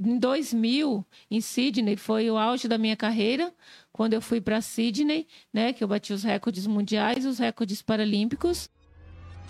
Em 0.00 0.18
2000, 0.18 1.04
em 1.30 1.40
Sydney, 1.40 1.96
foi 1.96 2.30
o 2.30 2.36
auge 2.36 2.68
da 2.68 2.78
minha 2.78 2.96
carreira, 2.96 3.52
quando 3.92 4.14
eu 4.14 4.22
fui 4.22 4.40
para 4.40 4.60
Sydney, 4.60 5.26
né, 5.52 5.72
que 5.72 5.82
eu 5.82 5.88
bati 5.88 6.12
os 6.12 6.22
recordes 6.22 6.66
mundiais, 6.66 7.26
os 7.26 7.38
recordes 7.38 7.82
paralímpicos. 7.82 8.70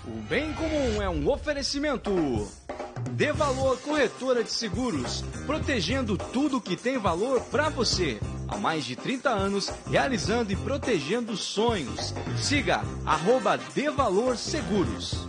O 0.04 0.20
bem 0.22 0.52
comum 0.54 1.00
é 1.00 1.08
um 1.08 1.30
oferecimento. 1.30 2.10
Dê 3.12 3.32
Valor 3.32 3.80
Corretora 3.80 4.42
de 4.42 4.50
Seguros, 4.50 5.22
protegendo 5.46 6.16
tudo 6.16 6.61
que 6.61 6.77
tem 6.77 6.98
valor 6.98 7.40
para 7.45 7.68
você. 7.68 8.18
Há 8.48 8.56
mais 8.56 8.84
de 8.84 8.96
30 8.96 9.30
anos, 9.30 9.72
realizando 9.88 10.52
e 10.52 10.56
protegendo 10.56 11.36
sonhos. 11.36 12.12
Siga 12.36 12.82
arroba 13.06 13.56
Valor 13.95 14.36
Seguros. 14.36 15.29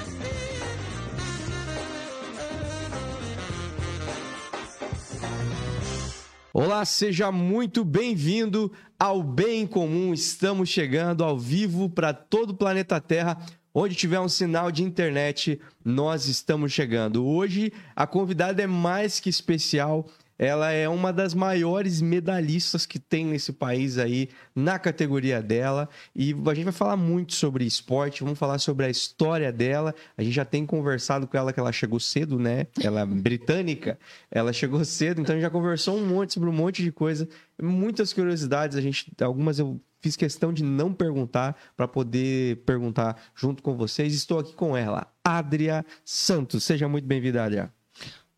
Olá, 6.53 6.83
seja 6.83 7.31
muito 7.31 7.85
bem-vindo 7.85 8.73
ao 8.99 9.23
Bem 9.23 9.65
Comum. 9.65 10.13
Estamos 10.13 10.67
chegando 10.67 11.23
ao 11.23 11.39
vivo 11.39 11.89
para 11.89 12.13
todo 12.13 12.49
o 12.49 12.53
planeta 12.53 12.99
Terra. 12.99 13.37
Onde 13.73 13.95
tiver 13.95 14.19
um 14.19 14.27
sinal 14.27 14.69
de 14.69 14.83
internet, 14.83 15.61
nós 15.83 16.27
estamos 16.27 16.73
chegando. 16.73 17.25
Hoje 17.25 17.71
a 17.95 18.05
convidada 18.05 18.61
é 18.61 18.67
mais 18.67 19.17
que 19.17 19.29
especial. 19.29 20.05
Ela 20.41 20.71
é 20.71 20.89
uma 20.89 21.13
das 21.13 21.35
maiores 21.35 22.01
medalhistas 22.01 22.83
que 22.83 22.97
tem 22.97 23.23
nesse 23.27 23.53
país 23.53 23.99
aí, 23.99 24.27
na 24.55 24.79
categoria 24.79 25.39
dela. 25.39 25.87
E 26.15 26.33
a 26.33 26.53
gente 26.55 26.63
vai 26.63 26.73
falar 26.73 26.97
muito 26.97 27.35
sobre 27.35 27.63
esporte, 27.63 28.23
vamos 28.23 28.39
falar 28.39 28.57
sobre 28.57 28.87
a 28.87 28.89
história 28.89 29.53
dela. 29.53 29.93
A 30.17 30.23
gente 30.23 30.33
já 30.33 30.43
tem 30.43 30.65
conversado 30.65 31.27
com 31.27 31.37
ela 31.37 31.53
que 31.53 31.59
ela 31.59 31.71
chegou 31.71 31.99
cedo, 31.99 32.39
né? 32.39 32.65
Ela 32.83 33.01
é 33.01 33.05
britânica, 33.21 33.99
ela 34.31 34.51
chegou 34.51 34.83
cedo, 34.83 35.21
então 35.21 35.35
a 35.35 35.37
gente 35.37 35.43
já 35.43 35.51
conversou 35.51 35.95
um 35.95 36.07
monte 36.07 36.33
sobre 36.33 36.49
um 36.49 36.53
monte 36.53 36.81
de 36.81 36.91
coisa. 36.91 37.29
Muitas 37.61 38.11
curiosidades, 38.11 38.75
a 38.75 38.81
gente, 38.81 39.11
algumas 39.21 39.59
eu 39.59 39.79
fiz 40.01 40.15
questão 40.15 40.51
de 40.51 40.63
não 40.63 40.91
perguntar 40.91 41.55
para 41.77 41.87
poder 41.87 42.63
perguntar 42.65 43.15
junto 43.35 43.61
com 43.61 43.77
vocês. 43.77 44.15
Estou 44.15 44.39
aqui 44.39 44.55
com 44.55 44.75
ela, 44.75 45.05
Adria 45.23 45.85
Santos. 46.03 46.63
Seja 46.63 46.87
muito 46.87 47.05
bem-vinda, 47.05 47.43
Adria. 47.43 47.80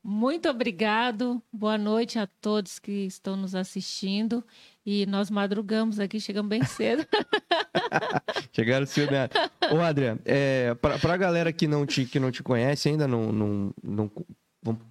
Muito 0.03 0.50
obrigado. 0.50 1.41
Boa 1.52 1.78
noite 1.78 2.19
a 2.19 2.28
todos 2.28 2.78
que 2.78 3.06
estão 3.06 3.38
nos 3.38 3.56
assistindo. 3.56 4.44
E 4.86 5.06
nós 5.06 5.30
madrugamos 5.30 5.97
aqui, 5.97 6.19
chegamos 6.19 6.50
bem 6.50 6.62
cedo. 6.66 7.08
Chegaram 8.52 8.86
cedo, 8.86 9.14
né? 9.14 9.30
Ô, 9.72 9.80
Adriano, 9.80 10.19
é, 10.25 10.75
para 10.75 11.14
a 11.14 11.18
galera 11.18 11.53
que 11.53 11.68
não, 11.68 11.86
te, 11.86 12.06
que 12.06 12.19
não 12.19 12.31
te 12.31 12.44
conhece 12.44 12.90
ainda, 12.90 13.08
não, 13.08 13.31
não, 13.31 13.74
não, 13.81 14.12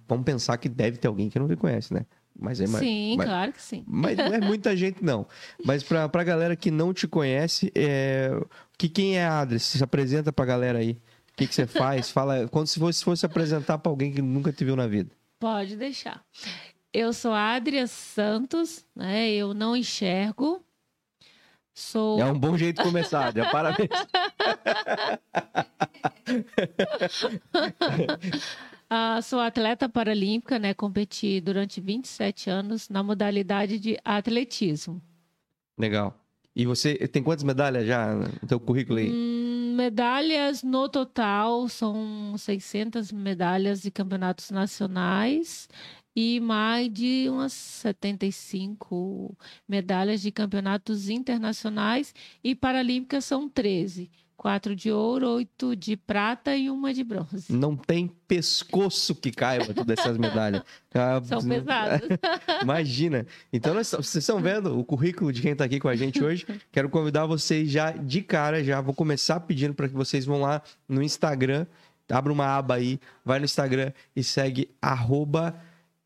vamos 0.07 0.25
pensar 0.25 0.57
que 0.57 0.67
deve 0.67 0.97
ter 0.97 1.07
alguém 1.07 1.29
que 1.29 1.37
não 1.37 1.47
te 1.47 1.55
conhece, 1.55 1.93
né? 1.93 2.07
Mas 2.35 2.59
é 2.59 2.65
Sim, 2.65 3.15
mas, 3.15 3.27
claro 3.27 3.53
que 3.53 3.61
sim. 3.61 3.83
Mas 3.87 4.17
não 4.17 4.33
é 4.33 4.39
muita 4.39 4.75
gente, 4.75 5.03
não. 5.03 5.27
Mas 5.63 5.83
para 5.83 6.09
a 6.11 6.23
galera 6.23 6.55
que 6.55 6.71
não 6.71 6.91
te 6.91 7.07
conhece, 7.07 7.71
é, 7.75 8.31
que 8.77 8.89
quem 8.89 9.17
é 9.19 9.25
a 9.25 9.41
Adri? 9.41 9.59
Se 9.59 9.83
apresenta 9.83 10.33
para 10.33 10.43
a 10.43 10.47
galera 10.47 10.79
aí. 10.79 10.99
O 11.33 11.35
que, 11.35 11.47
que 11.47 11.55
você 11.55 11.65
faz? 11.65 12.11
Fala, 12.11 12.47
quando 12.47 12.67
se 12.67 12.79
fosse, 12.79 13.03
fosse 13.03 13.25
apresentar 13.25 13.79
para 13.79 13.91
alguém 13.91 14.13
que 14.13 14.21
nunca 14.21 14.53
te 14.53 14.63
viu 14.63 14.75
na 14.75 14.85
vida. 14.85 15.09
Pode 15.39 15.75
deixar. 15.75 16.23
Eu 16.93 17.11
sou 17.11 17.33
Adria 17.33 17.87
Santos, 17.87 18.85
né? 18.95 19.31
Eu 19.31 19.55
não 19.55 19.75
enxergo. 19.75 20.63
Sou... 21.73 22.21
É 22.21 22.25
um 22.25 22.37
bom 22.37 22.55
jeito 22.55 22.77
de 22.77 22.83
começar, 22.83 23.29
Adria. 23.29 23.49
Parabéns. 23.49 23.89
ah, 28.87 29.19
sou 29.23 29.39
atleta 29.39 29.89
paralímpica, 29.89 30.59
né? 30.59 30.75
Competi 30.75 31.41
durante 31.41 31.81
27 31.81 32.51
anos 32.51 32.89
na 32.89 33.01
modalidade 33.01 33.79
de 33.79 33.97
atletismo. 34.05 35.01
Legal. 35.75 36.22
E 36.55 36.65
você 36.65 36.95
tem 37.07 37.23
quantas 37.23 37.43
medalhas 37.43 37.85
já 37.85 38.13
no 38.13 38.47
teu 38.47 38.59
currículo 38.59 38.99
aí? 38.99 39.09
Hum, 39.11 39.73
medalhas 39.75 40.61
no 40.61 40.87
total 40.87 41.67
são 41.67 42.37
600 42.37 43.11
medalhas 43.11 43.81
de 43.81 43.89
campeonatos 43.89 44.51
nacionais 44.51 45.67
e 46.15 46.39
mais 46.39 46.93
de 46.93 47.27
umas 47.27 47.53
75 47.53 49.35
medalhas 49.67 50.21
de 50.21 50.31
campeonatos 50.31 51.09
internacionais 51.09 52.13
e 52.43 52.53
paralímpicas 52.53 53.25
são 53.25 53.49
13 53.49 54.11
quatro 54.35 54.75
de 54.75 54.91
ouro, 54.91 55.27
oito 55.29 55.75
de 55.75 55.95
prata 55.95 56.55
e 56.55 56.69
uma 56.69 56.93
de 56.93 57.03
bronze. 57.03 57.51
Não 57.51 57.75
tem 57.75 58.07
pescoço 58.27 59.15
que 59.15 59.31
caiba 59.31 59.73
todas 59.73 59.97
essas 59.97 60.17
medalhas. 60.17 60.63
São 61.23 61.41
pesadas. 61.41 62.01
Imagina. 62.61 63.25
Então, 63.51 63.73
nós, 63.73 63.89
vocês 63.91 64.23
estão 64.23 64.39
vendo 64.39 64.77
o 64.77 64.83
currículo 64.83 65.31
de 65.31 65.41
quem 65.41 65.53
está 65.53 65.65
aqui 65.65 65.79
com 65.79 65.87
a 65.87 65.95
gente 65.95 66.23
hoje. 66.23 66.45
Quero 66.71 66.89
convidar 66.89 67.25
vocês 67.25 67.69
já 67.69 67.91
de 67.91 68.21
cara, 68.21 68.63
já 68.63 68.81
vou 68.81 68.93
começar 68.93 69.39
pedindo 69.39 69.73
para 69.73 69.87
que 69.87 69.95
vocês 69.95 70.25
vão 70.25 70.41
lá 70.41 70.61
no 70.87 71.01
Instagram, 71.01 71.65
abre 72.09 72.31
uma 72.31 72.45
aba 72.45 72.75
aí, 72.75 72.99
vai 73.23 73.39
no 73.39 73.45
Instagram 73.45 73.91
e 74.15 74.23
segue 74.23 74.69
arroba 74.81 75.55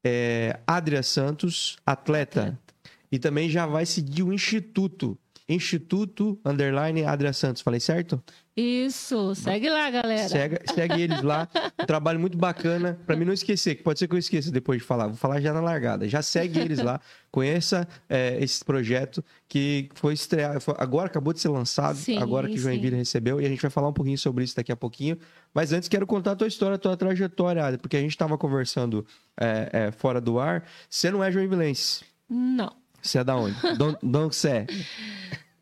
é, 0.04 0.60
Adria 0.66 1.04
Santos, 1.04 1.78
atleta. 1.86 2.42
atleta. 2.42 2.68
E 3.12 3.18
também 3.18 3.50
já 3.50 3.66
vai 3.66 3.86
seguir 3.86 4.24
o 4.24 4.34
Instituto 4.34 5.18
Instituto 5.50 6.40
Underline 6.44 7.06
Adria 7.06 7.32
Santos. 7.32 7.62
Falei 7.62 7.80
certo? 7.80 8.22
Isso, 8.56 9.36
segue 9.36 9.70
lá, 9.70 9.90
galera. 9.90 10.28
Segue, 10.28 10.60
segue 10.74 11.02
eles 11.02 11.22
lá. 11.22 11.48
Um 11.80 11.86
trabalho 11.86 12.20
muito 12.20 12.38
bacana. 12.38 13.00
Para 13.06 13.16
mim 13.16 13.24
não 13.24 13.32
esquecer, 13.32 13.76
que 13.76 13.84
pode 13.84 14.00
ser 14.00 14.08
que 14.08 14.16
eu 14.16 14.18
esqueça 14.18 14.52
depois 14.52 14.82
de 14.82 14.86
falar. 14.86 15.08
Vou 15.08 15.16
falar 15.16 15.40
já 15.40 15.54
na 15.54 15.62
largada. 15.62 16.10
Já 16.10 16.24
segue 16.24 16.60
eles 16.60 16.80
lá. 16.80 17.00
Conheça 17.32 17.88
é, 18.10 18.44
esse 18.44 18.66
projeto 18.66 19.24
que 19.48 19.90
foi 19.94 20.14
estreado. 20.14 20.60
Agora 20.78 21.06
acabou 21.06 21.32
de 21.34 21.40
ser 21.40 21.50
lançado. 21.50 21.96
Sim, 21.96 22.18
agora 22.18 22.48
que 22.48 22.58
Joinville 22.58 22.92
sim. 22.92 22.98
recebeu. 22.98 23.40
E 23.40 23.46
a 23.46 23.50
gente 23.50 23.62
vai 23.62 23.70
falar 23.70 23.90
um 23.90 23.94
pouquinho 23.94 24.18
sobre 24.18 24.44
isso 24.44 24.56
daqui 24.56 24.72
a 24.72 24.76
pouquinho. 24.76 25.18
Mas 25.54 25.72
antes 25.72 25.88
quero 25.88 26.08
contar 26.08 26.32
a 26.32 26.36
tua 26.36 26.48
história, 26.48 26.76
a 26.76 26.80
tua 26.80 26.98
trajetória, 26.98 27.78
porque 27.78 27.96
a 27.96 28.02
gente 28.02 28.12
estava 28.12 28.38
conversando 28.38 29.06
é, 29.40 29.70
é, 29.72 29.92
fora 29.92 30.20
do 30.20 30.40
ar. 30.40 30.66
Você 30.90 31.12
não 31.12 31.24
é 31.24 31.32
joinvilense? 31.32 32.04
Não. 32.28 32.76
Você 33.08 33.20
é 33.20 33.24
da 33.24 33.38
onde? 33.38 33.56
De 33.78 33.84
onde 33.84 34.36
você 34.36 34.50
é? 34.50 34.68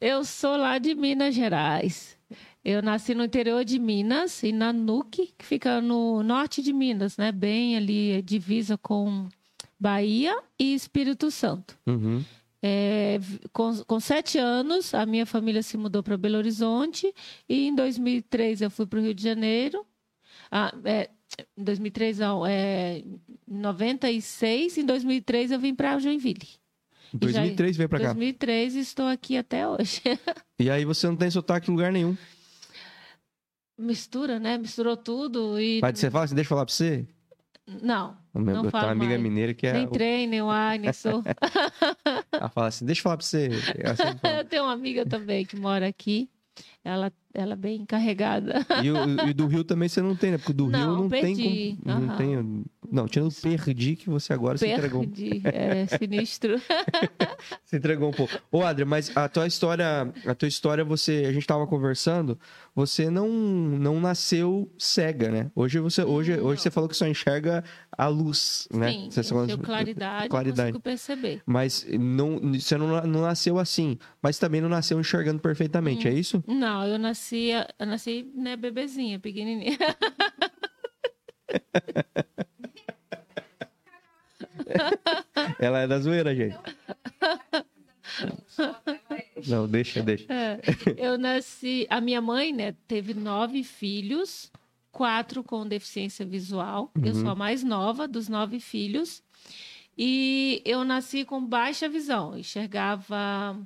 Eu 0.02 0.26
sou 0.26 0.58
lá 0.58 0.80
de 0.80 0.96
Minas 0.96 1.36
Gerais. 1.36 2.18
Eu 2.64 2.82
nasci 2.82 3.14
no 3.14 3.24
interior 3.24 3.64
de 3.64 3.78
Minas, 3.78 4.44
em 4.44 4.52
Nanuque, 4.52 5.32
que 5.38 5.46
fica 5.46 5.80
no 5.80 6.24
norte 6.24 6.64
de 6.64 6.74
Minas, 6.74 7.18
né? 7.18 7.32
Bem 7.32 7.78
ali, 7.78 8.20
divisa 8.24 8.76
com 8.80 9.30
Bahia 9.80 10.36
e 10.60 10.74
Espírito 10.74 11.30
Santo. 11.30 11.78
Uhum. 11.86 12.24
É, 12.64 13.20
com, 13.54 13.76
com, 13.84 14.00
sete 14.00 14.40
anos, 14.40 14.96
a 14.96 15.06
minha 15.06 15.28
família 15.28 15.62
se 15.62 15.78
mudou 15.78 16.02
para 16.02 16.18
Belo 16.18 16.38
Horizonte 16.38 17.14
e 17.48 17.68
em 17.68 17.76
2003 17.76 18.62
eu 18.62 18.72
fui 18.72 18.88
para 18.88 18.98
o 18.98 19.04
Rio 19.04 19.14
de 19.14 19.22
Janeiro. 19.22 19.86
Ah, 20.50 20.74
é, 20.84 21.12
em 21.56 21.64
2003 21.64 22.18
não, 22.18 22.44
é, 22.44 22.98
em 22.98 23.22
96, 23.48 24.80
em 24.80 24.86
2003 24.86 25.52
eu 25.52 25.60
vim 25.60 25.76
para 25.76 26.00
Joinville. 26.00 26.65
Em 27.16 27.18
2003 27.18 27.78
veio 27.78 27.90
pra 27.90 28.00
cá. 28.00 28.06
2003 28.08 28.76
e 28.76 28.80
estou 28.80 29.08
aqui 29.08 29.38
até 29.38 29.68
hoje. 29.68 30.02
e 30.60 30.70
aí 30.70 30.84
você 30.84 31.08
não 31.08 31.16
tem 31.16 31.32
sotaque 31.32 31.72
em 31.72 31.74
lugar 31.74 31.92
nenhum. 31.92 32.16
Mistura, 33.78 34.40
né? 34.40 34.58
Misturou 34.58 34.98
tudo 34.98 35.60
e... 35.60 35.80
Pode 35.82 36.00
ser 36.00 36.12
fácil? 36.12 36.36
Deixa 36.36 36.48
eu 36.48 36.50
falar 36.50 36.66
pra 36.66 36.74
você? 36.74 37.06
Não, 37.82 38.16
meu, 38.34 38.56
não 38.56 38.70
tenho 38.70 38.84
uma 38.84 38.92
amiga 38.92 39.10
mais. 39.12 39.22
mineira 39.22 39.54
que 39.54 39.66
é... 39.66 39.74
Nem 39.74 39.88
trem, 39.88 40.28
nem 40.28 40.42
o 40.42 40.50
ar, 40.50 40.78
nem 40.78 40.94
sou. 40.94 41.24
Ela 42.32 42.50
fala 42.50 42.68
assim, 42.68 42.86
deixa 42.86 43.00
eu 43.00 43.04
falar 43.04 43.18
pra 43.18 43.26
você. 43.26 43.50
Fala. 43.50 44.38
Eu 44.40 44.46
tenho 44.46 44.64
uma 44.64 44.74
amiga 44.74 45.04
também 45.06 45.46
que 45.46 45.56
mora 45.56 45.88
aqui. 45.88 46.30
Ela, 46.84 47.12
ela 47.34 47.54
é 47.54 47.56
bem 47.56 47.82
encarregada. 47.82 48.66
E, 48.84 48.92
o, 48.92 49.28
e 49.28 49.34
do 49.34 49.48
Rio 49.48 49.64
também 49.64 49.90
você 49.90 50.02
não 50.02 50.16
tem, 50.16 50.32
né? 50.32 50.38
Porque 50.38 50.54
do 50.54 50.68
Não, 50.70 50.80
Rio 50.80 51.04
não 51.04 51.10
perdi. 51.10 51.36
tem 51.36 51.76
como. 51.78 52.00
Não 52.00 52.08
Aham. 52.10 52.18
tem. 52.18 52.66
Não, 52.92 53.08
tirando 53.08 53.32
o 53.32 53.42
perdi 53.42 53.96
que 53.96 54.10
você 54.10 54.34
agora 54.34 54.58
se 54.58 54.68
entregou. 54.68 55.02
Perdi. 55.02 55.42
É 55.46 55.86
sinistro. 55.88 56.60
Se 57.64 57.78
entregou 57.78 58.10
um 58.10 58.14
pouco. 58.14 58.34
Ô, 58.52 58.64
Adria, 58.64 58.86
mas 58.86 59.16
a 59.16 59.28
tua 59.28 59.46
história, 59.46 60.12
a 60.26 60.36
tua 60.36 60.48
história, 60.48 60.84
você, 60.84 61.26
a 61.28 61.32
gente 61.32 61.46
tava 61.46 61.68
conversando, 61.68 62.40
você 62.74 63.10
não, 63.10 63.28
não 63.30 64.00
nasceu 64.00 64.72
cega, 64.78 65.30
né? 65.30 65.52
Hoje 65.56 65.80
você, 65.80 66.04
hoje, 66.04 66.38
Não. 66.38 66.46
hoje 66.46 66.62
você 66.62 66.72
falou 66.72 66.90
que 66.90 66.96
só 66.96 67.08
enxerga 67.08 67.64
a 67.92 68.08
luz, 68.08 68.68
né? 68.74 68.92
Sim, 68.92 69.08
Você 69.12 69.24
só- 69.24 69.44
encheu 69.44 69.58
claridade, 69.60 70.30
claridade. 70.30 70.72
consigo 70.72 70.80
perceber. 70.82 71.42
Mas 71.46 71.86
não, 72.00 72.40
você 72.54 72.78
não, 72.78 72.88
não 73.06 73.22
nasceu 73.22 73.60
assim, 73.60 73.98
mas 74.22 74.40
também 74.40 74.62
não 74.62 74.70
nasceu 74.70 75.00
enxergando 75.00 75.40
perfeitamente, 75.40 76.08
é 76.08 76.14
isso? 76.14 76.44
Não, 76.48 76.86
eu 76.88 76.98
nasci, 76.98 77.50
eu 77.80 77.86
nasci, 77.86 78.32
né, 78.36 78.56
bebezinha, 78.56 79.20
pequenininha. 79.20 79.78
Ela 85.60 85.80
é 85.82 85.88
da 85.88 86.00
zoeira, 86.00 86.36
gente. 86.36 86.58
Não, 89.48 89.68
deixa, 89.68 90.02
deixa. 90.02 90.26
É, 90.32 90.60
eu 90.98 91.18
nasci. 91.18 91.86
A 91.90 92.00
minha 92.00 92.22
mãe, 92.22 92.54
né, 92.54 92.76
teve 92.88 93.14
nove 93.14 93.64
filhos, 93.64 94.52
quatro 94.92 95.44
com 95.44 95.68
deficiência 95.68 96.26
visual. 96.26 96.92
Eu 96.96 97.14
Uhum. 97.14 97.22
sou 97.22 97.30
a 97.30 97.36
mais 97.36 97.64
nova 97.64 98.08
dos 98.08 98.30
nove 98.30 98.60
filhos. 98.60 99.24
E 99.98 100.62
eu 100.66 100.84
nasci 100.84 101.24
com 101.24 101.46
baixa 101.46 101.88
visão, 101.88 102.38
enxergava 102.38 103.58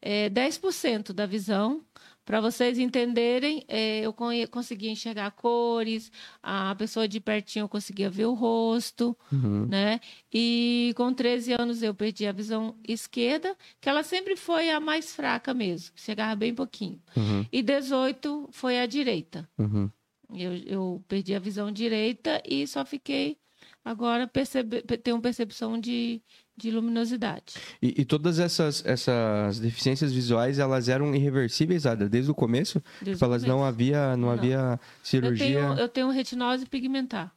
é, 0.00 0.28
10% 0.30 1.12
da 1.12 1.26
visão. 1.26 1.82
Para 2.26 2.40
vocês 2.40 2.76
entenderem, 2.76 3.64
é, 3.68 4.00
eu 4.00 4.12
conseguia 4.50 4.90
enxergar 4.90 5.30
cores, 5.30 6.10
a 6.42 6.74
pessoa 6.74 7.06
de 7.06 7.20
pertinho 7.20 7.62
eu 7.62 7.68
conseguia 7.68 8.10
ver 8.10 8.26
o 8.26 8.34
rosto, 8.34 9.16
Uhum. 9.32 9.66
né? 9.66 10.00
E 10.34 10.92
com 10.96 11.14
13 11.14 11.52
anos 11.52 11.82
eu 11.84 11.94
perdi 11.94 12.26
a 12.26 12.32
visão 12.32 12.74
esquerda, 12.86 13.56
que 13.80 13.88
ela 13.88 14.02
sempre 14.02 14.36
foi 14.36 14.70
a 14.70 14.80
mais 14.80 15.14
fraca 15.14 15.54
mesmo, 15.54 15.92
chegava 15.94 16.34
bem 16.34 16.52
pouquinho. 16.52 17.00
Uhum. 17.16 17.46
E 17.52 17.62
18 17.62 18.48
foi 18.50 18.80
a 18.80 18.86
direita. 18.86 19.48
Uhum. 19.56 19.88
Eu, 20.34 20.52
eu 20.66 21.04
perdi 21.06 21.32
a 21.32 21.38
visão 21.38 21.70
direita 21.70 22.42
e 22.44 22.66
só 22.66 22.84
fiquei 22.84 23.38
agora 23.84 24.26
percebe, 24.26 24.82
tenho 24.82 25.20
percepção 25.20 25.78
de, 25.78 26.20
de 26.56 26.70
luminosidade. 26.70 27.54
E, 27.82 28.00
e 28.00 28.04
todas 28.04 28.38
essas, 28.38 28.84
essas 28.86 29.60
deficiências 29.60 30.12
visuais, 30.12 30.58
elas 30.58 30.88
eram 30.88 31.14
irreversíveis, 31.14 31.84
Adria, 31.86 32.08
desde 32.08 32.30
o 32.30 32.34
começo? 32.34 32.82
Desde 33.00 33.12
Tipo, 33.18 33.24
elas 33.26 33.42
não 33.42 33.56
começo. 33.58 33.68
havia, 33.74 34.16
não, 34.16 34.28
Não. 34.28 34.30
havia 34.30 34.80
Eu 34.82 34.88
cirurgia. 35.02 35.46
tenho, 35.46 35.74
eu 35.78 35.88
tenho 35.88 36.08
retinose 36.10 36.64
pigmentar. 36.66 37.30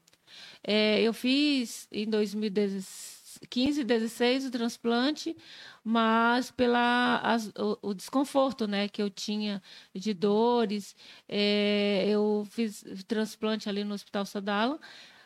É, 0.64 1.02
eu 1.02 1.14
fiz 1.14 1.88
em 1.92 2.08
2015, 2.10 3.84
16 3.84 4.46
o 4.46 4.52
transplante, 4.52 5.36
mas 5.84 6.52
pela 6.52 7.18
as- 7.24 7.52
o, 7.58 7.90
o 7.90 7.94
desconforto, 7.94 8.68
né, 8.68 8.88
que 8.88 9.02
eu 9.02 9.10
tinha 9.10 9.62
de 9.96 10.14
dores, 10.14 10.96
é, 11.28 12.06
eu 12.08 12.46
fiz 12.50 12.84
transplante 13.08 13.70
ali 13.70 13.84
no 13.84 13.94
Hospital 13.94 14.26
Sadala, 14.26 14.80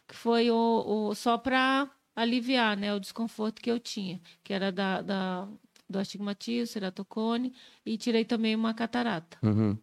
que 0.07 0.15
foi 0.15 0.49
o, 0.51 1.09
o- 1.09 1.15
só 1.15 1.37
para 1.37 1.89
aliviar, 2.15 2.77
né, 2.77 2.93
o 2.93 2.99
desconforto 2.99 3.61
que 3.61 3.71
eu 3.71 3.79
tinha, 3.79 4.19
que 4.43 4.53
era 4.53 4.71
da, 4.71 5.01
da- 5.01 5.47
do 5.89 5.99
astigmatismo, 5.99 6.67
ceratocone, 6.67 7.53
e 7.85 7.97
tirei 7.97 8.23
também 8.25 8.55
uma 8.55 8.73
catarata. 8.73 9.37
Uhum. 9.43 9.77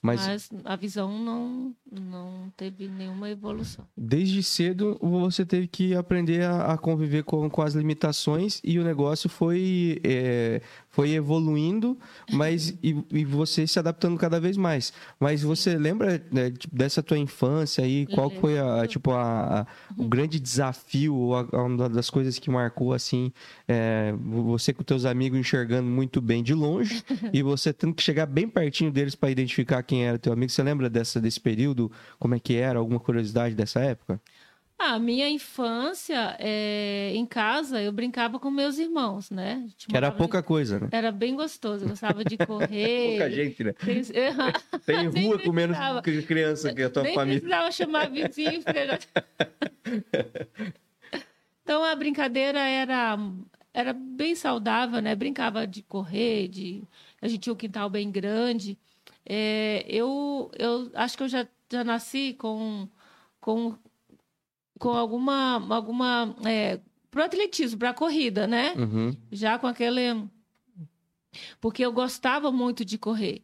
Mas, 0.00 0.26
Mas 0.26 0.50
a 0.64 0.76
visão 0.76 1.18
não, 1.18 1.74
não 1.90 2.52
teve 2.56 2.86
nenhuma 2.86 3.28
evolução. 3.28 3.84
desde 3.96 4.44
cedo 4.44 4.96
você 5.02 5.44
teve 5.44 5.66
que 5.66 5.92
aprender 5.92 6.44
a, 6.44 6.74
a 6.74 6.78
conviver 6.78 7.24
com, 7.24 7.50
com 7.50 7.62
as 7.62 7.74
limitações 7.74 8.60
e 8.62 8.78
o 8.78 8.84
negócio 8.84 9.28
foi, 9.28 10.00
é, 10.04 10.62
foi 10.98 11.12
evoluindo, 11.12 11.96
mas 12.32 12.70
e, 12.82 13.04
e 13.12 13.24
você 13.24 13.68
se 13.68 13.78
adaptando 13.78 14.18
cada 14.18 14.40
vez 14.40 14.56
mais. 14.56 14.92
Mas 15.20 15.42
você 15.44 15.78
lembra 15.78 16.20
né, 16.32 16.52
dessa 16.72 17.00
tua 17.04 17.16
infância 17.16 17.84
aí? 17.84 18.04
Qual 18.04 18.28
foi 18.30 18.58
a, 18.58 18.84
tipo, 18.84 19.12
a, 19.12 19.60
a- 19.60 19.66
o 19.96 20.08
grande 20.08 20.40
desafio, 20.40 21.14
ou 21.14 21.48
uma 21.52 21.88
das 21.88 22.10
coisas 22.10 22.36
que 22.40 22.50
marcou 22.50 22.92
assim, 22.92 23.30
é, 23.68 24.12
você 24.24 24.72
com 24.72 24.82
teus 24.82 25.04
amigos 25.04 25.38
enxergando 25.38 25.88
muito 25.88 26.20
bem 26.20 26.42
de 26.42 26.52
longe 26.52 27.00
e 27.32 27.44
você 27.44 27.72
tendo 27.72 27.94
que 27.94 28.02
chegar 28.02 28.26
bem 28.26 28.48
pertinho 28.48 28.90
deles 28.90 29.14
para 29.14 29.30
identificar 29.30 29.80
quem 29.84 30.04
era 30.04 30.18
teu 30.18 30.32
amigo. 30.32 30.50
Você 30.50 30.64
lembra 30.64 30.90
dessa, 30.90 31.20
desse 31.20 31.38
período? 31.38 31.92
Como 32.18 32.34
é 32.34 32.40
que 32.40 32.56
era? 32.56 32.76
Alguma 32.80 32.98
curiosidade 32.98 33.54
dessa 33.54 33.78
época? 33.78 34.20
A 34.78 34.96
minha 34.96 35.28
infância, 35.28 36.36
é, 36.38 37.10
em 37.12 37.26
casa, 37.26 37.82
eu 37.82 37.90
brincava 37.90 38.38
com 38.38 38.48
meus 38.48 38.78
irmãos, 38.78 39.28
né? 39.28 39.68
Que 39.76 39.96
era 39.96 40.12
pouca 40.12 40.40
coisa, 40.40 40.78
né? 40.78 40.88
Era 40.92 41.10
bem 41.10 41.34
gostoso, 41.34 41.84
eu 41.84 41.88
gostava 41.88 42.24
de 42.24 42.36
correr. 42.36 43.08
Pouca 43.10 43.28
gente, 43.28 43.64
né? 43.64 43.72
Tem- 43.72 44.02
Tem 44.86 45.08
Nem 45.10 45.26
rua 45.26 45.38
com 45.40 45.50
menos 45.50 45.76
criança 46.26 46.72
que 46.72 46.82
a 46.82 46.90
tua 46.90 47.02
Nem 47.02 47.14
família. 47.14 47.40
precisava 47.40 47.72
chamar 47.72 48.08
vizinho. 48.08 48.62
então 51.64 51.82
a 51.82 51.96
brincadeira 51.96 52.60
era, 52.60 53.18
era 53.74 53.92
bem 53.92 54.36
saudável, 54.36 55.02
né? 55.02 55.16
Brincava 55.16 55.66
de 55.66 55.82
correr, 55.82 56.46
de... 56.46 56.84
a 57.20 57.26
gente 57.26 57.40
tinha 57.40 57.52
um 57.52 57.56
quintal 57.56 57.90
bem 57.90 58.12
grande. 58.12 58.78
É, 59.26 59.84
eu, 59.88 60.52
eu 60.56 60.88
acho 60.94 61.16
que 61.16 61.24
eu 61.24 61.28
já, 61.28 61.46
já 61.70 61.82
nasci 61.82 62.34
com, 62.38 62.88
com, 63.40 63.74
com 64.78 64.90
alguma. 64.90 65.62
alguma 65.74 66.34
é, 66.46 66.80
pro 67.10 67.22
atletismo, 67.24 67.78
para 67.78 67.94
corrida, 67.94 68.46
né? 68.46 68.74
Uhum. 68.76 69.16
Já 69.32 69.58
com 69.58 69.66
aquele. 69.66 70.24
Porque 71.60 71.84
eu 71.84 71.92
gostava 71.92 72.50
muito 72.50 72.84
de 72.84 72.98
correr. 72.98 73.42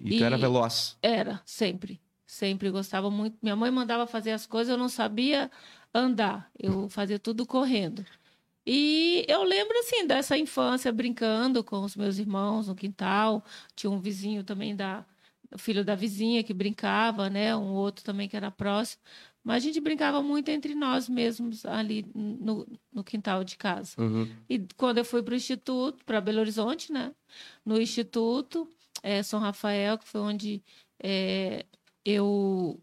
E 0.00 0.18
tu 0.18 0.24
era 0.24 0.36
E- 0.36 0.40
veloz. 0.40 0.96
Era, 1.02 1.40
sempre. 1.44 2.00
Sempre 2.26 2.70
gostava 2.70 3.10
muito. 3.10 3.36
Minha 3.42 3.54
mãe 3.56 3.70
mandava 3.70 4.06
fazer 4.06 4.32
as 4.32 4.46
coisas, 4.46 4.72
eu 4.72 4.78
não 4.78 4.88
sabia 4.88 5.50
andar. 5.94 6.50
Eu 6.58 6.88
fazia 6.88 7.18
tudo 7.18 7.46
correndo. 7.46 8.04
E 8.66 9.24
eu 9.28 9.44
lembro, 9.44 9.78
assim, 9.78 10.06
dessa 10.06 10.36
infância 10.36 10.92
brincando 10.92 11.62
com 11.62 11.82
os 11.82 11.94
meus 11.94 12.18
irmãos 12.18 12.66
no 12.66 12.74
quintal. 12.74 13.44
Tinha 13.76 13.90
um 13.90 14.00
vizinho 14.00 14.42
também 14.42 14.74
da. 14.74 15.04
O 15.54 15.58
filho 15.58 15.84
da 15.84 15.94
vizinha 15.94 16.42
que 16.42 16.52
brincava, 16.52 17.30
né? 17.30 17.54
Um 17.54 17.72
outro 17.72 18.04
também 18.04 18.28
que 18.28 18.36
era 18.36 18.50
próximo. 18.50 19.00
Mas 19.46 19.62
a 19.62 19.66
gente 19.68 19.80
brincava 19.80 20.20
muito 20.20 20.48
entre 20.48 20.74
nós 20.74 21.08
mesmos 21.08 21.64
ali 21.64 22.04
no, 22.12 22.66
no 22.92 23.04
quintal 23.04 23.44
de 23.44 23.56
casa. 23.56 23.94
Uhum. 23.96 24.28
E 24.48 24.66
quando 24.76 24.98
eu 24.98 25.04
fui 25.04 25.22
para 25.22 25.34
o 25.34 25.36
Instituto, 25.36 26.04
para 26.04 26.20
Belo 26.20 26.40
Horizonte, 26.40 26.92
né? 26.92 27.14
No 27.64 27.80
Instituto, 27.80 28.68
é, 29.04 29.22
São 29.22 29.38
Rafael, 29.38 29.98
que 29.98 30.08
foi 30.08 30.20
onde 30.20 30.64
é, 31.00 31.64
eu 32.04 32.82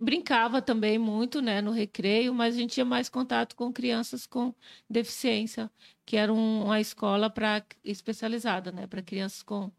brincava 0.00 0.62
também 0.62 0.96
muito, 0.96 1.42
né? 1.42 1.60
No 1.60 1.72
recreio, 1.72 2.32
mas 2.32 2.54
a 2.54 2.58
gente 2.58 2.74
tinha 2.74 2.86
mais 2.86 3.08
contato 3.08 3.56
com 3.56 3.72
crianças 3.72 4.26
com 4.26 4.54
deficiência, 4.88 5.68
que 6.06 6.16
era 6.16 6.32
um- 6.32 6.64
uma 6.64 6.80
escola 6.80 7.30
para 7.30 7.62
especializada, 7.84 8.70
né? 8.70 8.86
Para 8.86 9.00
crianças 9.02 9.42
com 9.42 9.70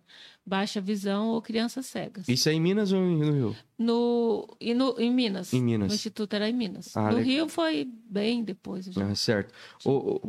baixa 0.46 0.80
visão 0.82 1.30
ou 1.30 1.42
crianças 1.42 1.86
cegas. 1.88 2.28
Isso 2.30 2.50
é 2.50 2.54
em 2.54 2.60
Minas 2.62 2.92
ou 2.92 3.00
no 3.02 3.32
Rio? 3.32 3.56
No, 3.78 4.48
e 4.60 4.74
no, 4.74 4.96
em 5.00 5.12
Minas. 5.12 5.54
Em 5.54 5.62
Minas. 5.62 5.92
O 5.92 5.96
Instituto 5.96 6.34
era 6.36 6.48
em 6.50 6.54
Minas. 6.54 6.96
Ah, 6.96 7.10
no 7.10 7.18
legal. 7.18 7.24
Rio 7.24 7.50
foi 7.50 7.88
bem 8.10 8.44
depois. 8.44 8.86
já. 8.86 9.06
Ah, 9.08 9.16
certo. 9.16 9.54
Ô, 9.84 9.92
ô, 9.92 10.22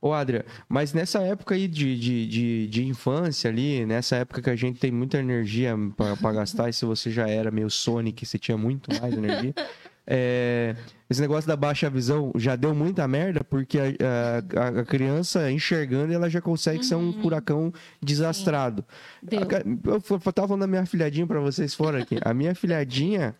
ô, 0.00 0.08
ô, 0.08 0.12
Adria, 0.12 0.44
mas 0.68 0.92
nessa 0.92 1.20
época 1.22 1.54
aí 1.54 1.68
de, 1.68 1.98
de, 1.98 2.26
de, 2.26 2.66
de 2.68 2.84
infância 2.86 3.48
ali, 3.50 3.84
nessa 3.86 4.16
época 4.16 4.42
que 4.42 4.50
a 4.50 4.56
gente 4.56 4.78
tem 4.78 4.90
muita 4.90 5.18
energia 5.18 5.74
para 5.96 6.32
gastar, 6.32 6.68
e 6.68 6.72
se 6.72 6.84
você 6.84 7.10
já 7.10 7.28
era 7.28 7.50
meio 7.50 7.70
Sonic, 7.70 8.24
você 8.26 8.38
tinha 8.38 8.56
muito 8.58 8.90
mais 9.00 9.14
energia, 9.14 9.54
é, 10.06 10.74
esse 11.08 11.20
negócio 11.20 11.46
da 11.46 11.56
baixa 11.56 11.88
visão 11.88 12.32
já 12.36 12.56
deu 12.56 12.74
muita 12.74 13.06
merda, 13.06 13.44
porque 13.44 13.78
a, 13.78 14.60
a- 14.60 14.80
a 14.80 14.84
criança 14.84 15.50
enxergando, 15.50 16.12
ela 16.12 16.28
já 16.28 16.40
consegue 16.40 16.84
ser 16.84 16.94
um 16.96 17.12
furacão 17.22 17.72
desastrado. 18.02 18.84
Eu 19.30 20.02
eu 20.24 20.32
tava 20.32 20.48
falando 20.48 20.60
da 20.62 20.66
minha 20.66 20.86
filhadinha 20.86 21.26
pra 21.26 21.40
vocês 21.40 21.74
fora 21.74 22.02
aqui. 22.02 22.18
A 22.22 22.34
minha 22.34 22.54
filhadinha, 22.54 23.34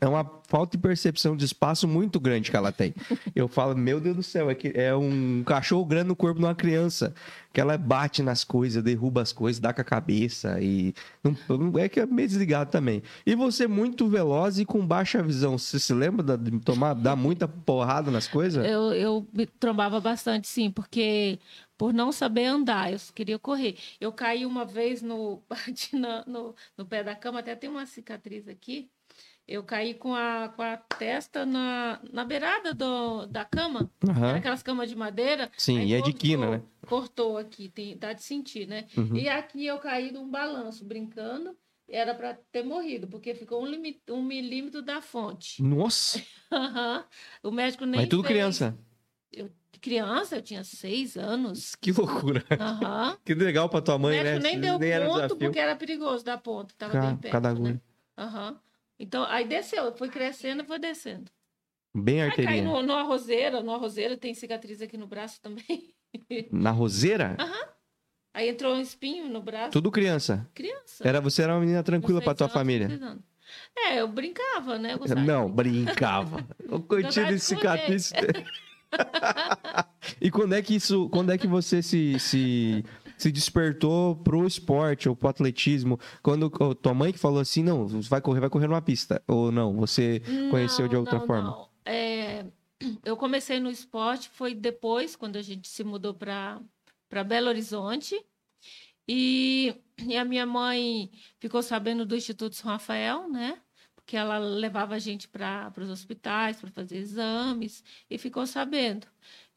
É 0.00 0.06
uma 0.06 0.24
falta 0.48 0.76
de 0.76 0.82
percepção 0.82 1.36
de 1.36 1.44
espaço 1.44 1.86
muito 1.86 2.18
grande 2.20 2.50
que 2.50 2.56
ela 2.56 2.72
tem. 2.72 2.94
Eu 3.34 3.48
falo, 3.48 3.76
meu 3.76 4.00
Deus 4.00 4.16
do 4.16 4.22
céu, 4.22 4.50
é, 4.50 4.54
que 4.54 4.72
é 4.74 4.94
um 4.94 5.42
cachorro 5.44 5.84
grande 5.84 6.08
no 6.08 6.16
corpo 6.16 6.38
de 6.38 6.44
uma 6.44 6.54
criança. 6.54 7.14
Que 7.52 7.60
ela 7.60 7.78
bate 7.78 8.22
nas 8.22 8.44
coisas, 8.44 8.82
derruba 8.82 9.22
as 9.22 9.32
coisas, 9.32 9.58
dá 9.58 9.72
com 9.72 9.80
a 9.80 9.84
cabeça 9.84 10.60
e. 10.60 10.94
Não, 11.24 11.78
é 11.78 11.88
que 11.88 12.00
é 12.00 12.06
meio 12.06 12.28
desligado 12.28 12.70
também. 12.70 13.02
E 13.24 13.34
você 13.34 13.66
muito 13.66 14.08
veloz 14.08 14.58
e 14.58 14.64
com 14.64 14.86
baixa 14.86 15.22
visão. 15.22 15.56
Você 15.56 15.78
se 15.78 15.94
lembra 15.94 16.36
de 16.36 16.58
tomar, 16.60 16.94
dar 16.94 17.16
muita 17.16 17.48
porrada 17.48 18.10
nas 18.10 18.28
coisas? 18.28 18.64
Eu, 18.64 18.92
eu 18.92 19.26
me 19.32 19.46
trombava 19.46 19.98
bastante, 20.00 20.46
sim, 20.46 20.70
porque 20.70 21.38
por 21.78 21.94
não 21.94 22.12
saber 22.12 22.44
andar, 22.44 22.92
eu 22.92 22.98
queria 23.14 23.38
correr. 23.38 23.76
Eu 24.00 24.12
caí 24.12 24.44
uma 24.44 24.64
vez 24.64 25.00
no, 25.00 25.42
no, 26.26 26.54
no 26.76 26.86
pé 26.86 27.02
da 27.02 27.14
cama, 27.14 27.40
até 27.40 27.54
tem 27.54 27.70
uma 27.70 27.86
cicatriz 27.86 28.48
aqui 28.48 28.90
eu 29.48 29.62
caí 29.62 29.94
com 29.94 30.14
a, 30.14 30.52
com 30.54 30.62
a 30.62 30.76
testa 30.76 31.46
na, 31.46 32.00
na 32.12 32.24
beirada 32.24 32.74
do, 32.74 33.26
da 33.26 33.44
cama. 33.44 33.90
Uhum. 34.04 34.24
Era 34.24 34.38
aquelas 34.38 34.62
camas 34.62 34.88
de 34.88 34.96
madeira. 34.96 35.50
Sim, 35.56 35.80
e 35.82 35.94
é 35.94 36.00
de 36.00 36.12
quina, 36.12 36.50
né? 36.50 36.62
Cortou 36.86 37.38
aqui, 37.38 37.68
tem, 37.68 37.96
dá 37.96 38.12
de 38.12 38.22
sentir, 38.22 38.66
né? 38.66 38.86
Uhum. 38.96 39.16
E 39.16 39.28
aqui 39.28 39.64
eu 39.64 39.78
caí 39.78 40.10
num 40.10 40.28
balanço, 40.28 40.84
brincando. 40.84 41.56
Era 41.88 42.12
para 42.12 42.34
ter 42.50 42.64
morrido, 42.64 43.06
porque 43.06 43.32
ficou 43.32 43.62
um, 43.62 43.66
limite, 43.66 44.00
um 44.10 44.20
milímetro 44.20 44.82
da 44.82 45.00
fonte. 45.00 45.62
Nossa! 45.62 46.20
uhum. 46.50 47.04
O 47.44 47.50
médico 47.52 47.84
nem. 47.84 48.00
Mas 48.00 48.08
tudo 48.08 48.24
fez. 48.24 48.34
criança. 48.34 48.76
Eu, 49.32 49.48
criança, 49.80 50.34
eu 50.34 50.42
tinha 50.42 50.64
seis 50.64 51.16
anos. 51.16 51.76
Que 51.76 51.92
loucura. 51.92 52.44
Uhum. 52.50 53.16
que 53.24 53.34
legal 53.34 53.68
pra 53.68 53.80
tua 53.80 53.96
mãe, 53.96 54.18
o 54.18 54.22
médico 54.24 54.42
né? 54.42 54.50
nem 54.50 54.60
deu 54.60 54.78
nem 54.80 55.06
ponto, 55.06 55.36
porque 55.36 55.60
era 55.60 55.76
perigoso 55.76 56.24
dar 56.24 56.38
ponto. 56.38 56.74
Tava 56.74 56.92
Cá, 56.92 57.00
bem 57.02 57.16
perto. 57.18 57.32
Cada 57.32 57.50
agulha. 57.50 57.74
Né? 57.74 57.80
Aham. 58.18 58.60
Então, 58.98 59.24
aí 59.24 59.46
desceu, 59.46 59.94
foi 59.96 60.08
crescendo 60.08 60.62
e 60.62 60.66
foi 60.66 60.78
descendo. 60.78 61.30
Bem 61.94 62.22
arterinha. 62.22 62.50
Aí 62.50 62.62
cai 62.62 62.64
no, 62.64 62.82
no 62.82 62.94
arrozeira, 62.94 63.62
no 63.62 63.72
arrozeira 63.72 64.16
tem 64.16 64.34
cicatriz 64.34 64.82
aqui 64.82 64.96
no 64.96 65.06
braço 65.06 65.40
também. 65.40 65.94
Na 66.50 66.70
roseira? 66.70 67.36
Aham. 67.38 67.52
Uhum. 67.52 67.76
Aí 68.36 68.50
entrou 68.50 68.74
um 68.74 68.80
espinho 68.80 69.30
no 69.30 69.40
braço. 69.40 69.70
Tudo 69.70 69.90
criança? 69.90 70.46
Criança. 70.54 71.08
Era, 71.08 71.22
você 71.22 71.42
era 71.42 71.54
uma 71.54 71.60
menina 71.60 71.82
tranquila 71.82 72.20
pra 72.20 72.34
tua 72.34 72.50
família? 72.50 72.86
É, 73.74 74.00
eu 74.00 74.08
brincava, 74.08 74.78
né? 74.78 74.92
Eu 74.92 75.16
Não, 75.16 75.50
brincava. 75.50 76.46
o 76.68 76.78
coitinho 76.80 77.28
de 77.28 77.38
cicatriz. 77.38 78.12
e 80.20 80.30
quando 80.30 80.54
é 80.54 80.60
que 80.60 80.74
isso, 80.74 81.08
quando 81.08 81.32
é 81.32 81.38
que 81.38 81.46
você 81.46 81.82
se, 81.82 82.18
se 82.18 82.84
se 83.16 83.32
despertou 83.32 84.16
pro 84.16 84.46
esporte 84.46 85.08
ou 85.08 85.16
pro 85.16 85.28
atletismo? 85.28 85.98
Quando 86.22 86.50
tua 86.74 86.94
mãe 86.94 87.12
que 87.12 87.18
falou 87.18 87.40
assim, 87.40 87.62
não, 87.62 87.86
vai 87.86 88.20
correr, 88.20 88.40
vai 88.40 88.50
correr 88.50 88.68
numa 88.68 88.82
pista. 88.82 89.22
Ou 89.26 89.50
não, 89.50 89.74
você 89.76 90.22
não, 90.26 90.50
conheceu 90.50 90.88
de 90.88 90.96
outra 90.96 91.18
não, 91.18 91.26
forma? 91.26 91.50
Não. 91.50 91.68
É, 91.84 92.44
eu 93.04 93.16
comecei 93.16 93.60
no 93.60 93.70
esporte, 93.70 94.28
foi 94.28 94.54
depois, 94.54 95.16
quando 95.16 95.36
a 95.36 95.42
gente 95.42 95.68
se 95.68 95.82
mudou 95.84 96.14
para 96.14 96.60
Belo 97.24 97.48
Horizonte. 97.48 98.20
E, 99.08 99.74
e 100.04 100.16
a 100.16 100.24
minha 100.24 100.44
mãe 100.44 101.10
ficou 101.38 101.62
sabendo 101.62 102.04
do 102.04 102.16
Instituto 102.16 102.56
São 102.56 102.70
Rafael, 102.70 103.28
né? 103.28 103.58
Porque 103.94 104.16
ela 104.16 104.38
levava 104.38 104.94
a 104.94 104.98
gente 104.98 105.28
para 105.28 105.72
os 105.78 105.90
hospitais 105.90 106.60
para 106.60 106.70
fazer 106.70 106.96
exames 106.96 107.84
e 108.10 108.18
ficou 108.18 108.46
sabendo. 108.46 109.06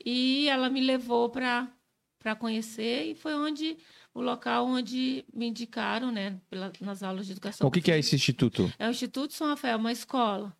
E 0.03 0.47
ela 0.47 0.69
me 0.69 0.81
levou 0.81 1.29
para 1.29 1.67
para 2.19 2.35
conhecer 2.35 3.05
e 3.05 3.15
foi 3.15 3.33
onde 3.33 3.77
o 4.13 4.21
local 4.21 4.67
onde 4.67 5.25
me 5.33 5.47
indicaram, 5.47 6.11
né, 6.11 6.39
pela, 6.49 6.71
nas 6.81 7.01
aulas 7.01 7.25
de 7.25 7.31
educação. 7.31 7.65
O 7.65 7.71
que, 7.71 7.81
que, 7.81 7.91
é 7.91 7.97
esse 7.97 8.15
instituto? 8.15 8.71
É 8.77 8.87
o 8.87 8.91
Instituto 8.91 9.33
São 9.33 9.47
Rafael, 9.47 9.77
uma 9.77 9.91
escola, 9.91 10.55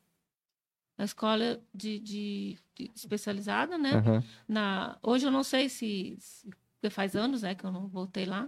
uma 0.98 1.06
escola 1.06 1.62
de, 1.74 2.00
de, 2.00 2.58
de 2.76 2.92
especializada, 2.96 3.78
né? 3.78 3.96
Uhum. 3.96 4.24
Na 4.48 4.98
hoje 5.04 5.26
eu 5.26 5.32
não 5.32 5.44
sei 5.44 5.68
se, 5.68 6.16
se 6.20 6.50
faz 6.88 7.16
anos, 7.16 7.42
né, 7.42 7.56
que 7.56 7.66
eu 7.66 7.72
não 7.72 7.88
voltei 7.88 8.26
lá, 8.26 8.48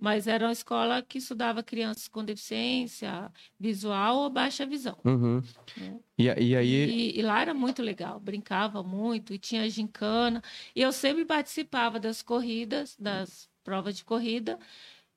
mas 0.00 0.26
era 0.26 0.46
uma 0.46 0.52
escola 0.52 1.00
que 1.00 1.18
estudava 1.18 1.62
crianças 1.62 2.08
com 2.08 2.24
deficiência 2.24 3.30
visual 3.58 4.18
ou 4.18 4.30
baixa 4.30 4.66
visão. 4.66 4.98
Uhum. 5.04 5.42
Né? 5.76 6.00
E, 6.18 6.24
e, 6.24 6.56
aí... 6.56 6.68
E, 6.68 7.18
e, 7.18 7.22
lá 7.22 7.40
era 7.40 7.54
muito 7.54 7.80
legal, 7.80 8.18
brincava 8.18 8.82
muito, 8.82 9.32
e 9.32 9.38
tinha 9.38 9.70
gincana, 9.70 10.42
e 10.74 10.82
eu 10.82 10.92
sempre 10.92 11.24
participava 11.24 12.00
das 12.00 12.20
corridas, 12.20 12.96
das 12.98 13.48
provas 13.62 13.96
de 13.96 14.04
corrida, 14.04 14.58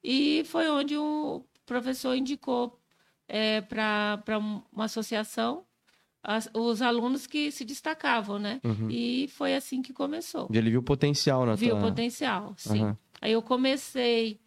e 0.03 0.43
foi 0.45 0.69
onde 0.69 0.95
o 0.95 1.43
professor 1.65 2.15
indicou 2.15 2.79
é, 3.27 3.61
para 3.61 4.37
uma 4.71 4.85
associação 4.85 5.65
as, 6.23 6.49
os 6.53 6.81
alunos 6.81 7.27
que 7.27 7.51
se 7.51 7.65
destacavam, 7.65 8.39
né? 8.39 8.61
Uhum. 8.63 8.89
E 8.89 9.27
foi 9.27 9.53
assim 9.53 9.81
que 9.81 9.91
começou. 9.91 10.47
E 10.51 10.57
ele 10.57 10.69
viu 10.69 10.81
potencial 10.81 11.45
na 11.45 11.55
Viu 11.55 11.71
tua... 11.71 11.81
potencial, 11.81 12.53
sim. 12.57 12.81
Uhum. 12.83 12.97
Aí 13.21 13.33
eu 13.33 13.41
comecei 13.41 14.39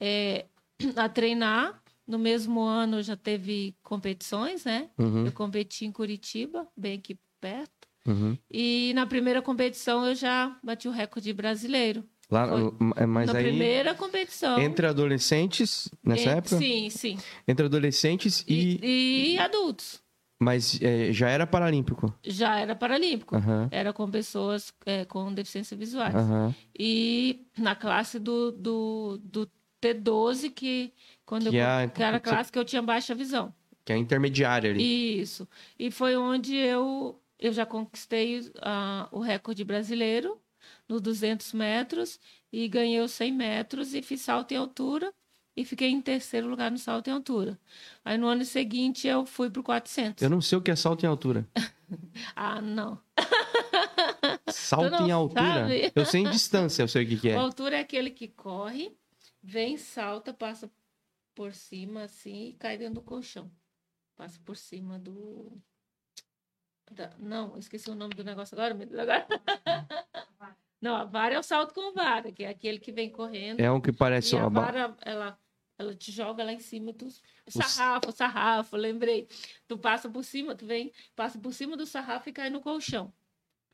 é, 0.00 0.46
a 0.96 1.08
treinar. 1.08 1.80
No 2.06 2.18
mesmo 2.18 2.60
ano 2.60 3.00
já 3.04 3.14
teve 3.14 3.76
competições, 3.84 4.64
né? 4.64 4.90
Uhum. 4.98 5.26
Eu 5.26 5.32
competi 5.32 5.84
em 5.86 5.92
Curitiba, 5.92 6.66
bem 6.76 6.98
aqui 6.98 7.16
perto. 7.40 7.86
Uhum. 8.04 8.36
E 8.50 8.90
na 8.96 9.06
primeira 9.06 9.40
competição 9.40 10.04
eu 10.04 10.16
já 10.16 10.58
bati 10.60 10.88
o 10.88 10.90
recorde 10.90 11.32
brasileiro. 11.32 12.02
Lá, 12.28 12.48
mas 13.06 13.32
na 13.32 13.38
aí, 13.38 13.44
primeira 13.44 13.94
competição. 13.94 14.58
Entre 14.60 14.86
adolescentes, 14.86 15.88
nessa 16.02 16.30
época? 16.30 16.58
Sim, 16.58 16.90
sim. 16.90 17.18
Entre 17.46 17.66
adolescentes 17.66 18.44
e... 18.48 18.80
E, 18.82 19.34
e 19.34 19.38
adultos. 19.38 20.00
Mas 20.42 20.80
é, 20.80 21.12
já 21.12 21.28
era 21.28 21.46
paralímpico? 21.46 22.14
Já 22.24 22.58
era 22.58 22.74
paralímpico. 22.74 23.36
Uhum. 23.36 23.68
Era 23.70 23.92
com 23.92 24.10
pessoas 24.10 24.72
é, 24.86 25.04
com 25.04 25.32
deficiência 25.34 25.76
visuais. 25.76 26.14
Uhum. 26.14 26.54
E 26.78 27.46
na 27.58 27.76
classe 27.76 28.18
do, 28.18 28.50
do, 28.50 29.20
do 29.22 29.50
T12, 29.82 30.50
que, 30.50 30.94
quando 31.26 31.50
que, 31.50 31.56
eu, 31.56 31.62
é, 31.62 31.88
que 31.88 32.02
era 32.02 32.16
a 32.16 32.20
classe 32.20 32.50
que 32.50 32.58
eu 32.58 32.64
tinha 32.64 32.80
baixa 32.80 33.14
visão. 33.14 33.52
Que 33.84 33.92
é 33.92 33.96
a 33.96 33.98
intermediária 33.98 34.70
ali. 34.70 35.20
Isso. 35.20 35.46
E 35.78 35.90
foi 35.90 36.16
onde 36.16 36.56
eu, 36.56 37.20
eu 37.38 37.52
já 37.52 37.66
conquistei 37.66 38.40
uh, 38.40 39.08
o 39.12 39.20
recorde 39.20 39.62
brasileiro 39.62 40.40
nos 40.88 41.02
200 41.02 41.52
metros 41.52 42.18
e 42.50 42.66
ganhei 42.66 43.00
os 43.00 43.10
100 43.12 43.32
metros 43.32 43.94
e 43.94 44.00
fiz 44.00 44.22
salto 44.22 44.52
em 44.52 44.56
altura 44.56 45.12
e 45.56 45.64
fiquei 45.64 45.88
em 45.88 46.00
terceiro 46.00 46.48
lugar 46.48 46.70
no 46.70 46.78
salto 46.78 47.08
em 47.08 47.12
altura. 47.12 47.58
Aí 48.04 48.16
no 48.16 48.26
ano 48.26 48.44
seguinte 48.44 49.06
eu 49.06 49.26
fui 49.26 49.50
pro 49.50 49.62
400. 49.62 50.22
Eu 50.22 50.30
não 50.30 50.40
sei 50.40 50.58
o 50.58 50.62
que 50.62 50.70
é 50.70 50.76
salto 50.76 51.04
em 51.04 51.06
altura. 51.06 51.46
ah, 52.36 52.60
não. 52.60 53.00
salto 54.48 55.02
em 55.02 55.10
altura? 55.10 55.42
Sabe? 55.42 55.92
Eu 55.94 56.06
sei 56.06 56.20
em 56.22 56.30
distância, 56.30 56.82
eu 56.82 56.88
sei 56.88 57.04
o 57.04 57.08
que, 57.08 57.16
que 57.16 57.28
é. 57.30 57.36
A 57.36 57.40
altura 57.40 57.76
é 57.76 57.80
aquele 57.80 58.10
que 58.10 58.28
corre, 58.28 58.96
vem, 59.42 59.76
salta, 59.76 60.32
passa 60.32 60.70
por 61.34 61.52
cima 61.54 62.04
assim 62.04 62.48
e 62.48 62.52
cai 62.54 62.78
dentro 62.78 62.94
do 62.94 63.02
colchão. 63.02 63.50
Passa 64.16 64.38
por 64.44 64.56
cima 64.56 64.98
do. 64.98 65.50
Da... 66.90 67.10
Não, 67.18 67.56
esqueci 67.56 67.90
o 67.90 67.94
nome 67.94 68.14
do 68.14 68.24
negócio 68.24 68.54
agora, 68.54 68.74
agora. 68.74 69.26
Não, 70.80 70.96
a 70.96 71.04
vara 71.04 71.34
é 71.34 71.38
o 71.38 71.42
salto 71.42 71.74
com 71.74 71.92
vara, 71.92 72.32
que 72.32 72.42
é 72.42 72.48
aquele 72.48 72.78
que 72.78 72.90
vem 72.90 73.10
correndo. 73.10 73.60
É 73.60 73.70
um 73.70 73.80
que 73.80 73.92
parece 73.92 74.34
uma 74.34 74.48
vara, 74.48 74.96
ela, 75.02 75.38
ela 75.78 75.94
te 75.94 76.10
joga 76.10 76.42
lá 76.42 76.52
em 76.52 76.58
cima, 76.58 76.92
tu 76.94 77.08
sarrafo, 77.48 78.10
sarrafo, 78.12 78.76
lembrei. 78.76 79.28
Tu 79.68 79.76
passa 79.76 80.08
por 80.08 80.24
cima, 80.24 80.54
tu 80.54 80.64
vem, 80.64 80.90
passa 81.14 81.38
por 81.38 81.52
cima 81.52 81.76
do 81.76 81.84
sarrafo 81.84 82.30
e 82.30 82.32
cai 82.32 82.48
no 82.48 82.60
colchão. 82.60 83.12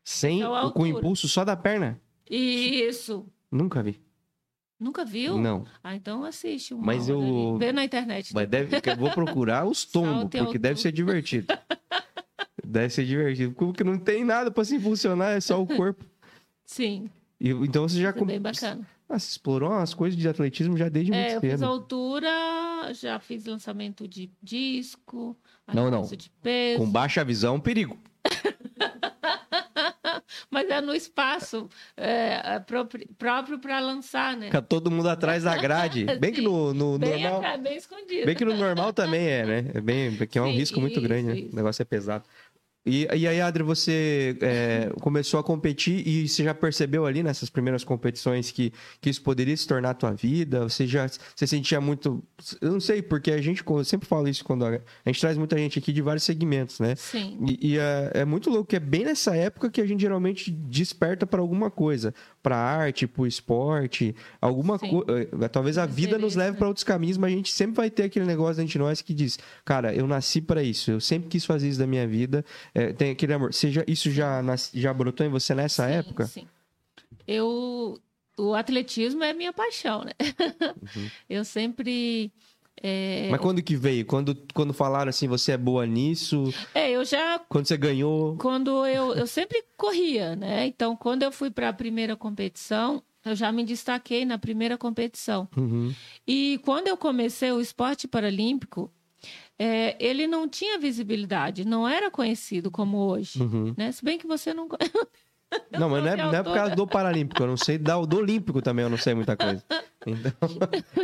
Sem, 0.03 0.39
então, 0.39 0.71
com 0.73 0.83
o 0.83 0.87
impulso 0.87 1.29
só 1.29 1.45
da 1.45 1.57
perna? 1.57 2.01
Isso. 2.29 3.27
Nunca 3.51 3.83
vi. 3.83 4.01
Nunca 4.79 5.05
viu? 5.05 5.39
Não. 5.39 5.65
Ah, 5.83 5.97
então 5.97 6.25
assiste. 6.25 6.75
Um 6.75 6.79
Mas 6.79 7.09
eu. 7.09 7.57
Vê 7.57 7.73
na 7.73 7.85
internet. 7.85 8.35
Mas 8.35 8.47
deve, 8.49 8.77
eu 8.77 8.97
vou 8.97 9.11
procurar 9.11 9.65
os 9.65 9.85
tombos, 9.91 10.29
porque 10.39 10.59
deve 10.59 10.79
ser 10.81 10.93
divertido. 10.93 11.47
deve 12.65 12.93
ser 12.93 13.07
divertido. 13.07 13.55
Como 13.55 13.73
que 13.73 13.83
não 13.83 13.99
tem 13.99 14.23
nada 14.25 14.51
para 14.51 14.65
se 14.65 14.79
funcionar, 14.79 15.31
é 15.31 15.41
só 15.41 15.61
o 15.61 15.67
corpo. 15.67 16.05
Sim. 16.67 17.09
E, 17.41 17.51
então 17.51 17.89
você 17.89 18.01
já... 18.01 18.13
Foi 18.13 18.27
bem 18.27 18.41
bacana. 18.41 18.87
Ah, 19.09 19.19
você 19.19 19.31
explorou 19.31 19.73
as 19.73 19.95
coisas 19.95 20.19
de 20.19 20.29
atletismo 20.29 20.77
já 20.77 20.89
desde 20.89 21.13
muito 21.13 21.25
é, 21.25 21.31
cedo. 21.31 21.45
eu 21.45 21.51
fiz 21.53 21.63
altura, 21.63 22.93
já 22.93 23.21
fiz 23.21 23.47
lançamento 23.47 24.09
de 24.09 24.29
disco, 24.43 25.37
não, 25.73 25.91
não. 25.91 26.03
de 26.03 26.29
peso. 26.43 26.79
Com 26.81 26.91
baixa 26.91 27.25
visão, 27.25 27.61
perigo. 27.61 27.97
Mas 30.51 30.69
é 30.71 30.81
no 30.81 30.95
espaço 30.95 31.69
é, 31.97 32.57
é 32.57 32.65
próprio 33.19 33.59
para 33.59 33.79
lançar, 33.81 34.37
né? 34.37 34.47
Fica 34.47 34.63
todo 34.63 34.91
mundo 34.91 35.09
atrás 35.09 35.45
da 35.45 35.57
grade. 35.57 36.05
Bem 36.19 36.33
que 36.33 36.41
no, 36.41 36.75
no 36.75 36.99
bem 36.99 37.23
normal. 37.23 37.59
bem 37.59 37.77
escondido. 37.77 38.27
Bem 38.27 38.35
que 38.35 38.45
no 38.45 38.57
normal 38.57 38.93
também 38.93 39.27
é, 39.27 39.47
né? 39.47 39.71
É 39.75 39.81
bem, 39.81 40.17
porque 40.17 40.39
é 40.39 40.43
um 40.43 40.47
Sim, 40.47 40.53
risco 40.53 40.81
muito 40.81 41.01
grande, 41.01 41.43
né? 41.43 41.49
O 41.53 41.57
negócio 41.57 41.83
é 41.83 41.85
pesado. 41.85 42.25
E, 42.87 43.09
e 43.13 43.27
aí, 43.27 43.41
Adri, 43.41 43.65
você 43.65 44.37
é, 44.41 44.91
começou 45.01 45.41
a 45.41 45.43
competir 45.43 46.07
e 46.07 46.29
você 46.29 46.45
já 46.45 46.55
percebeu 46.55 47.05
ali 47.05 47.21
nessas 47.21 47.51
primeiras 47.51 47.83
competições 47.83 48.53
que, 48.53 48.73
que 49.01 49.11
isso 49.11 49.21
poderia 49.23 49.57
se 49.57 49.67
tornar 49.67 49.91
a 49.91 49.95
tua 49.95 50.13
vida? 50.13 50.63
Você 50.63 50.87
já 50.87 51.05
você 51.35 51.47
sentia 51.49 51.81
muito. 51.81 52.23
Eu 52.61 52.71
não 52.71 52.81
sei, 52.81 53.03
porque 53.03 53.33
a 53.33 53.43
gente, 53.43 53.65
eu 53.67 53.85
sempre 53.85 54.07
falo 54.07 54.29
isso 54.29 54.45
quando 54.45 54.65
a, 54.65 54.69
a 54.69 55.09
gente 55.09 55.21
traz 55.21 55.37
muita 55.37 55.59
gente 55.59 55.81
aqui 55.81 55.93
de 55.93 56.01
vários 56.01 56.23
segmentos, 56.23 56.79
né? 56.79 56.95
Sim. 56.95 57.39
E, 57.49 57.73
e 57.73 57.79
é, 57.79 58.11
é, 58.15 58.25
muito 58.25 58.49
louco 58.51 58.67
que 58.67 58.77
é 58.77 58.81
bem 58.81 59.05
nessa 59.05 59.35
época 59.35 59.69
que 59.69 59.81
a 59.81 59.87
gente 59.87 60.01
geralmente 60.01 60.51
desperta 60.53 61.27
para 61.27 61.41
alguma 61.41 61.71
coisa, 61.71 62.15
para 62.41 62.57
arte, 62.57 63.09
para 63.09 63.23
o 63.23 63.27
esporte, 63.27 64.15
alguma 64.41 64.79
coisa. 64.79 65.29
Eh, 65.41 65.49
talvez 65.49 65.77
a 65.77 65.87
vida 65.87 66.17
nos 66.19 66.37
leve 66.37 66.57
para 66.57 66.69
outros 66.69 66.85
caminhos, 66.85 67.19
mas 67.19 67.33
a 67.33 67.37
gente 67.37 67.53
sempre 67.53 67.77
vai 67.77 67.91
ter 67.91 68.05
aquele 68.05 68.27
negócio 68.27 68.57
dentro 68.57 68.71
de 68.71 68.79
nós 68.79 69.03
que 69.03 69.13
diz: 69.13 69.39
cara, 69.65 69.93
eu 69.93 70.07
nasci 70.07 70.41
para 70.41 70.63
isso, 70.63 70.93
eu 70.93 71.01
sempre 71.01 71.29
quis 71.29 71.45
fazer 71.45 71.69
isso 71.69 71.81
da 71.81 71.87
minha 71.87 72.07
vida. 72.07 72.45
É, 72.77 72.93
tem 72.93 73.11
aquele 73.11 73.33
amor. 73.33 73.55
Seja, 73.55 73.83
isso 73.89 74.11
já, 74.11 74.43
já 74.75 74.93
brotou 74.93 75.27
em 75.27 75.31
você 75.31 75.55
nessa 75.55 75.87
sim, 75.87 75.95
época? 75.95 76.27
Sim. 76.27 76.47
Eu. 77.27 77.99
O 78.39 78.53
atletismo 78.55 79.25
é 79.25 79.33
minha 79.33 79.51
paixão, 79.51 80.05
né? 80.05 80.13
Uhum. 80.21 81.11
Eu 81.27 81.43
sempre. 81.43 82.31
É... 82.83 83.29
Mas 83.31 83.41
quando 83.41 83.63
que 83.63 83.75
veio? 83.75 84.05
Quando, 84.05 84.37
quando 84.53 84.75
falaram 84.75 85.09
assim, 85.09 85.27
você 85.27 85.53
é 85.53 85.57
boa 85.57 85.87
nisso? 85.87 86.53
É, 86.75 86.91
eu 86.91 87.03
já. 87.07 87.39
Quando 87.49 87.67
você 87.67 87.75
ganhou? 87.75 88.37
Quando 88.37 88.85
eu, 88.85 89.15
eu 89.15 89.27
sempre 89.27 89.65
corria, 89.79 90.37
né? 90.37 90.67
Então, 90.67 90.95
quando 90.95 91.23
eu 91.23 91.33
fui 91.33 91.51
para 91.51 91.71
a 91.71 91.73
primeira 91.73 92.15
competição, 92.15 93.03
eu 93.25 93.35
já 93.35 93.51
me 93.51 93.65
destaquei 93.65 94.27
na 94.27 94.37
primeira 94.37 94.77
competição. 94.77 95.49
Uhum. 95.57 95.95
E 96.27 96.61
quando 96.63 96.89
eu 96.89 96.99
comecei 96.99 97.51
o 97.51 97.63
esporte 97.63 98.07
paralímpico, 98.07 98.93
é, 99.59 99.97
ele 99.99 100.27
não 100.27 100.49
tinha 100.49 100.79
visibilidade, 100.79 101.65
não 101.65 101.89
era 101.89 102.11
conhecido 102.11 102.71
como 102.71 102.99
hoje. 102.99 103.41
Uhum. 103.43 103.75
Né? 103.77 103.91
Se 103.91 104.05
bem 104.05 104.19
que 104.19 104.27
você 104.27 104.53
não. 104.53 104.69
não, 105.73 105.89
mas 105.89 106.05
não 106.05 106.11
é, 106.11 106.17
não 106.17 106.35
é 106.35 106.43
por 106.43 106.55
causa 106.55 106.75
do 106.75 106.87
Paralímpico, 106.87 107.43
eu 107.43 107.47
não 107.47 107.57
sei. 107.57 107.79
Do, 107.79 108.07
do 108.07 108.19
Olímpico 108.19 108.61
também 108.61 108.83
eu 108.83 108.91
não 108.91 108.99
sei 108.99 109.15
muita 109.15 109.37
coisa. 109.37 109.65
Então... 110.07 110.49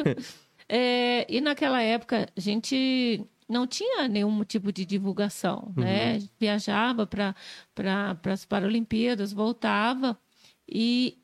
é, 0.69 1.27
e 1.33 1.41
naquela 1.41 1.81
época, 1.81 2.29
a 2.37 2.41
gente 2.41 3.25
não 3.49 3.67
tinha 3.67 4.07
nenhum 4.07 4.45
tipo 4.45 4.71
de 4.71 4.85
divulgação, 4.85 5.73
uhum. 5.77 5.85
né? 5.85 6.19
Viajava 6.39 7.07
para 7.07 7.35
pra, 7.75 8.17
as 8.25 8.45
Paralimpíadas, 8.45 9.33
voltava 9.33 10.19
e, 10.69 11.19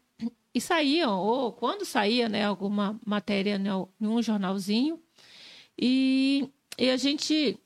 e 0.55 0.61
saíam, 0.61 1.19
ou 1.19 1.53
quando 1.53 1.85
saía 1.85 2.29
né, 2.29 2.45
alguma 2.45 2.99
matéria 3.05 3.61
em 4.01 4.07
um 4.07 4.23
jornalzinho, 4.23 4.99
e 5.79 6.51
e 6.79 6.91
a 6.91 6.97
gente, 6.97 7.59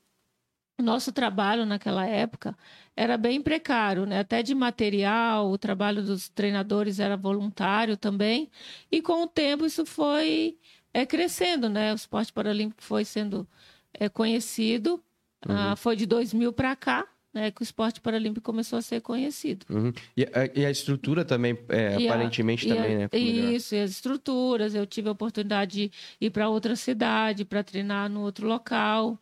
nosso 0.81 1.11
trabalho 1.11 1.65
naquela 1.65 2.05
época 2.05 2.57
era 2.95 3.17
bem 3.17 3.41
precário, 3.41 4.05
né? 4.05 4.19
Até 4.19 4.43
de 4.43 4.55
material, 4.55 5.51
o 5.51 5.57
trabalho 5.57 6.03
dos 6.03 6.29
treinadores 6.29 6.99
era 6.99 7.17
voluntário 7.17 7.97
também. 7.97 8.49
E 8.91 9.01
com 9.01 9.23
o 9.23 9.27
tempo 9.27 9.65
isso 9.65 9.85
foi 9.85 10.57
é, 10.93 11.05
crescendo, 11.05 11.69
né? 11.69 11.91
O 11.91 11.95
esporte 11.95 12.33
paralímpico 12.33 12.83
foi 12.83 13.05
sendo 13.05 13.47
é, 13.93 14.09
conhecido. 14.09 15.03
Uhum. 15.47 15.55
Ah, 15.55 15.75
foi 15.75 15.95
de 15.95 16.05
2000 16.05 16.53
para 16.53 16.75
cá. 16.75 17.07
Né, 17.33 17.49
que 17.49 17.61
o 17.61 17.63
esporte 17.63 17.99
paralímpico 17.99 18.45
começou 18.45 18.77
a 18.77 18.81
ser 18.83 19.01
conhecido. 19.01 19.65
Uhum. 19.67 19.91
E, 20.15 20.23
a, 20.23 20.59
e, 20.59 20.65
a, 20.67 20.69
estrutura 20.69 21.25
também, 21.25 21.57
é, 21.67 21.95
aparentemente 21.95 22.71
a, 22.71 22.75
também, 22.75 22.95
a, 22.95 22.99
né? 22.99 23.09
Isso, 23.11 23.73
e 23.73 23.79
as 23.79 23.89
estruturas. 23.89 24.75
Eu 24.75 24.85
tive 24.85 25.09
a 25.09 25.13
oportunidade 25.13 25.89
de 25.89 25.91
ir 26.21 26.29
para 26.29 26.47
outra 26.47 26.75
cidade 26.75 27.43
para 27.43 27.63
treinar 27.63 28.07
no 28.07 28.21
outro 28.21 28.47
local. 28.47 29.17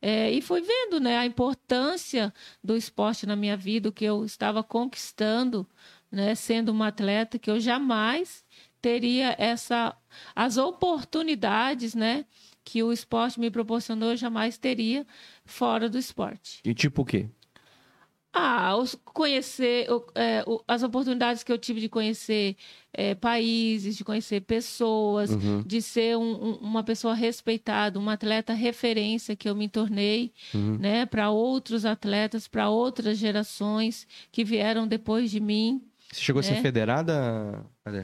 É, 0.00 0.30
e 0.30 0.42
fui 0.42 0.60
vendo 0.60 1.00
né, 1.00 1.16
a 1.16 1.26
importância 1.26 2.32
do 2.62 2.76
esporte 2.76 3.26
na 3.26 3.34
minha 3.34 3.56
vida, 3.56 3.88
o 3.88 3.92
que 3.92 4.04
eu 4.04 4.24
estava 4.24 4.62
conquistando, 4.62 5.66
né, 6.12 6.34
sendo 6.34 6.70
uma 6.70 6.88
atleta, 6.88 7.38
que 7.38 7.50
eu 7.50 7.58
jamais 7.58 8.44
teria 8.80 9.34
essa 9.38 9.96
as 10.34 10.58
oportunidades, 10.58 11.94
né, 11.94 12.24
que 12.62 12.82
o 12.82 12.92
esporte 12.92 13.40
me 13.40 13.50
proporcionou, 13.50 14.10
eu 14.10 14.16
jamais 14.16 14.58
teria 14.58 15.06
fora 15.44 15.88
do 15.88 15.98
esporte. 15.98 16.60
E 16.64 16.74
tipo 16.74 17.02
o 17.02 17.04
quê? 17.04 17.28
Ah, 18.38 18.76
os, 18.76 18.94
conhecer 19.02 19.86
é, 20.14 20.44
as 20.68 20.82
oportunidades 20.82 21.42
que 21.42 21.50
eu 21.50 21.56
tive 21.56 21.80
de 21.80 21.88
conhecer 21.88 22.54
é, 22.92 23.14
países, 23.14 23.96
de 23.96 24.04
conhecer 24.04 24.42
pessoas, 24.42 25.30
uhum. 25.30 25.62
de 25.64 25.80
ser 25.80 26.18
um, 26.18 26.50
um, 26.50 26.52
uma 26.56 26.84
pessoa 26.84 27.14
respeitada, 27.14 27.98
uma 27.98 28.12
atleta 28.12 28.52
referência 28.52 29.34
que 29.34 29.48
eu 29.48 29.54
me 29.54 29.70
tornei, 29.70 30.34
uhum. 30.52 30.76
né, 30.76 31.06
para 31.06 31.30
outros 31.30 31.86
atletas, 31.86 32.46
para 32.46 32.68
outras 32.68 33.16
gerações 33.16 34.06
que 34.30 34.44
vieram 34.44 34.86
depois 34.86 35.30
de 35.30 35.40
mim. 35.40 35.80
Você 36.12 36.20
chegou 36.20 36.42
né? 36.42 36.46
a 36.46 36.50
ser 36.50 36.56
né? 36.56 36.62
federada? 36.62 37.64
Cadê? 37.82 38.02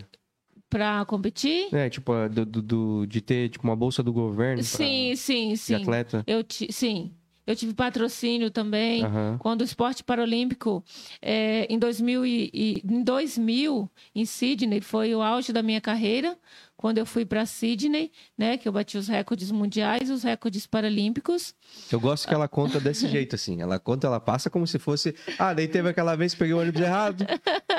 Para 0.71 1.05
competir? 1.05 1.69
É, 1.75 1.91
tipo, 1.91 2.11
do, 2.31 2.47
do, 2.47 2.62
do, 2.62 3.07
de 3.07 3.21
ter 3.21 3.51
tipo, 3.51 3.65
uma 3.69 3.77
bolsa 3.77 4.03
do 4.03 4.15
governo. 4.15 4.62
Sim, 4.62 5.09
pra... 5.09 5.17
sim, 5.17 5.57
sim. 5.57 5.77
De 5.77 5.83
atleta? 5.83 6.25
Eu 6.27 6.43
ti... 6.43 6.73
Sim. 6.73 7.12
Eu 7.47 7.57
tive 7.57 7.75
patrocínio 7.75 8.51
também. 8.51 9.05
Uhum. 9.05 9.38
Quando 9.38 9.62
o 9.62 9.64
esporte 9.64 10.05
paralímpico, 10.05 10.85
é, 11.21 11.66
em, 11.69 11.79
2000 11.79 12.25
e, 12.25 12.51
e, 12.53 12.83
em 12.85 13.03
2000, 13.03 13.90
em 14.14 14.25
Sydney, 14.25 14.81
foi 14.81 15.14
o 15.14 15.23
auge 15.23 15.53
da 15.53 15.62
minha 15.62 15.81
carreira 15.81 16.38
quando 16.83 16.99
eu 16.99 17.07
fui 17.07 17.25
para 17.25 17.47
Sydney, 17.47 18.11
né, 18.37 18.57
que 18.57 18.66
eu 18.66 18.73
bati 18.73 18.99
os 18.99 19.07
recordes 19.07 19.53
mundiais, 19.53 20.11
os 20.11 20.25
recordes 20.25 20.66
paralímpicos. 20.66 21.55
Eu 21.92 22.01
gosto 22.01 22.27
que 22.27 22.35
ela 22.35 22.49
conta 22.49 22.81
desse 22.81 23.07
jeito 23.07 23.37
assim, 23.37 23.62
ela 23.62 23.79
conta, 23.79 24.09
ela 24.09 24.18
passa 24.18 24.51
como 24.51 24.66
se 24.66 24.81
fosse, 24.81 25.14
ah, 25.38 25.55
daí 25.55 25.68
teve 25.68 25.88
aquela 25.88 26.16
vez 26.16 26.33
que 26.33 26.40
peguei 26.40 26.55
o 26.55 26.59
ônibus 26.59 26.81
errado, 26.81 27.25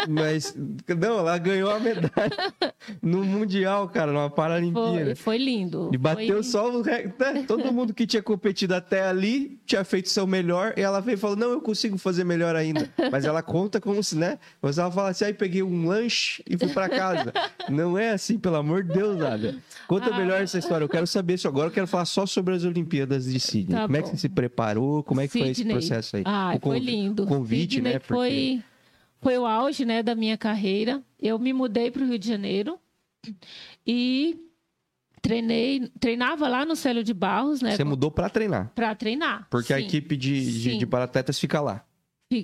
mas 0.08 0.56
não, 0.98 1.20
ela 1.20 1.38
ganhou 1.38 1.70
a 1.70 1.82
medalha 1.82 2.54
no 3.04 3.26
mundial, 3.26 3.90
cara, 3.90 4.10
numa 4.14 4.30
Paralimpíada. 4.30 5.18
Foi, 5.18 5.36
foi 5.36 5.38
lindo. 5.38 5.92
E 5.94 5.98
bateu 5.98 6.36
foi... 6.36 6.44
só 6.44 6.72
o 6.72 6.82
recorde, 6.82 7.16
né? 7.20 7.44
todo 7.46 7.74
mundo 7.74 7.94
que 7.94 8.08
tinha 8.08 8.24
competido 8.24 8.74
até 8.74 9.04
ali 9.04 9.60
tinha 9.66 9.84
feito 9.84 10.08
seu 10.08 10.26
melhor 10.26 10.74
e 10.78 10.82
ela 10.82 11.02
veio 11.02 11.16
e 11.16 11.20
falou: 11.20 11.36
"Não, 11.36 11.52
eu 11.52 11.62
consigo 11.62 11.98
fazer 11.98 12.24
melhor 12.24 12.56
ainda". 12.56 12.90
Mas 13.12 13.26
ela 13.26 13.44
conta 13.44 13.82
como 13.82 14.02
se, 14.02 14.16
né? 14.16 14.40
Mas 14.62 14.78
ela 14.78 14.90
fala 14.90 15.10
assim: 15.10 15.26
"Aí 15.26 15.34
peguei 15.34 15.62
um 15.62 15.88
lanche 15.88 16.42
e 16.50 16.58
fui 16.58 16.70
para 16.70 16.88
casa". 16.88 17.34
Não 17.70 17.98
é 17.98 18.12
assim, 18.12 18.40
pelo 18.40 18.56
amor 18.56 18.84
de 18.84 18.93
Deus, 18.94 19.18
nada. 19.18 19.56
Conta 19.88 20.14
ah. 20.14 20.18
melhor 20.18 20.42
essa 20.42 20.58
história. 20.58 20.84
Eu 20.84 20.90
quero 20.90 21.08
saber 21.08 21.36
isso 21.36 21.48
agora. 21.48 21.68
Eu 21.68 21.72
quero 21.72 21.88
falar 21.88 22.06
só 22.06 22.26
sobre 22.26 22.56
as 22.56 22.64
Olimpíadas 22.64 23.26
de 23.26 23.40
Sydney. 23.40 23.76
Tá 23.76 23.82
Como 23.84 23.94
bom. 23.94 24.00
é 24.00 24.02
que 24.02 24.10
você 24.10 24.18
se 24.18 24.30
preparou? 24.30 25.04
Como 25.04 25.22
é 25.22 25.28
que 25.28 25.34
Sydney. 25.34 25.54
foi 25.54 25.62
esse 25.62 25.66
processo 25.66 26.18
aí? 26.18 26.24
Ah, 26.26 26.58
foi 26.62 26.80
lindo. 26.80 27.24
O 27.24 27.28
convite, 27.28 27.76
Sydney 27.76 27.94
né? 27.94 28.00
Porque... 28.00 28.14
Foi, 28.14 28.64
foi 29.22 29.38
o 29.38 29.46
auge 29.46 29.86
né, 29.86 30.04
da 30.04 30.16
minha 30.16 30.38
carreira. 30.38 31.02
Eu 31.20 31.38
me 31.40 31.52
mudei 31.52 31.92
para 31.92 32.04
o 32.04 32.08
Rio 32.08 32.20
de 32.20 32.28
Janeiro 32.28 32.80
e 33.86 34.38
treinei, 35.22 35.90
treinava 36.00 36.48
lá 36.48 36.66
no 36.66 36.76
Célio 36.76 37.04
de 37.04 37.14
Barros, 37.14 37.62
né? 37.62 37.76
Você 37.76 37.84
mudou 37.84 38.12
para 38.12 38.30
treinar? 38.30 38.72
Para 38.76 38.94
treinar. 38.94 39.48
Porque 39.50 39.68
sim. 39.68 39.74
a 39.74 39.80
equipe 39.80 40.16
de, 40.16 40.62
de, 40.62 40.78
de 40.78 40.86
paratletas 40.86 41.40
fica 41.40 41.60
lá 41.60 41.86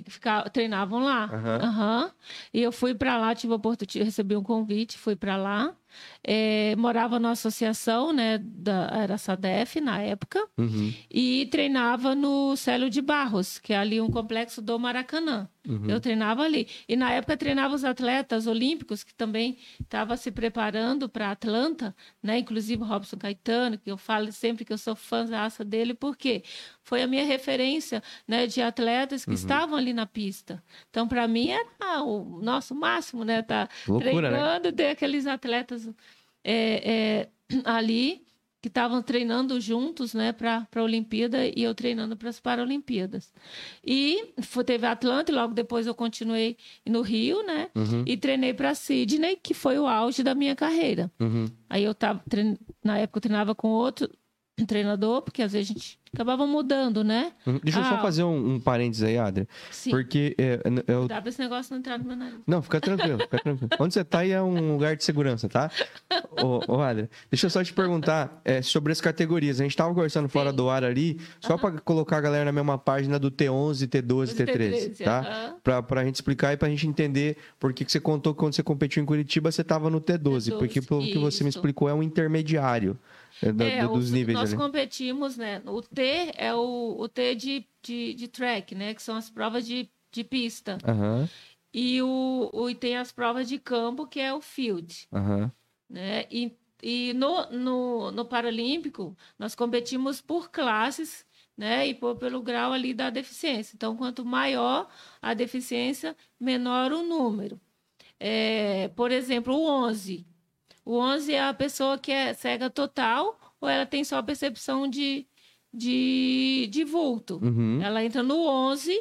ficar, 0.08 0.48
treinavam 0.50 1.02
lá. 1.02 1.26
Uhum. 1.32 2.02
Uhum. 2.04 2.10
E 2.54 2.62
eu 2.62 2.70
fui 2.70 2.94
para 2.94 3.18
lá, 3.18 3.34
tive 3.34 3.52
a 3.52 3.56
oportunidade, 3.56 4.04
recebi 4.04 4.36
um 4.36 4.42
convite, 4.42 4.96
fui 4.96 5.16
para 5.16 5.36
lá. 5.36 5.74
É, 6.22 6.74
morava 6.76 7.18
na 7.18 7.30
associação, 7.30 8.12
né, 8.12 8.38
da, 8.38 8.90
era 8.92 9.14
a 9.14 9.18
SADEF 9.18 9.80
na 9.80 10.00
época, 10.00 10.46
uhum. 10.58 10.92
e 11.10 11.46
treinava 11.46 12.14
no 12.14 12.56
Célio 12.56 12.90
de 12.90 13.00
Barros, 13.00 13.58
que 13.58 13.72
é 13.72 13.78
ali 13.78 14.00
um 14.00 14.10
complexo 14.10 14.60
do 14.60 14.78
Maracanã. 14.78 15.48
Uhum. 15.68 15.90
Eu 15.90 16.00
treinava 16.00 16.42
ali. 16.42 16.66
E 16.88 16.96
na 16.96 17.12
época 17.12 17.36
treinava 17.36 17.74
os 17.74 17.84
atletas 17.84 18.46
olímpicos, 18.46 19.04
que 19.04 19.14
também 19.14 19.58
estavam 19.80 20.16
se 20.16 20.30
preparando 20.30 21.08
para 21.08 21.30
Atlanta, 21.30 21.94
né, 22.22 22.38
inclusive 22.38 22.82
o 22.82 22.86
Robson 22.86 23.16
Caetano, 23.16 23.78
que 23.78 23.90
eu 23.90 23.96
falo 23.96 24.32
sempre 24.32 24.64
que 24.64 24.72
eu 24.72 24.78
sou 24.78 24.96
fã 24.96 25.20
dele, 25.64 25.94
porque 25.94 26.42
foi 26.82 27.02
a 27.02 27.06
minha 27.06 27.24
referência 27.24 28.02
né, 28.26 28.46
de 28.46 28.60
atletas 28.60 29.24
que 29.24 29.30
uhum. 29.30 29.36
estavam 29.36 29.76
ali 29.76 29.92
na 29.92 30.06
pista. 30.06 30.62
Então, 30.88 31.06
para 31.06 31.26
mim, 31.28 31.50
era 31.50 32.02
o 32.02 32.40
nosso 32.42 32.74
máximo, 32.74 33.24
né? 33.24 33.42
Tá 33.42 33.68
Loucura, 33.86 34.30
né? 34.30 34.36
treinando, 34.36 34.64
né? 34.68 34.72
ter 34.72 34.86
aqueles 34.88 35.26
atletas 35.26 35.79
é, 36.44 37.28
é, 37.28 37.28
ali 37.64 38.22
que 38.62 38.68
estavam 38.68 39.02
treinando 39.02 39.58
juntos, 39.58 40.12
né, 40.12 40.32
para 40.32 40.66
a 40.74 40.82
Olimpíada 40.82 41.46
e 41.46 41.62
eu 41.62 41.74
treinando 41.74 42.14
para 42.14 42.28
as 42.28 42.38
Paralimpíadas. 42.38 43.32
E 43.82 44.34
foi, 44.42 44.64
teve 44.64 44.86
Atlanta 44.86 45.32
e 45.32 45.34
logo 45.34 45.54
depois 45.54 45.86
eu 45.86 45.94
continuei 45.94 46.58
no 46.86 47.00
Rio, 47.00 47.42
né, 47.42 47.70
uhum. 47.74 48.04
e 48.06 48.18
treinei 48.18 48.52
para 48.52 48.74
Sydney, 48.74 49.38
que 49.42 49.54
foi 49.54 49.78
o 49.78 49.86
auge 49.86 50.22
da 50.22 50.34
minha 50.34 50.54
carreira. 50.54 51.10
Uhum. 51.18 51.46
Aí 51.70 51.84
eu 51.84 51.94
tava, 51.94 52.22
na 52.84 52.98
época 52.98 53.16
eu 53.16 53.22
treinava 53.22 53.54
com 53.54 53.68
outro 53.68 54.10
treinador, 54.66 55.22
porque 55.22 55.42
às 55.42 55.52
vezes 55.52 55.70
a 55.70 55.72
gente 55.72 55.98
acabava 56.12 56.44
mudando, 56.46 57.04
né? 57.04 57.32
Uhum. 57.46 57.60
Deixa 57.62 57.78
eu 57.78 57.84
só 57.84 57.94
Ah. 57.94 57.98
fazer 58.02 58.24
um, 58.24 58.54
um 58.54 58.60
parênteses 58.60 59.04
aí, 59.04 59.16
Adri. 59.16 59.48
Sim. 59.70 59.90
Porque 59.90 60.34
é, 60.38 60.60
eu, 60.88 61.06
Dá 61.06 61.20
pra 61.20 61.28
esse 61.28 61.38
negócio 61.38 61.72
não 61.72 61.78
entrar 61.78 61.98
no 61.98 62.04
meu 62.04 62.16
nariz. 62.16 62.38
Não, 62.46 62.60
fica 62.60 62.80
tranquilo, 62.80 63.18
fica 63.20 63.38
tranquilo. 63.38 63.70
Onde 63.78 63.94
você 63.94 64.04
tá 64.04 64.18
aí 64.20 64.32
é 64.32 64.42
um 64.42 64.72
lugar 64.72 64.96
de 64.96 65.04
segurança, 65.04 65.48
tá? 65.48 65.70
Ô, 66.42 66.74
ô 66.76 66.80
Adria, 66.80 67.08
deixa 67.30 67.46
eu 67.46 67.50
só 67.50 67.62
te 67.62 67.72
perguntar 67.72 68.40
é, 68.44 68.60
sobre 68.60 68.92
as 68.92 69.00
categorias. 69.00 69.60
A 69.60 69.62
gente 69.62 69.76
tava 69.76 69.94
conversando 69.94 70.28
fora 70.28 70.50
Sim. 70.50 70.56
do 70.56 70.68
ar 70.68 70.82
ali, 70.84 71.20
só 71.40 71.56
pra 71.56 71.72
colocar 71.80 72.16
a 72.18 72.20
galera 72.20 72.44
na 72.46 72.52
mesma 72.52 72.76
página 72.76 73.18
do 73.18 73.30
T11, 73.30 73.86
T12, 73.86 74.34
T13, 74.34 75.04
tá? 75.04 75.20
aham. 75.20 75.56
Pra, 75.62 75.82
pra 75.82 76.04
gente 76.04 76.16
explicar 76.16 76.52
e 76.52 76.56
pra 76.56 76.68
gente 76.68 76.86
entender 76.88 77.36
por 77.58 77.72
que, 77.72 77.84
que 77.84 77.92
você 77.92 78.00
contou 78.00 78.34
que 78.34 78.40
quando 78.40 78.54
você 78.54 78.62
competiu 78.62 79.00
em 79.02 79.06
Curitiba, 79.06 79.52
você 79.52 79.62
tava 79.62 79.88
no 79.88 80.00
T12. 80.00 80.20
T12, 80.20 80.58
porque 80.58 80.82
pelo 80.82 81.02
que 81.02 81.18
você 81.18 81.44
me 81.44 81.50
isso. 81.50 81.58
explicou, 81.58 81.88
é 81.88 81.94
um 81.94 82.02
intermediário 82.02 82.98
da- 83.42 83.64
É, 83.64 83.86
do- 83.86 83.94
dos 83.94 84.10
o- 84.10 84.14
níveis 84.14 84.38
nós 84.38 84.50
ali. 84.50 84.56
competimos, 84.58 85.36
né? 85.36 85.62
O 85.66 85.80
T 85.82 86.32
é 86.36 86.54
o, 86.54 86.96
o 86.98 87.08
T 87.08 87.34
de, 87.34 87.66
de, 87.82 88.14
de 88.14 88.28
track, 88.28 88.74
né? 88.74 88.94
Que 88.94 89.02
são 89.02 89.16
as 89.16 89.30
provas 89.30 89.66
de, 89.66 89.88
de 90.12 90.22
pista. 90.24 90.76
Aham, 90.86 91.28
E, 91.72 92.02
o, 92.02 92.50
o, 92.52 92.68
e 92.70 92.74
tem 92.74 92.96
as 92.96 93.12
provas 93.12 93.48
de 93.48 93.58
campo, 93.58 94.06
que 94.06 94.18
é 94.20 94.32
o 94.34 94.40
field. 94.40 95.06
aham. 95.12 95.50
né? 95.88 96.26
E, 96.30 96.56
e 96.82 97.12
no, 97.14 97.46
no, 97.50 98.10
no 98.10 98.24
Paralímpico, 98.24 99.16
nós 99.38 99.54
competimos 99.54 100.20
por 100.20 100.50
classes, 100.50 101.24
né? 101.56 101.86
E 101.88 101.94
por, 101.94 102.16
pelo 102.16 102.42
grau 102.42 102.72
ali 102.72 102.92
da 102.94 103.08
deficiência. 103.10 103.74
Então, 103.76 103.96
quanto 103.96 104.24
maior 104.24 104.88
a 105.22 105.32
deficiência, 105.34 106.16
menor 106.40 106.92
o 106.92 107.02
número. 107.02 107.60
É, 108.18 108.88
por 108.88 109.10
exemplo, 109.12 109.54
o 109.54 109.66
11. 109.66 110.26
O 110.84 110.98
11 110.98 111.32
é 111.34 111.42
a 111.42 111.54
pessoa 111.54 111.98
que 111.98 112.10
é 112.10 112.32
cega 112.34 112.70
total 112.70 113.38
ou 113.60 113.68
ela 113.68 113.86
tem 113.86 114.02
só 114.04 114.22
percepção 114.22 114.88
de, 114.88 115.26
de, 115.72 116.68
de 116.70 116.84
vulto. 116.84 117.38
Uhum. 117.42 117.80
Ela 117.82 118.04
entra 118.04 118.22
no 118.22 118.46
11. 118.46 118.98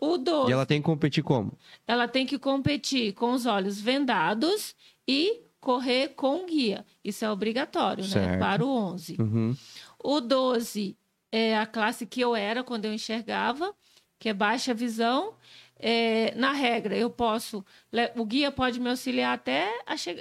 O 0.00 0.16
12 0.16 0.50
E 0.50 0.52
ela 0.52 0.64
tem 0.64 0.80
que 0.80 0.86
competir 0.86 1.22
como? 1.24 1.52
ela 1.86 2.06
tem 2.06 2.24
que 2.24 2.38
competir 2.38 3.12
com 3.14 3.32
os 3.32 3.46
olhos 3.46 3.80
vendados 3.80 4.74
e 5.06 5.42
correr 5.60 6.10
com 6.10 6.46
guia. 6.46 6.86
Isso 7.04 7.24
é 7.24 7.30
obrigatório, 7.30 8.04
né? 8.04 8.10
Certo. 8.10 8.38
Para 8.38 8.64
o 8.64 8.68
11. 8.68 9.16
Uhum. 9.20 9.56
O 10.02 10.20
12 10.20 10.96
é 11.32 11.58
a 11.58 11.66
classe 11.66 12.06
que 12.06 12.20
eu 12.20 12.34
era 12.34 12.62
quando 12.62 12.84
eu 12.84 12.92
enxergava, 12.94 13.74
que 14.18 14.28
é 14.28 14.32
baixa 14.34 14.72
visão. 14.72 15.34
É, 15.78 16.34
na 16.34 16.52
regra, 16.52 16.96
eu 16.96 17.08
posso. 17.10 17.64
O 18.16 18.24
guia 18.24 18.50
pode 18.50 18.80
me 18.80 18.90
auxiliar 18.90 19.34
até 19.34 19.70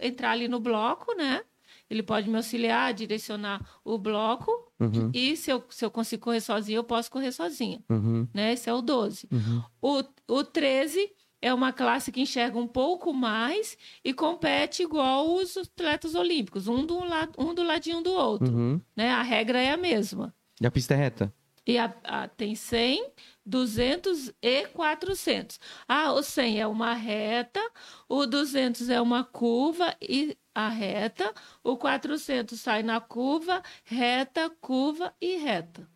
entrar 0.02 0.32
ali 0.32 0.48
no 0.48 0.60
bloco, 0.60 1.16
né? 1.16 1.42
Ele 1.90 2.04
pode 2.04 2.30
me 2.30 2.36
auxiliar, 2.36 2.94
direcionar 2.94 3.66
o 3.84 3.98
bloco. 3.98 4.52
Uhum. 4.80 5.10
E 5.14 5.36
se 5.38 5.50
eu, 5.50 5.64
se 5.70 5.86
eu 5.86 5.90
consigo 5.90 6.24
correr 6.24 6.42
sozinha, 6.42 6.78
eu 6.78 6.84
posso 6.84 7.10
correr 7.10 7.32
sozinha. 7.32 7.82
Uhum. 7.90 8.28
Né? 8.34 8.54
Esse 8.54 8.70
é 8.70 8.74
o 8.74 8.82
12. 8.82 9.28
Uhum. 9.32 9.64
O, 9.82 10.04
o 10.28 10.44
13 10.44 11.10
é 11.42 11.54
uma 11.54 11.72
classe 11.72 12.12
que 12.12 12.20
enxerga 12.20 12.58
um 12.60 12.68
pouco 12.68 13.14
mais 13.14 13.78
e 14.04 14.14
compete 14.14 14.84
igual 14.84 15.34
os 15.36 15.56
atletas 15.56 16.14
olímpicos, 16.14 16.68
um 16.68 16.86
do, 16.86 17.00
lado, 17.06 17.32
um 17.38 17.54
do 17.54 17.64
ladinho 17.64 18.02
do 18.02 18.12
outro. 18.12 18.54
Uhum. 18.54 18.82
Né? 18.96 19.10
A 19.12 19.22
regra 19.22 19.60
é 19.62 19.72
a 19.72 19.78
mesma. 19.78 20.36
E 20.60 20.68
a 20.68 20.72
pista 20.72 20.94
é 20.94 20.98
reta? 20.98 21.34
E 21.66 21.78
a, 21.78 21.94
a- 22.04 22.28
tem 22.28 22.54
100, 22.56 23.12
200 23.48 24.34
e 24.42 24.68
400. 24.68 25.58
Ah, 25.88 26.12
o 26.12 26.22
100 26.22 26.60
é 26.60 26.68
uma 26.68 26.94
reta, 26.94 27.62
o 28.10 28.26
200 28.26 28.90
é 28.90 29.00
uma 29.00 29.24
curva 29.24 29.96
e 30.02 30.38
a 30.54 30.68
reta, 30.68 31.34
o 31.64 31.78
400 31.78 32.60
sai 32.60 32.84
na 32.84 33.00
curva, 33.00 33.64
reta, 33.86 34.50
curva 34.60 35.14
e 35.22 35.38
reta. 35.38 35.88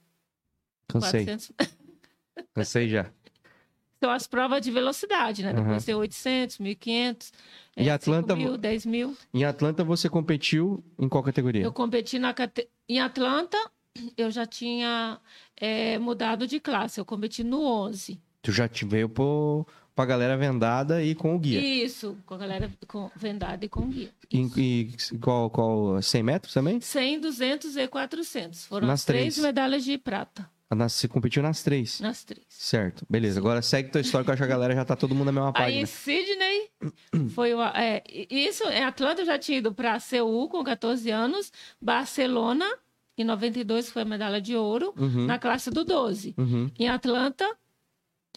Cansei. 0.87 1.25
400 1.25 1.51
Cansei 2.55 2.87
já. 2.87 3.11
são 4.01 4.09
as 4.11 4.25
provas 4.27 4.61
de 4.61 4.71
velocidade, 4.71 5.43
né? 5.43 5.51
Uhum. 5.51 5.63
Depois 5.63 5.85
tem 5.85 5.95
800, 5.95 6.57
1500, 6.59 7.33
E 7.75 7.89
é, 7.89 7.91
Atlanta- 7.91 8.33
5 8.35 8.47
mil, 8.49 8.57
10 8.57 8.85
mil. 8.85 9.17
Em 9.33 9.43
Atlanta 9.43 9.83
você 9.83 10.07
competiu 10.09 10.81
em 10.97 11.09
qual 11.09 11.21
categoria? 11.21 11.63
Eu 11.63 11.73
competi 11.73 12.17
na 12.17 12.33
em 12.87 12.99
Atlanta, 13.01 13.57
eu 14.17 14.31
já 14.31 14.45
tinha 14.45 15.19
é, 15.57 15.97
mudado 15.99 16.47
de 16.47 16.59
classe, 16.59 16.99
eu 16.99 17.05
competi 17.05 17.43
no 17.43 17.61
11. 17.63 18.19
Tu 18.41 18.51
já 18.51 18.67
te 18.67 18.85
veio 18.85 19.07
pro, 19.07 19.67
pra 19.95 20.05
galera 20.05 20.35
vendada 20.37 21.03
e 21.03 21.13
com 21.13 21.35
o 21.35 21.39
guia. 21.39 21.59
Isso, 21.61 22.17
com 22.25 22.33
a 22.33 22.37
galera 22.37 22.71
com, 22.87 23.11
vendada 23.15 23.63
e 23.65 23.69
com 23.69 23.87
guia. 23.87 24.09
E, 24.31 24.39
e 24.57 25.17
qual, 25.19 25.49
qual? 25.49 26.01
100 26.01 26.23
metros 26.23 26.53
também? 26.53 26.79
100, 26.81 27.19
200 27.19 27.75
e 27.77 27.87
400. 27.87 28.65
Foram 28.65 28.87
Nas 28.87 29.01
as 29.01 29.05
três 29.05 29.35
três. 29.35 29.45
medalhas 29.45 29.83
de 29.83 29.97
prata, 29.97 30.49
Ah, 30.71 30.75
nas- 30.75 30.93
Você 30.93 31.07
competiu 31.07 31.43
nas 31.43 31.61
três. 31.61 31.99
nas 31.99 32.23
três. 32.23 32.45
Certo, 32.49 33.05
beleza. 33.09 33.39
Agora 33.39 33.61
segue 33.61 33.89
tua 33.91 34.01
história 34.01 34.23
que 34.23 34.29
eu 34.31 34.33
acho 34.33 34.39
que 34.41 34.45
a 34.45 34.47
galera 34.55 34.73
já 34.73 34.85
tá 34.85 34.95
todo 34.95 35.13
mundo 35.13 35.25
na 35.27 35.31
mesma 35.33 35.49
Aí 35.49 35.53
página. 35.53 35.81
em 35.81 35.85
Sydney, 35.85 36.69
foi 37.35 37.53
o, 37.53 37.61
é, 37.61 38.01
isso, 38.29 38.63
em 38.69 38.83
Atlanta 38.83 39.21
eu 39.21 39.25
já 39.25 39.37
tinha 39.37 39.57
ido 39.59 39.71
para 39.73 39.99
Seul 39.99 40.47
com 40.49 40.63
14 40.63 41.11
anos, 41.11 41.51
Barcelona, 41.79 42.65
em 43.17 43.23
92 43.23 43.87
que 43.87 43.93
foi 43.93 44.01
a 44.01 44.05
medalha 44.05 44.41
de 44.41 44.55
ouro, 44.55 44.93
Uhum, 44.97 45.25
na 45.25 45.37
classe 45.37 45.69
do 45.69 45.83
12. 45.83 46.33
uhum, 46.37 46.69
Em 46.79 46.89
Atlanta, 46.89 47.45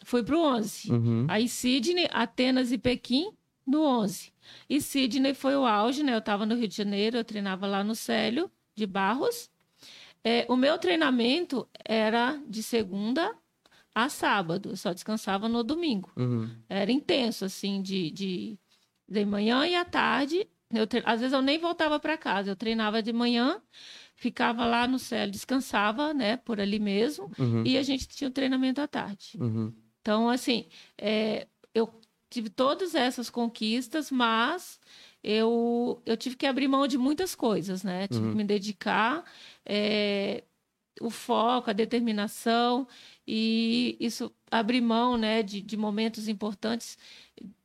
fui 0.05 0.23
para 0.23 0.37
o 0.37 0.41
11. 0.41 0.93
uhum. 0.93 1.27
Aí 1.29 1.49
Sydney, 1.49 2.09
Atenas 2.13 2.73
e 2.73 2.79
Pequim 2.79 3.31
no 3.67 3.83
11. 3.83 4.33
E 4.69 4.81
Sydney 4.81 5.33
foi 5.35 5.57
o 5.57 5.65
auge, 5.65 6.03
né? 6.03 6.13
Eu 6.15 6.19
estava 6.19 6.45
no 6.45 6.55
Rio 6.55 6.69
de 6.69 6.77
Janeiro, 6.77 7.17
eu 7.17 7.25
treinava 7.25 7.67
lá 7.67 7.83
no 7.83 7.95
Célio 7.95 8.51
de 8.75 8.87
Barros. 8.87 9.51
É, 10.23 10.45
o 10.49 10.57
meu 10.57 10.77
treinamento 10.79 11.69
era 11.85 12.39
de 12.49 12.63
segunda 12.63 13.35
a 13.95 14.09
sábado, 14.09 14.71
eu 14.71 14.77
só 14.77 14.93
descansava 14.93 15.49
no 15.49 15.63
domingo. 15.63 16.11
uhum. 16.17 16.51
Era 16.69 16.91
intenso, 16.91 17.45
assim, 17.45 17.81
de, 17.81 18.11
de, 18.11 18.59
de 19.09 19.25
manhã 19.25 19.67
e 19.67 19.75
à 19.75 19.85
tarde. 19.85 20.49
Eu 20.73 20.87
tre- 20.87 21.03
Às 21.07 21.21
vezes 21.21 21.33
eu 21.33 21.41
nem 21.43 21.59
voltava 21.59 22.01
para 22.01 22.17
casa, 22.19 22.51
eu 22.51 22.57
treinava 22.57 23.01
de 23.03 23.13
manhã, 23.13 23.61
ficava 24.17 24.65
lá 24.65 24.87
no 24.87 24.99
Célio, 24.99 25.33
descansava, 25.33 26.15
né, 26.15 26.37
por 26.39 26.61
ali 26.61 26.79
mesmo, 26.79 27.31
Uhum, 27.39 27.63
e 27.67 27.77
a 27.79 27.83
gente 27.83 28.07
tinha 28.09 28.29
o 28.29 28.33
treinamento 28.33 28.81
à 28.81 28.87
tarde. 28.89 29.37
uhum. 29.41 29.73
Então, 30.01 30.29
assim, 30.29 30.69
é, 30.99 31.47
eu 31.75 32.01
tive 32.31 32.51
todas 32.51 32.95
essas 32.95 33.31
conquistas, 33.31 34.11
mas 34.11 34.79
eu, 35.23 36.03
eu 36.05 36.17
tive 36.17 36.37
que 36.37 36.47
abrir 36.47 36.69
mão 36.69 36.87
de 36.87 36.99
muitas 36.99 37.35
coisas, 37.35 37.83
né? 37.83 38.07
Tive 38.09 38.25
Uhum. 38.25 38.31
que 38.33 38.37
me 38.37 38.45
dedicar, 38.45 39.25
é, 39.65 40.45
o 41.01 41.11
foco, 41.11 41.71
a 41.71 41.73
determinação, 41.73 42.87
e 43.27 43.97
isso 44.01 44.33
abrir 44.51 44.81
mão, 44.81 45.17
né, 45.17 45.43
de, 45.43 45.61
de 45.61 45.77
momentos 45.77 46.29
importantes 46.29 46.97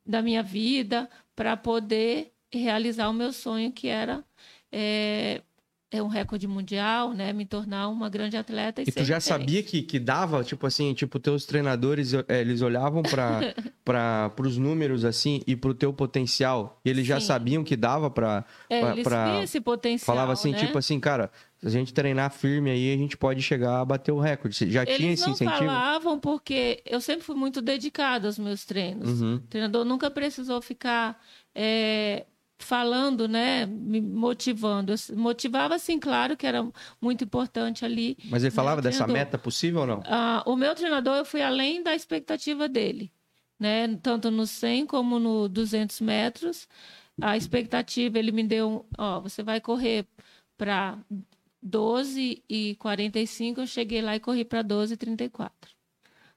da 0.05 0.21
minha 0.21 0.41
vida 0.41 1.09
para 1.35 1.55
poder 1.55 2.33
realizar 2.51 3.09
o 3.09 3.13
meu 3.13 3.31
sonho, 3.31 3.71
que 3.71 3.87
era 3.87 4.25
é, 4.71 5.43
é 5.91 6.03
um 6.03 6.07
recorde 6.07 6.47
mundial, 6.47 7.13
né? 7.13 7.33
Me 7.33 7.45
tornar 7.45 7.87
uma 7.89 8.09
grande 8.09 8.37
atleta. 8.37 8.81
E, 8.81 8.85
E 8.87 8.91
tu 8.91 9.03
já 9.03 9.19
sabia 9.19 9.63
que, 9.63 9.81
que 9.81 9.97
dava, 9.99 10.43
tipo 10.43 10.67
assim, 10.67 10.93
tipo, 10.93 11.19
teus 11.19 11.45
treinadores, 11.45 12.13
eh, 12.13 12.23
eles 12.41 12.61
olhavam 12.61 13.01
para 13.01 13.41
para 13.83 14.31
os 14.45 14.55
números, 14.55 15.03
assim, 15.03 15.41
e 15.47 15.55
pro 15.55 15.73
teu 15.73 15.91
potencial, 15.91 16.79
e 16.85 16.89
eles 16.91 17.07
já 17.07 17.19
Sim. 17.19 17.25
sabiam 17.25 17.63
que 17.63 17.75
dava 17.75 18.11
pra... 18.11 18.45
É, 18.69 18.79
pra- 18.81 18.91
eles 18.93 19.03
pra- 19.03 19.43
esse 19.43 19.59
potencial, 19.59 20.05
Falava 20.05 20.33
assim, 20.33 20.51
né? 20.51 20.59
tipo 20.59 20.77
assim, 20.77 20.99
cara, 20.99 21.31
se 21.57 21.65
a 21.65 21.71
gente 21.71 21.91
treinar 21.91 22.29
firme 22.31 22.69
aí, 22.69 22.93
a 22.93 22.97
gente 22.97 23.17
pode 23.17 23.41
chegar 23.41 23.79
a 23.81 23.85
bater 23.85 24.11
o 24.11 24.19
recorde. 24.19 24.69
Já 24.71 24.85
tinha 24.85 24.95
Eles 25.07 25.13
esse 25.19 25.25
não 25.25 25.33
incentivo? 25.33 25.57
falavam 25.57 26.19
porque 26.19 26.83
eu 26.85 27.01
sempre 27.01 27.23
fui 27.23 27.35
muito 27.35 27.63
dedicada 27.63 28.27
aos 28.27 28.37
meus 28.37 28.63
treinos. 28.63 29.19
Uhum, 29.21 29.35
O 29.37 29.39
treinador 29.39 29.83
nunca 29.83 30.11
precisou 30.11 30.61
ficar 30.61 31.19
é, 31.55 32.27
falando, 32.59 33.27
né, 33.27 33.65
me 33.65 33.99
motivando. 34.01 34.93
Eu 34.93 35.17
motivava, 35.17 35.75
assim, 35.75 35.97
claro 35.97 36.35
que 36.37 36.45
era 36.45 36.67
muito 37.01 37.23
importante 37.23 37.83
ali. 37.85 38.17
Mas 38.25 38.43
ele 38.43 38.51
falava 38.51 38.81
Né, 38.81 38.89
dessa 38.89 39.05
treinador. 39.05 39.13
meta 39.25 39.37
possível 39.37 39.81
ou 39.81 39.87
não? 39.87 40.03
Ah, 40.05 40.43
o 40.45 40.55
meu 40.55 40.75
treinador, 40.75 41.15
eu 41.15 41.25
fui 41.25 41.41
além 41.41 41.81
da 41.81 41.95
expectativa 41.95 42.67
dele, 42.67 43.11
né? 43.57 43.87
Tanto 44.03 44.29
no 44.29 44.45
100 44.45 44.85
como 44.85 45.17
no 45.19 45.47
200 45.49 45.99
metros. 46.01 46.67
A 47.21 47.35
expectativa, 47.35 48.17
ele 48.19 48.31
me 48.31 48.43
deu, 48.43 48.85
ó, 48.97 49.19
você 49.19 49.41
vai 49.43 49.59
correr 49.59 50.05
para 50.57 50.97
12 51.61 52.43
e 52.49 52.75
45, 52.75 53.61
eu 53.61 53.67
cheguei 53.67 54.01
lá 54.01 54.15
e 54.15 54.19
corri 54.19 54.45
para 54.45 54.61
12 54.61 54.93
e 54.93 54.97
34. 54.97 55.71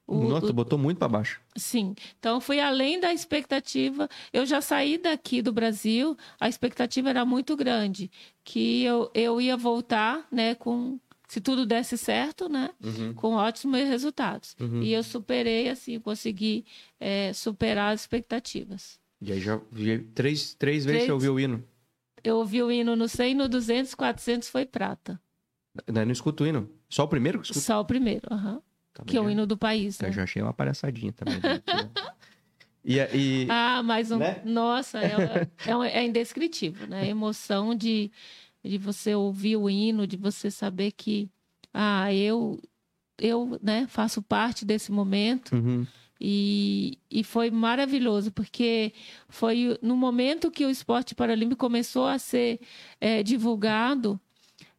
O- 0.07 0.29
Nossa, 0.29 0.47
o- 0.47 0.53
botou 0.53 0.79
muito 0.79 0.99
pra 0.99 1.09
baixo. 1.09 1.41
Sim, 1.57 1.95
então 2.19 2.41
fui 2.41 2.59
além 2.61 2.99
da 3.01 3.13
expectativa. 3.13 4.09
Eu 4.33 4.45
já 4.45 4.61
saí 4.61 4.99
daqui 4.99 5.41
do 5.41 5.53
Brasil, 5.53 6.17
a 6.41 6.49
expectativa 6.49 7.09
era 7.11 7.25
muito 7.25 7.57
grande, 7.57 8.11
que 8.45 8.83
eu, 8.83 9.11
eu 9.15 9.41
ia 9.41 9.57
voltar, 9.57 10.27
né, 10.31 10.55
com 10.55 10.99
se 11.29 11.41
tudo 11.41 11.65
desse 11.65 11.97
certo, 11.97 12.47
né, 12.49 12.71
Uhum, 12.83 13.15
com 13.15 13.33
ótimos 13.35 13.81
resultados. 13.81 14.55
uhum. 14.61 14.83
E 14.83 14.93
eu 14.93 15.03
superei, 15.03 15.69
assim, 15.71 15.99
consegui 15.99 16.65
é, 17.01 17.33
superar 17.33 17.95
as 17.95 18.03
expectativas. 18.03 19.01
E 19.21 19.33
aí 19.33 19.41
já, 19.41 19.59
já 19.73 19.93
três, 20.15 20.53
três 20.55 20.85
vezes 20.85 21.03
Três. 21.03 21.05
você 21.07 21.13
ouviu 21.13 21.35
o 21.35 21.41
hino. 21.41 21.65
Eu 22.25 22.37
ouvi 22.39 22.63
o 22.63 22.71
hino 22.71 22.95
no 22.97 23.09
100, 23.09 23.35
no 23.35 23.49
200, 23.49 23.95
400 23.95 24.49
foi 24.49 24.67
prata. 24.67 25.19
Não, 25.87 26.05
não 26.05 26.13
escuto 26.13 26.45
o 26.45 26.47
hino. 26.47 26.69
Só 26.89 27.05
o 27.05 27.09
primeiro 27.09 27.39
que 27.41 27.47
escuto? 27.47 27.61
Só 27.65 27.81
o 27.81 27.85
primeiro, 27.85 28.23
aham. 28.31 28.61
Tá 28.93 29.05
Que 29.05 29.17
é 29.17 29.21
o 29.21 29.31
hino 29.31 29.47
do 29.47 29.57
país, 29.57 30.01
Eu 30.01 30.09
né? 30.09 30.13
já 30.13 30.23
achei 30.25 30.43
uma 30.43 30.53
palhaçadinha 30.53 31.13
também. 31.13 31.41
né? 31.41 31.63
e, 32.85 32.99
e 32.99 33.47
Ah, 33.49 33.83
mas 33.83 34.11
um... 34.11 34.19
Né? 34.19 34.43
nossa, 34.45 34.99
é, 35.01 35.13
é, 35.67 35.99
é 36.01 36.05
indescritível, 36.05 36.87
né? 36.87 37.03
A 37.03 37.07
emoção 37.07 37.75
de, 37.75 38.11
de 38.65 38.77
você 38.79 39.15
ouvir 39.15 39.57
o 39.57 39.69
hino, 39.71 40.07
de 40.07 40.17
você 40.17 40.51
saber 40.51 40.93
que, 40.93 41.31
ah, 41.73 42.13
eu, 42.13 42.61
eu, 43.19 43.59
né, 43.63 43.87
faço 43.89 44.21
parte 44.21 44.65
desse 44.65 44.93
momento. 44.93 45.55
Uhum. 45.55 45.87
E, 46.25 46.99
e 47.11 47.25
foi 47.25 47.51
maravilhoso, 47.51 48.31
porque 48.31 48.93
foi 49.29 49.77
no 49.83 49.97
momento 49.97 50.53
que 50.53 50.65
o 50.65 50.71
esporte 50.71 51.17
paralímpico 51.17 51.59
começou 51.59 52.07
a 52.07 52.17
ser 52.17 52.61
eh, 53.01 53.25
divulgado, 53.25 54.21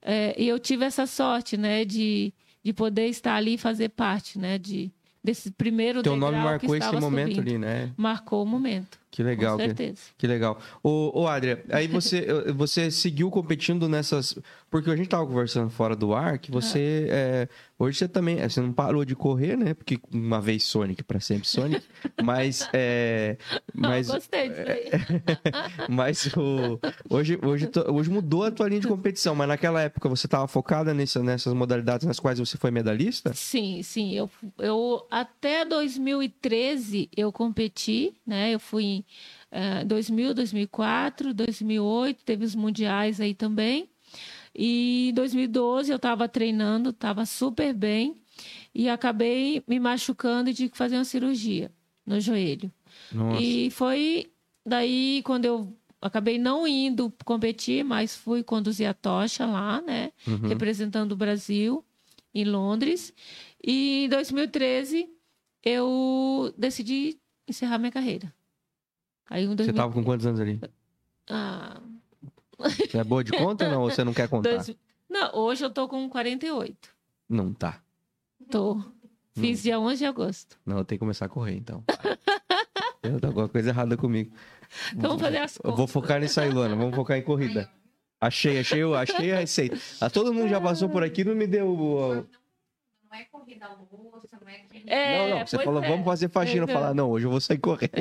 eh, 0.02 0.34
e 0.38 0.48
eu 0.48 0.58
tive 0.58 0.86
essa 0.86 1.06
sorte, 1.06 1.58
né, 1.58 1.84
de, 1.84 2.34
de 2.64 2.74
poder 2.74 3.08
estar 3.08 3.36
ali 3.36 3.56
e 3.56 3.58
fazer 3.58 3.90
parte, 3.90 4.40
né, 4.40 4.58
de, 4.58 4.92
desse 5.24 5.52
primeiro 5.52 6.02
Teu 6.02 6.16
nome 6.16 6.38
marcou 6.38 6.70
que 6.70 6.78
esse 6.78 6.96
momento 6.96 7.36
subindo. 7.36 7.50
ali, 7.50 7.58
né? 7.58 7.92
Marcou 7.98 8.44
o 8.44 8.46
momento, 8.46 9.00
Que 9.14 9.22
legal. 9.22 9.58
com 9.58 9.62
Que, 9.62 9.66
certeza. 9.68 10.02
que 10.18 10.26
legal. 10.26 10.60
Ô, 10.82 11.22
ô 11.22 11.28
Adria, 11.28 11.64
aí 11.70 11.88
você, 11.88 12.26
você 12.52 12.90
seguiu 12.90 13.30
competindo 13.30 13.88
nessas. 13.88 14.36
Porque 14.72 14.90
a 14.90 14.96
gente 14.96 15.08
tava 15.08 15.28
conversando 15.28 15.70
fora 15.70 15.96
do 15.96 16.16
ar 16.16 16.40
que 16.40 16.50
você. 16.50 17.08
é, 17.12 17.48
hoje 17.78 18.00
você 18.00 18.08
também. 18.08 18.38
Você 18.42 18.60
não 18.60 18.74
parou 18.74 19.06
de 19.06 19.16
correr, 19.16 19.56
né? 19.56 19.76
Porque 19.76 20.00
uma 20.12 20.42
vez 20.42 20.64
Sonic, 20.64 21.04
para 21.04 21.20
sempre 21.20 21.48
Sonic. 21.48 21.86
mas. 22.24 22.68
É, 22.74 23.38
mas 23.72 24.08
Não, 24.08 24.16
gostei 24.16 24.50
disso 24.50 24.62
aí. 24.68 24.90
mas 25.88 26.26
o, 26.36 26.80
hoje, 27.08 27.38
hoje, 27.44 27.70
hoje 27.88 28.10
mudou 28.10 28.46
a 28.46 28.50
tua 28.52 28.68
linha 28.68 28.82
de 28.82 28.88
competição. 28.88 29.36
Mas 29.36 29.48
naquela 29.48 29.80
época 29.80 30.10
você 30.10 30.28
tava 30.28 30.48
focada 30.48 30.92
nessa, 30.92 31.22
nessas 31.22 31.54
modalidades 31.54 32.08
nas 32.08 32.20
quais 32.20 32.40
você 32.40 32.58
foi 32.58 32.72
medalhista? 32.72 33.32
Sim, 33.36 33.84
sim. 33.84 34.16
Eu, 34.16 34.28
eu 34.58 35.06
até 35.12 35.64
2013 35.66 37.10
eu 37.16 37.32
competi, 37.32 38.14
né? 38.26 38.56
Eu 38.56 38.60
fui 38.60 39.03
em 39.52 39.82
eh, 39.82 39.86
2000, 39.86 40.34
2004, 40.34 41.34
2008, 41.34 42.24
teve 42.24 42.46
os 42.46 42.56
mundiais 42.56 43.20
aí 43.20 43.34
também. 43.34 43.90
E 44.56 45.10
em 45.10 45.14
2012 45.14 45.92
eu 45.92 45.96
estava 45.96 46.28
treinando, 46.28 46.92
estava 46.92 47.26
super 47.26 47.74
bem 47.74 48.16
e 48.74 48.90
acabei 48.90 49.64
me 49.68 49.80
machucando 49.80 50.50
e 50.50 50.54
tive 50.54 50.70
que 50.70 50.78
fazer 50.78 50.96
uma 50.96 51.06
cirurgia 51.06 51.72
no 52.06 52.20
joelho. 52.20 52.72
Nossa. 53.12 53.42
E 53.42 53.72
foi 53.72 54.32
daí 54.66 55.22
quando 55.24 55.46
eu 55.46 55.76
acabei 56.02 56.38
não 56.38 56.68
indo 56.68 57.12
competir, 57.24 57.84
mas 57.84 58.16
fui 58.16 58.44
conduzir 58.44 58.88
a 58.88 58.94
tocha 58.94 59.46
lá, 59.46 59.82
né? 59.82 60.12
Uhum. 60.28 60.48
Representando 60.48 61.14
o 61.14 61.18
Brasil 61.18 61.84
em 62.34 62.44
Londres. 62.44 63.14
E 63.64 64.06
em 64.06 64.10
2013 64.10 65.10
eu 65.64 66.54
decidi 66.58 67.18
encerrar 67.48 67.80
minha 67.80 67.92
carreira. 67.92 68.34
Aí 69.30 69.46
Você 69.48 69.56
2000... 69.56 69.76
tava 69.76 69.94
com 69.94 70.04
quantos 70.04 70.26
anos 70.26 70.40
ali? 70.40 70.60
Ah, 71.30 71.80
Você 72.60 72.98
é 72.98 73.04
boa 73.04 73.24
de 73.24 73.32
conta 73.32 73.66
ou 73.66 73.72
não? 73.72 73.82
Ou 73.84 73.90
você 73.90 74.04
não 74.04 74.14
quer 74.14 74.28
contar? 74.28 74.50
dois- 74.52 74.76
Não, 75.10 75.36
hoje 75.36 75.64
eu 75.64 75.70
tô 75.70 75.88
com 75.88 76.08
48. 76.10 76.90
Não 77.30 77.54
tá. 77.54 77.82
Tô. 78.52 78.74
Hum. 78.76 78.84
Fiz 79.36 79.64
dia 79.64 79.80
11 79.80 79.98
de 80.00 80.06
agosto. 80.06 80.60
Não, 80.66 80.78
eu 80.78 80.86
tenho 80.86 80.98
que 80.98 81.00
começar 81.00 81.26
a 81.26 81.30
correr, 81.30 81.56
então. 81.56 81.84
Eu 83.02 83.20
tô 83.20 83.28
alguma 83.28 83.50
coisa 83.50 83.70
errada 83.70 83.98
comigo. 83.98 84.34
Então 84.96 85.10
vamos 85.10 85.22
fazer 85.22 85.38
as 85.40 85.58
Eu 85.58 85.62
vou 85.72 85.76
contas. 85.76 85.92
focar 85.92 86.22
nisso 86.22 86.40
aí, 86.40 86.50
Luana. 86.50 86.74
Vamos 86.74 86.96
focar 86.96 87.18
em 87.18 87.22
corrida. 87.22 87.70
Achei, 88.22 88.58
achei, 88.60 88.80
eu 88.82 88.96
achei 88.96 89.34
a 89.34 89.40
receita. 89.40 89.78
Ah, 90.00 90.10
todo 90.10 90.34
mundo 90.34 90.48
já 90.48 90.62
passou 90.62 90.88
por 90.88 91.04
aqui 91.04 91.20
e 91.20 91.26
não 91.26 91.36
me 91.36 91.46
deu. 91.46 92.26
Não 93.14 93.20
é 93.20 93.26
corrida 93.26 93.68
louça, 93.92 94.40
não 94.42 94.50
é 94.50 94.58
corrida. 94.58 94.92
É, 94.92 95.18
não, 95.30 95.38
não. 95.38 95.46
Você 95.46 95.60
falou, 95.64 95.84
é. 95.84 95.88
vamos 95.88 96.04
fazer 96.04 96.30
faxina. 96.30 96.64
É. 96.64 96.74
Falar, 96.74 96.96
não, 96.96 97.12
hoje 97.12 97.28
eu 97.28 97.30
vou 97.30 97.40
sair 97.40 97.60
correr. 97.60 97.92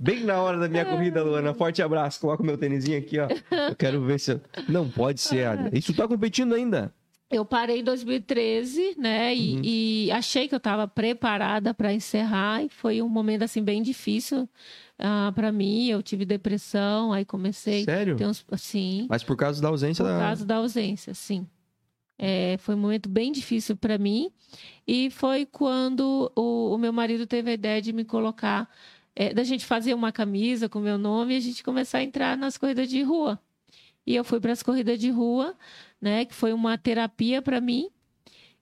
Bem 0.00 0.24
na 0.24 0.40
hora 0.42 0.58
da 0.58 0.68
minha 0.68 0.84
corrida, 0.84 1.22
Luana. 1.22 1.54
Forte 1.54 1.80
abraço. 1.80 2.20
Coloca 2.20 2.42
o 2.42 2.46
meu 2.46 2.58
tênisinho 2.58 2.98
aqui, 2.98 3.18
ó. 3.20 3.28
Eu 3.68 3.76
quero 3.76 4.00
ver 4.04 4.18
se. 4.18 4.32
eu- 4.32 4.40
Não 4.68 4.88
pode 4.90 5.20
ser, 5.20 5.46
Adria. 5.46 5.78
Isso 5.78 5.94
tá 5.94 6.08
competindo 6.08 6.54
ainda. 6.56 6.92
Eu 7.30 7.44
parei 7.44 7.80
em 7.80 7.84
2013, 7.84 8.96
né? 8.98 9.34
E, 9.34 9.54
Uhum. 9.54 9.60
e 9.64 10.10
achei 10.12 10.46
que 10.48 10.54
eu 10.54 10.58
estava 10.58 10.86
preparada 10.88 11.72
para 11.72 11.92
encerrar. 11.92 12.62
E 12.64 12.68
foi 12.68 13.00
um 13.00 13.08
momento 13.08 13.42
assim 13.42 13.62
bem 13.62 13.80
difícil 13.82 14.48
para 15.34 15.50
mim. 15.52 15.86
Eu 15.88 16.02
tive 16.02 16.24
depressão, 16.24 17.12
aí 17.12 17.24
comecei 17.24 17.84
Sério? 17.84 18.16
uns, 18.20 18.44
sim, 18.56 19.06
Mas 19.08 19.22
por 19.24 19.36
causa 19.36 19.60
da 19.62 19.68
ausência 19.68 20.04
por 20.04 20.10
da. 20.12 20.18
causa 20.18 20.44
da 20.44 20.56
ausência, 20.56 21.14
sim. 21.14 21.46
É, 22.18 22.56
foi 22.58 22.74
um 22.74 22.78
momento 22.78 23.08
bem 23.08 23.32
difícil 23.32 23.76
para 23.76 23.98
mim. 23.98 24.30
E 24.86 25.10
foi 25.10 25.46
quando 25.46 26.30
o, 26.34 26.74
o 26.74 26.78
meu 26.78 26.92
marido 26.92 27.26
teve 27.26 27.50
a 27.50 27.54
ideia 27.54 27.82
de 27.82 27.92
me 27.92 28.04
colocar, 28.04 28.68
é, 29.14 29.32
da 29.34 29.44
gente 29.44 29.64
fazer 29.64 29.94
uma 29.94 30.12
camisa 30.12 30.68
com 30.68 30.80
meu 30.80 30.98
nome 30.98 31.34
e 31.34 31.36
a 31.36 31.40
gente 31.40 31.62
começar 31.62 31.98
a 31.98 32.02
entrar 32.02 32.36
nas 32.36 32.56
corridas 32.56 32.88
de 32.88 33.02
rua. 33.02 33.38
E 34.06 34.14
eu 34.14 34.24
fui 34.24 34.38
para 34.38 34.52
as 34.52 34.62
corridas 34.62 34.98
de 34.98 35.10
rua, 35.10 35.56
né? 36.00 36.24
Que 36.24 36.34
foi 36.34 36.52
uma 36.52 36.76
terapia 36.76 37.40
para 37.40 37.60
mim. 37.60 37.88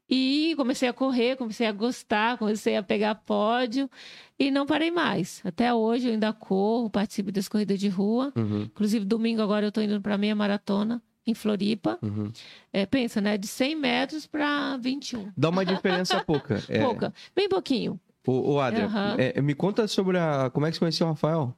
E 0.09 0.55
comecei 0.57 0.89
a 0.89 0.93
correr, 0.93 1.37
comecei 1.37 1.67
a 1.67 1.73
gostar, 1.73 2.37
comecei 2.37 2.77
a 2.77 2.83
pegar 2.83 3.15
pódio 3.15 3.89
e 4.39 4.51
não 4.51 4.67
parei 4.67 4.91
mais. 4.91 5.41
Até 5.45 5.73
hoje 5.73 6.09
eu 6.09 6.13
ainda 6.13 6.33
corro, 6.33 6.91
participo 6.91 7.33
das 7.33 7.49
corridas 7.49 7.81
de 7.81 7.89
rua. 7.89 8.33
Uhum, 8.37 8.63
Inclusive, 8.63 9.05
domingo 9.07 9.41
agora 9.41 9.65
eu 9.65 9.71
estou 9.71 9.83
indo 9.83 10.01
para 10.01 10.15
a 10.15 10.19
meia 10.19 10.35
maratona 10.35 11.03
em 11.27 11.35
Floripa. 11.35 11.99
uhum. 12.03 12.31
É, 12.73 12.85
pensa, 12.87 13.21
né? 13.21 13.37
De 13.39 13.47
100 13.47 13.77
metros 13.77 14.27
para 14.27 14.77
21. 14.79 15.33
Dá 15.37 15.49
uma 15.51 15.65
diferença 15.65 16.23
pouca. 16.25 16.63
É, 16.69 16.81
Pouca, 16.81 17.13
bem 17.35 17.49
pouquinho. 17.49 17.99
Ô, 18.27 18.53
ô 18.55 18.61
Adria, 18.61 18.85
Aham. 18.87 19.17
é, 19.19 19.41
me 19.43 19.55
conta 19.55 19.87
sobre 19.89 20.17
a. 20.19 20.49
Como 20.51 20.65
é 20.67 20.71
que 20.71 20.77
você 20.77 20.81
conheceu 20.81 21.07
o 21.07 21.11
Rafael? 21.11 21.57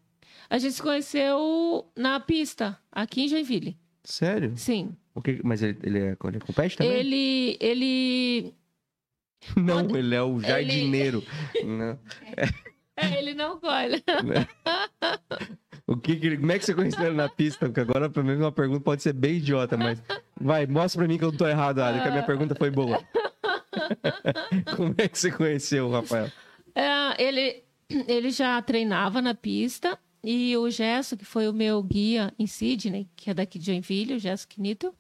A 0.48 0.59
gente 0.59 0.74
se 0.74 0.83
conheceu 0.83 1.87
na 1.96 2.20
pista, 2.20 2.79
aqui 2.92 3.22
em 3.22 3.29
Joinville. 3.29 3.77
Sério? 4.03 4.53
Sim. 4.57 4.94
O 5.14 5.22
que... 5.22 5.40
Mas 5.42 5.62
ele, 5.62 5.79
ele, 5.83 5.98
é, 5.98 6.16
ele 6.24 6.40
compete 6.40 6.77
também? 6.77 6.92
Ele, 6.92 7.57
ele, 7.61 8.55
Não, 9.57 9.77
Quando- 9.85 9.96
ele 9.96 10.14
é 10.14 10.22
o 10.22 10.38
jardineiro. 10.40 11.22
Não. 11.64 11.98
é, 12.96 13.18
ele 13.18 13.33
não 13.35 13.59
colhe. 13.59 14.03
O 15.87 15.97
que, 15.97 16.16
que 16.16 16.37
como 16.38 16.51
é 16.51 16.59
que 16.59 16.64
você 16.64 16.75
conheceu 16.75 17.05
ele 17.05 17.16
na 17.16 17.29
pista? 17.29 17.66
Porque 17.66 17.81
agora, 17.81 18.09
pra 18.09 18.23
mim, 18.23 18.37
uma 18.37 18.53
pergunta 18.53 18.81
pode 18.81 19.03
ser 19.03 19.12
bem 19.12 19.37
idiota, 19.37 19.77
mas. 19.77 20.03
Vai, 20.40 20.66
mostra 20.66 21.01
pra 21.01 21.09
mim 21.09 21.18
que 21.18 21.25
eu 21.25 21.31
não 21.31 21.38
tô 21.38 21.47
errado, 21.47 21.81
Adria, 21.81 22.03
que 22.03 22.09
a 22.09 22.11
minha 22.11 22.23
pergunta 22.23 22.55
foi 22.55 22.70
boa. 22.70 23.03
como 24.77 24.94
é 24.97 25.09
que 25.09 25.18
você 25.18 25.31
conheceu 25.31 25.87
o 25.87 25.90
Rafael? 25.90 26.31
É, 26.75 27.23
ele, 27.23 27.62
ele 28.09 28.31
já 28.31 28.61
treinava 28.62 29.20
na 29.20 29.35
pista 29.35 29.99
e 30.23 30.57
o 30.57 30.70
Gesso, 30.70 31.16
que 31.16 31.25
foi 31.25 31.49
o 31.49 31.53
meu 31.53 31.83
guia 31.83 32.33
em 32.38 32.47
Sydney, 32.47 33.09
que 33.14 33.31
é 33.31 33.35
daqui 33.35 33.59
de 33.59 33.66
Joinville, 33.66 34.14
o 34.14 34.18
Gesso 34.18 34.49
Quinito, 34.49 34.94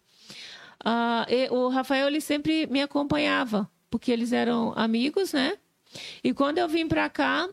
e 1.28 1.48
o 1.50 1.68
Rafael 1.68 2.08
ele 2.08 2.20
sempre 2.20 2.66
me 2.66 2.82
acompanhava, 2.82 3.68
porque 3.90 4.12
eles 4.12 4.32
eram 4.32 4.74
amigos, 4.76 5.32
né? 5.32 5.56
E 6.22 6.34
quando 6.34 6.58
eu 6.58 6.68
vim 6.68 6.86
pra 6.86 7.08
cá, 7.08 7.48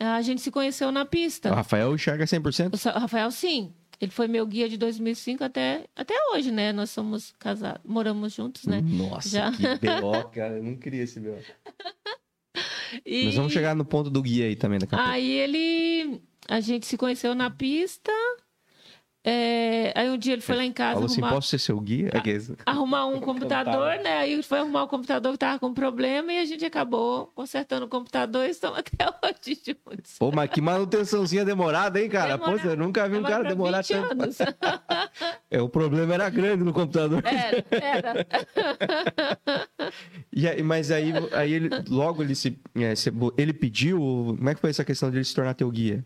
a 0.00 0.22
gente 0.22 0.40
se 0.40 0.50
conheceu 0.50 0.90
na 0.92 1.02
O 1.02 1.06
pista. 1.06 1.54
Rafael 1.54 1.94
enxerga 1.94 2.24
100%? 2.24 2.74
O 2.74 2.98
Rafael, 2.98 3.30
sim. 3.30 3.72
Ele 4.00 4.10
foi 4.10 4.26
meu 4.28 4.46
guia 4.46 4.68
de 4.68 4.76
2005 4.76 5.44
até, 5.44 5.84
até 5.94 6.14
hoje, 6.32 6.50
né? 6.50 6.72
Nós 6.72 6.90
somos 6.90 7.32
casados, 7.38 7.80
moramos 7.84 8.32
juntos, 8.32 8.66
né? 8.66 8.80
Nossa, 8.82 9.28
Já. 9.28 9.52
que 9.52 9.78
B.O., 9.78 10.24
cara. 10.30 10.58
Eu 10.58 10.62
não 10.64 10.76
queria 10.76 11.02
esse 11.02 11.20
B.O. 11.20 11.38
E... 13.04 13.24
Nós 13.26 13.34
vamos 13.34 13.52
chegar 13.52 13.74
no 13.74 13.84
ponto 13.84 14.10
do 14.10 14.22
guia 14.22 14.46
aí 14.46 14.56
também 14.56 14.78
daqui 14.78 14.94
a 14.94 14.98
pouco. 14.98 15.12
Aí 15.12 15.30
ele. 15.30 16.20
A 16.48 16.60
gente 16.60 16.86
se 16.86 16.96
conheceu 16.96 17.34
na 17.34 17.50
pista. 17.50 18.12
É, 19.26 19.90
aí 19.98 20.10
um 20.10 20.18
dia 20.18 20.34
ele 20.34 20.42
foi 20.42 20.54
lá 20.54 20.64
em 20.64 20.72
casa 20.72 20.92
Falou 20.94 21.06
assim: 21.06 21.20
arrumar, 21.22 21.34
posso 21.36 21.48
ser 21.48 21.58
seu 21.58 21.80
guia? 21.80 22.10
É 22.12 22.20
que 22.20 22.28
esse- 22.28 22.54
arrumar 22.66 23.06
um 23.06 23.20
computador, 23.22 23.96
né? 24.02 24.18
Aí 24.18 24.32
ele 24.34 24.42
foi 24.42 24.58
arrumar 24.58 24.82
o 24.82 24.88
computador 24.88 25.32
que 25.32 25.38
tava 25.38 25.58
com 25.58 25.72
problema 25.72 26.30
e 26.30 26.38
a 26.38 26.44
gente 26.44 26.62
acabou 26.64 27.26
consertando 27.34 27.86
o 27.86 27.88
computador 27.88 28.44
e 28.46 28.50
estamos 28.50 28.78
até 28.84 29.06
hoje 29.08 29.58
juntos. 29.66 30.16
Pô, 30.18 30.30
mas 30.30 30.50
que 30.50 30.60
manutençãozinha 30.60 31.42
demorada, 31.44 31.98
hein, 32.02 32.08
cara? 32.10 32.36
Pô, 32.36 32.44
Demora- 32.44 32.62
você 32.62 32.76
nunca 32.76 33.08
viu 33.08 33.20
um 33.20 33.22
cara 33.22 33.44
demorar 33.44 33.78
20 33.82 33.88
tanto. 33.88 34.12
anos. 34.22 34.36
É, 35.50 35.62
o 35.62 35.68
problema 35.68 36.12
era 36.14 36.28
grande 36.28 36.64
no 36.64 36.72
computador. 36.72 37.22
Era, 37.24 37.64
era. 37.70 38.26
E 40.32 40.48
aí- 40.48 40.62
mas 40.62 40.90
aí, 40.90 41.12
aí 41.32 41.52
ele, 41.52 41.68
logo 41.88 42.22
ele 42.22 42.34
se, 42.34 42.58
é, 42.74 42.94
se- 42.96 43.12
ele 43.38 43.52
pediu. 43.52 43.98
Como 44.36 44.48
é 44.50 44.54
que 44.54 44.60
foi 44.60 44.70
essa 44.70 44.84
questão 44.84 45.10
de 45.10 45.18
ele 45.18 45.24
se 45.24 45.34
tornar 45.34 45.54
teu 45.54 45.70
guia? 45.70 46.04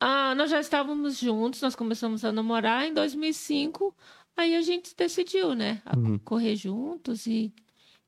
Ah, 0.00 0.34
nós 0.34 0.50
já 0.50 0.60
estávamos 0.60 1.18
juntos, 1.18 1.60
nós 1.60 1.74
começamos 1.74 2.24
a 2.24 2.30
namorar 2.30 2.86
em 2.86 2.94
2005. 2.94 3.94
Aí 4.36 4.54
a 4.54 4.62
gente 4.62 4.94
decidiu, 4.96 5.54
né? 5.54 5.82
Uhum. 5.96 6.18
Correr 6.18 6.54
juntos 6.54 7.26
e 7.26 7.52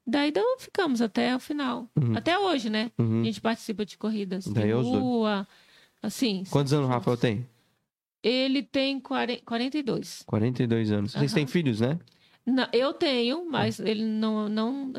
daí 0.07 0.29
então, 0.31 0.59
ficamos 0.59 1.03
até 1.03 1.35
o 1.35 1.40
final. 1.40 1.90
Uhum. 1.96 2.16
Até 2.16 2.38
hoje, 2.38 2.70
né? 2.70 2.92
Uhum. 2.96 3.22
A 3.22 3.24
gente 3.24 3.40
participa 3.40 3.85
de 3.85 3.98
corridas 3.98 4.46
Daí 4.46 4.64
de 4.64 4.70
é 4.70 4.72
dois. 4.74 4.87
rua, 4.87 5.48
assim. 6.00 6.44
Quantos 6.48 6.72
anos 6.72 6.87
o 6.87 6.88
Rafael 6.88 7.16
tem? 7.16 7.46
Ele 8.22 8.62
tem 8.62 9.00
40, 9.00 9.42
42. 9.44 10.22
42 10.26 10.92
anos. 10.92 11.12
Vocês 11.12 11.33
têm 11.33 11.46
filhos, 11.46 11.81
né? 11.81 11.98
Não, 12.46 12.68
eu 12.72 12.92
tenho, 12.92 13.50
mas 13.50 13.81
ele 13.81 14.05
não, 14.05 14.48
não. 14.48 14.92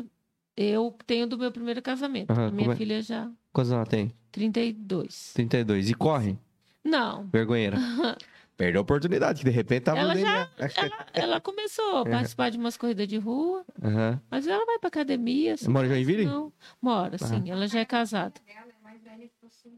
Eu 0.56 0.94
tenho 1.06 1.26
do 1.26 1.38
meu 1.38 1.50
primeiro 1.50 1.80
casamento. 1.80 2.32
Minha 2.52 2.72
é? 2.72 2.76
filha 2.76 3.00
já. 3.00 3.30
Quantos 3.52 3.72
ela 3.72 3.86
tem? 3.86 4.12
32. 4.32 5.32
32. 5.34 5.90
E 5.90 5.94
corre? 5.94 6.36
Não. 6.84 7.28
Vergonheira. 7.28 7.76
Perdeu 8.56 8.80
a 8.80 8.82
oportunidade, 8.82 9.38
que 9.40 9.44
de 9.44 9.50
repente 9.50 9.84
tava 9.84 10.00
Ela 10.00 10.14
já-. 10.16 10.48
Ela, 10.58 11.06
ela 11.14 11.40
começou 11.40 11.98
a 11.98 12.04
participar 12.04 12.50
de 12.50 12.58
umas 12.58 12.76
corridas 12.76 13.08
de 13.08 13.18
rua, 13.18 13.64
Aham. 13.82 14.20
mas 14.30 14.46
ela 14.46 14.64
vai 14.66 14.78
pra 14.78 14.88
academia. 14.88 15.54
assim, 15.54 15.68
Mora 15.68 15.86
em 15.86 15.90
Joinville? 15.90 16.26
Não, 16.26 16.52
mora, 16.80 17.16
sim. 17.18 17.50
Ela 17.50 17.66
já 17.66 17.80
é 17.80 17.84
casada. 17.84 18.40
Ela 18.46 18.66
é 18.78 18.82
mais 18.82 19.02
velha 19.02 19.26
que 19.26 19.34
você. 19.40 19.72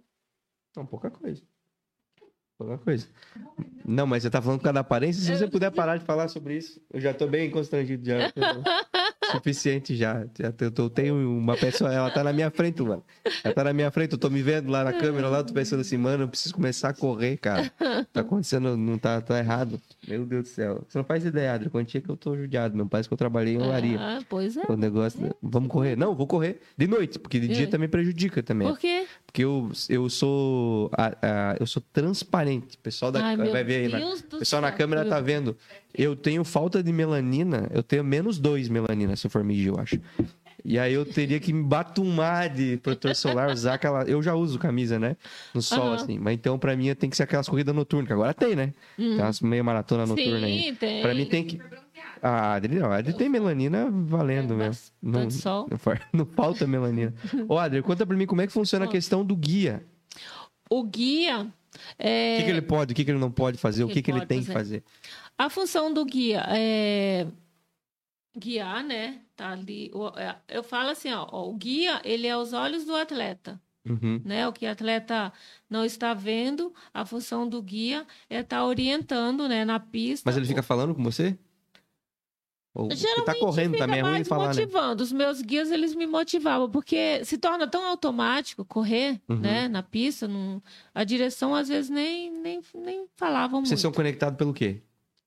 Não, 0.77 0.85
pouca 0.85 1.11
coisa. 1.11 1.43
Pouca 2.59 2.79
coisa. 2.79 3.09
Não, 3.85 4.07
mas 4.07 4.23
você 4.23 4.31
tá 4.31 4.41
falando 4.43 4.59
por 4.59 4.65
causa 4.65 4.75
da 4.75 4.81
aparência. 4.81 5.23
Se 5.23 5.37
você 5.39 5.49
puder 5.49 5.71
parar 5.71 5.97
de 5.97 6.05
falar 6.05 6.29
sobre 6.29 6.57
isso, 6.57 6.81
eu 6.93 7.01
já 7.01 7.13
tô 7.15 7.27
bem 7.27 7.51
constrangido 7.51 8.05
já. 8.05 8.19
Suficiente 9.37 9.95
já. 9.97 10.25
já 10.39 10.53
tô- 10.53 10.89
tenho 10.91 11.15
uma 11.39 11.57
pessoa, 11.57 11.93
ela 11.93 12.11
tá 12.11 12.23
na 12.25 12.33
minha 12.33 12.51
frente, 12.51 12.83
mano. 12.83 13.03
Ela 13.43 13.55
tá 13.55 13.65
na 13.65 13.73
minha 13.73 13.91
frente, 13.91 14.13
eu 14.13 14.19
tô 14.19 14.31
me 14.31 14.43
vendo 14.43 14.71
lá 14.71 14.85
na 14.85 14.93
câmera, 14.93 15.29
lá, 15.29 15.39
eu 15.39 15.45
tô 15.45 15.53
pensando 15.53 15.81
assim, 15.81 15.97
mano, 15.97 16.25
eu 16.25 16.29
preciso 16.29 16.55
começar 16.55 16.89
a 16.91 16.95
correr, 16.95 17.37
cara. 17.37 17.71
Tá 18.13 18.21
acontecendo, 18.21 18.77
não 18.77 18.99
tá, 18.99 19.21
tá 19.21 19.39
errado. 19.39 19.81
Meu 20.09 20.27
Deus 20.27 20.43
do 20.45 20.49
céu. 20.49 20.85
Você 20.89 20.99
não 20.99 21.05
faz 21.05 21.25
ideia, 21.25 21.53
Adri, 21.55 21.71
quantia 21.71 22.01
que 22.01 22.09
eu 22.09 22.17
tô 22.17 22.37
judiado, 22.37 22.77
meu. 22.77 22.87
Parece 22.87 23.09
que 23.09 23.13
eu 23.13 23.19
trabalhei 23.19 23.55
em 23.55 23.59
olaria. 23.63 23.99
Ah, 23.99 24.21
pois 24.29 24.57
é. 24.57 24.63
O 24.69 24.77
negócio. 24.77 25.35
Vamos 25.43 25.69
correr? 25.71 25.97
Não, 25.97 26.15
vou 26.15 26.27
correr 26.27 26.61
de 26.77 26.87
noite, 26.87 27.19
porque 27.19 27.41
de 27.41 27.49
dia 27.49 27.67
também 27.69 27.89
prejudica 27.89 28.43
também. 28.43 28.69
Por 28.69 28.79
quê? 28.79 29.07
Porque 29.27 29.45
eu, 29.45 29.71
eu 29.89 30.09
sou. 30.11 30.91
a- 30.97 31.17
a- 31.23 31.57
eu 31.59 31.67
sou 31.67 31.83
transparente. 31.93 32.77
O 32.77 32.79
pessoal 32.81 33.11
da, 33.11 33.25
Ai, 33.25 33.37
meu 33.37 33.51
vai 33.53 33.65
ver 33.65 33.95
aí. 33.95 34.05
O 34.05 34.39
pessoal 34.39 34.61
na 34.63 34.71
câmera 34.73 35.05
tá 35.05 35.21
vendo. 35.21 35.57
Eu 35.95 36.15
tenho 36.17 36.45
falta 36.45 36.83
de 36.83 36.93
melanina. 36.93 37.69
Eu 37.73 37.83
tenho 37.83 38.05
menos 38.05 38.39
dois 38.39 38.69
melanina 38.69 39.17
se 39.17 39.27
eu 39.27 39.31
for 39.31 39.43
medir, 39.45 39.69
eu 39.69 39.79
acho. 39.79 39.99
E 40.65 40.79
aí 40.79 40.95
eu 40.95 41.05
teria 41.05 41.39
que 41.39 41.53
me 41.53 41.63
batumar 41.63 42.49
de 42.49 42.79
protetor 42.79 43.15
solar, 43.15 43.51
usar 43.51 43.75
aquela. 43.75 44.03
Eu 44.05 44.23
já 44.23 44.35
uso 44.35 44.59
camisa, 44.59 44.99
né? 44.99 45.15
No 45.53 45.61
sol, 45.61 45.89
Aham. 45.89 45.95
assim. 45.97 46.19
Mas 46.19 46.35
então, 46.35 46.59
pra 46.59 46.75
mim, 46.75 46.95
tem 46.95 47.11
que 47.11 47.17
ser 47.17 47.25
aquelas 47.25 47.47
corridas 47.49 47.75
noturnas, 47.75 48.07
que 48.07 48.13
agora 48.15 48.33
tem, 48.33 48.57
né? 48.57 48.73
Tem 48.97 49.19
umas 49.21 49.41
meia 49.43 49.63
maratona 49.63 50.07
noturna 50.07 50.47
aí. 50.47 50.63
Sim, 50.63 50.75
tem. 50.75 51.03
Pra 51.03 51.15
mim 51.15 51.27
tem 51.27 51.45
que. 51.45 51.57
Super 51.59 51.69
bronzeada. 51.69 52.11
A 52.23 52.55
Adri 52.55 52.77
não, 52.79 52.91
Adri 52.91 53.13
tem 53.13 53.29
melanina 53.29 53.91
valendo 53.91 54.55
É, 54.55 54.57
mesmo. 54.57 54.69
bastante 55.03 55.03
Não, 55.03 55.31
sol. 55.31 55.69
não, 55.71 55.77
fa- 55.79 56.01
não 56.15 56.25
falta 56.25 56.67
melanina. 56.67 57.13
Ô, 57.47 57.59
Adri, 57.59 57.83
conta 57.83 58.07
pra 58.07 58.17
mim 58.17 58.25
como 58.25 58.41
é 58.41 58.47
que 58.47 58.53
funciona 58.53 58.87
a 58.87 58.89
questão 58.89 59.23
do 59.23 59.37
guia. 59.37 59.85
O 60.71 60.83
guia. 60.83 61.47
É... 61.99 62.37
O 62.37 62.39
que, 62.39 62.45
que 62.45 62.51
ele 62.51 62.63
pode, 62.63 62.93
o 62.93 62.97
que, 62.97 63.05
que 63.05 63.11
ele 63.11 63.19
não 63.19 63.31
pode 63.31 63.59
fazer, 63.59 63.85
o 63.85 63.89
que, 63.89 64.01
que 64.01 64.11
ele 64.11 64.21
pode 64.21 64.29
tem 64.29 64.41
que 64.41 64.47
fazer? 64.47 64.83
fazer. 64.83 64.85
A 65.37 65.51
função 65.51 65.93
do 65.93 66.03
guia 66.07 66.43
é 66.49 67.27
guiar, 68.39 68.83
né? 68.83 69.19
Tá 69.37 69.51
ali. 69.51 69.91
é, 70.17 70.37
Eu 70.57 70.63
falo 70.63 70.91
assim, 70.91 71.13
ó, 71.13 71.27
ó, 71.31 71.49
o 71.49 71.55
guia, 71.55 72.01
ele 72.05 72.27
é 72.27 72.37
os 72.37 72.53
olhos 72.53 72.85
do 72.85 72.95
atleta, 72.95 73.61
Uhum. 73.89 74.21
né? 74.25 74.47
O 74.49 74.53
que 74.53 74.65
o 74.67 74.71
atleta 74.71 75.33
não 75.69 75.85
está 75.85 76.15
vendo, 76.15 76.73
a 76.93 77.05
função 77.05 77.49
do 77.49 77.61
guia 77.61 78.07
é 78.31 78.41
estar 78.41 78.65
orientando, 78.65 79.49
né, 79.49 79.65
na 79.65 79.81
pista. 79.81 80.29
Mas 80.29 80.37
ele 80.37 80.47
fica 80.47 80.63
falando 80.63 80.95
com 80.95 81.03
você? 81.03 81.37
Ou 82.77 82.89
você 82.91 83.23
tá 83.25 83.35
correndo 83.39 83.77
também, 83.79 84.01
é 84.01 84.03
ruim 84.03 84.25
falar, 84.25 84.53
né? 84.53 84.61
motivando. 84.63 85.01
Os 85.03 85.13
meus 85.13 85.41
guias, 85.41 85.71
eles 85.71 85.95
me 85.95 86.07
motivavam, 86.09 86.69
porque 86.69 87.25
se 87.25 87.39
torna 87.39 87.69
tão 87.69 87.85
automático 87.87 88.65
correr, 88.65 89.21
Uhum. 89.29 89.39
né, 89.39 89.69
na 89.69 89.81
pista, 89.83 90.27
não... 90.27 90.61
a 90.93 91.05
direção 91.05 91.55
às 91.55 91.69
vezes 91.69 91.89
nem, 91.89 92.33
nem, 92.33 92.61
nem 92.75 93.07
falavam 93.17 93.61
muito. 93.61 93.69
Vocês 93.69 93.81
são 93.81 93.93
conectados 93.93 94.37
pelo 94.37 94.53
quê? 94.53 94.83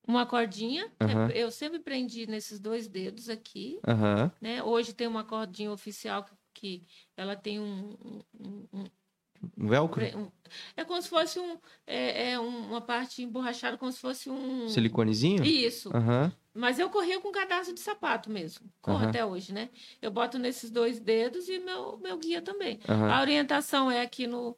Uma 0.07 0.25
cordinha, 0.25 0.89
é- 1.33 1.43
eu 1.43 1.51
sempre 1.51 1.79
prendi 1.79 2.25
nesses 2.27 2.59
dois 2.59 2.87
dedos 2.87 3.27
aqui, 3.29 3.77
né? 4.41 4.63
Hoje 4.63 4.93
tem 4.93 5.05
uma 5.05 5.23
cordinha 5.25 5.71
oficial 5.71 6.23
que, 6.53 6.79
que 6.79 6.83
ela 7.17 7.35
tem 7.35 7.59
um, 7.59 7.97
um- 8.39 8.67
um- 8.73 8.85
Um 9.59 9.67
velcro? 9.67 10.01
um- 10.17 10.31
é 10.77 10.85
como 10.85 11.01
se 11.01 11.09
fosse 11.09 11.39
um 11.39 11.57
é, 11.85 12.31
é 12.31 12.39
um- 12.39 12.69
uma 12.69 12.79
parte 12.81 13.21
emborrachada, 13.21 13.77
como 13.77 13.91
se 13.91 13.99
fosse 13.99 14.29
um 14.29 14.69
Siliconezinho? 14.69 15.43
isso. 15.43 15.89
Aham. 15.95 16.31
Mas 16.53 16.79
eu 16.79 16.89
corria 16.89 17.19
com 17.21 17.31
cadastro 17.31 17.71
de 17.75 17.79
sapato 17.81 18.31
mesmo, 18.31 18.65
corro 18.81 18.97
até 19.09 19.23
hoje, 19.23 19.53
né? 19.53 19.69
Eu 20.01 20.09
boto 20.09 20.39
nesses 20.39 20.71
dois 20.71 20.99
dedos 20.99 21.47
e 21.47 21.59
meu 21.59 21.97
meu 21.99 22.17
guia 22.17 22.41
também. 22.41 22.79
A 22.87 23.21
orientação 23.21 23.91
é 23.91 24.01
aqui 24.01 24.25
no 24.25 24.57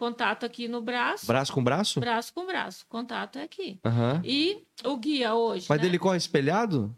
contato 0.00 0.44
aqui 0.46 0.66
no 0.66 0.80
braço, 0.80 1.26
Braço 1.26 1.52
com 1.52 1.62
braço? 1.62 2.00
braço 2.00 2.32
com 2.34 2.46
braço, 2.46 2.86
contato 2.88 3.38
é 3.38 3.42
aqui. 3.42 3.78
Aham. 3.84 4.22
E 4.24 4.64
o 4.82 4.96
guia 4.96 5.34
hoje, 5.34 5.66
Mas 5.68 5.78
né? 5.80 5.86
ele 5.86 5.98
corre 5.98 6.16
espelhado? 6.16 6.96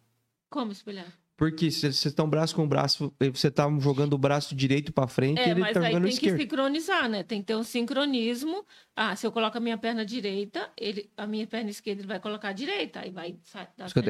como 0.49 0.71
espelhar? 0.71 1.07
Porque 1.37 1.71
se 1.73 1.81
vocês 1.81 2.05
estão 2.07 2.29
braço 2.31 2.55
com 2.55 2.69
braço, 2.69 3.13
e 3.19 3.29
você 3.31 3.51
tá 3.51 3.65
jogando 3.81 4.13
o 4.13 4.19
braço 4.19 4.55
direito 4.55 4.93
pra 4.93 5.09
frente 5.09 5.41
É, 5.41 5.51
ele 5.51 5.61
mas 5.61 5.73
tá 5.73 5.81
aí 5.81 5.87
jogando 5.87 6.05
tem 6.05 6.13
esquerdo. 6.13 6.37
que 6.37 6.43
sincronizar, 6.43 7.09
né? 7.09 7.23
Tem 7.25 7.41
que 7.41 7.47
ter 7.47 7.57
um 7.57 7.65
sincronismo. 7.65 8.65
Ah, 8.95 9.17
se 9.17 9.27
eu 9.27 9.33
coloco 9.33 9.57
a 9.59 9.61
minha 9.61 9.77
perna 9.77 10.05
direita, 10.05 10.71
ele, 10.77 11.11
a 11.17 11.27
minha 11.27 11.47
perna 11.47 11.71
esquerda 11.71 12.03
ele 12.03 12.07
vai 12.07 12.21
colocar 12.21 12.51
a 12.51 12.53
direita, 12.53 13.01
aí 13.01 13.11
vai. 13.11 13.35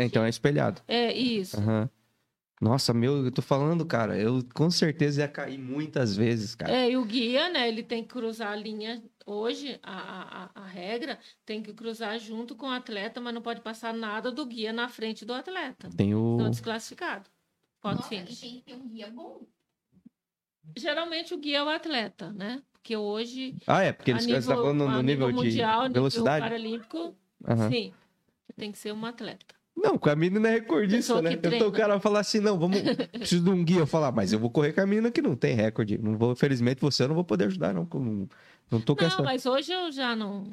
Então 0.05 0.24
é 0.24 0.28
espelhado. 0.28 0.83
É 0.87 1.11
isso. 1.14 1.57
Aham. 1.59 1.88
Nossa, 2.62 2.94
meu, 2.94 3.25
eu 3.25 3.33
tô 3.33 3.42
falando, 3.42 3.85
cara, 3.85 4.16
eu 4.16 4.38
com 4.55 4.70
certeza 4.70 5.22
ia 5.22 5.27
cair 5.27 5.59
muitas 5.59 6.14
vezes, 6.16 6.55
cara. 6.55 6.72
É, 6.72 6.90
e 6.92 6.96
o 6.96 7.05
guia, 7.05 7.48
né? 7.48 7.66
Ele 7.66 7.83
tem 7.83 8.05
que 8.05 8.11
cruzar 8.11 8.53
a 8.53 8.55
linha. 8.55 9.03
Hoje, 9.27 9.81
a, 9.83 10.44
a, 10.44 10.62
a- 10.62 10.66
regra 10.68 11.18
tem 11.44 11.61
que 11.61 11.72
cruzar 11.72 12.16
junto 12.20 12.55
com 12.55 12.66
o 12.66 12.70
atleta, 12.70 13.20
mas 13.20 13.35
não 13.35 13.42
pode 13.42 13.62
passar 13.62 13.92
nada 13.92 14.31
do 14.31 14.46
guia 14.46 14.72
na 14.72 14.88
frente 14.88 15.25
do 15.25 15.35
atleta. 15.35 15.90
Tem 15.96 16.14
o. 16.14 16.37
Então, 16.37 16.51
desclassificado. 16.51 17.29
Pode 17.81 17.96
Nossa, 17.96 18.14
e 18.14 18.18
finish. 18.18 18.40
tem 18.40 18.55
que 18.59 18.62
ter 18.62 18.75
um 18.77 18.88
guia 18.88 19.11
bom. 19.11 19.40
Geralmente 20.77 21.35
o 21.35 21.38
guia 21.38 21.59
é 21.59 21.62
o 21.64 21.68
atleta, 21.68 22.33
né? 22.33 22.62
Porque 22.70 22.96
hoje, 22.96 23.57
Ah, 23.66 23.83
é, 23.83 23.92
porque 23.92 24.12
a 24.12 24.14
eles 24.14 24.25
nível, 24.27 24.40
você 24.40 24.48
tá 24.48 24.55
falando 24.55 24.79
no 24.88 25.03
nível, 25.03 25.03
nível 25.03 25.29
de 25.33 25.35
mundial, 25.35 25.83
nível 25.88 25.94
velocidade? 26.03 26.44
paralímpico, 26.44 27.16
Aham. 27.44 27.68
sim. 27.70 27.92
Tem 28.57 28.70
que 28.70 28.79
ser 28.79 28.92
um 28.92 29.05
atleta. 29.05 29.53
Não, 29.76 29.96
com 29.98 30.11
a 30.11 30.14
menina 30.14 30.48
é 30.48 30.52
recordista, 30.52 31.20
né? 31.22 31.32
Então 31.32 31.68
o 31.68 31.72
cara 31.72 31.98
falar 31.98 32.20
assim, 32.20 32.40
não, 32.40 32.58
vamos. 32.58 32.78
Preciso 33.12 33.42
de 33.42 33.50
um 33.50 33.64
guia. 33.64 33.78
Eu 33.80 33.87
falar, 33.87 34.12
mas 34.12 34.32
eu 34.32 34.38
vou 34.38 34.50
correr 34.50 34.72
com 34.72 34.80
a 34.80 34.87
menina 34.87 35.11
que 35.11 35.22
não 35.22 35.35
tem 35.35 35.54
recorde. 35.54 35.98
Não 35.98 36.16
vou, 36.16 36.37
felizmente, 36.37 36.80
você 36.80 37.02
eu 37.04 37.08
não 37.08 37.14
vou 37.14 37.24
poder 37.24 37.46
ajudar, 37.46 37.72
não. 37.74 37.88
Não, 37.92 38.28
não 38.70 38.80
tô 38.80 38.94
com 38.94 39.02
Não, 39.02 39.08
essa. 39.08 39.22
mas 39.22 39.44
hoje 39.46 39.72
eu 39.72 39.90
já 39.90 40.14
não. 40.14 40.44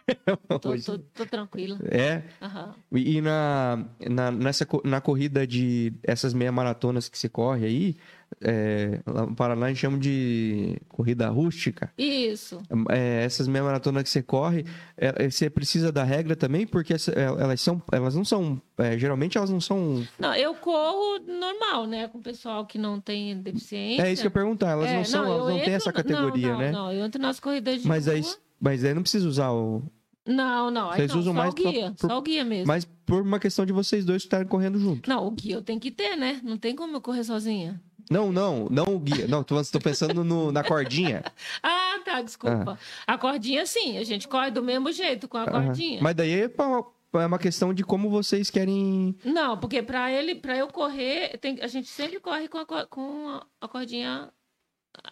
Tô, 0.60 0.70
Hoje- 0.70 0.84
tô, 0.84 0.98
tô 0.98 1.26
tranquila. 1.26 1.78
É. 1.90 2.22
Aham. 2.40 2.74
E 2.92 3.20
na, 3.20 3.84
na, 4.08 4.30
nessa, 4.30 4.66
na 4.84 5.00
corrida 5.00 5.46
de 5.46 5.92
essas 6.02 6.32
meia 6.32 6.50
maratonas 6.52 7.08
que 7.08 7.18
você 7.18 7.28
corre 7.28 7.66
aí, 7.66 7.96
é, 8.40 9.00
lá 9.06 9.26
no 9.26 9.34
Paraná 9.34 9.66
a 9.66 9.68
gente 9.68 9.78
chama 9.78 9.98
de 9.98 10.76
corrida 10.88 11.28
rústica. 11.28 11.92
Isso. 11.96 12.60
É, 12.90 13.24
essas 13.24 13.48
meia 13.48 13.64
maratonas 13.64 14.02
que 14.02 14.08
você 14.10 14.22
corre, 14.22 14.64
é, 14.96 15.24
é, 15.24 15.30
você 15.30 15.48
precisa 15.48 15.90
da 15.90 16.04
regra 16.04 16.36
também, 16.36 16.66
porque 16.66 16.92
é, 16.92 16.96
elas 17.38 17.60
são, 17.60 17.82
elas 17.92 18.14
não 18.14 18.24
são, 18.24 18.60
é, 18.78 18.98
geralmente 18.98 19.38
elas 19.38 19.50
não 19.50 19.60
são. 19.60 20.04
Não, 20.18 20.34
eu 20.34 20.54
corro 20.54 21.18
normal, 21.26 21.86
né? 21.86 22.08
Com 22.08 22.18
o 22.18 22.22
pessoal 22.22 22.66
que 22.66 22.78
não 22.78 23.00
tem 23.00 23.36
deficiência. 23.40 24.02
É 24.02 24.12
isso 24.12 24.22
que 24.22 24.26
eu 24.28 24.30
perguntar, 24.32 24.70
elas 24.70 24.90
não 24.90 25.04
são, 25.04 25.24
eu 25.24 25.32
elas 25.34 25.48
não 25.54 25.64
têm 25.64 25.74
essa 25.74 25.92
categoria, 25.92 26.52
não, 26.52 26.58
né? 26.58 26.70
Não, 26.72 26.92
eu 26.92 27.04
entro 27.04 27.20
nas 27.20 27.40
corridas 27.40 27.80
de 27.82 27.88
Mas 27.88 28.08
aí, 28.08 28.20
rua. 28.20 28.36
mas 28.60 28.84
aí 28.84 28.92
não 28.94 29.02
precisa 29.02 29.26
usar 29.28 29.50
o. 29.52 29.82
Não, 30.28 30.72
não. 30.72 30.90
Aí 30.90 30.96
Vocês 30.96 31.12
não, 31.12 31.20
usam 31.20 31.32
só 31.34 31.38
mais 31.38 31.52
o 31.52 31.54
guia. 31.54 31.86
só 31.86 31.94
por- 31.94 32.08
Só 32.08 32.18
o 32.18 32.22
guia 32.22 32.44
mesmo. 32.44 32.66
Mas 32.66 32.84
por 32.84 33.22
uma 33.22 33.38
questão 33.38 33.64
de 33.64 33.72
vocês 33.72 34.04
dois 34.04 34.22
estarem 34.22 34.44
correndo 34.48 34.76
junto. 34.76 35.08
Não, 35.08 35.24
o 35.24 35.30
guia 35.30 35.54
eu 35.54 35.62
tenho 35.62 35.78
que 35.78 35.88
ter, 35.92 36.16
né? 36.16 36.40
Não 36.42 36.56
tem 36.58 36.74
como 36.74 36.96
eu 36.96 37.00
correr 37.00 37.22
sozinha. 37.22 37.80
Não, 38.10 38.30
não, 38.30 38.68
não 38.70 38.84
o 38.94 38.98
guia. 39.00 39.26
Não, 39.26 39.42
tô, 39.42 39.60
tô 39.64 39.80
pensando 39.80 40.22
no- 40.22 40.52
na 40.52 40.62
cordinha. 40.62 41.22
Ah, 41.62 41.98
tá, 42.04 42.22
desculpa. 42.22 42.78
A 43.06 43.18
cordinha, 43.18 43.66
sim. 43.66 43.98
A 43.98 44.04
gente 44.04 44.28
corre 44.28 44.50
do 44.50 44.62
mesmo 44.62 44.92
jeito 44.92 45.26
com 45.26 45.38
a 45.38 45.46
cordinha. 45.50 46.00
Mas 46.02 46.14
daí 46.14 46.42
é 46.42 46.48
pra- 46.48 46.84
é 47.14 47.26
uma 47.26 47.38
questão 47.38 47.72
de 47.74 47.82
como 47.82 48.08
vocês 48.10 48.48
querem. 48.50 49.16
Não, 49.24 49.58
porque 49.58 49.82
para 49.82 50.12
ele, 50.12 50.34
para 50.36 50.56
eu 50.56 50.68
correr, 50.68 51.36
tem- 51.38 51.58
a 51.62 51.66
gente 51.66 51.88
sempre 51.88 52.20
corre 52.20 52.46
com 52.48 52.58
a, 52.58 52.66
co- 52.66 52.86
com 52.88 53.40
a- 53.60 53.68
cordinha 53.68 54.28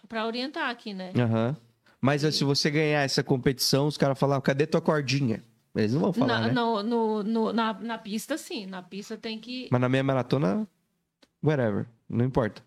para 0.07 0.25
orientar 0.25 0.69
aqui, 0.69 0.93
né? 0.93 1.11
Aham. 1.17 1.55
Mas 1.99 2.21
se 2.21 2.43
você 2.43 2.69
ganhar 2.69 3.01
essa 3.01 3.23
competição, 3.23 3.87
os 3.87 3.97
caras 3.97 4.17
falam, 4.17 4.39
cadê 4.39 4.65
tua 4.67 4.79
cordinha? 4.81 5.43
Eles 5.75 5.93
não 5.93 5.99
vão 6.01 6.13
falar, 6.13 6.39
na, 6.41 6.47
né? 6.47 6.53
no- 6.53 6.83
no- 6.83 7.23
no- 7.23 7.53
na, 7.53 7.73
na 7.73 7.97
pista, 7.97 8.37
sim. 8.37 8.65
Na 8.67 8.81
pista 8.81 9.17
tem 9.17 9.37
que. 9.39 9.67
Mas 9.71 9.81
na 9.81 9.89
meia 9.89 10.03
maratona, 10.03 10.65
whatever. 11.43 11.87
Não 12.07 12.23
importa. 12.23 12.63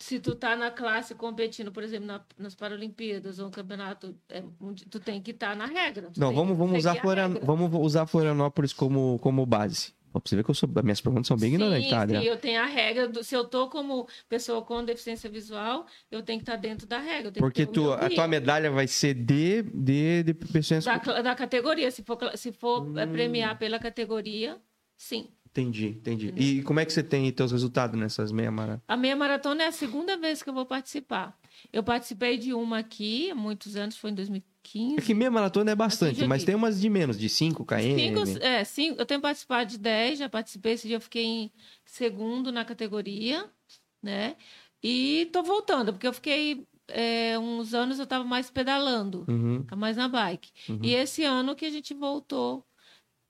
Se 0.00 0.20
tu 0.20 0.34
tá 0.34 0.54
na 0.54 0.70
classe 0.70 1.14
competindo, 1.14 1.72
por 1.72 1.82
exemplo, 1.82 2.06
na- 2.06 2.24
nas 2.38 2.54
Paralimpíadas 2.54 3.38
ou 3.40 3.46
no 3.46 3.50
campeonato, 3.50 4.14
é, 4.28 4.42
tu 4.88 5.00
tem 5.00 5.20
que 5.20 5.32
estar 5.32 5.56
na 5.56 5.66
regra. 5.66 6.10
Não, 6.16 6.32
vamos, 6.32 6.52
que 6.52 6.58
vamos, 6.58 6.78
usar 6.78 6.94
Florian... 7.00 7.34
vamos 7.42 7.70
usar 7.84 8.06
Florianópolis 8.06 8.72
como, 8.72 9.18
como 9.20 9.44
base. 9.44 9.92
Pra 10.12 10.22
você 10.24 10.36
ver 10.36 10.44
que 10.44 10.50
eu 10.50 10.54
sou... 10.54 10.68
minhas 10.82 11.00
perguntas 11.00 11.26
são 11.26 11.36
bem 11.36 11.50
ignorantes, 11.54 11.84
sim, 11.84 11.90
tá, 11.90 12.06
sim, 12.08 12.14
eu 12.26 12.36
tenho 12.38 12.60
a 12.62 12.66
regra. 12.66 13.08
Do, 13.08 13.22
se 13.24 13.34
eu 13.34 13.44
tô 13.44 13.68
como 13.68 14.08
pessoa 14.28 14.62
com 14.62 14.84
deficiência 14.84 15.28
visual, 15.28 15.84
eu 16.10 16.22
tenho 16.22 16.38
que 16.38 16.44
estar 16.44 16.56
dentro 16.56 16.86
da 16.86 16.98
regra. 16.98 17.30
Porque 17.32 17.66
tu, 17.66 17.92
a 17.92 18.08
tua 18.08 18.26
medalha 18.28 18.70
vai 18.70 18.86
ser 18.86 19.14
de, 19.14 19.62
de, 19.62 20.22
de 20.22 20.32
pessoas... 20.34 20.84
da, 20.84 20.96
da 20.98 21.34
categoria. 21.34 21.90
Se 21.90 22.02
for, 22.02 22.18
se 22.36 22.52
for 22.52 22.86
é, 22.98 23.04
Hum. 23.04 23.12
premiar 23.12 23.58
pela 23.58 23.78
categoria, 23.78 24.56
sim. 24.96 25.28
Entendi, 25.50 25.88
entendi. 25.88 26.32
E 26.36 26.62
como 26.62 26.78
é 26.78 26.84
que 26.84 26.92
você 26.92 27.02
tem 27.02 27.30
teus 27.32 27.50
resultados 27.52 27.98
nessas 27.98 28.30
meia 28.30 28.50
maratona? 28.50 28.82
A 28.86 28.96
meia 28.96 29.16
maratona 29.16 29.64
é 29.64 29.66
a 29.68 29.72
segunda 29.72 30.16
vez 30.16 30.42
que 30.42 30.48
eu 30.50 30.54
vou 30.54 30.66
participar. 30.66 31.36
Eu 31.72 31.82
participei 31.82 32.36
de 32.38 32.52
uma 32.52 32.78
aqui 32.78 33.30
há 33.30 33.34
muitos 33.34 33.74
anos, 33.74 33.96
foi 33.96 34.10
em 34.10 34.14
2015. 34.14 34.96
É 34.98 35.00
que 35.00 35.14
meia 35.14 35.30
maratona 35.30 35.70
é 35.72 35.74
bastante, 35.74 36.20
já 36.20 36.28
mas 36.28 36.44
tem 36.44 36.54
umas 36.54 36.80
de 36.80 36.88
menos, 36.90 37.18
de 37.18 37.28
5 37.28 37.64
km. 37.64 37.80
Cinco, 37.80 38.44
é, 38.44 38.64
cinco, 38.64 39.00
eu 39.00 39.06
tenho 39.06 39.20
participado 39.20 39.70
de 39.70 39.78
10, 39.78 40.18
já 40.18 40.28
participei. 40.28 40.74
Esse 40.74 40.86
dia 40.86 40.96
eu 40.96 41.00
fiquei 41.00 41.24
em 41.24 41.52
segundo 41.84 42.52
na 42.52 42.64
categoria, 42.64 43.48
né? 44.02 44.36
E 44.82 45.28
tô 45.32 45.42
voltando, 45.42 45.92
porque 45.92 46.06
eu 46.06 46.12
fiquei 46.12 46.66
é, 46.86 47.38
uns 47.38 47.74
anos 47.74 47.98
eu 47.98 48.06
tava 48.06 48.24
mais 48.24 48.50
pedalando, 48.50 49.24
Uhum. 49.28 49.64
mais 49.76 49.96
na 49.96 50.08
bike. 50.08 50.50
E 50.82 50.94
esse 50.94 51.24
ano 51.24 51.56
que 51.56 51.64
a 51.66 51.70
gente 51.70 51.92
voltou 51.94 52.64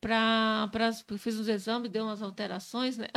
para 0.00 0.70
fiz 1.18 1.38
os 1.38 1.48
exames, 1.48 1.90
deu 1.90 2.04
umas 2.04 2.22
alterações, 2.22 2.96
né? 2.96 3.08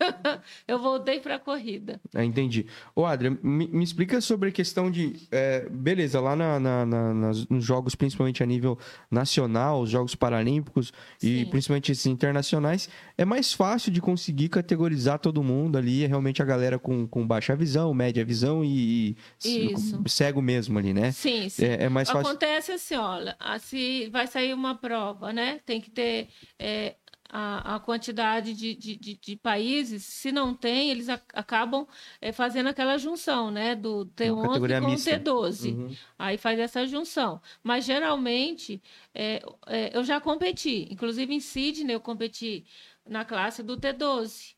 eu 0.68 0.78
voltei 0.78 1.18
para 1.20 1.34
a 1.34 1.38
corrida. 1.38 2.00
Ah, 2.14 2.24
entendi. 2.24 2.66
Ô, 2.94 3.04
Adria, 3.04 3.36
me, 3.42 3.66
me 3.66 3.82
explica 3.82 4.20
sobre 4.20 4.50
a 4.50 4.52
questão 4.52 4.90
de. 4.90 5.26
é, 5.32 5.68
beleza, 5.68 6.20
lá 6.20 6.36
na- 6.36 6.60
na- 6.60 6.86
na- 6.86 7.32
nos 7.50 7.64
jogos, 7.64 7.94
principalmente 7.94 8.42
a 8.42 8.46
nível 8.46 8.78
nacional, 9.10 9.80
os 9.82 9.90
Jogos 9.90 10.14
Paralímpicos 10.14 10.92
e 11.22 11.40
Sim. 11.40 11.46
principalmente 11.50 11.90
esses 11.92 12.06
internacionais, 12.06 12.88
é 13.16 13.24
mais 13.24 13.52
fácil 13.52 13.90
de 13.90 14.00
conseguir 14.00 14.48
categorizar 14.48 15.18
todo 15.18 15.42
mundo 15.42 15.76
ali, 15.76 16.04
é 16.04 16.06
realmente 16.06 16.40
a 16.40 16.44
galera 16.44 16.78
com, 16.78 17.06
com 17.06 17.26
baixa 17.26 17.56
visão, 17.56 17.92
média 17.92 18.24
visão 18.24 18.64
e, 18.64 19.16
e 19.44 19.72
cego 20.06 20.40
mesmo 20.40 20.78
ali, 20.78 20.94
né? 20.94 21.10
Sim, 21.10 21.48
sim. 21.48 21.64
É, 21.64 21.84
é 21.84 21.88
mais 21.88 22.08
fácil. 22.08 22.28
Acontece 22.28 22.72
assim, 22.72 22.94
olha, 22.96 23.36
se 23.58 24.08
vai 24.10 24.26
sair 24.26 24.54
uma 24.54 24.74
prova, 24.76 25.32
né? 25.32 25.60
Tem 25.66 25.80
que 25.80 25.90
ter 25.90 26.27
é, 26.58 26.96
a, 27.30 27.74
a 27.76 27.80
quantidade 27.80 28.54
de, 28.54 28.74
de, 28.74 28.96
de, 28.96 29.14
de 29.18 29.36
países. 29.36 30.02
Se 30.04 30.32
não 30.32 30.54
tem, 30.54 30.90
eles 30.90 31.08
ac- 31.10 31.22
acabam 31.34 31.86
é, 32.22 32.32
fazendo 32.32 32.68
aquela 32.68 32.96
junção, 32.96 33.50
né? 33.50 33.74
Do 33.74 34.06
T11 34.16 34.42
categoria 34.46 34.80
com 34.80 34.86
o 34.86 34.90
mista. 34.90 35.10
T12. 35.20 35.74
Uhum. 35.74 35.96
Aí 36.18 36.38
faz 36.38 36.58
essa 36.58 36.86
junção. 36.86 37.40
Mas 37.62 37.84
geralmente 37.84 38.82
é, 39.14 39.42
é, 39.66 39.96
eu 39.96 40.02
já 40.04 40.20
competi. 40.20 40.88
Inclusive 40.90 41.34
em 41.34 41.40
Sydney 41.40 41.94
eu 41.94 42.00
competi 42.00 42.64
na 43.06 43.24
classe 43.26 43.62
do 43.62 43.76
T12. 43.76 44.54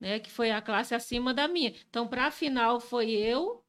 Né, 0.00 0.18
que 0.18 0.30
foi 0.30 0.50
a 0.50 0.60
classe 0.60 0.94
acima 0.94 1.32
da 1.32 1.46
minha. 1.48 1.72
Então, 1.88 2.06
para 2.06 2.26
a 2.26 2.30
final 2.30 2.78
foi 2.80 3.10
eu. 3.10 3.62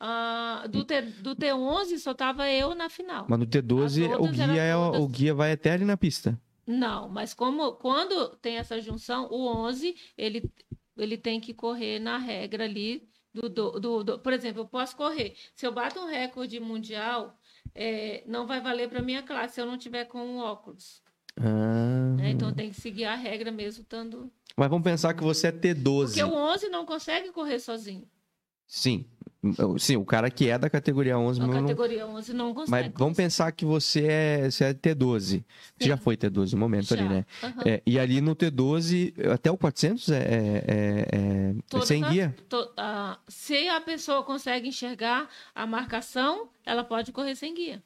ah, 0.00 0.64
do, 0.70 0.84
T, 0.84 1.02
do 1.02 1.34
T11 1.34 1.98
só 1.98 2.14
tava 2.14 2.48
eu 2.50 2.74
na 2.74 2.88
final. 2.88 3.26
Mas 3.28 3.38
no 3.38 3.46
T12, 3.46 4.10
As 4.12 4.18
o 4.20 4.28
guia, 4.30 4.62
é, 4.62 4.72
todas- 4.74 5.00
o 5.00 5.08
guia 5.08 5.34
vai 5.34 5.52
até 5.52 5.72
ali 5.72 5.84
na 5.84 5.96
pista. 5.96 6.40
Não, 6.66 7.08
mas 7.08 7.32
como 7.32 7.72
quando 7.74 8.30
tem 8.36 8.56
essa 8.56 8.80
junção, 8.80 9.28
o 9.30 9.46
11 9.46 9.94
ele, 10.18 10.42
ele 10.96 11.16
tem 11.16 11.40
que 11.40 11.54
correr 11.54 11.98
na 12.00 12.18
regra 12.18 12.64
ali 12.64 13.08
do, 13.32 13.48
do, 13.48 13.70
do- 13.80 14.04
do- 14.04 14.18
por 14.18 14.32
exemplo, 14.32 14.62
eu 14.62 14.66
posso 14.66 14.96
correr. 14.96 15.36
Se 15.54 15.66
eu 15.66 15.72
bato 15.72 16.00
um 16.00 16.06
recorde 16.06 16.58
mundial, 16.58 17.38
é, 17.74 18.24
não 18.26 18.46
vai 18.46 18.60
valer 18.60 18.88
para 18.88 19.02
minha 19.02 19.22
classe 19.22 19.54
se 19.54 19.60
eu 19.60 19.66
não 19.66 19.78
tiver 19.78 20.06
com 20.06 20.18
o 20.18 20.38
óculos. 20.38 21.02
Ah. 21.38 22.14
né? 22.16 22.30
Então 22.30 22.52
tem 22.52 22.70
que 22.70 22.80
seguir 22.80 23.04
a 23.04 23.14
regra 23.14 23.52
mesmo 23.52 23.82
estando. 23.82 24.32
Mas 24.56 24.70
vamos 24.70 24.84
pensar 24.84 25.12
que 25.14 25.22
você 25.22 25.48
é 25.48 25.52
T12. 25.52 26.06
Porque 26.06 26.24
o 26.24 26.34
11 26.34 26.68
não 26.70 26.86
consegue 26.86 27.30
correr 27.30 27.58
sozinho. 27.60 28.08
Sim. 28.66 29.04
Sim, 29.78 29.96
o 29.96 30.04
cara 30.04 30.28
que 30.30 30.48
é 30.48 30.58
da 30.58 30.68
categoria 30.68 31.16
11 31.18 31.40
A 31.40 31.46
mesmo 31.46 31.60
não- 31.60 31.68
categoria 31.68 32.06
11 32.06 32.32
não 32.32 32.52
consegue. 32.54 32.88
Mas 32.88 32.98
vamos 32.98 33.16
pensar 33.16 33.52
que 33.52 33.64
você 33.64 34.04
é, 34.06 34.50
você 34.50 34.64
é 34.64 34.74
T12. 34.74 35.44
Você 35.78 35.88
já 35.88 35.96
foi 35.96 36.16
T12 36.16 36.52
no 36.54 36.58
momento 36.58 36.92
ali, 36.94 37.02
Já. 37.04 37.08
né? 37.08 37.26
Aham. 37.42 37.62
É, 37.64 37.82
e 37.86 37.98
ali 37.98 38.20
no 38.20 38.34
T12, 38.34 39.14
até 39.32 39.50
o 39.50 39.56
400 39.56 40.08
é, 40.10 40.16
é, 40.18 41.06
é, 41.12 41.54
é 41.76 41.80
sem 41.82 42.02
as- 42.02 42.10
guia? 42.10 42.34
to- 42.48 42.72
ah, 42.76 43.18
se 43.28 43.68
a 43.68 43.80
pessoa 43.80 44.22
consegue 44.24 44.68
enxergar 44.68 45.28
a 45.54 45.66
marcação, 45.66 46.48
ela 46.64 46.82
pode 46.82 47.12
correr 47.12 47.36
sem 47.36 47.54
guia. 47.54 47.82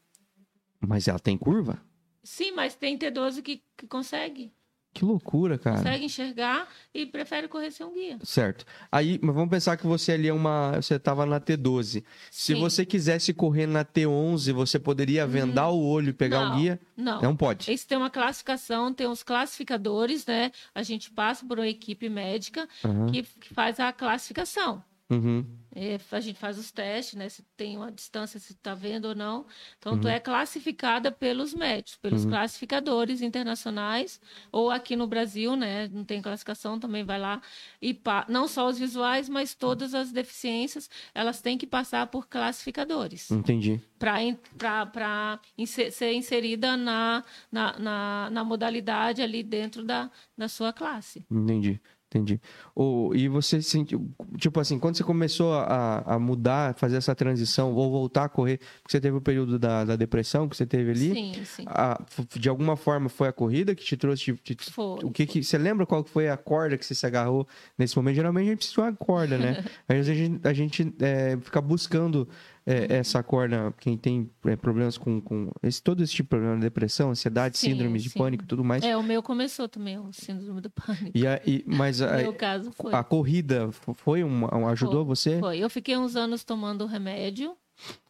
Mas 0.81 1.09
ela 1.09 1.19
tem 1.19 1.37
curva? 1.37 1.79
Sim, 2.23 2.53
mas 2.53 2.75
tem 2.75 2.97
T12 2.97 3.43
que, 3.43 3.63
que 3.77 3.87
consegue. 3.87 4.53
Que 4.93 5.05
loucura, 5.05 5.57
cara. 5.57 5.77
Consegue 5.77 6.05
enxergar 6.05 6.69
e 6.93 7.07
prefere 7.07 7.47
correr 7.47 7.71
sem 7.71 7.87
um 7.87 7.93
guia. 7.95 8.19
Certo. 8.25 8.65
Aí, 8.91 9.21
mas 9.23 9.35
vamos 9.35 9.51
pensar 9.51 9.77
que 9.77 9.87
você 9.87 10.13
ali 10.13 10.29
é 10.29 10.33
uma. 10.33 10.73
Você 10.83 10.95
estava 10.97 11.25
na 11.25 11.41
T12. 11.41 12.03
Se 12.31 12.55
Sim. 12.55 12.61
você 12.61 12.85
quisesse 12.85 13.33
correr 13.33 13.67
na 13.67 13.85
T11, 13.85 14.53
você 14.53 14.79
poderia 14.81 15.27
vendar 15.27 15.69
o 15.71 15.81
olho 15.81 16.11
e 16.11 16.13
pegar 16.13 16.41
o 16.41 16.49
Não, 16.51 16.57
guia? 16.57 16.81
Não. 16.97 17.23
Não 17.23 17.37
pode. 17.37 17.71
Esse 17.71 17.87
tem 17.87 17.97
uma 17.97 18.11
classificação, 18.11 18.93
tem 18.93 19.07
os 19.07 19.23
classificadores, 19.23 20.27
né? 20.27 20.51
A 20.75 20.83
gente 20.83 21.11
passa 21.11 21.47
por 21.47 21.59
uma 21.59 21.69
equipe 21.69 22.09
médica 22.09 22.69
Aham. 22.85 23.07
que, 23.07 23.23
que 23.23 23.55
faz 23.55 23.79
a 23.79 23.93
classificação. 23.93 24.83
Uhum. 25.11 25.45
É, 25.75 25.99
a 26.11 26.21
gente 26.21 26.39
faz 26.39 26.59
os 26.59 26.73
testes, 26.73 27.15
né? 27.15 27.29
Se 27.29 27.43
tem 27.57 27.77
uma 27.77 27.93
distância, 27.93 28.41
se 28.41 28.53
está 28.53 28.75
vendo 28.75 29.07
ou 29.07 29.15
não. 29.15 29.47
Então, 29.79 29.93
Uhum. 29.93 30.01
tu 30.01 30.09
é 30.09 30.19
classificada 30.19 31.13
pelos 31.13 31.55
médicos, 31.55 31.97
pelos 31.97 32.25
classificadores 32.25 33.23
internacionais, 33.23 34.21
ou 34.51 34.71
aqui 34.71 34.97
no 34.97 35.07
Brasil, 35.07 35.55
né? 35.55 35.89
Não 35.89 36.05
tem 36.05 36.21
classificação, 36.21 36.79
também 36.81 37.05
vai 37.05 37.19
lá 37.21 37.41
e 37.81 37.95
pa... 37.95 38.27
não 38.29 38.49
só 38.49 38.69
os 38.69 38.79
visuais, 38.79 39.29
mas 39.29 39.55
todas 39.55 39.95
as 39.95 40.11
deficiências, 40.11 40.91
elas 41.15 41.41
têm 41.41 41.57
que 41.57 41.67
passar 41.67 42.07
por 42.09 42.27
classificadores 42.29 43.31
Entendi. 43.31 43.81
para 43.99 45.41
ser 45.67 46.13
inserida 46.13 46.77
na, 46.77 47.25
na, 47.51 47.79
na, 47.79 48.31
na 48.31 48.45
modalidade 48.45 49.23
ali 49.23 49.43
dentro 49.43 49.85
da, 49.85 50.11
da 50.37 50.49
sua 50.49 50.73
classe. 50.73 51.25
Entendi, 51.31 51.81
entendi. 52.11 52.41
O, 52.75 53.13
e 53.15 53.29
você 53.29 53.63
sentiu, 53.63 54.11
tipo 54.37 54.59
assim, 54.59 54.79
quando 54.79 54.97
você 54.97 55.05
começou 55.05 55.55
a, 55.55 56.03
a 56.15 56.19
mudar, 56.19 56.75
fazer 56.75 56.97
essa 56.97 57.15
transição, 57.15 57.73
ou 57.73 57.91
voltar 57.91 58.25
a 58.25 58.29
correr, 58.29 58.59
porque 58.83 58.91
você 58.91 59.01
teve 59.01 59.17
o 59.17 59.21
período 59.21 59.59
da, 59.59 59.85
da 59.85 59.95
depressão 59.97 60.49
que 60.49 60.57
você 60.57 60.67
teve 60.67 60.91
ali, 60.91 61.13
Sim, 61.15 61.45
sim. 61.45 61.65
a- 61.69 62.01
de 62.37 62.49
alguma 62.49 62.77
forma 62.77 63.09
foi 63.09 63.29
a 63.29 63.33
corrida 63.33 63.75
que 63.75 63.85
te 63.85 63.97
trouxe, 63.97 64.33
te- 64.35 64.55
te- 64.57 64.73
Foi. 64.73 64.99
o 65.05 65.11
que 65.11 65.25
que, 65.25 65.43
você 65.45 65.57
lembra 65.57 65.87
qual 65.87 66.03
foi 66.05 66.29
a 66.29 66.37
corda 66.37 66.77
que 66.77 66.85
você 66.85 66.95
se 66.95 67.07
agarrou 67.07 67.47
nesse 67.79 67.97
momento? 67.97 68.17
Geralmente 68.17 68.47
a 68.47 68.49
gente 68.51 68.59
precisa 68.59 68.83
de 68.83 68.89
uma 68.89 68.97
corda, 68.97 69.39
né? 69.39 69.65
Às 69.89 69.97
vezes 69.97 70.09
a 70.11 70.15
gente, 70.15 70.49
a 70.49 70.53
gente 70.53 70.95
é, 71.01 71.39
fica 71.41 71.61
buscando 71.61 72.29
é, 72.67 72.97
essa 72.99 73.23
corda, 73.23 73.73
quem 73.79 73.97
tem 73.97 74.31
é, 74.45 74.55
problemas 74.57 74.97
com, 74.99 75.21
com 75.21 75.51
esse, 75.63 75.83
todo 75.83 76.03
esse 76.03 76.13
tipo 76.13 76.27
de 76.29 76.41
problema, 76.41 76.61
depressão, 76.61 77.11
ansiedade, 77.11 77.57
Sim, 77.59 77.71
síndrome 77.73 77.99
de 77.99 78.11
sim. 78.11 78.19
pânico 78.19 78.45
e 78.45 78.47
tudo 78.47 78.63
mais. 78.65 78.83
É, 78.85 78.97
o 78.97 79.03
meu 79.03 79.23
começou 79.23 79.69
também, 79.69 79.99
o 79.99 80.13
síndrome 80.13 80.61
do 80.61 80.71
pânico. 80.71 81.11
E 81.15 81.27
a, 81.27 81.41
e- 81.47 81.65
mas 81.67 82.01
a, 82.03 82.17
meu 82.19 82.35
caso 82.35 82.71
foi. 82.73 82.95
a 82.95 83.03
corrida 83.03 83.71
foi 83.73 84.23
uma, 84.23 84.55
um- 84.57 84.69
ajudou 84.69 85.05
você? 85.05 85.39
Foi. 85.41 85.59
Eu 85.59 85.71
fiquei 85.71 85.97
uns 85.97 86.17
anos 86.17 86.45
tomando 86.45 86.87
remédio 86.87 87.57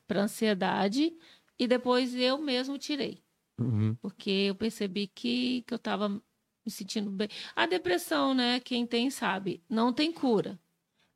para 0.07 0.23
ansiedade 0.23 1.13
e 1.59 1.67
depois 1.69 2.15
eu 2.15 2.39
mesmo 2.39 2.77
tirei, 2.79 3.23
Uhum. 3.61 3.95
porque 4.01 4.31
eu 4.31 4.55
percebi 4.55 5.07
que, 5.07 5.63
que 5.67 5.75
eu 5.75 5.77
estava 5.77 6.09
me 6.09 6.21
sentindo 6.69 7.11
bem. 7.11 7.29
A 7.55 7.67
depressão, 7.67 8.35
né? 8.35 8.59
Quem 8.61 8.87
tem 8.87 9.11
sabe, 9.11 9.63
não 9.69 9.93
tem 9.93 10.11
cura. 10.13 10.59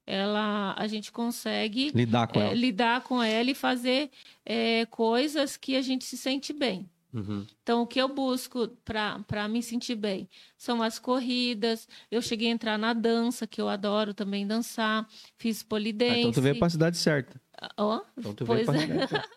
Ela, 0.06 0.74
a 0.76 0.86
gente 0.86 1.10
consegue 1.10 1.90
Lidar 1.94 2.26
com 2.28 2.40
é, 2.40 2.46
ela. 2.46 2.54
lidar 2.54 3.00
com 3.02 3.22
ela 3.22 3.50
e 3.50 3.54
fazer 3.54 4.10
é, 4.44 4.84
coisas 4.86 5.56
que 5.56 5.76
a 5.76 5.82
gente 5.82 6.04
se 6.04 6.16
sente 6.16 6.52
bem. 6.52 6.88
Uhum. 7.12 7.46
Então, 7.62 7.82
o 7.82 7.86
que 7.86 8.00
eu 8.00 8.08
busco 8.08 8.68
para 8.84 9.48
me 9.48 9.62
sentir 9.62 9.94
bem 9.94 10.28
são 10.58 10.82
as 10.82 10.98
corridas. 10.98 11.88
Eu 12.10 12.20
cheguei 12.20 12.48
a 12.48 12.50
entrar 12.50 12.76
na 12.76 12.92
dança, 12.92 13.46
que 13.46 13.60
eu 13.60 13.68
adoro 13.68 14.12
também 14.12 14.46
dançar. 14.46 15.08
Fiz 15.38 15.62
Ah, 15.62 15.66
polidense. 15.68 16.18
então 16.18 16.32
tu 16.32 16.42
veio 16.42 16.58
pra 16.58 16.68
cidade 16.68 16.96
certa. 16.96 17.40
Ó, 17.76 18.00
Então 18.18 18.34
tu 18.34 18.44
veio 18.44 18.64
pois 18.66 18.84
pra 18.86 19.20
é. 19.20 19.24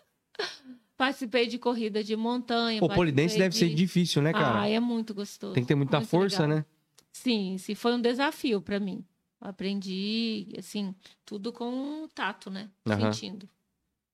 Participei 0.98 1.46
de 1.46 1.58
corrida 1.58 2.02
de 2.02 2.16
montanha. 2.16 2.80
Pô, 2.80 2.88
polidense 2.88 3.38
deve 3.38 3.54
ser 3.56 3.68
de- 3.68 3.74
difícil, 3.76 4.20
né, 4.20 4.32
cara? 4.32 4.62
Ah, 4.62 4.68
é 4.68 4.80
muito 4.80 5.14
gostoso. 5.14 5.54
Tem 5.54 5.62
que 5.62 5.68
ter 5.68 5.76
muita 5.76 5.98
muito 5.98 6.10
força, 6.10 6.42
legal. 6.42 6.58
né? 6.58 6.64
Sim, 7.12 7.56
sim, 7.58 7.74
foi 7.76 7.94
um 7.94 8.00
desafio 8.00 8.60
para 8.60 8.80
mim. 8.80 9.04
Aprendi, 9.40 10.48
assim, 10.58 10.94
tudo 11.24 11.52
com 11.52 12.08
tato, 12.14 12.50
né? 12.50 12.70
Aham. 12.86 13.12
Sentindo. 13.12 13.48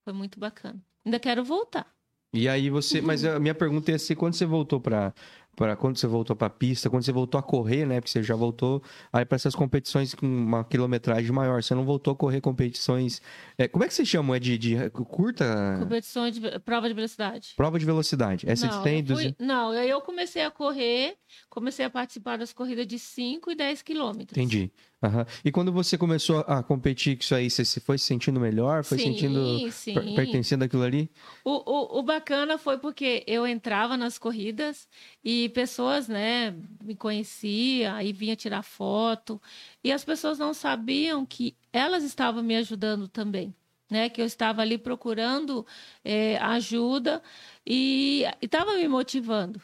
Foi 0.05 0.13
muito 0.13 0.39
bacana. 0.39 0.81
Ainda 1.05 1.19
quero 1.19 1.45
voltar. 1.45 1.93
E 2.33 2.49
aí 2.49 2.69
você, 2.69 3.01
mas 3.01 3.25
a 3.25 3.39
minha 3.39 3.55
pergunta 3.55 3.93
é 3.93 3.95
assim, 3.95 4.15
quando 4.15 4.35
você 4.35 4.45
voltou 4.45 4.81
pra 4.81 5.15
para 5.57 5.77
quando 5.77 5.97
você 5.97 6.09
voltou 6.09 6.35
pra 6.35 6.51
pista, 6.51 6.91
quando 6.91 7.05
você 7.05 7.13
voltou 7.13 7.39
a 7.39 7.43
correr, 7.45 7.87
né? 7.87 8.01
Porque 8.01 8.11
você 8.11 8.25
já 8.25 8.35
voltou 8.35 8.83
aí 9.13 9.25
para 9.25 9.37
essas 9.37 9.55
competições 9.55 10.13
com 10.13 10.27
uma 10.27 10.65
quilometragem 10.65 11.31
maior, 11.31 11.63
você 11.63 11.77
não 11.77 11.85
voltou 11.85 12.13
a 12.13 12.17
correr 12.17 12.41
competições, 12.41 13.23
é, 13.57 13.69
como 13.69 13.85
é 13.85 13.87
que 13.87 13.95
você 13.95 14.05
chama? 14.05 14.37
É 14.37 14.41
de, 14.41 14.59
de 14.59 14.91
curta 14.91 15.77
Competições 15.79 16.35
de 16.35 16.59
prova 16.59 16.89
de 16.89 16.95
velocidade. 16.95 17.53
prova 17.57 17.79
de 17.79 17.85
velocidade? 17.87 18.51
Essa 18.51 18.67
não, 18.67 18.79
que 18.79 18.83
tem 18.83 18.99
eu 18.99 19.07
fui- 19.07 19.15
200 19.15 19.47
não, 19.47 19.71
aí 19.71 19.89
eu 19.89 20.01
comecei 20.01 20.43
a 20.43 20.51
correr, 20.51 21.17
comecei 21.49 21.85
a 21.85 21.91
participar 21.91 22.37
das 22.37 22.53
corridas 22.53 22.85
de 22.85 22.99
5 22.99 23.49
e 23.53 23.55
10 23.55 23.81
quilômetros. 23.81 24.37
Entendi. 24.37 24.73
Aham. 25.05 25.27
E 25.45 25.53
quando 25.53 25.71
você 25.71 25.99
começou 25.99 26.39
a 26.49 26.63
competir 26.63 27.17
com 27.17 27.23
isso 27.23 27.35
aí, 27.35 27.51
você 27.51 27.63
se 27.65 27.79
foi 27.79 27.99
se 27.99 28.07
sentindo 28.07 28.41
melhor? 28.41 28.83
Foi 28.83 28.97
sim, 28.97 29.05
sentindo 29.13 29.71
sim. 29.71 29.93
per- 29.93 30.15
pertencendo 30.15 30.65
àquilo 30.65 30.83
ali? 30.83 31.11
O, 31.45 31.51
o, 31.71 31.99
o 31.99 32.03
bacana 32.03 32.57
foi 32.57 32.79
porque 32.79 33.23
eu 33.27 33.47
entrava 33.47 33.99
nas 33.99 34.17
corridas 34.17 34.89
e 35.23 35.51
pessoas, 35.51 36.09
né, 36.09 36.55
me 36.83 36.97
conheciam 36.97 38.01
e 38.01 38.13
vinha 38.15 38.35
tirar 38.35 38.63
foto. 38.63 39.41
E 39.83 39.93
as 39.93 40.03
pessoas 40.03 40.39
não 40.39 40.55
sabiam 40.55 41.27
que 41.27 41.55
elas 41.71 42.03
estavam 42.03 42.43
me 42.43 42.57
ajudando 42.57 43.07
também, 43.07 43.55
né? 43.91 44.09
Que 44.09 44.23
eu 44.23 44.27
estava 44.27 44.63
ali 44.63 44.79
procurando 44.79 45.67
eh, 46.03 46.39
ajuda 46.39 47.23
e 47.67 48.25
estava 48.41 48.75
me 48.77 48.89
motivando. 48.89 49.61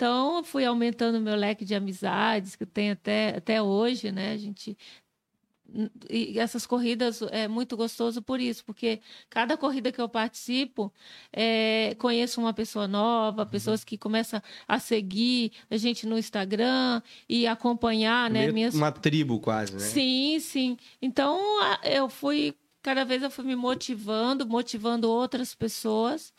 Então, 0.00 0.38
eu 0.38 0.44
fui 0.44 0.64
aumentando 0.64 1.18
o 1.18 1.20
meu 1.20 1.36
leque 1.36 1.62
de 1.62 1.74
amizades, 1.74 2.56
que 2.56 2.64
tem 2.64 2.90
até, 2.92 3.36
até 3.36 3.60
hoje, 3.60 4.10
né? 4.10 4.32
A 4.32 4.36
gente 4.38 4.74
e 6.08 6.36
essas 6.38 6.66
corridas 6.66 7.20
é 7.30 7.46
muito 7.46 7.76
gostoso 7.76 8.20
por 8.22 8.40
isso, 8.40 8.64
porque 8.64 9.00
cada 9.28 9.58
corrida 9.58 9.92
que 9.92 10.00
eu 10.00 10.08
participo, 10.08 10.92
é, 11.30 11.94
conheço 11.98 12.40
uma 12.40 12.52
pessoa 12.52 12.88
nova, 12.88 13.44
pessoas 13.46 13.84
que 13.84 13.96
começam 13.98 14.42
a 14.66 14.78
seguir 14.80 15.52
a 15.70 15.76
gente 15.76 16.06
no 16.06 16.18
Instagram 16.18 17.02
e 17.28 17.46
acompanhar, 17.46 18.30
né? 18.30 18.40
Meio 18.40 18.54
Minhas... 18.54 18.74
Uma 18.74 18.90
tribo 18.90 19.38
quase, 19.38 19.74
né? 19.74 19.80
Sim, 19.80 20.40
sim. 20.40 20.76
Então 21.00 21.38
eu 21.84 22.08
fui, 22.08 22.56
cada 22.80 23.04
vez 23.04 23.22
eu 23.22 23.30
fui 23.30 23.44
me 23.44 23.54
motivando, 23.54 24.48
motivando 24.48 25.10
outras 25.10 25.54
pessoas, 25.54 26.32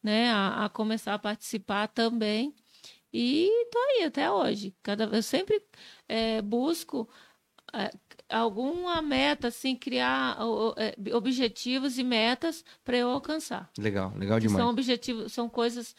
né, 0.00 0.30
a, 0.30 0.66
a 0.66 0.68
começar 0.68 1.14
a 1.14 1.18
participar 1.18 1.88
também. 1.88 2.54
E 3.12 3.50
tô 3.70 3.78
aí 3.78 4.04
até 4.04 4.30
hoje. 4.30 4.74
Cada 4.82 5.04
eu 5.04 5.22
sempre 5.22 5.62
é, 6.08 6.42
busco 6.42 7.08
é, 7.72 7.90
alguma 8.28 9.00
meta, 9.02 9.48
assim, 9.48 9.74
criar 9.76 10.36
ó, 10.40 10.74
é, 10.76 10.94
objetivos 11.14 11.98
e 11.98 12.04
metas 12.04 12.64
para 12.84 12.96
eu 12.96 13.08
alcançar. 13.10 13.70
Legal, 13.78 14.12
legal 14.16 14.38
demais. 14.40 14.56
são 14.58 14.70
objetivos, 14.70 15.32
são 15.32 15.48
coisas 15.48 15.94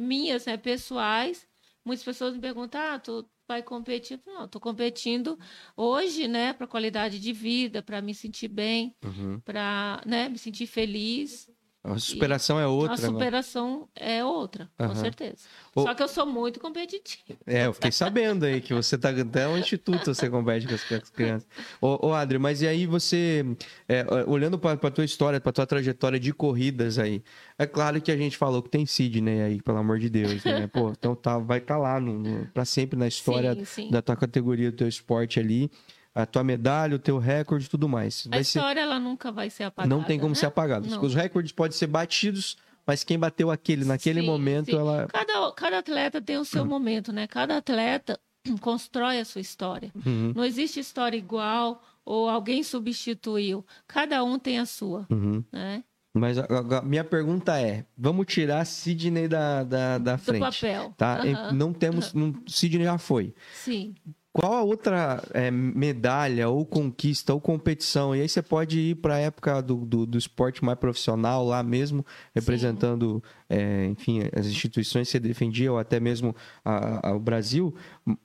minhas, 0.00 0.46
né, 0.46 0.56
pessoais. 0.56 1.46
Muitas 1.84 2.04
pessoas 2.04 2.34
me 2.34 2.40
perguntam: 2.40 2.80
ah, 2.80 2.98
tu 2.98 3.28
vai 3.46 3.62
competir? 3.62 4.20
Não, 4.26 4.44
estou 4.46 4.60
competindo 4.60 5.38
hoje, 5.76 6.26
né, 6.26 6.52
para 6.52 6.66
qualidade 6.66 7.20
de 7.20 7.32
vida, 7.32 7.82
para 7.82 8.00
me 8.02 8.14
sentir 8.14 8.48
bem, 8.48 8.94
Uhum. 9.04 9.40
para, 9.44 10.02
né, 10.04 10.28
me 10.28 10.38
sentir 10.38 10.66
feliz. 10.66 11.48
A 11.92 11.98
superação 11.98 12.58
é 12.58 12.66
outra, 12.66 12.94
a 12.94 12.96
né? 12.96 13.06
superação 13.06 13.88
é 13.94 14.24
outra, 14.24 14.68
com 14.76 14.84
Aham. 14.84 14.94
certeza. 14.96 15.36
O- 15.74 15.82
Só 15.82 15.94
que 15.94 16.02
eu 16.02 16.08
sou 16.08 16.26
muito 16.26 16.58
competitiva. 16.58 17.38
É, 17.46 17.66
eu 17.66 17.72
fiquei 17.72 17.92
sabendo 17.92 18.44
aí 18.44 18.60
que 18.60 18.74
você 18.74 18.98
tá 18.98 19.10
até 19.10 19.48
um 19.48 19.56
instituto 19.56 20.12
você 20.12 20.28
compete 20.28 20.66
com 20.66 20.74
as, 20.74 21.10
crianças. 21.10 21.46
Ô, 21.80 22.08
ô 22.08 22.12
Adri, 22.12 22.38
mas 22.38 22.60
e 22.62 22.66
aí 22.66 22.86
você, 22.86 23.44
é, 23.88 24.04
olhando 24.26 24.58
pra, 24.58 24.76
pra 24.76 24.90
tua 24.90 25.04
história, 25.04 25.40
pra 25.40 25.52
tua 25.52 25.66
trajetória 25.66 26.18
de 26.18 26.32
corridas 26.32 26.98
aí, 26.98 27.22
é 27.58 27.66
claro 27.66 28.00
que 28.00 28.10
a 28.10 28.16
gente 28.16 28.36
falou 28.36 28.62
que 28.62 28.70
tem 28.70 28.84
Sidney 28.84 29.42
aí, 29.42 29.62
pelo 29.62 29.78
amor 29.78 29.98
de 30.00 30.10
Deus, 30.10 30.44
né? 30.44 30.66
Pô, 30.66 30.90
então 30.90 31.14
tá, 31.14 31.38
vai 31.38 31.58
estar 31.58 31.74
tá 31.74 31.80
lá 31.80 32.00
no, 32.00 32.18
no, 32.18 32.46
pra 32.46 32.64
sempre 32.64 32.98
na 32.98 33.06
história 33.06 33.54
sim, 33.54 33.64
sim. 33.64 33.90
da 33.90 34.02
tua 34.02 34.16
categoria, 34.16 34.72
do 34.72 34.76
teu 34.76 34.88
esporte 34.88 35.38
ali, 35.38 35.70
a 36.16 36.26
tua 36.26 36.42
medalha, 36.42 36.96
o 36.96 36.98
teu 36.98 37.18
recorde 37.18 37.66
e 37.66 37.68
tudo 37.68 37.88
mais. 37.88 38.24
A 38.26 38.30
Vai 38.30 38.44
ser, 38.44 38.58
história 38.58 38.80
ela 38.80 38.98
nunca 38.98 39.30
vai 39.30 39.50
ser 39.50 39.64
apagada. 39.64 39.94
não 39.94 40.02
tem 40.02 40.18
como 40.18 40.30
né? 40.30 40.34
ser 40.34 40.46
apagado. 40.46 40.88
Não. 40.88 41.02
Os 41.02 41.14
recordes 41.14 41.52
podem 41.52 41.76
ser 41.76 41.86
batidos, 41.86 42.56
mas 42.86 43.04
quem 43.04 43.18
bateu 43.18 43.50
aquele 43.50 43.84
naquele 43.84 44.20
Sim, 44.20 44.26
momento, 44.26 44.70
sim. 44.70 44.76
ela... 44.78 45.06
Cada, 45.08 45.52
cada 45.52 45.78
atleta 45.78 46.20
tem 46.20 46.38
o 46.38 46.44
seu 46.44 46.62
Hum. 46.62 46.66
momento, 46.66 47.12
né? 47.12 47.26
Cada 47.26 47.56
atleta 47.58 48.18
constrói 48.60 49.20
a 49.20 49.24
sua 49.24 49.40
história. 49.40 49.90
Uhum, 50.06 50.32
Não 50.34 50.44
existe 50.44 50.80
história 50.80 51.16
igual 51.16 51.82
ou 52.04 52.28
alguém 52.28 52.62
substituiu. 52.62 53.64
Cada 53.86 54.22
um 54.24 54.38
tem 54.38 54.58
a 54.58 54.66
sua, 54.66 55.06
uhum. 55.10 55.44
né? 55.52 55.82
Mas 56.14 56.38
a, 56.38 56.44
a- 56.44 56.78
a 56.78 56.82
minha 56.82 57.04
pergunta 57.04 57.60
é: 57.60 57.84
vamos 57.98 58.24
tirar 58.26 58.64
Sidney 58.64 59.28
da, 59.28 59.62
da, 59.64 59.98
da 59.98 60.16
Do 60.16 60.22
frente? 60.22 60.40
papel. 60.40 60.94
Tá? 60.96 61.20
Aham. 61.22 61.52
Não 61.52 61.72
temos. 61.74 62.14
Não, 62.14 62.34
Sidney 62.46 62.84
já 62.84 62.96
foi. 62.96 63.34
Sim. 63.52 63.94
Qual 64.36 64.52
a 64.52 64.62
outra 64.62 65.22
é, 65.32 65.50
medalha, 65.50 66.46
ou 66.50 66.66
conquista, 66.66 67.32
ou 67.32 67.40
competição? 67.40 68.14
E 68.14 68.20
aí 68.20 68.28
você 68.28 68.42
pode 68.42 68.78
ir 68.78 68.96
para 68.96 69.14
a 69.14 69.18
época 69.18 69.62
do, 69.62 69.76
do, 69.76 70.04
do 70.04 70.18
esporte 70.18 70.62
mais 70.62 70.78
profissional, 70.78 71.42
lá 71.42 71.62
mesmo, 71.62 72.04
representando, 72.34 73.24
é, 73.48 73.86
enfim, 73.86 74.22
as 74.34 74.46
instituições 74.46 75.08
que 75.08 75.12
você 75.12 75.20
defendia, 75.20 75.72
ou 75.72 75.78
até 75.78 76.00
mesmo 76.00 76.34
a- 76.64 77.10
a- 77.10 77.14
o 77.14 77.18
Brasil, 77.20 77.74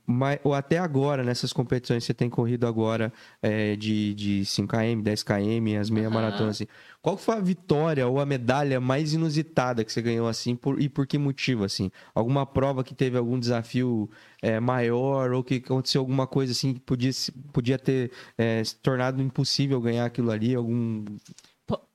mas, 0.05 0.39
ou 0.43 0.53
até 0.53 0.77
agora, 0.77 1.23
nessas 1.23 1.53
competições 1.53 2.03
que 2.03 2.07
você 2.07 2.13
tem 2.13 2.29
corrido 2.29 2.65
agora 2.65 3.11
é, 3.41 3.75
de, 3.75 4.13
de 4.13 4.41
5km, 4.45 5.01
10km, 5.01 5.79
as 5.79 5.89
meia 5.89 6.09
maratonas. 6.09 6.57
Assim. 6.57 6.67
Qual 7.01 7.17
foi 7.17 7.35
a 7.35 7.39
vitória 7.39 8.07
ou 8.07 8.19
a 8.19 8.25
medalha 8.25 8.79
mais 8.79 9.13
inusitada 9.13 9.83
que 9.83 9.91
você 9.91 10.01
ganhou 10.01 10.27
assim 10.27 10.55
por, 10.55 10.81
e 10.81 10.87
por 10.89 11.07
que 11.07 11.17
motivo 11.17 11.63
assim? 11.63 11.91
Alguma 12.13 12.45
prova 12.45 12.83
que 12.83 12.93
teve 12.93 13.17
algum 13.17 13.39
desafio 13.39 14.09
é, 14.41 14.59
maior 14.59 15.31
ou 15.31 15.43
que 15.43 15.55
aconteceu 15.55 16.01
alguma 16.01 16.27
coisa 16.27 16.51
assim 16.51 16.73
que 16.73 16.79
podia, 16.79 17.11
podia 17.53 17.77
ter 17.77 18.11
é, 18.37 18.63
se 18.63 18.75
tornado 18.77 19.21
impossível 19.21 19.79
ganhar 19.81 20.05
aquilo 20.05 20.31
ali? 20.31 20.53
Algum 20.55 21.05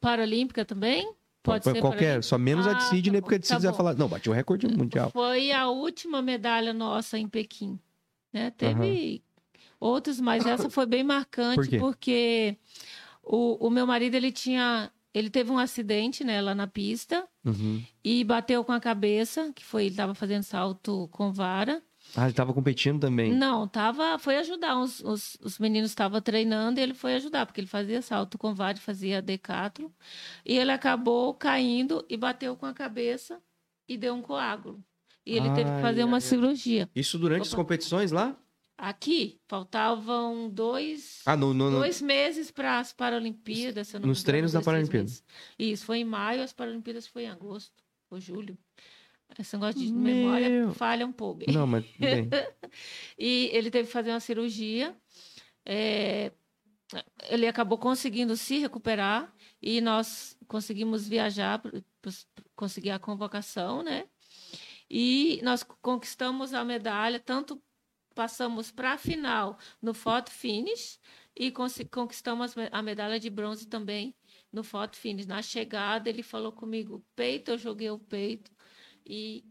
Paralímpica 0.01 0.65
também? 0.65 1.13
Pode 1.47 1.65
Foi 1.65 1.73
ser 1.75 1.81
qualquer, 1.81 2.23
só 2.25 2.37
menos 2.37 2.67
a 2.67 2.73
de 2.73 2.83
Ah, 2.85 2.89
Sidney, 2.89 3.21
tá 3.21 3.25
porque 3.25 3.35
a 3.37 3.39
de 3.39 3.43
tá 3.43 3.55
Sidney 3.55 3.61
você 3.63 3.67
vai 3.69 3.77
falar, 3.77 3.95
não, 3.95 4.09
bateu 4.09 4.33
o 4.33 4.35
recorde 4.35 4.67
mundial. 4.69 5.11
Foi 5.11 5.53
a 5.53 5.69
última 5.69 6.21
medalha 6.21 6.73
nossa 6.73 7.19
em 7.19 7.29
Pequim. 7.29 7.79
Né? 8.33 8.51
Teve 8.51 9.23
outros, 9.81 10.21
mas 10.21 10.45
essa 10.45 10.69
foi 10.69 10.87
bem 10.87 11.05
marcante 11.05 11.57
Por 11.71 11.79
porque 11.79 12.57
o, 13.23 13.67
o 13.67 13.71
meu 13.71 13.87
marido 13.87 14.15
ele 14.15 14.33
tinha, 14.33 14.91
ele 15.15 15.31
teve 15.31 15.51
um 15.51 15.59
acidente 15.59 16.25
né, 16.25 16.41
lá 16.41 16.55
na 16.55 16.67
pista 16.67 17.27
Uhum. 17.45 17.81
e 18.03 18.25
bateu 18.25 18.65
com 18.65 18.73
a 18.73 18.81
cabeça, 18.81 19.53
que 19.55 19.65
foi 19.65 19.83
ele 19.85 19.91
estava 19.91 20.15
fazendo 20.15 20.43
salto 20.43 21.09
com 21.13 21.33
vara. 21.33 21.81
Ah, 22.17 22.25
ele 22.25 22.33
tava 22.33 22.55
competindo 22.55 22.99
também. 23.01 23.33
Não, 23.35 23.69
tava, 23.69 24.19
foi 24.19 24.37
ajudar. 24.39 24.79
Os, 24.81 25.01
os, 25.01 25.37
os 25.43 25.59
meninos 25.59 25.91
estavam 25.91 26.21
treinando 26.21 26.81
e 26.81 26.83
ele 26.83 26.95
foi 26.95 27.15
ajudar, 27.15 27.45
porque 27.45 27.61
ele 27.61 27.69
fazia 27.69 28.01
salto 28.01 28.39
com 28.39 28.55
vara, 28.55 28.79
fazia 28.79 29.21
decathlon. 29.21 29.91
E 30.45 30.57
ele 30.57 30.73
acabou 30.73 31.35
caindo 31.35 32.05
e 32.09 32.17
bateu 32.17 32.57
com 32.57 32.65
a 32.67 32.73
cabeça 32.73 33.41
e 33.89 33.97
deu 33.99 34.15
um 34.15 34.23
coágulo. 34.23 34.83
E 35.27 35.37
ele 35.37 35.51
teve 35.51 35.69
Ai, 35.71 35.77
que 35.77 35.83
fazer 35.83 36.01
ai, 36.01 36.07
uma 36.07 36.17
ai. 36.17 36.21
cirurgia. 36.23 36.89
Isso 36.95 37.19
durante 37.19 37.43
as 37.43 37.49
Opa. 37.53 37.57
competições 37.63 38.13
lá? 38.13 38.37
Aqui, 38.79 39.41
faltavam 39.49 40.49
dois, 40.51 41.23
Ah, 41.25 41.37
no, 41.37 41.53
no, 41.55 41.71
no- 41.71 41.79
dois 41.79 42.01
meses 42.03 42.51
para 42.51 42.79
as 42.79 42.93
Paralimpíadas. 42.93 43.93
Nos 43.95 44.23
treinos 44.23 44.53
da 44.53 44.59
dois, 44.59 44.65
três 44.65 44.65
Paralimpíada. 44.65 45.05
meses. 45.05 45.25
Isso, 45.59 45.85
foi 45.87 45.99
em 45.99 46.05
maio, 46.05 46.43
as 46.43 46.53
Paralimpíadas 46.53 47.07
foi 47.07 47.25
em 47.25 47.29
agosto 47.31 47.83
ou 48.11 48.21
julho. 48.21 48.57
Esse 49.39 49.57
negócio 49.57 49.81
de 49.81 49.93
Meu. 49.93 50.03
memória 50.03 50.71
falha 50.73 51.07
um 51.07 51.13
pouco. 51.13 51.51
Não, 51.51 51.67
mas 51.67 51.85
bem. 51.99 52.29
E 53.19 53.51
ele 53.53 53.71
teve 53.71 53.87
que 53.87 53.93
fazer 53.93 54.11
uma 54.11 54.21
cirurgia. 54.21 54.97
É, 55.65 56.33
ele 57.29 57.47
acabou 57.47 57.79
conseguindo 57.79 58.37
se 58.37 58.59
recuperar 58.59 59.35
e 59.61 59.81
nós 59.81 60.39
conseguimos 60.47 61.09
viajar, 61.09 61.61
conseguir 62.55 62.91
a 62.91 62.99
convocação, 62.99 63.83
né? 63.83 64.05
E 64.89 65.41
nós 65.43 65.63
conquistamos 65.63 66.55
a 66.55 66.65
medalha, 66.65 67.19
tanto 67.19 67.61
passamos 68.15 68.71
para 68.71 68.93
a 68.93 68.99
final 68.99 69.59
no 69.83 69.93
photo 69.93 70.31
finish 70.31 70.99
e 71.35 71.53
conquistamos 71.91 72.55
a 72.71 72.83
medalha 72.83 73.21
de 73.21 73.29
bronze 73.29 73.67
também 73.67 74.15
no 74.53 74.63
photo 74.63 74.97
finish. 74.97 75.27
Na 75.27 75.43
chegada, 75.43 76.09
ele 76.09 76.23
falou 76.23 76.53
comigo, 76.53 77.05
peito, 77.15 77.51
eu 77.51 77.59
joguei 77.59 77.91
o 77.91 77.99
peito 77.99 78.56
e, 79.07 79.45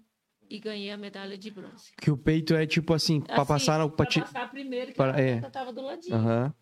e 0.49 0.59
ganhei 0.59 0.91
a 0.91 0.97
medalha 0.97 1.37
de 1.37 1.49
bronze. 1.49 1.91
Que 2.01 2.11
o 2.11 2.17
peito 2.17 2.53
é 2.53 2.65
tipo 2.65 2.93
assim, 2.93 3.21
pra 3.21 3.35
Assim, 3.37 3.45
passar 3.47 3.79
no. 3.79 3.87
Pra 3.89 3.97
pra 3.97 4.05
ti- 4.05 4.21
passar 4.21 4.49
primeiro, 4.51 4.91
que 4.91 4.97
para- 4.97 5.15
a 5.15 5.21
é. 5.21 5.39
tava 5.41 5.71
do 5.73 5.81
ladinho. 5.81 6.15
Aham. 6.15 6.53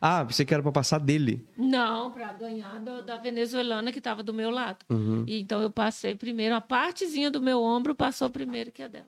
Ah, 0.00 0.22
você 0.22 0.44
quer 0.44 0.62
pra 0.62 0.70
passar 0.70 0.98
dele. 1.00 1.48
Não, 1.56 2.12
para 2.12 2.32
ganhar 2.34 2.78
do- 2.78 3.02
da 3.02 3.16
venezuelana 3.16 3.90
que 3.90 3.98
estava 3.98 4.22
do 4.22 4.32
meu 4.32 4.48
lado. 4.50 4.84
Uhum. 4.88 5.24
E 5.26 5.40
então 5.40 5.60
eu 5.60 5.70
passei 5.70 6.14
primeiro, 6.14 6.54
a 6.54 6.60
partezinha 6.60 7.28
do 7.30 7.40
meu 7.40 7.60
ombro 7.60 7.92
passou 7.94 8.30
primeiro 8.30 8.70
que 8.70 8.82
a 8.82 8.88
dela. 8.88 9.06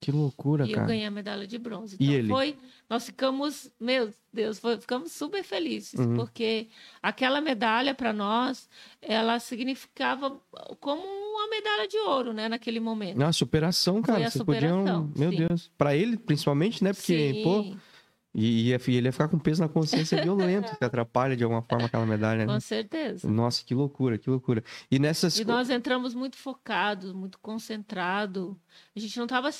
Que 0.00 0.10
loucura, 0.12 0.66
e 0.66 0.70
eu 0.72 0.74
cara. 0.74 0.88
ganhei 0.88 1.06
a 1.06 1.10
medalha 1.10 1.46
de 1.46 1.56
bronze. 1.56 1.96
E 2.00 2.04
Então 2.04 2.14
ele? 2.18 2.28
foi, 2.28 2.58
nós 2.90 3.06
ficamos, 3.06 3.70
meu 3.80 4.12
Deus, 4.32 4.58
foi- 4.58 4.78
ficamos 4.78 5.12
super 5.12 5.42
felizes, 5.44 5.94
Uhum. 5.98 6.14
porque 6.16 6.68
aquela 7.02 7.40
medalha 7.40 7.94
para 7.94 8.12
nós, 8.12 8.68
ela 9.00 9.38
significava 9.38 10.38
como 10.80 11.02
medalha 11.56 11.88
de 11.88 11.96
ouro, 11.98 12.32
né, 12.32 12.48
naquele 12.48 12.80
momento. 12.80 13.20
Ah, 13.22 13.32
superação, 13.32 14.00
cara. 14.02 14.26
a 14.26 14.30
Vocês 14.30 14.42
podiam. 14.44 14.78
superação, 14.80 15.12
Meu 15.16 15.30
sim. 15.30 15.36
Deus. 15.46 15.70
Pra 15.78 15.94
ele, 15.94 16.16
principalmente, 16.16 16.82
né? 16.82 16.92
Porque, 16.92 17.32
Sim. 17.34 17.42
pô. 17.42 17.76
E, 18.36 18.70
ia- 18.70 18.80
ele 18.88 19.06
ia 19.06 19.12
ficar 19.12 19.28
com 19.28 19.38
peso 19.38 19.62
na 19.62 19.68
consciência 19.68 20.20
violento, 20.20 20.76
que 20.76 20.84
atrapalha 20.84 21.36
de 21.36 21.44
alguma 21.44 21.62
forma 21.62 21.86
aquela 21.86 22.04
medalha, 22.04 22.44
né? 22.44 22.52
Com 22.52 22.58
certeza. 22.58 23.30
Nossa, 23.30 23.64
que 23.64 23.72
loucura, 23.74 24.18
que 24.18 24.28
loucura. 24.28 24.64
E 24.90 24.98
nessas. 24.98 25.38
E 25.38 25.44
nós 25.44 25.70
entramos 25.70 26.14
muito 26.14 26.36
focados, 26.36 27.12
muito 27.12 27.38
concentrados. 27.38 28.56
A 28.96 28.98
gente 28.98 29.16
não 29.18 29.24
estava 29.26 29.50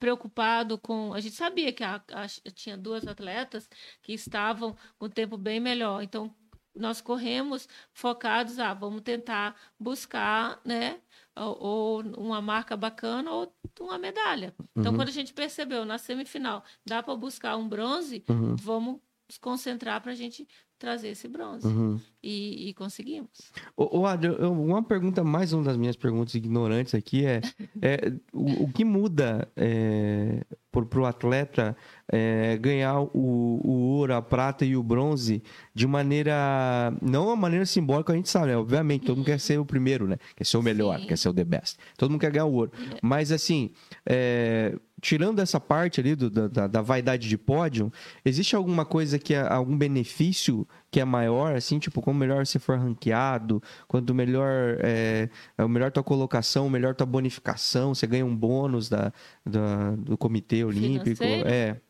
preocupado 0.00 0.78
com. 0.78 1.14
A 1.14 1.20
gente 1.20 1.36
sabia 1.36 1.72
que 1.72 1.84
a- 1.84 2.02
a- 2.12 2.26
tinha 2.52 2.76
duas 2.76 3.06
atletas 3.06 3.68
que 4.02 4.12
estavam 4.12 4.76
com 4.98 5.08
tempo 5.08 5.36
bem 5.36 5.60
melhor. 5.60 6.02
Então, 6.02 6.34
nós 6.74 7.00
corremos 7.00 7.68
focados, 7.92 8.58
ah, 8.58 8.74
vamos 8.74 9.02
tentar 9.02 9.54
buscar, 9.78 10.58
né? 10.64 10.96
Ou, 11.34 12.02
uma 12.18 12.42
marca 12.42 12.76
bacana 12.76 13.30
ou 13.30 13.52
uma 13.80 13.98
medalha. 13.98 14.54
Então, 14.76 14.92
Uhum. 14.92 14.98
quando 14.98 15.08
a 15.08 15.12
gente 15.12 15.32
percebeu 15.32 15.84
na 15.84 15.96
semifinal, 15.98 16.62
dá 16.84 17.02
para 17.02 17.16
buscar 17.16 17.56
um 17.56 17.68
bronze, 17.68 18.22
Uhum, 18.28 18.54
vamos 18.56 19.00
nos 19.28 19.38
concentrar 19.38 20.00
para 20.02 20.12
a 20.12 20.14
gente 20.14 20.46
trazer 20.78 21.08
esse 21.08 21.28
bronze. 21.28 21.66
uhum. 21.66 21.98
E, 22.22 22.68
e 22.68 22.74
conseguimos. 22.74 23.30
Ô, 23.76 24.00
ô 24.00 24.50
uma 24.50 24.82
pergunta, 24.82 25.22
mais 25.24 25.52
uma 25.52 25.62
das 25.62 25.76
minhas 25.76 25.96
perguntas 25.96 26.34
ignorantes 26.34 26.94
aqui 26.94 27.24
é, 27.24 27.40
é, 27.80 28.12
o, 28.32 28.64
o 28.64 28.72
que 28.72 28.84
muda 28.84 29.48
é, 29.56 30.44
pro, 30.72 30.84
pro 30.84 31.06
atleta 31.06 31.76
é, 32.12 32.58
ganhar 32.58 33.00
o, 33.00 33.08
o 33.14 33.70
ouro, 33.96 34.14
a 34.14 34.20
prata 34.20 34.66
e 34.66 34.76
o 34.76 34.82
bronze 34.82 35.42
de 35.74 35.86
maneira, 35.86 36.94
não 37.00 37.28
uma 37.28 37.36
maneira 37.36 37.64
simbólica, 37.64 38.12
a 38.12 38.16
gente 38.16 38.28
sabe, 38.28 38.48
né? 38.48 38.56
Obviamente, 38.56 39.06
todo 39.06 39.16
mundo 39.16 39.26
quer 39.26 39.40
ser 39.40 39.58
o 39.58 39.64
primeiro, 39.64 40.06
né? 40.06 40.18
Quer 40.36 40.44
ser 40.44 40.58
o 40.58 40.62
melhor, 40.62 41.00
Sim. 41.00 41.06
quer 41.06 41.16
ser 41.16 41.30
o 41.30 41.32
the 41.32 41.44
best. 41.44 41.78
Todo 41.96 42.10
mundo 42.10 42.20
quer 42.20 42.30
ganhar 42.30 42.44
o 42.44 42.52
ouro. 42.52 42.70
Mas 43.02 43.32
assim, 43.32 43.70
é, 44.04 44.76
tirando 45.02 45.40
essa 45.40 45.58
parte 45.60 46.00
ali 46.00 46.14
do- 46.14 46.30
da, 46.30 46.46
da- 46.48 46.66
da 46.68 46.80
vaidade 46.80 47.28
de 47.28 47.36
pódio, 47.36 47.92
existe 48.24 48.54
alguma 48.56 48.84
coisa 48.86 49.18
que 49.18 49.34
é 49.34 49.40
algum 49.40 49.76
benefício 49.76 50.66
que 50.90 51.00
é 51.00 51.04
maior, 51.04 51.56
assim, 51.56 51.78
tipo, 51.78 52.00
como 52.00 52.18
melhor 52.20 52.46
você 52.46 52.58
for 52.58 52.78
ranqueado, 52.78 53.60
quanto 53.88 54.14
melhor 54.14 54.78
é, 54.80 55.28
é, 55.58 55.66
melhor 55.66 55.90
tua 55.90 56.04
colocação, 56.04 56.70
melhor 56.70 56.94
tua 56.94 57.04
bonificação, 57.06 57.94
você 57.94 58.06
ganha 58.06 58.24
um 58.24 58.34
bônus 58.36 58.88
da, 58.88 59.12
da- 59.44 59.90
do 59.96 60.16
Comitê 60.16 60.64
Olímpico. 60.64 61.16
Financeiro? 61.16 61.48
É. 61.48 61.80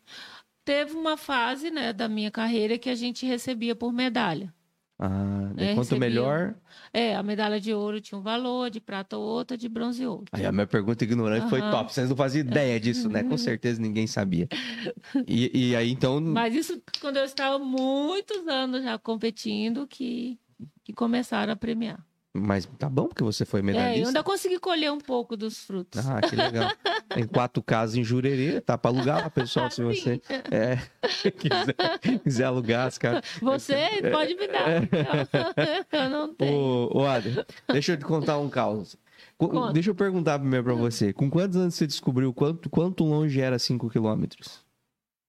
Teve 0.65 0.93
uma 0.93 1.15
fase, 1.15 1.69
né, 1.69 1.93
da 1.93 2.07
minha 2.09 2.31
carreira 2.31 2.77
que 2.77 2.89
a 2.89 2.95
gente 2.95 3.25
recebia 3.25 3.75
por 3.75 3.93
medalha. 3.93 4.51
Ah, 4.99 5.51
É, 5.57 5.73
quanto 5.75 5.77
recebia 5.77 5.99
melhor. 5.99 6.55
É, 6.93 7.15
a 7.15 7.23
medalha 7.23 7.59
de 7.59 7.73
ouro 7.73 7.99
tinha 7.99 8.17
um 8.17 8.21
valor, 8.21 8.69
de 8.69 8.79
prata 8.79 9.17
outra, 9.17 9.57
de 9.57 9.67
bronze 9.67 10.05
outra. 10.05 10.37
Aí 10.37 10.45
a 10.45 10.51
minha 10.51 10.67
pergunta 10.67 11.03
ignorante 11.03 11.49
foi 11.49 11.59
Aham. 11.59 11.71
top. 11.71 11.93
Vocês 11.93 12.09
não 12.09 12.15
faziam 12.15 12.45
ideia 12.45 12.79
disso, 12.79 13.09
né? 13.09 13.23
Com 13.23 13.37
certeza 13.37 13.81
ninguém 13.81 14.07
sabia. 14.07 14.47
E, 15.27 15.69
e 15.71 15.75
aí, 15.75 15.91
então. 15.91 16.19
Mas 16.21 16.53
isso 16.55 16.81
quando 16.99 17.17
eu 17.17 17.23
estava 17.23 17.57
muitos 17.59 18.47
anos 18.47 18.83
já 18.83 18.97
competindo 18.97 19.87
que, 19.87 20.39
que 20.83 20.93
começaram 20.93 21.53
a 21.53 21.55
premiar. 21.55 22.03
Mas 22.35 22.65
tá 22.79 22.89
bom, 22.89 23.07
porque 23.07 23.23
você 23.23 23.45
foi 23.45 23.59
É, 23.59 23.61
eu 23.61 23.65
medalhista. 23.65 24.07
ainda 24.07 24.23
consegui 24.23 24.57
colher 24.57 24.91
um 24.91 24.97
pouco 24.97 25.37
dos 25.37 25.59
frutos. 25.59 26.03
Ah, 26.03 26.19
que 26.19 26.35
legal. 26.35 26.71
Tem 27.09 27.27
quatro 27.27 27.61
casas 27.61 27.95
em 27.95 28.03
Jurerê, 28.03 28.59
tá 28.59 28.75
pra 28.75 28.89
alugar 28.89 29.21
lá, 29.21 29.29
pessoal, 29.29 29.69
se 29.69 29.83
você 29.83 30.19
é, 30.51 30.77
quiser, 31.31 32.19
quiser 32.23 32.45
alugar 32.45 32.87
as 32.87 32.97
casas. 32.97 33.21
Você 33.39 33.75
pode 34.11 34.33
me 34.33 34.47
dar. 34.47 34.65
Eu 35.91 36.09
não 36.09 36.33
tenho. 36.33 36.57
Ô, 36.57 37.01
ô 37.01 37.05
Adri, 37.05 37.35
deixa 37.71 37.91
eu 37.91 37.97
te 37.97 38.03
contar 38.05 38.39
um 38.39 38.49
caos. 38.49 38.97
Conta. 39.37 39.71
Deixa 39.73 39.91
eu 39.91 39.95
perguntar 39.95 40.39
primeiro 40.39 40.63
pra 40.63 40.73
você. 40.73 41.13
Com 41.13 41.29
quantos 41.29 41.55
anos 41.57 41.75
você 41.75 41.85
descobriu 41.85 42.33
quanto, 42.33 42.67
quanto 42.67 43.03
longe 43.03 43.39
era 43.39 43.59
5 43.59 43.89
quilômetros? 43.91 44.63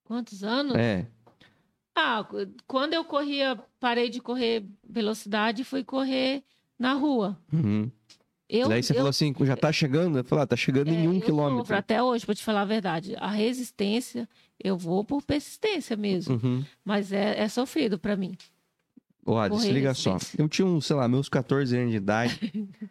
Quantos 0.05 0.43
anos? 0.43 0.75
É. 0.75 1.07
Ah, 1.95 2.27
quando 2.67 2.95
eu 2.95 3.05
corria, 3.05 3.59
parei 3.79 4.09
de 4.09 4.21
correr 4.21 4.65
velocidade 4.89 5.63
e 5.63 5.65
fui 5.65 5.85
correr 5.85 6.43
na 6.85 6.93
rua. 6.95 7.39
Uhum. 7.53 7.91
Eu, 8.49 8.69
Daí 8.69 8.83
você 8.83 8.93
eu 8.93 8.97
falou 8.97 9.09
assim, 9.09 9.35
já 9.41 9.57
tá 9.57 9.73
chegando? 9.73 10.19
Eu 10.19 10.25
falei, 10.25 10.45
ah, 10.45 10.47
tá 10.47 10.55
chegando 10.57 10.89
em 10.91 11.07
É, 11.07 11.09
um 11.09 11.15
eu 11.15 11.21
quilômetro. 11.23 11.59
sofro 11.61 11.77
até 11.77 12.03
hoje, 12.03 12.27
para 12.27 12.35
te 12.35 12.45
falar 12.45 12.61
a 12.61 12.65
verdade. 12.67 13.15
A 13.17 13.31
resistência, 13.31 14.29
eu 14.63 14.77
vou 14.77 15.03
por 15.03 15.23
persistência 15.23 15.97
mesmo. 15.97 16.35
Uhum. 16.37 16.63
Mas 16.85 17.11
é, 17.11 17.41
é 17.41 17.49
sofrido 17.49 17.99
para 17.99 18.15
mim. 18.17 18.37
Adri, 19.27 19.59
se 19.61 19.73
liga 19.73 19.95
só. 19.95 20.19
Eu 20.37 20.47
tinha, 20.49 20.67
um, 20.67 20.79
sei 20.81 20.95
lá, 20.95 21.09
meus 21.09 21.31
14 21.31 21.75
anos 21.75 21.91
de 21.91 21.97
idade. 21.97 22.39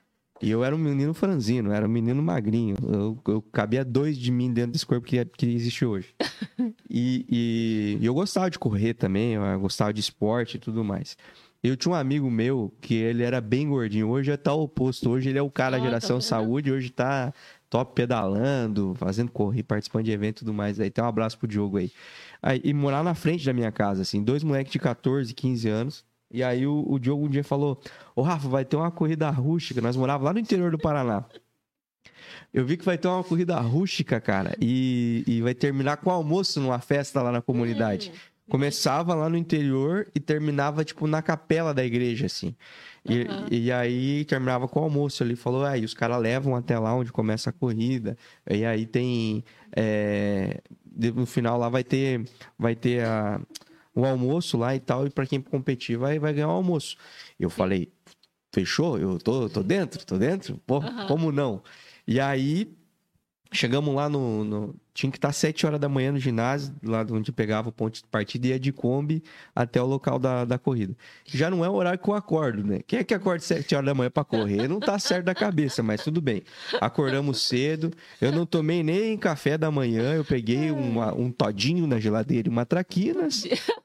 e 0.41 0.49
eu 0.49 0.63
era 0.63 0.75
um 0.75 0.79
menino 0.79 1.13
franzino, 1.13 1.71
era 1.71 1.85
um 1.85 1.89
menino 1.89 2.21
magrinho. 2.23 2.75
Eu, 2.91 3.19
eu 3.27 3.41
cabia 3.43 3.85
dois 3.85 4.17
de 4.17 4.31
mim 4.31 4.51
dentro 4.51 4.71
desse 4.71 4.85
corpo 4.87 5.05
que, 5.05 5.23
que 5.23 5.45
existe 5.45 5.85
hoje. 5.85 6.15
e, 6.89 7.25
e- 7.29 7.97
e 8.01 8.05
eu 8.05 8.13
gostava 8.15 8.49
de 8.49 8.57
correr 8.57 8.95
também, 8.95 9.33
eu 9.33 9.59
gostava 9.59 9.93
de 9.93 9.99
esporte 10.01 10.57
e 10.57 10.59
tudo 10.59 10.83
mais. 10.83 11.15
Eu 11.63 11.77
tinha 11.77 11.93
um 11.93 11.95
amigo 11.95 12.29
meu 12.29 12.73
que 12.81 12.93
ele 12.93 13.23
era 13.23 13.39
bem 13.39 13.69
gordinho. 13.69 14.09
Hoje 14.09 14.29
é 14.31 14.35
tal 14.37 14.61
oposto. 14.61 15.09
Hoje 15.09 15.29
ele 15.29 15.39
é 15.39 15.41
o 15.41 15.49
cara 15.49 15.71
da 15.71 15.77
Ah, 15.77 15.79
tá 15.79 15.85
geração 15.85 16.17
vendo? 16.17 16.23
saúde. 16.23 16.71
Hoje 16.71 16.89
tá 16.89 17.33
top 17.69 17.93
pedalando, 17.95 18.93
fazendo 18.95 19.31
correr, 19.31 19.63
participando 19.63 20.03
de 20.03 20.11
evento 20.11 20.37
e 20.37 20.39
tudo 20.39 20.53
mais. 20.53 20.77
Aí 20.79 20.89
tem 20.91 21.01
um 21.01 21.07
abraço 21.07 21.37
pro 21.37 21.47
Diogo 21.47 21.77
aí. 21.77 21.89
aí. 22.41 22.59
E 22.65 22.73
morar 22.73 23.01
na 23.01 23.15
frente 23.15 23.45
da 23.45 23.53
minha 23.53 23.71
casa, 23.71 24.01
assim, 24.01 24.21
dois 24.21 24.43
moleques 24.43 24.73
de 24.73 24.79
14, 24.79 25.33
15 25.33 25.69
anos. 25.69 26.05
E 26.29 26.43
aí 26.43 26.67
o, 26.67 26.83
o 26.85 26.99
Diogo 26.99 27.25
um 27.25 27.29
dia 27.29 27.43
falou: 27.45 27.79
Ô 28.13 28.21
Rafa, 28.21 28.49
vai 28.49 28.65
ter 28.65 28.75
uma 28.75 28.91
corrida 28.91 29.29
rústica. 29.29 29.79
Nós 29.79 29.95
morávamos 29.95 30.25
lá 30.25 30.33
no 30.33 30.39
interior 30.39 30.69
do 30.69 30.77
Paraná. 30.77 31.23
Eu 32.53 32.65
vi 32.65 32.75
que 32.77 32.83
vai 32.85 32.97
ter 32.97 33.07
uma 33.07 33.23
corrida 33.23 33.57
rústica, 33.59 34.19
cara. 34.19 34.53
E, 34.59 35.23
e 35.25 35.41
vai 35.41 35.53
terminar 35.53 35.97
com 35.97 36.09
almoço 36.11 36.59
numa 36.59 36.79
festa 36.79 37.21
lá 37.21 37.31
na 37.31 37.41
comunidade. 37.41 38.11
Começava 38.49 39.15
lá 39.15 39.29
no 39.29 39.37
interior 39.37 40.07
e 40.13 40.19
terminava, 40.19 40.83
tipo, 40.83 41.07
na 41.07 41.21
capela 41.21 41.73
da 41.73 41.83
igreja, 41.83 42.25
assim. 42.25 42.55
E, 43.05 43.21
Aham. 43.21 43.47
e 43.51 43.71
aí 43.71 44.25
terminava 44.25 44.67
com 44.67 44.81
o 44.81 44.83
almoço. 44.83 45.23
Ele 45.23 45.35
falou, 45.35 45.65
aí 45.65 45.83
os 45.85 45.93
caras 45.93 46.19
levam 46.21 46.55
até 46.55 46.77
lá 46.77 46.93
onde 46.93 47.11
começa 47.11 47.49
a 47.49 47.53
corrida. 47.53 48.17
E 48.49 48.65
aí 48.65 48.85
tem. 48.85 49.43
é, 49.75 50.61
no 51.15 51.25
final 51.25 51.57
lá 51.57 51.69
vai 51.69 51.83
ter, 51.83 52.27
vai 52.59 52.75
ter 52.75 53.05
a, 53.05 53.41
o 53.95 54.05
almoço 54.05 54.57
lá 54.57 54.75
e 54.75 54.79
tal. 54.79 55.07
E 55.07 55.09
pra 55.09 55.25
quem 55.25 55.41
competir 55.41 55.97
vai, 55.97 56.19
vai 56.19 56.33
ganhar 56.33 56.49
o 56.49 56.51
almoço. 56.51 56.97
Eu 57.39 57.49
falei, 57.49 57.91
fechou? 58.53 58.97
Eu 58.99 59.17
tô, 59.19 59.49
tô 59.49 59.63
dentro, 59.63 60.05
tô 60.05 60.17
dentro? 60.17 60.59
Pô, 60.65 60.77
Aham. 60.77 61.07
como 61.07 61.31
não? 61.31 61.63
E 62.05 62.19
aí 62.19 62.75
chegamos 63.53 63.93
lá 63.95 64.09
no. 64.09 64.43
no- 64.43 64.75
tinha 64.95 65.11
que 65.11 65.17
estar 65.17 65.31
sete 65.33 65.65
horas 65.65 65.79
da 65.79 65.89
manhã 65.89 66.11
no 66.11 66.19
ginásio, 66.19 66.71
lá 66.83 67.03
de 67.03 67.11
onde 67.11 67.31
pegava 67.31 67.69
o 67.69 67.71
ponto 67.71 67.95
de 67.95 68.03
partida, 68.11 68.45
e 68.45 68.49
ia 68.51 68.59
de 68.59 68.71
Kombi 68.71 69.23
até 69.55 69.81
o 69.81 69.87
local 69.87 70.19
da, 70.19 70.45
da 70.45 70.59
corrida. 70.59 70.95
Já 71.25 71.49
não 71.49 71.65
é 71.65 71.69
o 71.69 71.73
horário 71.73 71.97
que 71.97 72.07
eu 72.07 72.13
acordo, 72.13 72.63
né? 72.63 72.81
Quem 72.85 72.99
é 72.99 73.03
que 73.03 73.11
acorda 73.13 73.39
sete 73.41 73.73
horas 73.73 73.87
da 73.87 73.95
manhã 73.95 74.11
pra 74.11 74.23
correr? 74.23 74.67
Não 74.67 74.79
tá 74.79 74.99
certo 74.99 75.25
da 75.25 75.33
cabeça, 75.33 75.81
mas 75.81 76.03
tudo 76.03 76.21
bem. 76.21 76.43
Acordamos 76.79 77.41
cedo, 77.41 77.91
eu 78.21 78.31
não 78.31 78.45
tomei 78.45 78.83
nem 78.83 79.17
café 79.17 79.57
da 79.57 79.71
manhã, 79.71 80.13
eu 80.13 80.23
peguei 80.23 80.69
uma- 80.69 81.11
um 81.13 81.31
todinho 81.31 81.87
na 81.87 81.99
geladeira 81.99 82.47
e 82.47 82.51
uma 82.51 82.65
traquinas. 82.65 83.45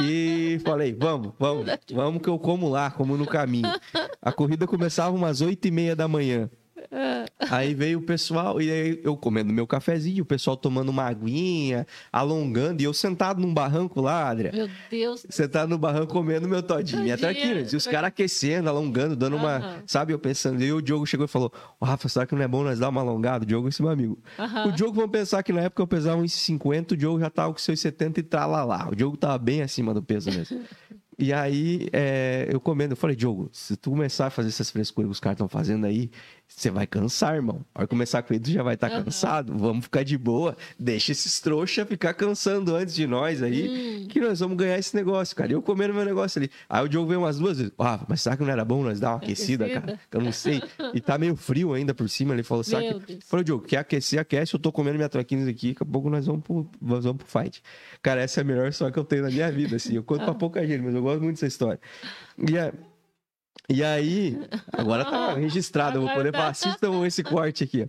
E 0.00 0.60
falei, 0.64 0.94
vamos, 0.96 1.32
vamos, 1.40 1.66
vamos 1.92 2.22
que 2.22 2.28
eu 2.28 2.38
como 2.38 2.68
lá, 2.68 2.88
como 2.88 3.16
no 3.16 3.26
caminho. 3.26 3.68
A 4.22 4.30
corrida 4.30 4.64
começava 4.64 5.10
umas 5.14 5.40
oito 5.40 5.66
e 5.66 5.72
meia 5.72 5.96
da 5.96 6.06
manhã. 6.06 6.48
Aí 7.50 7.74
veio 7.74 7.98
o 7.98 8.02
pessoal, 8.02 8.60
e 8.60 8.70
aí 8.70 9.00
eu 9.02 9.16
comendo 9.16 9.52
meu 9.52 9.66
cafezinho, 9.66 10.22
o 10.22 10.26
pessoal 10.26 10.56
tomando 10.56 10.88
uma 10.88 11.04
aguinha, 11.04 11.86
alongando, 12.12 12.82
e 12.82 12.84
eu 12.84 12.92
sentado 12.92 13.40
num 13.40 13.52
barranco 13.52 14.00
lá, 14.00 14.28
Adria. 14.28 14.52
Meu 14.52 14.68
Deus. 14.90 15.26
Sentado 15.28 15.68
no 15.68 15.78
barranco 15.78 16.12
comendo 16.12 16.48
meu 16.48 16.62
todinho, 16.62 17.02
minha 17.02 17.16
Todinha. 17.16 17.34
traquinas. 17.34 17.72
E 17.72 17.76
os 17.76 17.86
caras 17.86 18.08
aquecendo, 18.08 18.68
alongando, 18.68 19.14
dando 19.16 19.36
uma. 19.36 19.82
Sabe, 19.86 20.12
eu 20.12 20.18
pensando. 20.18 20.62
E 20.62 20.72
o 20.72 20.80
Diogo 20.80 21.06
chegou 21.06 21.26
e 21.26 21.28
falou: 21.28 21.52
Ô, 21.78 21.84
Rafa, 21.84 22.08
será 22.08 22.26
que 22.26 22.34
não 22.34 22.42
é 22.42 22.48
bom 22.48 22.62
nós 22.62 22.78
dar 22.78 22.88
uma 22.88 23.00
alongada? 23.00 23.44
O 23.44 23.46
Diogo 23.46 23.68
é 23.68 23.70
esse 23.70 23.82
meu 23.82 23.90
amigo. 23.90 24.18
O 24.66 24.72
Diogo, 24.72 24.94
vamos 24.94 25.10
pensar 25.10 25.42
que 25.42 25.52
na 25.52 25.62
época 25.62 25.82
eu 25.82 25.86
pesava 25.86 26.20
uns 26.20 26.32
50, 26.32 26.94
o 26.94 26.96
Diogo 26.96 27.20
já 27.20 27.30
tava 27.30 27.52
com 27.52 27.58
seus 27.58 27.80
70 27.80 28.20
e 28.20 28.22
tralalá. 28.22 28.88
O 28.90 28.94
Diogo 28.94 29.16
tava 29.16 29.38
bem 29.38 29.62
acima 29.62 29.92
do 29.94 30.02
peso 30.02 30.30
mesmo. 30.30 30.60
E 31.20 31.32
aí, 31.32 31.88
é, 31.92 32.48
eu 32.48 32.60
comendo, 32.60 32.92
eu 32.92 32.96
falei, 32.96 33.16
Diogo, 33.16 33.48
se 33.50 33.76
tu 33.76 33.90
começar 33.90 34.26
a 34.26 34.30
fazer 34.30 34.50
essas 34.50 34.70
frescuras 34.70 35.08
que 35.08 35.12
os 35.14 35.18
caras 35.18 35.34
estão 35.34 35.48
fazendo 35.48 35.84
aí, 35.84 36.12
você 36.50 36.70
vai 36.70 36.86
cansar, 36.86 37.36
irmão. 37.36 37.64
A 37.74 37.80
hora 37.80 37.86
começar 37.86 38.18
a 38.18 38.22
corrida, 38.22 38.46
tu 38.46 38.50
já 38.50 38.62
vai 38.62 38.74
estar 38.74 38.90
Aham. 38.90 39.04
cansado. 39.04 39.56
Vamos 39.56 39.84
ficar 39.84 40.02
de 40.02 40.18
boa. 40.18 40.56
Deixa 40.78 41.12
esses 41.12 41.38
trouxa 41.40 41.86
ficar 41.86 42.14
cansando 42.14 42.74
antes 42.74 42.94
de 42.94 43.06
nós 43.06 43.42
aí, 43.42 44.02
Hum. 44.04 44.08
que 44.08 44.18
nós 44.20 44.40
vamos 44.40 44.56
ganhar 44.56 44.76
esse 44.78 44.96
negócio, 44.96 45.36
cara. 45.36 45.52
E 45.52 45.54
eu 45.54 45.62
comendo 45.62 45.94
meu 45.94 46.04
negócio 46.04 46.38
ali. 46.40 46.50
Aí 46.68 46.84
o 46.84 46.88
Diogo 46.88 47.06
veio 47.06 47.20
umas 47.20 47.38
duas 47.38 47.58
vezes. 47.58 47.72
Ah, 47.78 48.04
mas 48.08 48.22
será 48.22 48.36
que 48.36 48.42
não 48.42 48.50
era 48.50 48.64
bom 48.64 48.82
nós 48.82 48.98
dar 48.98 49.10
uma 49.10 49.16
aquecida, 49.18 49.66
Aquecida? 49.66 49.86
cara? 49.86 50.00
Que 50.10 50.16
eu 50.16 50.20
não 50.20 50.32
sei. 50.32 50.60
E 50.94 51.00
tá 51.00 51.16
meio 51.18 51.36
frio 51.36 51.74
ainda 51.74 51.94
por 51.94 52.08
cima. 52.08 52.34
Ele 52.34 52.42
falou, 52.42 52.64
Meu 52.66 53.00
que... 53.02 53.18
Falei, 53.24 53.44
Diogo, 53.44 53.64
quer 53.64 53.76
aquecer, 53.78 54.18
aquece. 54.18 54.54
Eu 54.54 54.58
tô 54.58 54.72
comendo 54.72 54.96
minha 54.96 55.08
traquinas 55.08 55.46
aqui. 55.46 55.68
Daqui 55.74 55.82
a 55.82 55.86
pouco 55.86 56.08
nós 56.10 56.26
vamos 56.26 56.42
pro, 56.42 56.68
nós 56.80 57.04
vamos 57.04 57.22
pro 57.22 57.40
fight. 57.42 57.62
Cara, 58.02 58.20
essa 58.22 58.40
é 58.40 58.42
a 58.42 58.44
melhor 58.44 58.68
história 58.68 58.92
que 58.92 58.98
eu 58.98 59.04
tenho 59.04 59.22
na 59.22 59.30
minha 59.30 59.50
vida, 59.52 59.76
assim. 59.76 59.94
Eu 59.94 60.02
conto 60.02 60.24
pra 60.24 60.34
pouca 60.34 60.66
gente, 60.66 60.82
mas 60.82 60.94
eu 60.94 61.02
gosto 61.02 61.20
muito 61.22 61.36
dessa 61.36 61.46
história. 61.46 61.78
E, 62.50 62.56
a- 62.58 62.72
e 63.68 63.84
aí, 63.84 64.38
agora 64.72 65.04
tá 65.04 65.34
registrado. 65.38 65.98
Eu 65.98 66.02
vou 66.02 66.10
poder 66.10 66.32
tá. 66.32 66.38
falar, 66.38 66.50
assistam 66.50 67.06
esse 67.06 67.22
corte 67.22 67.64
aqui. 67.64 67.86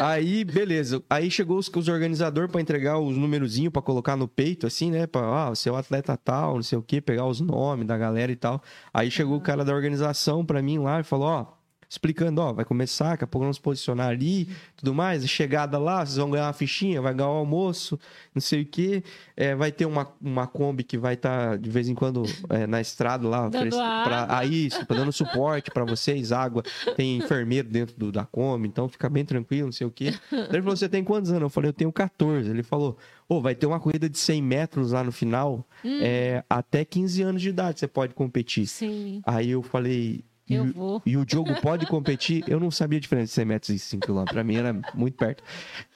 Aí, 0.00 0.44
beleza. 0.44 1.02
Aí 1.08 1.30
chegou 1.30 1.56
os, 1.58 1.68
os 1.68 1.88
organizadores 1.88 2.50
pra 2.50 2.60
entregar 2.60 2.98
os 2.98 3.16
numerozinhos 3.16 3.72
pra 3.72 3.80
colocar 3.80 4.16
no 4.16 4.26
peito, 4.26 4.66
assim, 4.66 4.90
né? 4.90 5.06
Pra, 5.06 5.20
ah, 5.22 5.52
é 5.64 5.70
o 5.70 5.76
atleta 5.76 6.16
tal, 6.16 6.56
não 6.56 6.62
sei 6.62 6.78
o 6.78 6.82
quê, 6.82 7.00
pegar 7.00 7.26
os 7.26 7.40
nomes 7.40 7.86
da 7.86 7.96
galera 7.96 8.32
e 8.32 8.36
tal. 8.36 8.60
Aí 8.92 9.10
chegou 9.10 9.36
o 9.36 9.40
cara 9.40 9.64
da 9.64 9.72
organização 9.72 10.44
pra 10.44 10.60
mim 10.60 10.78
lá 10.78 11.00
e 11.00 11.04
falou, 11.04 11.28
ó, 11.28 11.46
explicando, 11.94 12.40
ó, 12.40 12.52
vai 12.52 12.64
começar, 12.64 13.10
daqui 13.10 13.24
a 13.24 13.26
pouco 13.26 13.44
vamos 13.44 13.58
posicionar 13.58 14.08
ali, 14.08 14.48
tudo 14.76 14.92
mais, 14.94 15.26
chegada 15.28 15.78
lá, 15.78 16.04
vocês 16.04 16.16
vão 16.16 16.30
ganhar 16.30 16.46
uma 16.46 16.52
fichinha, 16.52 17.00
vai 17.00 17.14
ganhar 17.14 17.28
o 17.30 17.32
almoço, 17.32 17.98
não 18.34 18.40
sei 18.40 18.62
o 18.62 18.66
quê, 18.66 19.02
é, 19.36 19.54
vai 19.54 19.70
ter 19.72 19.86
uma, 19.86 20.12
uma 20.20 20.46
Kombi 20.46 20.82
que 20.84 20.98
vai 20.98 21.14
estar 21.14 21.56
de 21.58 21.70
vez 21.70 21.88
em 21.88 21.94
quando 21.94 22.22
é, 22.50 22.66
na 22.66 22.80
estrada 22.80 23.26
lá, 23.28 23.42
Dando 23.48 23.54
oferece- 23.68 23.76
pra, 23.76 24.22
água. 24.22 24.38
aí, 24.38 24.68
tá 24.68 24.94
dando 24.94 25.12
suporte 25.12 25.70
pra 25.70 25.84
vocês, 25.84 26.32
água, 26.32 26.62
tem 26.96 27.18
enfermeiro 27.18 27.68
dentro 27.68 27.94
do, 27.96 28.10
da 28.12 28.24
Kombi, 28.24 28.68
então 28.68 28.88
fica 28.88 29.08
bem 29.08 29.24
tranquilo, 29.24 29.66
não 29.66 29.72
sei 29.72 29.86
o 29.86 29.90
quê. 29.90 30.12
Ele 30.32 30.60
falou, 30.62 30.76
você 30.76 30.88
tem 30.88 31.02
quantos 31.04 31.30
anos? 31.30 31.42
Eu 31.42 31.48
falei, 31.50 31.68
eu 31.68 31.72
tenho 31.72 31.92
14. 31.92 32.50
Ele 32.50 32.62
falou, 32.62 32.98
ô, 33.28 33.40
vai 33.40 33.54
ter 33.54 33.66
uma 33.66 33.78
corrida 33.80 34.08
de 34.08 34.18
100 34.18 34.42
metros 34.42 34.92
lá 34.92 35.02
no 35.04 35.12
final, 35.12 35.66
Hum. 35.84 35.98
é, 36.02 36.42
até 36.48 36.84
15 36.84 37.22
anos 37.22 37.40
de 37.42 37.48
idade 37.50 37.78
você 37.78 37.86
pode 37.86 38.14
competir. 38.14 38.66
Sim, 38.66 39.20
Aí 39.24 39.50
eu 39.50 39.62
falei. 39.62 40.24
E, 40.48 40.54
eu 40.54 40.64
o- 40.64 40.72
vou. 40.72 41.02
e 41.06 41.16
o 41.16 41.24
Diogo 41.24 41.54
pode 41.62 41.86
competir? 41.86 42.44
Eu 42.46 42.60
não 42.60 42.70
sabia 42.70 42.98
a 42.98 43.00
diferença 43.00 43.26
de 43.28 43.32
100 43.32 43.44
metros 43.46 43.70
e 43.70 43.78
5 43.78 44.06
km. 44.06 44.24
Pra 44.24 44.44
mim 44.44 44.56
era 44.56 44.78
muito 44.94 45.16
perto. 45.16 45.42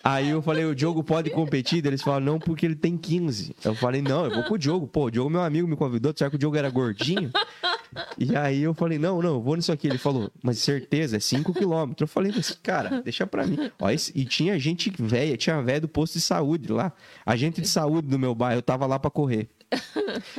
Aí 0.02 0.30
eu 0.30 0.40
falei, 0.40 0.64
o 0.64 0.74
Diogo 0.74 1.04
pode 1.04 1.28
competir? 1.30 1.82
Daí 1.82 1.90
Eles 1.90 2.00
falaram, 2.02 2.24
não, 2.24 2.38
porque 2.38 2.64
ele 2.64 2.74
tem 2.76 2.96
15. 2.96 3.54
Eu 3.64 3.74
falei, 3.74 4.00
não, 4.00 4.24
eu 4.24 4.30
vou 4.34 4.44
com 4.44 4.54
o 4.54 4.58
Diogo. 4.58 4.86
Pô, 4.86 5.04
o 5.06 5.10
Diogo, 5.10 5.28
meu 5.28 5.42
amigo, 5.42 5.68
me 5.68 5.76
convidou. 5.76 6.14
Será 6.16 6.30
que 6.30 6.36
o 6.36 6.38
Diogo 6.38 6.56
era 6.56 6.70
gordinho? 6.70 7.30
E 8.16 8.34
aí 8.36 8.62
eu 8.62 8.72
falei, 8.74 8.98
não, 8.98 9.20
não, 9.20 9.34
eu 9.34 9.42
vou 9.42 9.54
nisso 9.56 9.72
aqui. 9.72 9.86
Ele 9.86 9.98
falou, 9.98 10.30
mas 10.42 10.58
certeza, 10.58 11.16
é 11.16 11.20
5 11.20 11.52
km. 11.52 11.92
Eu 12.00 12.06
falei, 12.06 12.32
mas, 12.34 12.50
cara, 12.62 13.02
deixa 13.02 13.26
pra 13.26 13.46
mim. 13.46 13.58
Ó, 13.78 13.90
e 13.90 14.24
tinha 14.24 14.58
gente 14.58 14.90
velha, 14.98 15.36
tinha 15.36 15.60
velha 15.62 15.80
do 15.82 15.88
posto 15.88 16.14
de 16.14 16.20
saúde 16.20 16.72
lá. 16.72 16.92
Agente 17.26 17.60
de 17.60 17.68
saúde 17.68 18.08
do 18.08 18.18
meu 18.18 18.34
bairro, 18.34 18.58
eu 18.58 18.62
tava 18.62 18.86
lá 18.86 18.98
pra 18.98 19.10
correr. 19.10 19.48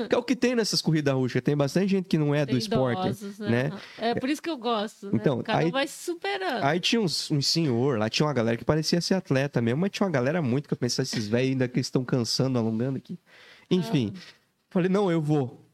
Que 0.09 0.15
é 0.15 0.17
o 0.17 0.23
que 0.23 0.35
tem 0.35 0.55
nessas 0.55 0.81
corridas 0.81 1.13
rústicas. 1.13 1.43
Tem 1.43 1.55
bastante 1.55 1.89
gente 1.91 2.05
que 2.05 2.17
não 2.17 2.33
é 2.33 2.45
do 2.45 2.49
Tem 2.49 2.57
esporte, 2.57 3.01
idosos, 3.01 3.39
né? 3.39 3.71
É 3.97 4.15
por 4.15 4.27
isso 4.29 4.41
que 4.41 4.49
eu 4.49 4.57
gosto. 4.57 5.05
Né? 5.07 5.11
Então, 5.13 5.41
Cada 5.43 5.59
aí- 5.59 5.71
vai 5.71 5.87
se 5.87 6.03
superando. 6.05 6.63
Aí 6.63 6.79
tinha 6.79 6.99
uns, 7.01 7.29
uns 7.29 7.47
senhor, 7.47 7.99
lá 7.99 8.09
tinha 8.09 8.25
uma 8.25 8.33
galera 8.33 8.57
que 8.57 8.65
parecia 8.65 8.99
ser 9.01 9.13
atleta 9.13 9.61
mesmo, 9.61 9.81
mas 9.81 9.91
tinha 9.91 10.05
uma 10.05 10.11
galera 10.11 10.41
muito 10.41 10.67
que 10.67 10.73
eu 10.73 10.77
pensava, 10.77 11.03
esses 11.03 11.27
velhos 11.27 11.51
ainda 11.51 11.67
que 11.67 11.79
estão 11.79 12.03
cansando, 12.03 12.57
alongando 12.57 12.97
aqui. 12.97 13.19
Enfim, 13.69 14.13
falei, 14.69 14.89
não, 14.89 15.11
eu 15.11 15.21
vou. 15.21 15.68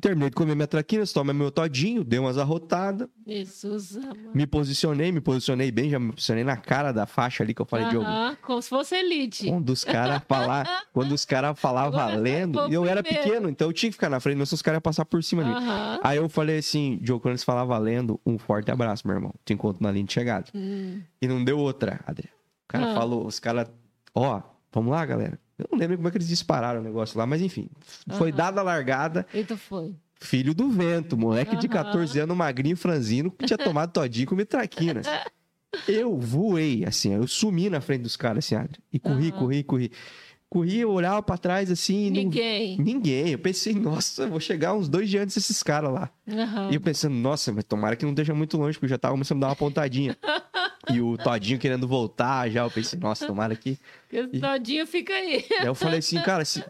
Terminei 0.00 0.30
de 0.30 0.36
comer 0.36 0.54
minha 0.54 0.66
traquina, 0.66 1.04
tomei 1.06 1.34
meu 1.34 1.50
todinho, 1.50 2.02
dei 2.02 2.18
umas 2.18 2.38
arrotadas, 2.38 3.08
Jesus 3.26 3.96
amado. 3.96 4.30
me 4.34 4.46
posicionei, 4.46 5.12
me 5.12 5.20
posicionei 5.20 5.70
bem, 5.70 5.90
já 5.90 5.98
me 5.98 6.12
posicionei 6.12 6.42
na 6.44 6.56
cara 6.56 6.92
da 6.92 7.06
faixa 7.06 7.42
ali 7.42 7.52
que 7.54 7.60
eu 7.60 7.66
falei, 7.66 7.88
Diogo. 7.88 8.06
Aham, 8.06 8.36
Como 8.42 8.62
se 8.62 8.68
fosse 8.68 8.94
elite. 8.96 9.48
Quando 9.48 9.70
os 9.70 9.84
caras 9.84 10.22
falar, 10.26 10.84
quando 10.92 11.12
os 11.12 11.24
caras 11.24 11.58
falar 11.58 11.84
Agora 11.84 12.14
valendo, 12.14 12.68
e 12.68 12.74
eu 12.74 12.84
era 12.86 13.02
pequeno, 13.02 13.48
então 13.48 13.68
eu 13.68 13.72
tinha 13.72 13.90
que 13.90 13.94
ficar 13.94 14.08
na 14.08 14.20
frente, 14.20 14.36
não 14.38 14.46
se 14.46 14.54
os 14.54 14.62
caras 14.62 14.76
iam 14.76 14.82
passar 14.82 15.04
por 15.04 15.22
cima 15.22 15.44
de 15.44 15.50
mim. 15.50 15.56
Aham. 15.56 16.00
Aí 16.02 16.16
eu 16.16 16.28
falei 16.28 16.58
assim, 16.58 16.98
Diogo, 17.02 17.20
quando 17.22 17.32
eles 17.32 17.44
falar 17.44 17.64
valendo, 17.64 18.18
um 18.24 18.38
forte 18.38 18.70
abraço, 18.70 19.06
meu 19.06 19.16
irmão. 19.16 19.34
Te 19.44 19.52
encontro 19.52 19.82
na 19.82 19.90
linha 19.90 20.04
de 20.04 20.12
chegada. 20.12 20.46
Hum. 20.54 21.00
E 21.20 21.28
não 21.28 21.44
deu 21.44 21.58
outra, 21.58 22.00
Adriano. 22.06 22.34
O 22.64 22.68
cara 22.68 22.92
Ah. 22.92 22.94
falou, 22.94 23.26
os 23.26 23.38
caras, 23.38 23.68
ó, 24.14 24.40
vamos 24.72 24.92
lá, 24.92 25.04
galera. 25.04 25.38
Eu 25.60 25.68
não 25.72 25.78
lembro 25.78 25.96
como 25.96 26.08
é 26.08 26.10
que 26.10 26.16
eles 26.18 26.28
dispararam 26.28 26.80
o 26.80 26.82
negócio 26.82 27.18
lá, 27.18 27.26
mas 27.26 27.40
enfim. 27.40 27.68
Foi 28.12 28.30
Aham. 28.30 28.36
dada 28.36 28.60
a 28.60 28.64
largada, 28.64 29.26
E 29.34 29.44
tu 29.44 29.56
foi. 29.56 29.94
filho 30.20 30.54
do 30.54 30.68
vento, 30.70 31.16
moleque 31.16 31.56
de 31.56 31.66
Aham. 31.66 31.74
14 31.84 32.18
anos, 32.20 32.36
magrinho, 32.36 32.76
franzino, 32.76 33.30
que 33.30 33.46
tinha 33.46 33.58
tomado 33.58 33.92
todinho 33.92 34.26
com 34.26 34.36
traquinas. 34.44 35.06
Eu 35.88 36.18
voei, 36.18 36.84
assim, 36.84 37.14
eu 37.14 37.26
sumi 37.26 37.70
na 37.70 37.80
frente 37.80 38.02
dos 38.02 38.16
caras, 38.16 38.44
assim, 38.44 38.54
Adriano. 38.54 38.82
E 38.92 38.98
corri, 38.98 39.30
Aham. 39.30 39.38
corri, 39.38 39.62
corri. 39.64 39.92
Corri, 40.48 40.78
eu 40.78 40.90
olhava 40.90 41.22
pra 41.22 41.38
trás, 41.38 41.70
assim, 41.70 42.06
e 42.06 42.10
não... 42.10 42.22
Ninguém. 42.24 42.76
Ninguém. 42.78 43.28
Eu 43.30 43.38
pensei, 43.38 43.72
nossa, 43.72 44.26
vou 44.26 44.40
chegar 44.40 44.74
uns 44.74 44.88
dois 44.88 45.08
dias 45.08 45.22
antes 45.22 45.36
desses 45.36 45.62
caras 45.62 45.92
lá. 45.92 46.10
E 46.68 46.74
eu 46.74 46.80
pensando, 46.80 47.14
nossa, 47.14 47.52
mas 47.52 47.64
tomara 47.64 47.94
que 47.96 48.04
não 48.04 48.10
esteja 48.12 48.34
muito 48.34 48.56
longe, 48.56 48.74
porque 48.76 48.86
eu 48.86 48.90
já 48.90 48.98
tava 48.98 49.14
começando 49.14 49.38
a 49.38 49.40
dar 49.42 49.48
uma 49.50 49.56
pontadinha. 49.56 50.16
e 50.88 51.00
o 51.00 51.18
Todinho 51.18 51.58
querendo 51.58 51.86
voltar 51.86 52.48
já. 52.50 52.62
Eu 52.62 52.70
pensei, 52.70 52.98
nossa, 52.98 53.26
tomara 53.26 53.54
que. 53.56 53.78
Esse 54.12 54.40
todinho 54.40 54.86
fica 54.86 55.12
aí. 55.12 55.44
Aí 55.60 55.66
eu 55.66 55.74
falei 55.74 55.98
assim, 56.00 56.20
cara, 56.20 56.44
se- 56.44 56.64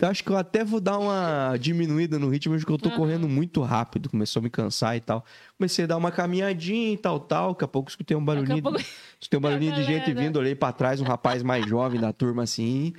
eu 0.00 0.08
acho 0.08 0.24
que 0.24 0.30
eu 0.30 0.36
até 0.36 0.64
vou 0.64 0.80
dar 0.80 0.98
uma 0.98 1.56
diminuída 1.56 2.18
no 2.18 2.28
ritmo, 2.30 2.56
porque 2.58 2.72
eu 2.72 2.78
tô 2.78 2.88
Aham. 2.88 2.96
correndo 2.98 3.28
muito 3.28 3.60
rápido. 3.62 4.08
Começou 4.08 4.40
a 4.40 4.42
me 4.42 4.50
cansar 4.50 4.96
e 4.96 5.00
tal. 5.00 5.24
Comecei 5.56 5.84
a 5.84 5.88
dar 5.88 5.96
uma 5.98 6.10
caminhadinha 6.10 6.92
e 6.92 6.96
tal, 6.96 7.20
tal. 7.20 7.52
Daqui 7.52 7.64
a 7.64 7.68
pouco 7.68 7.90
escutei 7.90 8.16
um 8.16 8.24
barulhinho. 8.24 8.62
pouco- 8.62 8.78
Escutei 9.20 9.38
um 9.38 9.42
barulhinho 9.42 9.74
de 9.74 9.84
gente 9.84 10.12
vindo, 10.14 10.38
olhei 10.38 10.54
pra 10.54 10.72
trás, 10.72 11.00
um 11.00 11.04
rapaz 11.04 11.42
mais 11.42 11.64
jovem 11.66 12.00
da 12.00 12.12
turma, 12.12 12.42
assim, 12.42 12.92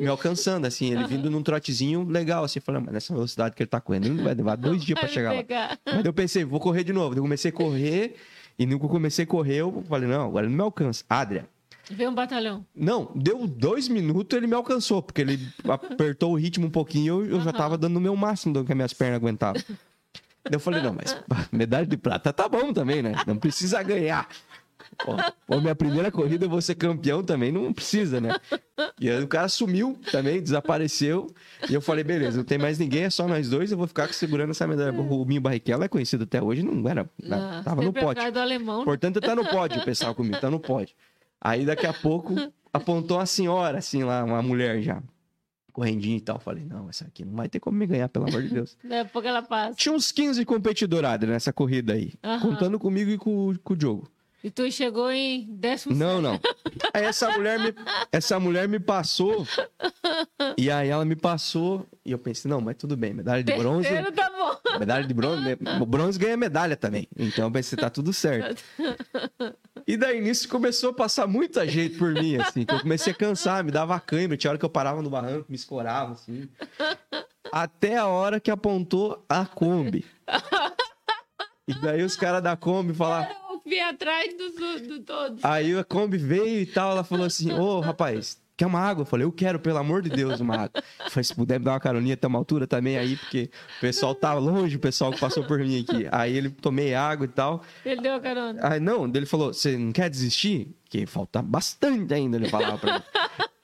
me 0.00 0.06
alcançando, 0.08 0.66
assim, 0.66 0.90
ele 0.92 1.04
vindo 1.06 1.30
num 1.30 1.42
trotezinho 1.42 2.02
legal, 2.06 2.42
assim, 2.44 2.58
falando, 2.60 2.86
mas 2.86 2.94
nessa 2.94 3.14
velocidade 3.14 3.54
que 3.54 3.62
ele 3.62 3.68
tá 3.70 3.80
correndo, 3.80 4.06
ele 4.08 4.22
vai 4.22 4.34
levar 4.34 4.56
dois 4.56 4.84
dias 4.84 5.00
me 5.00 5.08
chegar 5.08 5.32
lá. 5.32 5.44
Mas 5.86 6.04
eu 6.04 6.12
pensei, 6.12 6.44
vou 6.44 6.58
correr 6.60 6.82
de 6.84 6.92
novo. 6.92 7.16
Eu 7.16 7.22
comecei 7.22 7.50
a 7.50 7.54
correr, 7.54 8.16
e 8.58 8.64
eu 8.70 8.78
comecei 8.78 9.24
a 9.24 9.26
correr, 9.26 9.56
eu 9.56 9.84
falei, 9.88 10.08
não, 10.08 10.26
agora 10.26 10.46
ele 10.46 10.50
não 10.50 10.56
me 10.56 10.62
alcança. 10.64 11.04
Adria, 11.08 11.48
Vem 11.90 12.08
um 12.08 12.14
batalhão. 12.14 12.64
não, 12.74 13.10
deu 13.14 13.46
dois 13.46 13.88
minutos, 13.88 14.36
ele 14.36 14.46
me 14.46 14.54
alcançou, 14.54 15.02
porque 15.02 15.20
ele 15.20 15.38
apertou 15.68 16.32
o 16.32 16.36
ritmo 16.36 16.66
um 16.66 16.70
pouquinho, 16.70 17.20
eu, 17.22 17.26
eu 17.32 17.40
já 17.40 17.50
Aham. 17.50 17.58
tava 17.58 17.78
dando 17.78 17.96
o 17.96 18.00
meu 18.00 18.16
máximo 18.16 18.54
do 18.54 18.64
que 18.64 18.72
as 18.72 18.76
minhas 18.76 18.92
pernas 18.94 19.16
aguentavam. 19.16 19.62
Eu 20.50 20.60
falei, 20.60 20.82
não, 20.82 20.94
mas 20.94 21.16
medalha 21.52 21.86
de 21.86 21.96
prata 21.96 22.32
tá 22.32 22.48
bom 22.48 22.72
também, 22.72 23.02
né? 23.02 23.12
Não 23.26 23.36
precisa 23.36 23.82
ganhar. 23.82 24.28
Pô, 25.04 25.16
pô, 25.46 25.60
minha 25.60 25.74
primeira 25.74 26.10
corrida 26.10 26.44
eu 26.44 26.50
vou 26.50 26.60
ser 26.60 26.74
campeão 26.74 27.22
também, 27.22 27.50
não 27.50 27.72
precisa, 27.72 28.20
né? 28.20 28.36
E 29.00 29.08
aí 29.10 29.22
o 29.22 29.28
cara 29.28 29.48
sumiu 29.48 29.98
também, 30.10 30.40
desapareceu. 30.40 31.26
E 31.68 31.74
eu 31.74 31.80
falei, 31.80 32.04
beleza, 32.04 32.38
não 32.38 32.44
tem 32.44 32.58
mais 32.58 32.78
ninguém, 32.78 33.04
é 33.04 33.10
só 33.10 33.26
nós 33.26 33.48
dois, 33.48 33.72
eu 33.72 33.78
vou 33.78 33.86
ficar 33.86 34.12
segurando 34.12 34.50
essa 34.50 34.66
medalha. 34.66 34.92
O 34.92 35.24
Minho 35.24 35.40
Barrichello 35.40 35.84
é 35.84 35.88
conhecido 35.88 36.24
até 36.24 36.42
hoje, 36.42 36.62
não 36.62 36.88
era, 36.88 37.08
Ah, 37.30 37.62
tava 37.64 37.82
no 37.82 37.90
atrás 37.90 38.32
do 38.32 38.38
alemão. 38.38 38.82
Importante 38.82 39.16
é 39.16 39.18
estar 39.18 39.34
no 39.34 39.46
pódio, 39.46 39.80
o 39.80 39.84
pessoal 39.84 40.14
comigo, 40.14 40.38
tá 40.40 40.50
no 40.50 40.60
pódio. 40.60 40.94
Aí 41.40 41.66
daqui 41.66 41.86
a 41.86 41.92
pouco 41.92 42.34
apontou 42.72 43.18
uma 43.18 43.26
senhora, 43.26 43.78
assim, 43.78 44.02
lá, 44.02 44.24
uma 44.24 44.42
mulher 44.42 44.80
já, 44.82 45.02
correndinha 45.72 46.16
e 46.16 46.20
tal. 46.20 46.38
Falei, 46.38 46.64
não, 46.64 46.88
essa 46.88 47.04
aqui 47.04 47.24
não 47.24 47.34
vai 47.34 47.48
ter 47.48 47.60
como 47.60 47.76
me 47.76 47.86
ganhar, 47.86 48.08
pelo 48.08 48.26
amor 48.28 48.42
de 48.42 48.48
Deus. 48.48 48.76
Daqui 48.82 48.94
a 48.94 49.04
pouco 49.04 49.28
ela 49.28 49.42
passa. 49.42 49.74
Tinha 49.74 49.94
uns 49.94 50.10
15 50.10 50.44
competidores 50.44 51.08
Adri, 51.10 51.30
nessa 51.30 51.52
corrida 51.52 51.92
aí, 51.92 52.14
contando 52.40 52.78
comigo 52.78 53.10
e 53.10 53.18
com, 53.18 53.54
com 53.62 53.74
o 53.74 53.76
Diogo. 53.76 54.08
E 54.44 54.50
tu 54.50 54.70
chegou 54.70 55.10
em 55.10 55.46
décimo 55.56 55.96
Não, 55.96 56.20
não. 56.20 56.38
Aí 56.92 57.02
essa 57.02 57.30
mulher 57.30 57.58
me, 57.58 57.74
essa 58.12 58.38
mulher 58.38 58.68
me 58.68 58.78
passou, 58.78 59.46
e 60.58 60.70
aí 60.70 60.90
ela 60.90 61.02
me 61.02 61.16
passou, 61.16 61.86
e 62.04 62.12
eu 62.12 62.18
pensei, 62.18 62.50
não, 62.50 62.60
mas 62.60 62.76
tudo 62.76 62.94
bem, 62.94 63.14
medalha 63.14 63.42
de 63.42 63.54
bronze, 63.54 63.88
Terceiro 63.88 64.12
tá 64.12 64.30
bom. 64.30 64.78
medalha 64.78 65.06
de 65.06 65.14
bronze, 65.14 65.56
bronze 65.88 66.18
ganha 66.18 66.36
medalha 66.36 66.76
também. 66.76 67.08
Então 67.18 67.46
eu 67.46 67.50
pensei, 67.50 67.78
tá 67.78 67.88
tudo 67.88 68.12
certo. 68.12 68.62
E 69.86 69.98
daí 69.98 70.18
nisso 70.18 70.48
começou 70.48 70.90
a 70.90 70.94
passar 70.94 71.26
muita 71.26 71.68
gente 71.68 71.98
por 71.98 72.10
mim, 72.14 72.36
assim, 72.36 72.64
que 72.64 72.74
eu 72.74 72.80
comecei 72.80 73.12
a 73.12 73.16
cansar, 73.16 73.62
me 73.62 73.70
dava 73.70 74.00
cãibra, 74.00 74.34
tinha 74.34 74.50
hora 74.50 74.58
que 74.58 74.64
eu 74.64 74.70
parava 74.70 75.02
no 75.02 75.10
barranco, 75.10 75.44
me 75.46 75.56
escorava, 75.56 76.12
assim. 76.12 76.48
Até 77.52 77.98
a 77.98 78.06
hora 78.06 78.40
que 78.40 78.50
apontou 78.50 79.22
a 79.28 79.44
Kombi. 79.44 80.04
E 81.66 81.72
daí 81.80 82.02
os 82.02 82.14
caras 82.14 82.42
da 82.42 82.54
Kombi 82.58 82.92
falaram. 82.92 83.43
Fui 83.64 83.80
atrás 83.80 84.34
do, 84.36 84.50
do, 84.50 84.88
do 84.88 85.00
todos. 85.00 85.44
Aí 85.44 85.76
a 85.76 85.82
Kombi 85.82 86.18
veio 86.18 86.60
e 86.60 86.66
tal, 86.66 86.92
ela 86.92 87.02
falou 87.02 87.24
assim: 87.24 87.50
Ô 87.52 87.80
rapaz, 87.80 88.38
quer 88.56 88.66
uma 88.66 88.78
água? 88.78 89.02
Eu 89.02 89.06
falei: 89.06 89.24
Eu 89.24 89.32
quero, 89.32 89.58
pelo 89.58 89.78
amor 89.78 90.02
de 90.02 90.10
Deus, 90.10 90.38
uma 90.38 90.54
água. 90.54 90.82
Eu 91.02 91.10
falei: 91.10 91.24
Se 91.24 91.34
puder 91.34 91.58
me 91.58 91.64
dar 91.64 91.72
uma 91.72 91.80
caroninha 91.80 92.12
até 92.12 92.26
uma 92.26 92.38
altura 92.38 92.66
também 92.66 92.98
aí, 92.98 93.16
porque 93.16 93.50
o 93.78 93.80
pessoal 93.80 94.14
tá 94.14 94.34
longe, 94.34 94.76
o 94.76 94.80
pessoal 94.80 95.10
que 95.10 95.18
passou 95.18 95.44
por 95.44 95.58
mim 95.60 95.80
aqui. 95.80 96.06
Aí 96.12 96.36
ele 96.36 96.50
tomei 96.50 96.94
água 96.94 97.24
e 97.24 97.28
tal. 97.28 97.62
Ele 97.84 98.02
deu 98.02 98.14
a 98.14 98.20
carona. 98.20 98.60
Aí 98.62 98.78
não, 98.78 99.06
ele 99.06 99.24
falou: 99.26 99.52
Você 99.52 99.78
não 99.78 99.92
quer 99.92 100.10
desistir? 100.10 100.68
Que 100.90 101.06
falta 101.06 101.40
bastante 101.40 102.12
ainda, 102.12 102.36
ele 102.36 102.48
falava 102.48 102.76
pra 102.78 102.94
mim. 102.98 103.02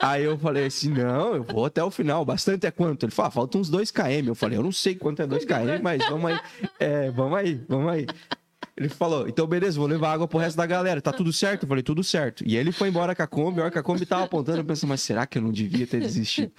Aí 0.01 0.25
eu 0.25 0.39
falei 0.39 0.65
assim: 0.65 0.89
Não, 0.89 1.35
eu 1.35 1.43
vou 1.43 1.67
até 1.67 1.85
o 1.85 1.91
final. 1.91 2.25
Bastante 2.25 2.67
é 2.67 2.71
quanto? 2.71 3.05
Ele 3.05 3.13
falou: 3.13 3.29
ah, 3.29 3.31
Falta 3.31 3.59
uns 3.59 3.69
2 3.69 3.91
km. 3.91 4.29
Eu 4.29 4.35
falei: 4.35 4.57
Eu 4.57 4.63
não 4.63 4.73
sei 4.73 4.95
quanto 4.95 5.21
é 5.21 5.27
2 5.27 5.45
km, 5.45 5.83
mas 5.83 6.03
vamos 6.09 6.31
aí. 6.31 6.41
É, 6.79 7.11
vamos 7.11 7.39
aí, 7.39 7.61
vamos 7.69 7.93
aí. 7.93 8.07
Ele 8.81 8.89
falou, 8.89 9.29
então 9.29 9.47
beleza, 9.47 9.79
vou 9.79 9.87
levar 9.87 10.13
água 10.15 10.27
pro 10.27 10.39
resto 10.39 10.57
da 10.57 10.65
galera. 10.65 11.03
Tá 11.03 11.13
tudo 11.13 11.31
certo? 11.35 11.65
Eu 11.65 11.69
falei, 11.69 11.83
tudo 11.83 12.03
certo. 12.03 12.43
E 12.47 12.57
ele 12.57 12.73
foi 12.73 12.89
embora 12.89 13.15
com 13.15 13.23
a 13.23 13.27
Kombi, 13.27 13.61
a 13.61 13.65
hora 13.65 13.71
que 13.71 13.79
a 13.79 13.83
Kombi 13.83 14.07
tava 14.07 14.25
apontando, 14.25 14.57
eu 14.59 14.65
pensei, 14.65 14.89
mas 14.89 15.03
será 15.03 15.27
que 15.27 15.37
eu 15.37 15.43
não 15.43 15.53
devia 15.53 15.87
ter 15.87 16.01
desistido? 16.01 16.51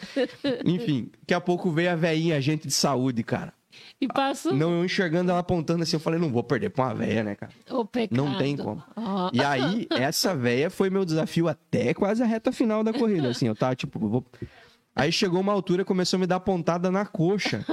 Enfim, 0.63 1.09
daqui 1.21 1.33
a 1.33 1.41
pouco 1.41 1.71
veio 1.71 1.89
a 1.89 1.95
veinha, 1.95 2.37
agente 2.37 2.67
de 2.67 2.73
saúde, 2.75 3.23
cara. 3.23 3.53
E 3.99 4.07
passou 4.07 4.53
Não, 4.53 4.71
eu 4.79 4.85
enxergando 4.85 5.31
ela 5.31 5.39
apontando 5.39 5.81
assim, 5.81 5.95
eu 5.95 5.99
falei, 5.99 6.19
não 6.19 6.29
vou 6.29 6.43
perder 6.43 6.69
pra 6.69 6.85
uma 6.85 6.93
véia, 6.93 7.23
né, 7.23 7.33
cara? 7.33 7.51
o 7.71 7.83
pecado. 7.83 8.15
Não 8.15 8.37
tem 8.37 8.55
como. 8.55 8.83
Ó, 8.95 9.31
E 9.33 9.43
aí, 9.43 9.87
essa 9.89 10.35
véia 10.35 10.69
foi 10.69 10.91
meu 10.91 11.03
desafio 11.03 11.47
até 11.47 11.91
quase 11.93 12.21
a 12.21 12.25
reta 12.27 12.51
final 12.51 12.83
da 12.83 12.93
corrida. 12.93 13.29
Assim, 13.29 13.47
eu 13.47 13.55
tava 13.55 13.75
tipo, 13.75 13.97
vou. 13.99 14.23
Aí 14.95 15.11
chegou 15.11 15.39
uma 15.39 15.53
altura 15.53 15.83
e 15.83 15.85
começou 15.85 16.17
a 16.17 16.19
me 16.19 16.27
dar 16.27 16.39
pontada 16.41 16.91
na 16.91 17.05
coxa. 17.05 17.65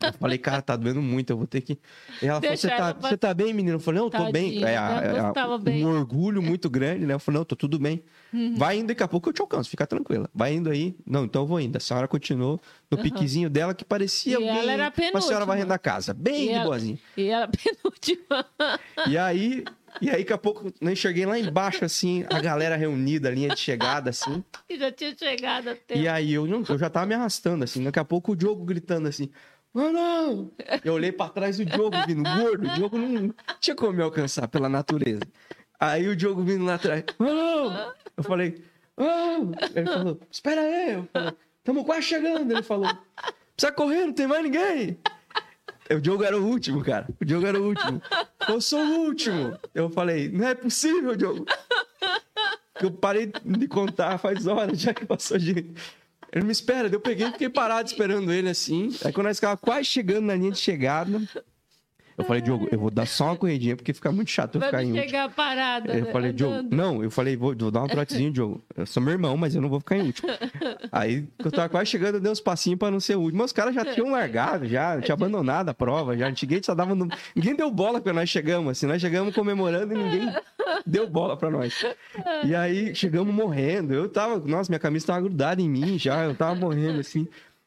Eu 0.00 0.12
falei, 0.20 0.38
cara, 0.38 0.62
tá 0.62 0.76
doendo 0.76 1.02
muito, 1.02 1.30
eu 1.30 1.36
vou 1.36 1.46
ter 1.46 1.60
que. 1.60 1.78
E 2.22 2.26
ela 2.26 2.40
falou, 2.40 2.40
Deixa 2.40 2.56
você 2.56 2.68
tá, 2.68 2.74
ela 2.76 2.94
pa- 2.94 3.08
você 3.08 3.16
tá 3.16 3.34
bem, 3.34 3.52
menino? 3.52 3.76
Eu 3.76 3.80
falei, 3.80 3.98
não, 3.98 4.06
eu 4.06 4.10
tô 4.10 4.30
bem. 4.30 4.52
Tadinha, 4.52 4.68
É, 4.68 4.76
a- 4.76 5.00
né? 5.00 5.06
é 5.06 5.18
a- 5.20 5.26
Você 5.28 5.32
tava 5.34 5.58
bem. 5.58 5.84
um 5.84 5.88
orgulho 5.98 6.40
muito 6.40 6.70
grande, 6.70 7.04
né? 7.04 7.14
Eu 7.14 7.18
falei, 7.18 7.38
não, 7.38 7.44
tô 7.44 7.56
tudo 7.56 7.78
bem. 7.80 8.02
Uhum. 8.32 8.54
Vai 8.56 8.78
indo, 8.78 8.88
daqui 8.88 9.02
a 9.02 9.08
pouco 9.08 9.28
eu 9.28 9.32
te 9.32 9.40
alcanço, 9.40 9.68
fica 9.68 9.86
tranquila. 9.86 10.30
Vai 10.32 10.54
indo 10.54 10.70
aí. 10.70 10.96
Não, 11.04 11.24
então 11.24 11.42
eu 11.42 11.46
vou 11.46 11.60
indo. 11.60 11.76
A 11.76 11.80
senhora 11.80 12.06
continuou 12.06 12.60
no 12.90 12.96
piquezinho 12.98 13.50
dela, 13.50 13.74
que 13.74 13.84
parecia 13.84 14.38
E 14.38 14.44
ela 14.44 14.60
bem 14.60 14.70
era 14.70 14.86
a 14.86 14.88
uma 14.88 14.94
senhora 14.94 15.20
penúltima. 15.22 15.46
varrendo 15.46 15.72
a 15.72 15.78
casa. 15.78 16.14
Bem 16.14 16.44
E 16.44 16.46
de 16.48 16.52
ela- 16.54 16.64
boazinha. 16.64 16.98
E 17.16 17.26
ela 17.28 17.48
penúltima. 17.50 18.46
E 19.08 19.18
aí, 19.18 19.64
e 20.00 20.10
aí, 20.10 20.18
daqui 20.18 20.32
a 20.32 20.38
pouco, 20.38 20.72
eu 20.80 20.90
enxerguei 20.90 21.24
lá 21.26 21.38
embaixo, 21.38 21.84
assim, 21.84 22.24
a 22.30 22.40
galera 22.40 22.76
reunida, 22.76 23.28
a 23.28 23.32
linha 23.32 23.48
de 23.48 23.58
chegada, 23.58 24.10
assim. 24.10 24.44
que 24.68 24.76
já 24.78 24.92
tinha 24.92 25.16
chegado 25.16 25.68
até. 25.70 25.96
E 25.96 26.08
aí, 26.08 26.32
eu, 26.34 26.46
eu 26.46 26.78
já 26.78 26.90
tava 26.90 27.06
me 27.06 27.14
arrastando, 27.14 27.64
assim. 27.64 27.82
Daqui 27.82 27.98
a 27.98 28.04
pouco, 28.04 28.32
o 28.32 28.36
Diogo 28.36 28.64
gritando 28.64 29.08
assim, 29.08 29.30
mano! 29.72 30.52
Eu 30.84 30.94
olhei 30.94 31.12
pra 31.12 31.28
trás 31.28 31.56
do 31.58 31.64
Diogo 31.64 31.96
vindo, 32.06 32.22
gordo. 32.22 32.66
O 32.66 32.74
Diogo 32.74 32.98
não 32.98 33.34
tinha 33.60 33.76
como 33.76 33.92
me 33.92 34.02
alcançar 34.02 34.48
pela 34.48 34.68
natureza. 34.68 35.22
Aí, 35.78 36.08
o 36.08 36.16
Diogo 36.16 36.42
vindo 36.42 36.64
lá 36.64 36.74
atrás, 36.74 37.04
mano! 37.18 37.92
Eu 38.16 38.24
falei, 38.24 38.62
mano! 38.96 39.52
Ele 39.74 39.86
falou, 39.86 40.20
espera 40.30 40.60
aí. 40.60 40.92
Eu 40.92 41.08
falei, 41.12 41.32
tamo 41.64 41.84
quase 41.84 42.02
chegando. 42.02 42.50
Ele 42.50 42.62
falou, 42.62 42.88
precisa 43.56 43.72
correr, 43.72 44.06
não 44.06 44.12
tem 44.12 44.26
mais 44.26 44.42
ninguém. 44.42 44.98
O 45.90 46.00
Diogo 46.00 46.24
era 46.24 46.38
o 46.38 46.44
último, 46.44 46.82
cara. 46.82 47.06
O 47.20 47.24
Diogo 47.24 47.46
era 47.46 47.60
o 47.60 47.66
último. 47.66 48.02
Eu 48.48 48.60
sou 48.60 48.80
o 48.80 49.06
último. 49.06 49.58
Eu 49.74 49.90
falei, 49.90 50.28
não 50.28 50.46
é 50.46 50.54
possível, 50.54 51.14
Diogo. 51.16 51.46
Eu 52.80 52.90
parei 52.90 53.32
de 53.44 53.68
contar 53.68 54.18
faz 54.18 54.46
horas 54.46 54.80
já 54.80 54.92
que 54.92 55.06
passou 55.06 55.38
gente. 55.38 55.74
Ele 56.32 56.44
me 56.44 56.52
espera, 56.52 56.88
eu 56.88 57.00
peguei 57.00 57.28
e 57.28 57.32
fiquei 57.32 57.48
parado 57.48 57.88
esperando 57.88 58.32
ele 58.32 58.48
assim. 58.48 58.90
Aí 59.04 59.12
quando 59.12 59.26
nós 59.26 59.38
ficava 59.38 59.56
quase 59.56 59.84
chegando 59.84 60.26
na 60.26 60.34
linha 60.34 60.50
de 60.50 60.58
chegada, 60.58 61.22
eu 62.16 62.24
falei, 62.24 62.40
Diogo, 62.42 62.68
eu 62.72 62.78
vou 62.78 62.90
dar 62.90 63.06
só 63.06 63.26
uma 63.26 63.36
corridinha 63.36 63.76
porque 63.76 63.92
fica 63.92 64.10
muito 64.10 64.30
chato 64.30 64.54
eu 64.56 64.60
Vai 64.60 64.70
ficar 64.70 64.82
em 64.82 64.86
último. 64.92 65.04
chegar 65.04 65.28
parada. 65.30 65.96
Eu 65.96 66.06
falei, 66.12 66.32
Diogo, 66.32 66.54
andando. 66.54 66.74
não, 66.74 67.02
eu 67.04 67.10
falei, 67.10 67.36
vou, 67.36 67.54
vou 67.56 67.70
dar 67.70 67.82
um 67.82 67.86
trotezinho, 67.88 68.32
Diogo. 68.32 68.64
Eu 68.76 68.86
sou 68.86 69.02
meu 69.02 69.12
irmão, 69.12 69.36
mas 69.36 69.54
eu 69.54 69.60
não 69.60 69.68
vou 69.68 69.80
ficar 69.80 69.96
em 69.96 70.06
último. 70.06 70.28
Aí, 70.90 71.26
eu 71.38 71.50
tava 71.50 71.68
quase 71.68 71.90
chegando, 71.90 72.14
eu 72.16 72.20
dei 72.20 72.30
uns 72.32 72.40
passinhos 72.40 72.78
pra 72.78 72.90
não 72.90 73.00
ser 73.00 73.16
o 73.16 73.20
último. 73.20 73.38
Mas 73.38 73.46
os 73.46 73.52
caras 73.52 73.74
já 73.74 73.84
tinham 73.84 74.10
largado, 74.10 74.66
já, 74.66 75.00
tinha 75.00 75.14
abandonado 75.14 75.68
a 75.68 75.74
prova, 75.74 76.16
já. 76.16 76.28
Ninguém 76.30 76.62
só 76.62 76.74
dava. 76.74 76.94
no- 76.94 77.08
Ninguém 77.34 77.54
deu 77.54 77.70
bola 77.70 78.00
quando 78.00 78.16
nós 78.16 78.28
chegamos, 78.28 78.70
assim. 78.70 78.86
Nós 78.86 79.00
chegamos 79.00 79.34
comemorando 79.34 79.92
e 79.92 79.96
ninguém 79.96 80.32
deu 80.86 81.08
bola 81.08 81.36
pra 81.36 81.50
nós. 81.50 81.84
E 82.44 82.54
aí, 82.54 82.94
chegamos 82.94 83.34
morrendo. 83.34 83.92
Eu 83.92 84.08
tava, 84.08 84.38
nossa, 84.38 84.70
minha 84.70 84.78
camisa 84.78 85.06
tava 85.08 85.20
grudada 85.20 85.60
em 85.60 85.68
mim 85.68 85.98
já, 85.98 86.24
eu 86.24 86.34
tava 86.34 86.54
morrendo, 86.54 87.00
assim. 87.00 87.26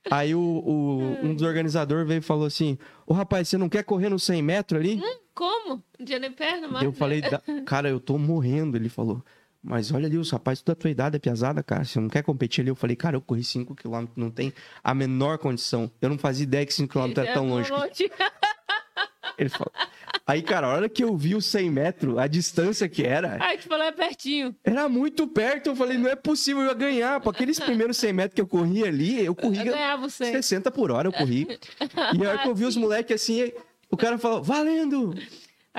Aí 0.09 0.33
o, 0.33 0.39
o- 0.39 1.17
um 1.25 1.33
dos 1.33 1.43
organizadores 1.43 2.07
veio 2.07 2.19
e 2.19 2.21
falou 2.21 2.45
assim: 2.45 2.77
Ô 3.10 3.14
rapaz, 3.14 3.49
você 3.49 3.57
não 3.57 3.68
quer 3.68 3.84
correr 3.84 4.07
no 4.07 4.20
100 4.20 4.41
metros 4.43 4.80
ali? 4.80 5.01
Como? 5.34 5.84
Não 5.97 6.05
tinha 6.05 6.20
nem 6.20 6.32
perna, 6.32 6.68
mas. 6.68 6.84
Eu 6.84 6.93
falei, 6.93 7.22
"Da- 7.22 7.41
cara, 7.66 7.89
eu 7.89 7.99
tô 7.99 8.20
morrendo. 8.20 8.78
Ele 8.78 8.88
falou, 8.88 9.24
mas 9.64 9.91
olha 9.91 10.05
ali, 10.05 10.16
os 10.18 10.30
rapazes 10.30 10.62
da 10.64 10.76
tua 10.76 10.91
idade 10.91 11.16
é 11.16 11.20
pesada, 11.20 11.64
cara. 11.64 11.84
Você 11.84 11.99
não 11.99 12.07
quer 12.07 12.22
competir 12.22 12.62
ali? 12.62 12.70
Eu 12.70 12.76
falei, 12.76 12.95
cara, 12.95 13.18
eu 13.18 13.22
corri 13.22 13.41
5km, 13.41 14.10
não 14.16 14.30
tem 14.30 14.53
a 14.84 14.93
menor 14.93 15.39
condição. 15.39 15.89
Eu 15.99 16.07
não 16.10 16.20
fazia 16.20 16.43
ideia 16.43 16.64
que 16.66 16.72
5km 16.74 17.18
era 17.18 17.34
tão 17.34 17.49
longe. 17.49 17.72
Ele 19.38 19.49
falou. 19.49 19.72
Aí, 20.26 20.41
cara, 20.41 20.67
a 20.67 20.74
hora 20.74 20.89
que 20.89 21.03
eu 21.03 21.15
vi 21.17 21.36
os 21.36 21.45
100 21.45 21.70
metros, 21.72 22.17
a 22.17 22.28
distância 22.28 22.88
que 22.88 23.03
era, 23.03 23.38
Ai, 23.41 23.57
te 23.57 23.67
falou, 23.67 23.84
é 23.86 23.91
pertinho. 23.91 24.55
era 24.63 24.88
muito 24.88 25.28
perto. 25.28 25.67
Eu 25.72 25.76
falei, 25.76 25.97
não 25.97 26.09
é 26.09 26.15
possível 26.15 26.61
eu 26.63 26.67
ia 26.70 26.74
ganhar. 26.74 27.20
Por 27.20 27.32
aqueles 27.32 27.59
primeiros 27.59 27.97
100 27.97 28.13
metros 28.13 28.36
que 28.36 28.41
eu 28.41 28.47
corri 28.47 28.84
ali, 28.84 29.17
eu 29.20 29.26
Eu 29.26 29.36
corria 29.36 29.63
ganhava 29.72 30.07
você. 30.09 30.32
60 30.32 30.70
por 30.72 30.91
hora, 30.91 31.07
eu 31.07 31.13
corri. 31.13 31.47
E 32.13 32.26
a 32.26 32.30
hora 32.30 32.38
que 32.38 32.47
eu 32.47 32.55
vi 32.55 32.65
os 32.65 32.76
moleques 32.78 33.22
assim, 33.22 33.51
o 33.89 33.97
cara 33.97 34.17
falou, 34.17 34.41
valendo! 34.43 35.13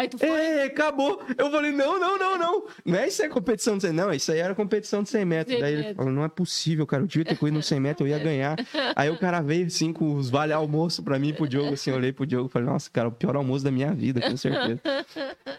Aí 0.00 0.08
tu 0.08 0.16
foi. 0.16 0.28
Ei, 0.30 0.62
acabou. 0.62 1.22
Eu 1.36 1.50
falei, 1.50 1.72
não, 1.72 2.00
não, 2.00 2.18
não, 2.18 2.38
não. 2.38 2.64
Não 2.86 2.98
é 2.98 3.06
isso 3.08 3.22
aí 3.22 3.28
competição 3.28 3.76
de 3.76 3.82
100, 3.82 3.92
não. 3.92 4.10
Isso 4.14 4.32
aí 4.32 4.38
era 4.38 4.54
competição 4.54 5.02
de 5.02 5.10
100 5.10 5.24
metros. 5.26 5.52
100 5.52 5.60
Daí 5.60 5.72
ele 5.72 5.78
metros. 5.82 5.96
falou, 5.98 6.12
não 6.12 6.24
é 6.24 6.28
possível, 6.28 6.86
cara. 6.86 7.02
Eu 7.02 7.06
devia 7.06 7.24
ter 7.26 7.36
corrido 7.36 7.56
no 7.56 7.62
100 7.62 7.80
metros, 7.80 8.08
eu 8.08 8.16
ia 8.16 8.22
ganhar. 8.22 8.56
Aí 8.96 9.10
o 9.10 9.18
cara 9.18 9.42
veio, 9.42 9.66
assim, 9.66 9.92
com 9.92 10.14
os 10.14 10.30
vale 10.30 10.54
almoço 10.54 11.02
pra 11.02 11.18
mim 11.18 11.28
e 11.28 11.32
pro 11.34 11.46
Diogo, 11.46 11.74
assim. 11.74 11.90
Eu 11.90 11.96
olhei 11.96 12.12
pro 12.12 12.24
Diogo 12.26 12.48
e 12.48 12.52
falei, 12.52 12.66
nossa, 12.68 12.88
cara, 12.90 13.08
o 13.08 13.12
pior 13.12 13.36
almoço 13.36 13.62
da 13.62 13.70
minha 13.70 13.92
vida, 13.92 14.22
com 14.22 14.36
certeza. 14.38 14.80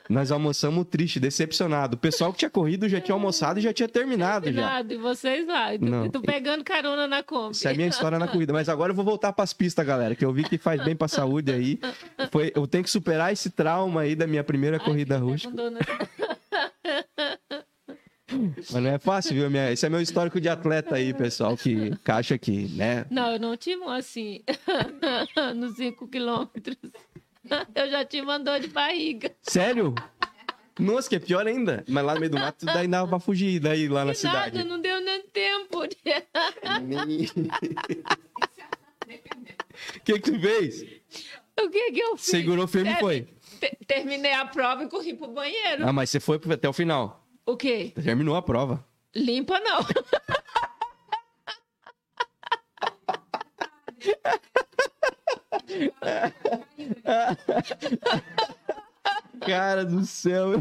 Nós 0.10 0.32
almoçamos 0.32 0.86
triste, 0.89 1.20
decepcionado. 1.20 1.96
O 1.96 2.00
pessoal 2.00 2.32
que 2.34 2.39
tinha 2.39 2.50
corrido 2.50 2.89
já 2.89 3.00
tinha 3.00 3.14
almoçado 3.14 3.60
e 3.60 3.62
já 3.62 3.72
tinha 3.72 3.88
terminado 3.88 4.52
já. 4.52 4.62
Nada, 4.62 4.94
e 4.94 4.98
vocês 4.98 5.48
lá. 5.48 5.74
E 5.76 5.80
tu, 5.80 5.86
Não. 5.86 6.10
tu 6.10 6.22
pegando 6.22 6.64
carona 6.64 7.08
na 7.08 7.22
Kombi. 7.22 7.52
Essa 7.52 7.70
é 7.70 7.74
a 7.74 7.76
minha 7.76 7.88
história 7.88 8.18
na 8.18 8.28
corrida. 8.28 8.52
Mas 8.54 8.68
agora 8.70 8.92
eu 8.92 8.96
vou 8.96 9.06
voltar 9.06 9.32
pras 9.34 9.54
pistas, 9.54 9.86
galera, 9.86 10.16
que 10.16 10.26
eu 10.26 10.34
vi 10.34 10.44
que 10.44 10.58
faz 10.58 10.84
bem 10.84 10.96
pra 10.96 11.08
saúde 11.08 11.52
aí. 11.52 11.80
Foi, 12.32 12.52
eu 12.56 12.66
tenho 12.66 12.84
que 12.84 12.89
superar 12.89 13.32
esse 13.32 13.50
trauma 13.50 14.02
aí 14.02 14.16
da 14.16 14.28
minha 14.32 14.44
primeira 14.44 14.78
Ai, 14.78 14.84
corrida 14.84 15.18
rústica. 15.18 15.54
Mas 18.72 18.72
não 18.84 18.90
é 18.90 18.98
fácil, 18.98 19.34
viu? 19.36 19.50
Minha... 19.50 19.72
Esse 19.72 19.86
é 19.86 19.90
meu 19.90 20.00
histórico 20.02 20.40
de 20.40 20.48
atleta 20.48 20.96
aí, 20.96 21.14
pessoal, 21.14 21.58
que, 21.58 21.92
acha 22.08 22.38
que, 22.38 22.70
né? 22.70 23.06
Não, 23.10 23.34
eu 23.34 23.40
não 23.40 23.58
tive 23.58 23.82
um 23.82 23.90
assim, 23.90 24.42
nos 25.56 25.76
5 25.76 26.08
quilômetros. 26.08 26.78
Eu 27.76 27.90
já 27.92 28.06
tive 28.06 28.24
uma 28.24 28.40
dor 28.40 28.62
de 28.62 28.68
barriga. 28.70 29.36
Sério? 29.42 29.94
Nossa, 30.80 31.10
que 31.10 31.16
é 31.18 31.20
pior 31.20 31.46
ainda. 31.46 31.84
Mas 31.90 32.06
lá 32.06 32.14
no 32.14 32.22
meio 32.22 32.32
do 32.32 32.40
mato, 32.40 32.66
daí 32.66 32.88
dava 32.88 33.08
pra 33.10 33.20
fugir, 33.20 33.60
daí 33.60 33.90
lá 33.90 34.06
na 34.06 34.14
E 34.14 34.24
nada, 34.24 34.46
cidade. 34.46 34.64
não 34.64 34.80
deu 34.80 35.02
nem 35.02 35.22
tempo. 35.24 35.84
O 35.84 35.88
que 40.06 40.20
que 40.20 40.32
tu 40.32 40.40
fez? 40.40 40.82
O 41.60 41.70
que 41.70 41.92
que 41.92 42.00
eu 42.00 42.16
fiz? 42.16 42.26
Segurou 42.28 42.66
firme 42.68 42.94
e 42.94 42.96
foi. 42.96 43.28
Te- 43.62 43.78
Terminei 43.86 44.34
a 44.34 44.45
prova 44.45 44.84
e 44.84 44.89
corri 44.89 45.14
pro 45.14 45.28
banheiro. 45.28 45.88
Ah, 45.88 45.93
mas 45.93 46.09
você 46.09 46.20
foi 46.20 46.39
até 46.51 46.68
o 46.68 46.74
final. 46.74 47.26
O 47.45 47.55
quê? 47.55 47.93
Terminou 48.03 48.36
a 48.36 48.41
prova. 48.41 48.84
Limpa 49.16 49.59
não. 49.59 49.80
Cara 59.45 59.86
do 59.86 60.05
céu. 60.05 60.53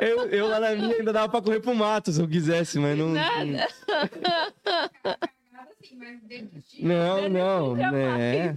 Eu, 0.00 0.28
eu 0.30 0.48
lá 0.48 0.60
na 0.60 0.70
minha 0.74 0.96
ainda 0.96 1.12
dava 1.12 1.28
pra 1.28 1.42
correr 1.42 1.60
pro 1.60 1.74
mato 1.74 2.12
se 2.12 2.20
eu 2.20 2.28
quisesse, 2.28 2.78
mas 2.78 2.96
não. 2.96 3.08
Nada. 3.10 3.68
Cagada 4.64 5.72
assim, 5.82 5.95
mas 5.95 5.95
desistir. 5.95 5.95
Não, 6.80 7.28
não. 7.28 7.74
Né? 7.74 8.54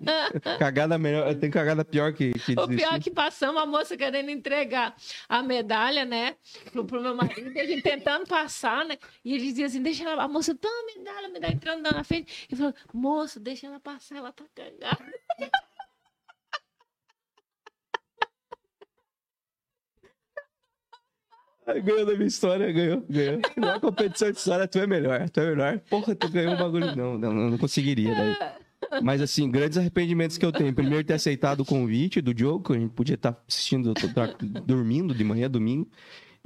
Cagada 0.58 0.98
melhor. 0.98 1.34
Tem 1.34 1.50
cagada 1.50 1.84
pior 1.84 2.12
que, 2.12 2.32
que 2.32 2.52
O 2.58 2.68
pior 2.68 2.94
é 2.94 3.00
que 3.00 3.10
passamos 3.10 3.60
a 3.60 3.66
moça 3.66 3.96
querendo 3.96 4.30
entregar 4.30 4.94
a 5.28 5.42
medalha, 5.42 6.04
né? 6.04 6.36
Pro, 6.72 6.84
pro 6.84 7.02
meu 7.02 7.14
marido, 7.14 7.50
e 7.52 7.60
a 7.60 7.66
gente 7.66 7.82
tentando 7.82 8.26
passar, 8.26 8.84
né? 8.84 8.98
E 9.24 9.34
ele 9.34 9.44
dizia 9.44 9.66
assim: 9.66 9.82
deixa 9.82 10.04
ela, 10.08 10.24
a 10.24 10.28
moça, 10.28 10.54
toma 10.54 10.74
a 10.74 10.98
medalha, 10.98 11.26
a 11.26 11.30
medalha 11.30 11.54
entrando 11.54 11.82
na 11.82 12.04
frente. 12.04 12.46
E 12.50 12.56
falou: 12.56 12.74
moço, 12.92 13.40
deixa 13.40 13.66
ela 13.66 13.80
passar, 13.80 14.16
ela 14.16 14.32
tá 14.32 14.44
cagada. 14.54 14.98
Ganhou 21.66 22.06
da 22.06 22.14
minha 22.14 22.26
história, 22.26 22.70
ganhou, 22.72 23.04
ganhou. 23.08 23.40
Não 23.56 23.74
é 23.74 23.80
competição 23.80 24.30
de 24.30 24.38
história, 24.38 24.68
tu 24.68 24.78
é 24.78 24.86
melhor, 24.86 25.28
tu 25.28 25.40
é 25.40 25.50
melhor. 25.50 25.80
Porra, 25.90 26.14
tu 26.14 26.28
ganhou 26.28 26.54
o 26.54 26.56
bagulho. 26.56 26.94
Não, 26.94 27.18
não, 27.18 27.32
não 27.32 27.58
conseguiria 27.58 28.14
daí. 28.14 28.36
Mas 29.02 29.20
assim, 29.20 29.50
grandes 29.50 29.76
arrependimentos 29.76 30.38
que 30.38 30.46
eu 30.46 30.52
tenho. 30.52 30.72
Primeiro, 30.72 31.04
ter 31.04 31.14
aceitado 31.14 31.60
o 31.60 31.64
convite 31.64 32.20
do 32.20 32.32
Diogo, 32.32 32.64
que 32.64 32.72
a 32.72 32.80
gente 32.80 32.92
podia 32.92 33.14
estar 33.14 33.36
assistindo, 33.48 33.92
tá 33.94 34.34
dormindo 34.64 35.14
de 35.14 35.24
manhã, 35.24 35.50
domingo. 35.50 35.88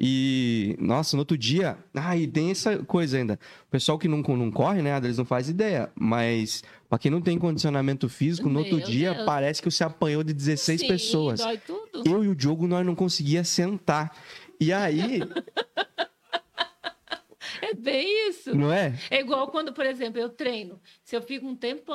E, 0.03 0.75
nossa, 0.81 1.15
no 1.15 1.21
outro 1.21 1.37
dia. 1.37 1.77
Ah, 1.95 2.17
e 2.17 2.27
tem 2.27 2.51
essa 2.51 2.79
coisa 2.79 3.19
ainda. 3.19 3.39
O 3.69 3.71
pessoal 3.71 3.99
que 3.99 4.09
não, 4.09 4.23
não 4.23 4.51
corre, 4.51 4.81
né, 4.81 4.97
eles 4.97 5.19
não 5.19 5.27
faz 5.27 5.51
ideia. 5.51 5.91
Mas, 5.95 6.65
pra 6.89 6.99
quem 6.99 7.11
não 7.11 7.21
tem 7.21 7.39
condicionamento 7.39 8.09
físico, 8.09 8.49
no 8.49 8.61
outro 8.61 8.79
Meu 8.79 8.87
dia 8.87 9.13
Deus. 9.13 9.27
parece 9.27 9.61
que 9.61 9.71
você 9.71 9.85
apanhou 9.85 10.25
de 10.25 10.33
16 10.33 10.81
Sim, 10.81 10.89
pessoas 10.89 11.43
eu 12.07 12.25
e 12.25 12.29
o 12.29 12.35
Diogo 12.35 12.67
nós 12.67 12.85
não 12.87 12.95
conseguia 12.95 13.45
sentar. 13.45 14.17
E 14.61 14.73
aí, 14.73 15.21
É 17.63 17.75
bem 17.75 18.29
isso. 18.29 18.55
não 18.55 18.73
é? 18.73 18.95
É 19.11 19.21
igual 19.21 19.51
quando, 19.51 19.73
por 19.73 19.87
exemplo, 19.87 20.21
eu 20.21 20.29
treino. 20.29 20.81
Se 21.05 21.17
eu 21.17 21.23
fico 21.23 21.47
um 21.47 21.57
tempo. 21.57 21.93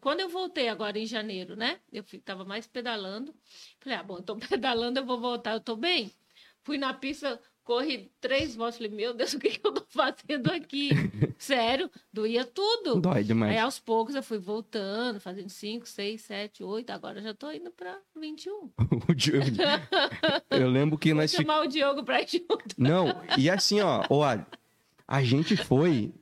Quando 0.00 0.20
eu 0.20 0.28
voltei 0.28 0.68
agora 0.68 0.98
em 0.98 1.06
janeiro, 1.06 1.54
né? 1.56 1.78
Eu 1.92 2.02
fi- 2.02 2.18
tava 2.18 2.44
mais 2.44 2.66
pedalando. 2.66 3.34
Falei, 3.80 3.98
ah, 3.98 4.02
bom, 4.02 4.16
eu 4.18 4.22
tô 4.22 4.36
pedalando, 4.36 4.98
eu 4.98 5.06
vou 5.06 5.20
voltar, 5.20 5.52
eu 5.54 5.60
tô 5.60 5.76
bem. 5.76 6.10
Fui 6.64 6.78
na 6.78 6.92
pista, 6.94 7.40
corri 7.64 8.10
três 8.20 8.54
voltas. 8.54 8.76
Falei, 8.76 8.90
meu 8.92 9.14
Deus, 9.14 9.32
o 9.34 9.38
que, 9.40 9.50
que 9.50 9.66
eu 9.66 9.72
tô 9.72 9.82
fazendo 9.88 10.52
aqui? 10.52 10.90
Sério, 11.38 11.90
doía 12.12 12.44
tudo. 12.44 13.00
Dói 13.00 13.24
demais. 13.24 13.52
Aí 13.52 13.58
aos 13.58 13.78
poucos 13.78 14.14
eu 14.14 14.22
fui 14.22 14.38
voltando, 14.38 15.18
fazendo 15.20 15.48
5, 15.48 15.88
6, 15.88 16.20
7, 16.20 16.62
8. 16.62 16.90
Agora 16.90 17.20
já 17.22 17.34
tô 17.34 17.50
indo 17.50 17.70
pra 17.70 17.98
21. 18.16 18.70
O 19.08 19.14
Diogo- 19.14 19.46
Eu 20.50 20.68
lembro 20.68 20.96
que 20.98 21.12
Vou 21.12 21.20
nós 21.22 21.30
chamar 21.32 21.62
o 21.62 21.66
Diogo 21.66 22.04
pra 22.04 22.20
ir 22.22 22.28
junto. 22.28 22.74
Não, 22.78 23.22
e 23.36 23.50
assim, 23.50 23.80
ó, 23.80 24.02
A 25.06 25.22
gente 25.22 25.56
foi 25.56 26.12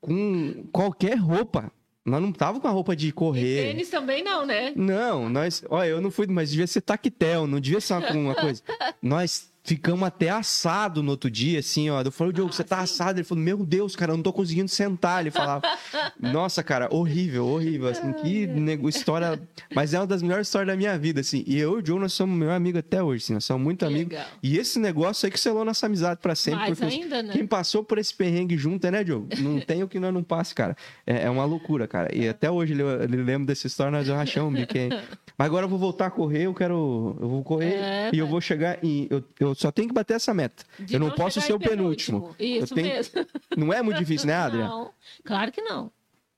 com 0.00 0.66
qualquer 0.72 1.16
roupa. 1.16 1.72
Nós 2.04 2.22
não 2.22 2.32
tava 2.32 2.58
com 2.58 2.66
a 2.66 2.70
roupa 2.70 2.96
de 2.96 3.12
correr. 3.12 3.66
Tênis 3.66 3.90
também 3.90 4.22
não, 4.24 4.46
né? 4.46 4.72
Não, 4.74 5.28
nós. 5.28 5.62
Olha, 5.68 5.88
eu 5.88 6.00
não 6.00 6.10
fui, 6.10 6.26
mas 6.26 6.50
devia 6.50 6.66
ser 6.66 6.80
tactel, 6.80 7.46
não 7.46 7.60
devia 7.60 7.80
ser 7.80 7.94
uma, 7.94 8.10
uma 8.12 8.34
coisa. 8.34 8.62
Nós 9.02 9.52
ficamos 9.64 10.06
até 10.06 10.30
assado 10.30 11.02
no 11.02 11.10
outro 11.10 11.30
dia, 11.30 11.58
assim, 11.58 11.90
ó. 11.90 12.00
Eu 12.00 12.10
falei, 12.10 12.32
Diogo, 12.32 12.52
você 12.52 12.64
tá 12.64 12.78
assado? 12.80 13.18
Ele 13.18 13.24
falou, 13.24 13.42
meu 13.44 13.58
Deus, 13.66 13.94
cara, 13.94 14.12
eu 14.12 14.16
não 14.16 14.22
tô 14.22 14.32
conseguindo 14.32 14.68
sentar. 14.68 15.20
Ele 15.20 15.30
falava, 15.30 15.62
nossa, 16.18 16.62
cara, 16.62 16.88
horrível, 16.90 17.46
horrível, 17.46 17.88
assim, 17.88 18.12
que 18.14 18.48
história. 18.88 19.40
Mas 19.74 19.92
é 19.94 20.00
uma 20.00 20.06
das 20.06 20.22
melhores 20.22 20.46
histórias 20.48 20.68
da 20.68 20.76
minha 20.76 20.98
vida, 20.98 21.20
assim. 21.20 21.44
E 21.46 21.58
eu 21.58 21.76
e 21.76 21.78
o 21.78 21.82
Diogo, 21.82 22.00
nós 22.00 22.12
somos 22.12 22.36
meu 22.38 22.50
amigo 22.50 22.78
até 22.78 23.02
hoje, 23.02 23.24
assim, 23.24 23.34
nós 23.34 23.44
somos 23.44 23.62
muito 23.62 23.84
amigos. 23.84 24.12
legal. 24.12 24.26
E 24.42 24.56
esse 24.58 24.78
negócio 24.78 25.26
aí 25.26 25.30
que 25.32 25.38
selou 25.40 25.64
nossa 25.64 25.86
amizade 25.86 26.20
pra 26.22 26.34
sempre. 26.34 26.60
Mais 26.60 26.78
porque 26.78 26.86
os- 26.96 27.02
ainda, 27.02 27.22
né? 27.22 27.32
quem 27.32 27.46
passou 27.46 27.84
por 27.84 27.98
esse 27.98 28.14
perrengue 28.14 28.56
junto, 28.56 28.86
é, 28.86 28.90
né, 28.90 29.04
Diogo? 29.04 29.28
Não 29.38 29.60
tem 29.60 29.82
o 29.82 29.88
que 29.88 29.98
nós 30.00 30.12
não 30.14 30.22
passe, 30.22 30.54
cara. 30.54 30.76
É, 31.06 31.24
é 31.24 31.30
uma 31.30 31.44
loucura, 31.44 31.86
cara. 31.86 32.14
E 32.14 32.28
até 32.28 32.50
hoje 32.50 32.72
ele, 32.72 32.82
ele 32.82 33.16
lembra 33.22 33.46
dessa 33.48 33.66
história, 33.66 33.90
nós 33.92 34.08
rachamos, 34.08 34.58
biquei. 34.58 34.88
Mas 35.36 35.46
agora 35.46 35.66
eu 35.66 35.68
vou 35.68 35.78
voltar 35.78 36.06
a 36.06 36.10
correr, 36.10 36.42
eu 36.46 36.54
quero. 36.54 37.16
Eu 37.20 37.28
vou 37.28 37.44
correr 37.44 37.74
É, 37.74 38.10
e 38.12 38.18
eu 38.18 38.26
vou 38.26 38.40
chegar 38.40 38.82
em. 38.82 39.06
Eu, 39.08 39.22
eu 39.38 39.54
só 39.58 39.72
tenho 39.72 39.88
que 39.88 39.94
bater 39.94 40.14
essa 40.14 40.32
meta. 40.32 40.64
De 40.78 40.94
eu 40.94 41.00
não 41.00 41.08
não 41.08 41.14
posso 41.16 41.40
ser 41.40 41.52
o 41.52 41.58
penúltimo. 41.58 42.34
Isso 42.38 42.72
eu 42.72 42.76
tenho... 42.76 42.88
mesmo. 42.88 43.26
Não 43.56 43.72
é 43.72 43.82
muito 43.82 43.98
difícil, 43.98 44.28
né, 44.28 44.34
Adria? 44.34 44.64
Não, 44.68 44.92
claro 45.24 45.50
que 45.50 45.60
não. 45.60 45.90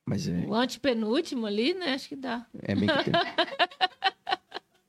Mas 0.06 0.26
é, 0.26 0.44
O 0.46 0.54
antepenúltimo 0.54 1.46
ali, 1.46 1.74
né? 1.74 1.92
Acho 1.92 2.08
que 2.08 2.16
dá. 2.16 2.46
é 2.62 2.74
meio 2.74 2.90
que. 2.98 3.04
tem. 3.04 3.12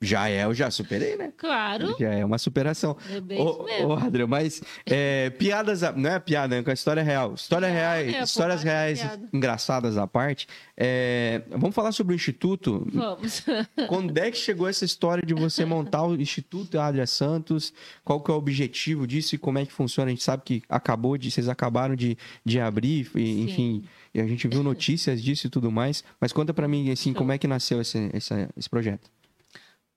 Já 0.01 0.27
é, 0.27 0.45
eu 0.45 0.53
já 0.53 0.71
superei, 0.71 1.15
né? 1.15 1.31
Claro. 1.37 1.95
Já 1.99 2.11
é 2.11 2.25
uma 2.25 2.39
superação. 2.39 2.97
É 3.07 3.21
bem 3.21 3.39
Ô, 3.39 3.67
ô, 3.85 3.93
Adriano, 3.93 4.27
mas 4.29 4.61
é, 4.83 5.29
piadas, 5.29 5.81
não 5.95 6.09
é 6.09 6.19
piada, 6.19 6.55
é 6.55 6.63
com 6.63 6.71
a 6.71 6.73
história 6.73 7.03
real. 7.03 7.35
História 7.35 7.67
Piada, 7.67 7.79
reais, 7.79 8.15
é, 8.15 8.23
histórias 8.23 8.63
reais 8.63 9.19
engraçadas 9.31 9.97
à 9.97 10.07
parte. 10.07 10.47
É, 10.75 11.43
vamos 11.51 11.75
falar 11.75 11.91
sobre 11.91 12.13
o 12.13 12.15
Instituto. 12.15 12.87
Vamos. 12.91 13.43
Quando 13.87 14.17
é 14.17 14.31
que 14.31 14.37
chegou 14.37 14.67
essa 14.67 14.83
história 14.83 15.23
de 15.23 15.35
você 15.35 15.65
montar 15.65 16.03
o 16.03 16.15
Instituto 16.15 16.79
Adria 16.79 17.05
Santos? 17.05 17.71
Qual 18.03 18.19
que 18.21 18.31
é 18.31 18.33
o 18.33 18.37
objetivo 18.37 19.05
disso 19.05 19.35
e 19.35 19.37
como 19.37 19.59
é 19.59 19.65
que 19.67 19.71
funciona? 19.71 20.09
A 20.09 20.13
gente 20.13 20.23
sabe 20.23 20.41
que 20.43 20.63
acabou 20.67 21.15
de, 21.15 21.29
vocês 21.29 21.47
acabaram 21.47 21.95
de, 21.95 22.17
de 22.43 22.59
abrir, 22.59 23.07
e, 23.13 23.43
enfim, 23.43 23.83
e 24.15 24.19
a 24.19 24.25
gente 24.25 24.47
viu 24.47 24.63
notícias 24.63 25.21
disso 25.21 25.45
e 25.45 25.49
tudo 25.49 25.71
mais. 25.71 26.03
Mas 26.19 26.33
conta 26.33 26.53
pra 26.53 26.67
mim, 26.67 26.89
assim, 26.89 27.13
como 27.13 27.31
é 27.31 27.37
que 27.37 27.47
nasceu 27.47 27.79
esse, 27.79 28.09
esse, 28.13 28.49
esse 28.57 28.69
projeto? 28.69 29.09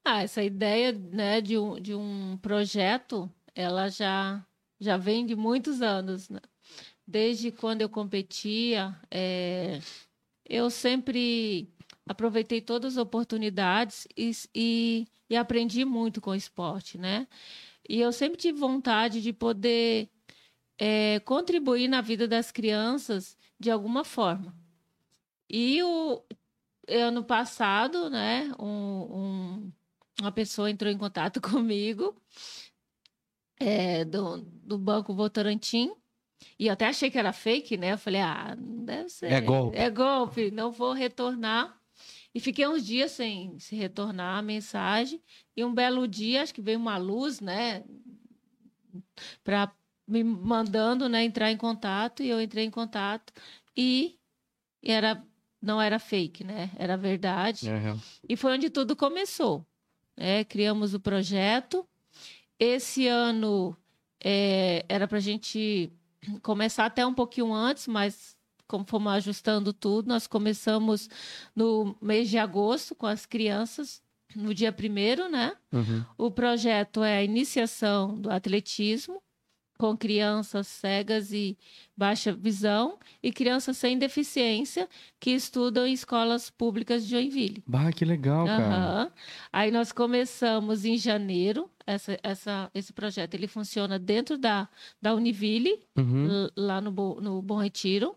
Ah, 0.05 0.23
essa 0.23 0.43
ideia 0.43 0.93
né, 0.93 1.41
de, 1.41 1.57
um, 1.59 1.81
de 1.81 1.95
um 1.95 2.37
projeto, 2.39 3.31
ela 3.55 3.89
já, 3.89 4.45
já 4.79 4.97
vem 4.97 5.25
de 5.25 5.35
muitos 5.35 5.81
anos. 5.81 6.29
né? 6.29 6.41
Desde 7.07 7.51
quando 7.51 7.83
eu 7.83 7.89
competia, 7.89 8.95
é, 9.11 9.81
eu 10.45 10.71
sempre 10.71 11.69
aproveitei 12.07 12.61
todas 12.61 12.95
as 12.99 13.03
oportunidades 13.03 14.07
e, 14.17 14.31
e, 14.55 15.07
e 15.31 15.37
aprendi 15.37 15.85
muito 15.85 16.21
com 16.21 16.31
o 16.31 16.35
esporte, 16.35 16.99
né? 16.99 17.27
E 17.89 18.01
eu 18.01 18.13
sempre 18.13 18.39
tive 18.39 18.59
vontade 18.59 19.23
de 19.23 19.33
poder 19.33 20.11
é, 20.79 21.21
contribuir 21.21 21.89
na 21.89 22.01
vida 22.01 22.29
das 22.29 22.53
crianças 22.53 23.37
de 23.61 23.71
alguma 23.71 24.05
forma. 24.05 24.55
E 25.49 25.83
o 25.83 26.23
ano 26.89 27.25
passado, 27.25 28.11
né, 28.11 28.53
um, 28.59 28.67
um- 29.67 29.73
uma 30.21 30.33
pessoa 30.33 30.71
entrou 30.71 30.91
em 30.91 30.99
contato 30.99 31.41
comigo 31.43 32.15
é, 33.59 34.05
do, 34.05 34.43
do 34.43 34.79
Banco 34.79 35.15
Votorantim. 35.15 35.93
E 36.59 36.67
eu 36.67 36.73
até 36.73 36.87
achei 36.87 37.11
que 37.11 37.19
era 37.19 37.33
fake, 37.33 37.77
né? 37.77 37.93
Eu 37.93 37.99
falei, 37.99 38.21
ah, 38.21 38.55
não 38.57 38.85
deve 38.85 39.09
ser. 39.09 39.33
É 39.33 39.41
golpe. 39.41 39.77
É 39.77 39.91
golpe, 39.91 40.51
não 40.51 40.71
vou 40.71 40.93
retornar. 40.93 41.79
E 42.35 42.41
fiquei 42.41 42.67
uns 42.67 42.85
dias 42.85 43.13
sem 43.13 43.59
se 43.59 43.77
retornar 43.77 44.39
a 44.39 44.43
mensagem. 44.43 45.23
E 45.57 45.65
um 45.65 45.73
belo 45.73 46.07
dia, 46.07 46.43
acho 46.43 46.53
que 46.53 46.61
veio 46.61 46.79
uma 46.79 46.97
luz, 46.97 47.41
né? 47.41 47.85
Para 49.43 49.73
me 50.07 50.23
mandando, 50.23 51.09
né, 51.09 51.25
entrar 51.25 51.51
em 51.51 51.57
contato. 51.57 52.23
E 52.23 52.29
eu 52.29 52.41
entrei 52.41 52.65
em 52.65 52.71
contato. 52.71 53.33
E 53.77 54.19
era, 54.83 55.25
não 55.63 55.81
era 55.81 55.99
fake, 55.99 56.45
né? 56.45 56.71
Era 56.77 56.97
verdade. 56.97 57.67
E 58.29 58.37
foi 58.37 58.53
onde 58.53 58.69
tudo 58.69 58.97
começou. 58.97 59.65
Né? 60.17 60.45
Criamos 60.45 60.95
o 60.95 61.01
projeto. 61.01 61.87
Esse 62.59 63.07
ano 63.07 63.77
é, 64.23 64.85
era 64.89 65.07
para 65.07 65.19
a 65.19 65.21
gente 65.21 65.93
começar 66.43 66.87
até 66.87 67.05
um 67.07 67.15
pouquinho 67.15 67.53
antes, 67.53 67.87
mas 67.87 68.37
como 68.67 68.85
fomos 68.87 69.13
ajustando 69.13 69.73
tudo, 69.73 70.09
nós 70.09 70.27
começamos 70.27 71.09
no 71.55 71.95
mês 72.01 72.31
de 72.31 72.39
agosto 72.39 72.95
com 72.95 73.07
as 73.07 73.27
crianças, 73.27 74.03
no 74.35 74.55
dia 74.55 74.73
primeiro, 74.73 75.29
né? 75.29 75.55
Uhum. 75.71 76.05
O 76.17 76.31
projeto 76.31 77.05
é 77.05 77.19
a 77.19 77.23
iniciação 77.23 78.19
do 78.19 78.31
atletismo 78.31 79.23
com 79.79 79.97
crianças 79.97 80.67
cegas 80.67 81.33
e 81.33 81.57
baixa 81.97 82.33
visão 82.33 82.99
e 83.23 83.33
crianças 83.33 83.77
sem 83.77 83.99
deficiência 83.99 84.89
que 85.21 85.31
estudam 85.31 85.87
em 85.87 85.93
escolas 85.93 86.51
públicas 86.51 87.05
de 87.05 87.11
Joinville. 87.11 87.63
Bah, 87.67 87.91
que 87.93 88.05
legal, 88.05 88.47
cara. 88.47 89.13
Aí 89.53 89.71
nós 89.71 89.93
começamos 89.93 90.85
em 90.85 90.97
janeiro. 90.97 91.71
Essa, 91.87 92.19
essa, 92.23 92.71
esse 92.75 92.93
projeto 92.93 93.35
ele 93.35 93.47
funciona 93.47 93.99
dentro 93.99 94.39
da, 94.39 94.69
da 95.03 95.15
Univille, 95.15 95.81
Uhum. 95.97 96.49
lá 96.57 96.81
no, 96.81 96.91
no 97.21 97.43
Bom 97.43 97.59
Retiro. 97.59 98.17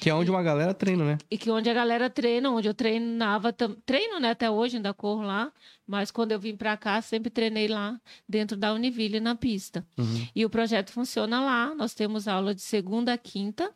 Que 0.00 0.10
é 0.10 0.14
onde 0.14 0.30
uma 0.30 0.42
galera 0.42 0.74
treina, 0.74 1.04
né? 1.04 1.18
E 1.30 1.38
que 1.38 1.50
onde 1.50 1.70
a 1.70 1.74
galera 1.74 2.10
treina, 2.10 2.50
onde 2.50 2.66
eu 2.68 2.74
treinava, 2.74 3.52
treino 3.52 4.18
né, 4.18 4.30
até 4.30 4.50
hoje, 4.50 4.76
ainda 4.76 4.92
corro 4.92 5.22
lá, 5.22 5.52
mas 5.86 6.10
quando 6.10 6.32
eu 6.32 6.40
vim 6.40 6.56
para 6.56 6.76
cá, 6.76 7.00
sempre 7.00 7.30
treinei 7.30 7.68
lá 7.68 8.00
dentro 8.28 8.56
da 8.56 8.72
Univille, 8.72 9.20
na 9.20 9.34
pista. 9.36 9.86
Uhum. 9.96 10.26
E 10.34 10.44
o 10.44 10.50
projeto 10.50 10.90
funciona 10.90 11.40
lá, 11.40 11.74
nós 11.74 11.94
temos 11.94 12.26
aula 12.26 12.52
de 12.54 12.62
segunda 12.62 13.12
a 13.12 13.18
quinta, 13.18 13.72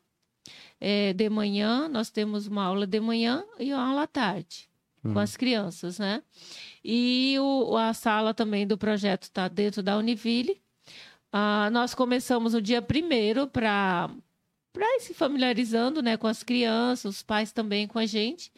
eh, 0.81 1.13
de 1.13 1.29
manhã, 1.31 1.89
nós 1.89 2.11
temos 2.11 2.47
uma 2.49 2.65
aula 2.65 2.87
de 2.87 3.01
manhã 3.01 3.45
e 3.59 3.73
uma 3.73 3.89
aula 3.89 4.03
à 4.03 4.07
tarde, 4.07 4.69
com 5.03 5.11
Uhum. 5.11 5.19
as 5.19 5.37
crianças, 5.37 5.99
né? 6.01 6.23
E 6.85 7.37
o, 7.39 7.77
a 7.77 7.95
sala 7.95 8.35
também 8.35 8.67
do 8.67 8.77
projeto 8.77 9.25
está 9.25 9.47
dentro 9.47 9.81
da 9.83 9.97
Univille. 9.97 10.61
Ah, 11.33 11.69
nós 11.71 11.95
começamos 11.95 12.55
no 12.55 12.63
dia 12.63 12.81
primeiro 12.83 13.47
para 13.47 14.11
para 14.77 14.85
ir 14.97 15.01
se 15.01 15.15
familiarizando 15.15 16.03
né, 16.03 16.19
com 16.19 16.27
as 16.27 16.43
crianças, 16.43 17.17
os 17.17 17.23
pais 17.23 17.51
também 17.51 17.89
com 17.89 17.99
a 17.99 18.05
gente. 18.05 18.53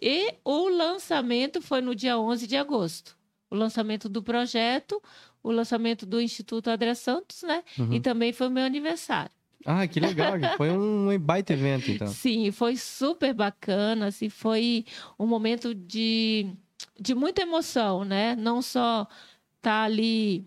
E 0.00 0.34
o 0.44 0.68
lançamento 0.68 1.62
foi 1.62 1.80
no 1.80 1.94
dia 1.94 2.18
11 2.18 2.46
de 2.46 2.54
agosto. 2.54 3.16
O 3.50 3.56
lançamento 3.56 4.06
do 4.06 4.22
projeto, 4.22 5.02
o 5.42 5.50
lançamento 5.50 6.04
do 6.04 6.20
Instituto 6.20 6.68
André 6.68 6.94
Santos, 6.94 7.42
né? 7.44 7.64
Uhum. 7.78 7.94
E 7.94 8.00
também 8.00 8.30
foi 8.30 8.48
o 8.48 8.50
meu 8.50 8.62
aniversário. 8.62 9.30
Ah, 9.64 9.86
que 9.86 9.98
legal. 9.98 10.34
Foi 10.58 10.70
um 10.70 11.18
baita 11.18 11.54
evento, 11.54 11.90
então. 11.90 12.06
Sim, 12.08 12.50
foi 12.50 12.76
super 12.76 13.32
bacana, 13.32 14.08
assim, 14.08 14.28
foi 14.28 14.84
um 15.18 15.26
momento 15.26 15.74
de, 15.74 16.52
de 17.00 17.14
muita 17.14 17.40
emoção, 17.40 18.04
né? 18.04 18.36
Não 18.36 18.60
só 18.60 19.08
estar 19.56 19.84
ali 19.84 20.46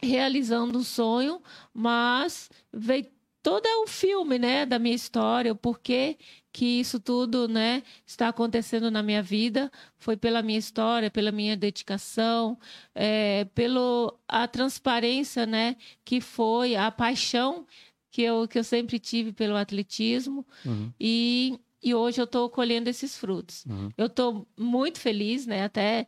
realizando 0.00 0.78
um 0.78 0.84
sonho, 0.84 1.42
mas 1.74 2.48
veio 2.72 3.06
todo 3.42 3.66
o 3.82 3.86
filme, 3.86 4.38
né, 4.38 4.66
da 4.66 4.78
minha 4.78 4.94
história, 4.94 5.52
o 5.52 5.56
porquê 5.56 6.18
que 6.52 6.80
isso 6.80 6.98
tudo, 6.98 7.46
né, 7.48 7.82
está 8.04 8.28
acontecendo 8.28 8.90
na 8.90 9.02
minha 9.02 9.22
vida, 9.22 9.70
foi 9.98 10.16
pela 10.16 10.42
minha 10.42 10.58
história, 10.58 11.10
pela 11.10 11.30
minha 11.30 11.56
dedicação, 11.56 12.58
é, 12.94 13.44
pelo 13.54 14.18
a 14.28 14.46
transparência, 14.48 15.46
né, 15.46 15.76
que 16.04 16.20
foi 16.20 16.74
a 16.76 16.90
paixão 16.90 17.66
que 18.10 18.22
eu, 18.22 18.48
que 18.48 18.58
eu 18.58 18.64
sempre 18.64 18.98
tive 18.98 19.32
pelo 19.32 19.56
atletismo 19.56 20.44
Uhum. 20.64 20.92
e, 20.98 21.58
e 21.82 21.94
hoje 21.94 22.20
eu 22.20 22.24
estou 22.24 22.50
colhendo 22.50 22.90
esses 22.90 23.16
frutos. 23.16 23.64
Uhum. 23.66 23.90
Eu 23.96 24.06
estou 24.06 24.46
muito 24.58 24.98
feliz, 24.98 25.46
né? 25.46 25.64
Até 25.64 26.06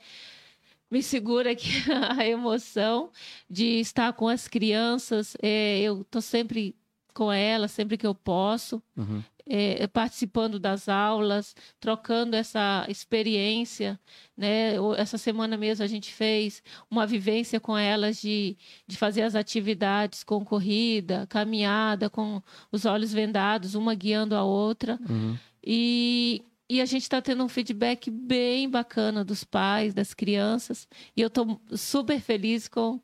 me 0.90 1.02
segura 1.02 1.52
aqui 1.52 1.70
a 2.18 2.26
emoção 2.26 3.10
de 3.48 3.80
estar 3.80 4.12
com 4.12 4.28
as 4.28 4.48
crianças. 4.48 5.36
É, 5.40 5.80
eu 5.80 6.02
estou 6.02 6.20
sempre 6.20 6.74
com 7.12 7.30
elas, 7.32 7.70
sempre 7.70 7.96
que 7.96 8.06
eu 8.06 8.14
posso, 8.14 8.82
Uhum. 8.96 9.22
é, 9.46 9.86
participando 9.86 10.58
das 10.58 10.88
aulas, 10.88 11.54
trocando 11.80 12.36
essa 12.36 12.86
experiência. 12.88 13.98
Né? 14.36 14.74
Essa 14.96 15.18
semana 15.18 15.56
mesmo 15.56 15.84
a 15.84 15.88
gente 15.88 16.12
fez 16.12 16.62
uma 16.90 17.06
vivência 17.06 17.58
com 17.60 17.76
elas 17.76 18.20
de, 18.20 18.56
de 18.86 18.96
fazer 18.96 19.22
as 19.22 19.34
atividades 19.34 20.22
com 20.24 20.44
corrida, 20.44 21.26
caminhada, 21.28 22.08
com 22.08 22.42
os 22.70 22.84
olhos 22.84 23.12
vendados, 23.12 23.74
uma 23.74 23.94
guiando 23.94 24.34
a 24.36 24.44
outra. 24.44 24.98
Uhum. 25.08 25.36
E, 25.64 26.42
e 26.68 26.80
a 26.80 26.84
gente 26.86 27.02
está 27.02 27.20
tendo 27.20 27.44
um 27.44 27.48
feedback 27.48 28.10
bem 28.10 28.68
bacana 28.68 29.24
dos 29.24 29.44
pais, 29.44 29.94
das 29.94 30.14
crianças. 30.14 30.88
E 31.16 31.20
eu 31.20 31.28
estou 31.28 31.60
super 31.76 32.20
feliz 32.20 32.66
com, 32.66 33.00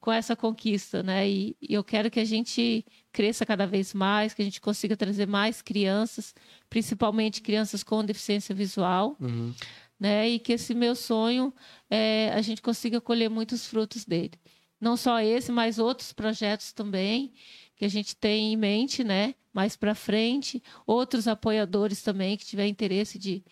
com 0.00 0.12
essa 0.12 0.36
conquista, 0.36 1.02
né? 1.02 1.28
E, 1.28 1.56
e, 1.62 1.72
eu 1.72 1.84
quero 1.84 2.10
que 2.10 2.20
a 2.20 2.24
gente 2.24 2.84
cresça 3.14 3.46
cada 3.46 3.64
vez 3.66 3.94
mais, 3.94 4.34
que 4.34 4.42
a 4.42 4.44
gente 4.44 4.60
consiga 4.60 4.96
trazer 4.96 5.26
mais 5.26 5.62
crianças, 5.62 6.34
principalmente 6.68 7.40
crianças 7.40 7.82
com 7.84 8.04
deficiência 8.04 8.54
visual, 8.54 9.16
Uhum. 9.20 9.54
né? 9.98 10.28
E 10.28 10.38
que 10.40 10.52
esse 10.52 10.74
meu 10.74 10.94
sonho 10.96 11.54
é, 11.88 12.30
a 12.34 12.42
gente 12.42 12.60
consiga 12.60 13.00
colher 13.00 13.30
muitos 13.30 13.66
frutos 13.66 14.04
dele. 14.04 14.32
Não 14.80 14.96
só 14.96 15.20
esse, 15.20 15.50
mas 15.52 15.78
outros 15.78 16.12
projetos 16.12 16.72
também 16.72 17.32
que 17.76 17.84
a 17.84 17.88
gente 17.88 18.14
tem 18.16 18.52
em 18.52 18.56
mente, 18.56 19.04
né? 19.04 19.34
Mais 19.52 19.76
para 19.76 19.94
frente, 19.94 20.60
outros 20.86 21.28
apoiadores 21.28 22.02
também 22.02 22.36
que 22.36 22.44
tiver 22.44 22.66
interesse 22.66 23.18
de 23.18 23.42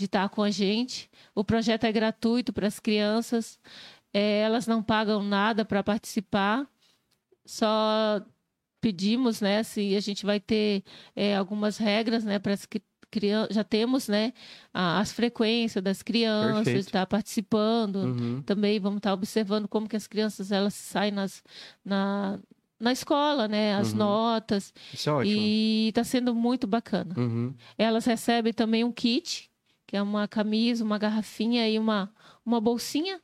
de 0.00 0.04
estar 0.04 0.28
com 0.28 0.44
a 0.44 0.50
gente. 0.62 1.10
O 1.34 1.42
projeto 1.42 1.82
é 1.82 1.90
gratuito 1.90 2.52
para 2.52 2.68
as 2.68 2.78
crianças, 2.78 3.58
é, 4.14 4.42
elas 4.42 4.64
não 4.64 4.80
pagam 4.80 5.24
nada 5.24 5.64
para 5.64 5.82
participar, 5.82 6.64
só 7.44 8.22
pedimos, 8.80 9.40
né? 9.40 9.62
Se 9.62 9.94
a 9.96 10.00
gente 10.00 10.24
vai 10.24 10.38
ter 10.40 10.82
é, 11.16 11.36
algumas 11.36 11.76
regras, 11.78 12.24
né? 12.24 12.38
Para 12.38 12.52
as 12.54 12.66
crianças, 13.10 13.54
já 13.54 13.64
temos, 13.64 14.08
né? 14.08 14.32
As 14.72 15.12
frequências 15.12 15.82
das 15.82 16.02
crianças, 16.02 16.64
Perfeito. 16.64 16.86
estar 16.86 17.06
participando. 17.06 17.96
Uhum. 17.96 18.42
Também 18.42 18.78
vamos 18.78 18.98
estar 18.98 19.12
observando 19.14 19.66
como 19.68 19.88
que 19.88 19.96
as 19.96 20.06
crianças 20.06 20.52
elas 20.52 20.74
saem 20.74 21.10
nas, 21.12 21.42
na, 21.84 22.38
na 22.78 22.92
escola, 22.92 23.48
né? 23.48 23.74
As 23.76 23.92
Uhum. 23.92 23.98
notas. 23.98 24.72
Isso 24.92 25.08
é 25.08 25.12
ótimo. 25.12 25.34
E 25.40 25.88
está 25.88 26.04
sendo 26.04 26.34
muito 26.34 26.66
bacana. 26.66 27.14
Uhum. 27.16 27.54
Elas 27.78 28.04
recebem 28.04 28.52
também 28.52 28.84
um 28.84 28.92
kit, 28.92 29.50
que 29.86 29.96
é 29.96 30.02
uma 30.02 30.28
camisa, 30.28 30.84
uma 30.84 30.98
garrafinha 30.98 31.66
e 31.68 31.78
uma, 31.78 32.12
uma 32.44 32.60
bolsinha 32.60 33.20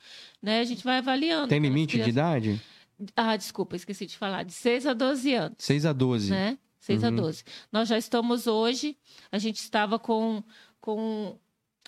Né? 0.41 0.59
A 0.59 0.63
gente 0.63 0.83
vai 0.83 0.99
avaliando. 0.99 1.47
Tem 1.47 1.59
limite 1.59 1.97
de 1.97 2.03
crianças- 2.03 2.11
idade? 2.13 2.61
Ah, 3.15 3.35
desculpa, 3.37 3.75
esqueci 3.75 4.05
de 4.05 4.17
falar. 4.17 4.43
De 4.43 4.53
6 4.53 4.85
a 4.85 4.93
12 4.93 5.33
anos 5.33 5.55
6 5.57 5.85
a 5.85 5.93
12. 5.93 6.29
né? 6.31 6.57
6 6.79 7.03
a 7.03 7.09
Uhum. 7.09 7.15
12. 7.15 7.43
Nós 7.71 7.89
já 7.89 7.97
estamos 7.97 8.47
hoje, 8.47 8.97
a 9.31 9.37
gente 9.37 9.57
estava 9.57 9.99
com, 9.99 10.41
com 10.79 11.37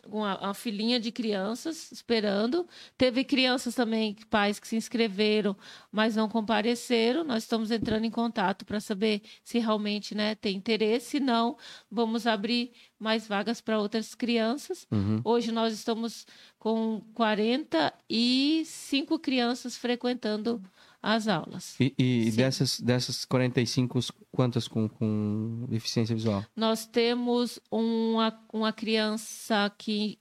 uma, 0.07 0.39
uma 0.39 0.53
filinha 0.53 0.99
de 0.99 1.11
crianças 1.11 1.91
esperando. 1.91 2.67
Teve 2.97 3.23
crianças 3.23 3.75
também, 3.75 4.15
pais 4.29 4.59
que 4.59 4.67
se 4.67 4.75
inscreveram, 4.75 5.55
mas 5.91 6.15
não 6.15 6.27
compareceram. 6.29 7.23
Nós 7.23 7.43
estamos 7.43 7.71
entrando 7.71 8.05
em 8.05 8.11
contato 8.11 8.65
para 8.65 8.79
saber 8.79 9.21
se 9.43 9.59
realmente 9.59 10.15
né, 10.15 10.35
tem 10.35 10.57
interesse. 10.57 11.11
Se 11.11 11.19
não, 11.19 11.57
vamos 11.89 12.27
abrir 12.27 12.71
mais 12.99 13.27
vagas 13.27 13.61
para 13.61 13.79
outras 13.79 14.15
crianças. 14.15 14.87
Uhum. 14.91 15.21
Hoje 15.23 15.51
nós 15.51 15.73
estamos 15.73 16.25
com 16.57 17.01
45 17.13 19.19
crianças 19.19 19.75
frequentando 19.75 20.61
as 21.01 21.27
aulas. 21.27 21.75
E, 21.79 21.93
e 21.97 22.31
dessas, 22.31 22.79
dessas 22.79 23.25
45, 23.25 23.99
quantas 24.31 24.67
com, 24.67 24.87
com 24.87 25.65
deficiência 25.69 26.15
visual? 26.15 26.45
Nós 26.55 26.85
temos 26.85 27.59
uma, 27.71 28.37
uma 28.53 28.71
criança 28.71 29.71
que 29.77 30.19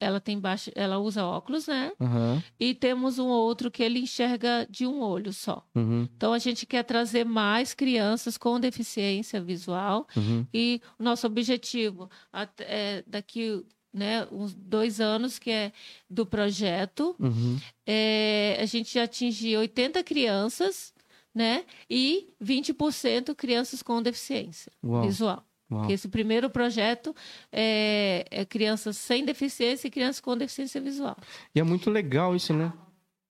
ela 0.00 0.20
tem 0.20 0.38
baixa, 0.38 0.70
ela 0.76 0.98
usa 0.98 1.24
óculos, 1.24 1.66
né? 1.66 1.90
Aham. 2.00 2.40
E 2.60 2.72
temos 2.72 3.18
um 3.18 3.26
outro 3.26 3.68
que 3.68 3.82
ele 3.82 3.98
enxerga 3.98 4.64
de 4.70 4.86
um 4.86 5.00
olho 5.00 5.32
só. 5.32 5.66
Uhum. 5.74 6.08
Então 6.16 6.32
a 6.32 6.38
gente 6.38 6.64
quer 6.66 6.84
trazer 6.84 7.24
mais 7.24 7.74
crianças 7.74 8.38
com 8.38 8.60
deficiência 8.60 9.40
visual 9.42 10.06
Uhum. 10.16 10.46
e 10.54 10.80
o 10.98 11.02
nosso 11.02 11.26
objetivo 11.26 12.08
até, 12.32 12.64
é, 12.64 13.04
daqui 13.08 13.64
né, 13.92 14.26
uns 14.30 14.54
dois 14.54 15.00
anos 15.00 15.38
que 15.38 15.50
é 15.50 15.72
do 16.08 16.24
projeto 16.26 17.16
Uhum. 17.18 17.58
é, 17.86 18.58
a 18.60 18.66
gente 18.66 18.98
atingir 18.98 19.56
80 19.56 20.02
crianças, 20.04 20.92
né? 21.34 21.64
E 21.88 22.28
20% 22.42 23.34
crianças 23.34 23.82
com 23.82 24.02
deficiência 24.02 24.72
Uau. 24.84 25.02
visual. 25.02 25.44
Uau. 25.70 25.80
Porque 25.80 25.92
esse 25.94 26.08
primeiro 26.08 26.48
projeto 26.50 27.14
é, 27.52 28.24
é 28.30 28.44
crianças 28.44 28.96
sem 28.96 29.24
deficiência 29.24 29.86
e 29.86 29.90
crianças 29.90 30.20
com 30.20 30.36
deficiência 30.36 30.80
visual. 30.80 31.16
E 31.54 31.60
é 31.60 31.62
muito 31.62 31.90
legal 31.90 32.34
isso, 32.34 32.52
né? 32.54 32.72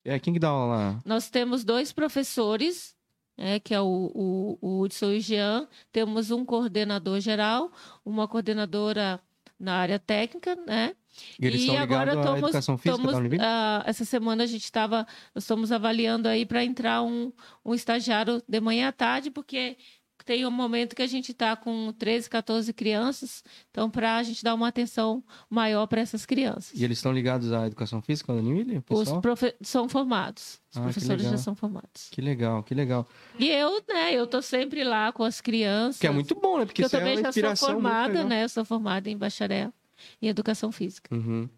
É, 0.04 0.18
quem 0.18 0.32
que 0.32 0.38
dá 0.38 0.48
aula 0.48 0.76
lá? 0.76 1.02
Nós 1.04 1.28
temos 1.28 1.64
dois 1.64 1.92
professores, 1.92 2.96
né, 3.36 3.58
que 3.60 3.74
é 3.74 3.80
o, 3.80 4.10
o, 4.14 4.58
o 4.60 4.80
Hudson 4.80 5.12
e 5.12 5.18
o 5.18 5.20
Jean. 5.20 5.68
Temos 5.92 6.30
um 6.30 6.44
coordenador 6.44 7.20
geral, 7.20 7.70
uma 8.04 8.26
coordenadora 8.26 9.20
na 9.58 9.74
área 9.76 9.98
técnica, 9.98 10.54
né? 10.66 10.94
E 11.40 11.46
eles 11.46 11.62
e 11.62 11.76
agora 11.76 12.14
estamos- 12.14 12.38
educação 12.38 12.78
física 12.78 12.90
estamos, 12.94 13.12
da 13.12 13.18
Univille? 13.18 13.42
ah, 13.44 13.82
essa 13.86 14.04
semana 14.04 14.44
a 14.44 14.46
gente 14.46 14.62
estava, 14.62 15.06
nós 15.34 15.42
estamos 15.44 15.72
avaliando 15.72 16.28
aí 16.28 16.46
para 16.46 16.64
entrar 16.64 17.02
um, 17.02 17.32
um 17.64 17.74
estagiário 17.74 18.40
de 18.46 18.60
manhã 18.60 18.88
à 18.88 18.92
tarde, 18.92 19.30
porque 19.30 19.76
tem 20.24 20.44
um 20.46 20.50
momento 20.50 20.94
que 20.96 21.02
a 21.02 21.06
gente 21.06 21.32
está 21.32 21.54
com 21.56 21.92
13, 21.92 22.28
14 22.30 22.72
crianças, 22.72 23.42
então 23.70 23.88
para 23.90 24.16
a 24.16 24.22
gente 24.22 24.42
dar 24.44 24.54
uma 24.54 24.68
atenção 24.68 25.22
maior 25.48 25.86
para 25.86 26.00
essas 26.00 26.24
crianças. 26.26 26.72
E 26.78 26.84
eles 26.84 26.98
estão 26.98 27.12
ligados 27.12 27.52
à 27.52 27.66
educação 27.66 28.00
física 28.02 28.32
da 28.32 28.38
Univille, 28.38 28.82
Os 28.90 29.12
profe- 29.20 29.54
são 29.62 29.88
formados, 29.88 30.60
os 30.70 30.76
Ah, 30.78 30.82
professores 30.82 31.22
já 31.22 31.36
são 31.38 31.54
formados. 31.54 32.08
Que 32.10 32.20
legal, 32.20 32.62
que 32.62 32.74
legal. 32.74 33.06
E 33.38 33.48
eu, 33.48 33.82
né, 33.88 34.12
eu 34.12 34.26
tô 34.26 34.42
sempre 34.42 34.84
lá 34.84 35.12
com 35.12 35.24
as 35.24 35.40
crianças. 35.40 36.00
Que 36.00 36.06
é 36.06 36.10
muito 36.10 36.34
bom, 36.34 36.58
né? 36.58 36.66
Porque 36.66 36.82
eu 36.82 36.86
é 36.86 36.88
também 36.90 37.16
uma 37.18 37.32
já 37.32 37.54
sou 37.56 37.68
formada, 37.68 38.24
né? 38.24 38.44
Eu 38.44 38.48
sou 38.48 38.64
formada 38.64 39.08
em 39.10 39.16
bacharel 39.16 39.72
em 40.22 40.28
educação 40.28 40.70
física. 40.70 41.14
Uhum. 41.14 41.48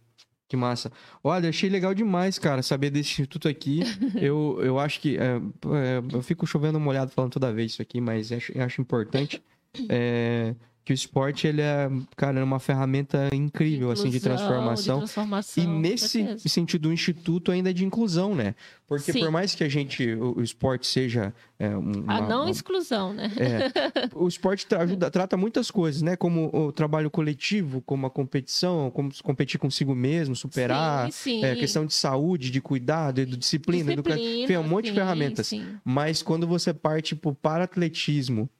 Que 0.50 0.56
massa. 0.56 0.90
Olha, 1.22 1.48
achei 1.48 1.70
legal 1.70 1.94
demais, 1.94 2.36
cara, 2.36 2.60
saber 2.60 2.90
desse 2.90 3.12
instituto 3.12 3.46
aqui. 3.46 3.82
eu, 4.20 4.58
eu 4.60 4.80
acho 4.80 4.98
que. 4.98 5.16
é, 5.16 5.36
é, 5.36 6.02
eu 6.12 6.20
fico 6.22 6.44
chovendo 6.44 6.80
molhado 6.80 7.12
falando 7.12 7.30
toda 7.30 7.52
vez 7.52 7.70
isso 7.70 7.80
aqui, 7.80 8.00
mas 8.00 8.32
acho, 8.32 8.52
acho 8.60 8.80
importante 8.80 9.40
é, 9.88 10.56
que 10.90 10.92
o 10.92 10.94
esporte, 10.94 11.46
ele 11.46 11.60
é, 11.62 11.88
cara, 12.16 12.40
é 12.40 12.42
uma 12.42 12.58
ferramenta 12.58 13.28
incrível, 13.32 13.92
assim, 13.92 14.10
de 14.10 14.16
Inclusão, 14.16 14.36
transformação. 14.36 14.94
De 14.96 15.04
transformação 15.04 15.62
E 15.62 15.66
nesse 15.68 16.08
certeza. 16.08 16.48
sentido, 16.48 16.88
o 16.88 16.92
instituto 16.92 17.52
ainda 17.52 17.70
é 17.70 17.72
de 17.72 17.84
inclusão, 17.84 18.34
né? 18.34 18.56
Porque 18.88 19.12
Sim. 19.12 19.20
por 19.20 19.30
mais 19.30 19.54
que 19.54 19.62
a 19.62 19.68
gente, 19.68 20.04
o, 20.14 20.38
o 20.38 20.42
esporte 20.42 20.84
seja 20.88 21.32
é, 21.60 21.68
um- 21.76 21.92
A 22.08 22.18
uma- 22.18 22.28
não 22.28 22.40
uma- 22.42 22.50
exclusão, 22.50 23.12
né? 23.14 23.30
é, 23.38 24.08
o 24.16 24.26
esporte 24.26 24.66
tra- 24.66 24.82
ajuda- 24.82 25.08
trata 25.12 25.36
muitas 25.36 25.70
coisas, 25.70 26.02
né? 26.02 26.16
Como 26.16 26.50
o 26.52 26.72
trabalho 26.72 27.08
coletivo, 27.08 27.80
como 27.82 28.04
a 28.06 28.10
competição, 28.10 28.90
como 28.90 29.10
competir 29.22 29.60
consigo 29.60 29.94
mesmo, 29.94 30.34
superar, 30.34 31.12
sim, 31.12 31.38
sim. 31.40 31.44
é, 31.44 31.54
questão 31.54 31.86
de 31.86 31.94
saúde, 31.94 32.50
de 32.50 32.60
cuidado, 32.60 33.24
de 33.24 33.36
disciplina, 33.36 33.92
educação. 33.92 34.20
Tem 34.46 34.58
um 34.58 34.66
monte 34.66 34.86
de 34.86 34.90
sim, 34.90 34.96
ferramentas. 34.96 35.46
sim. 35.46 35.64
Mas 35.84 36.20
quando 36.20 36.48
você 36.48 36.74
parte 36.74 37.14
pro 37.14 37.32
para-atletismo, 37.32 38.50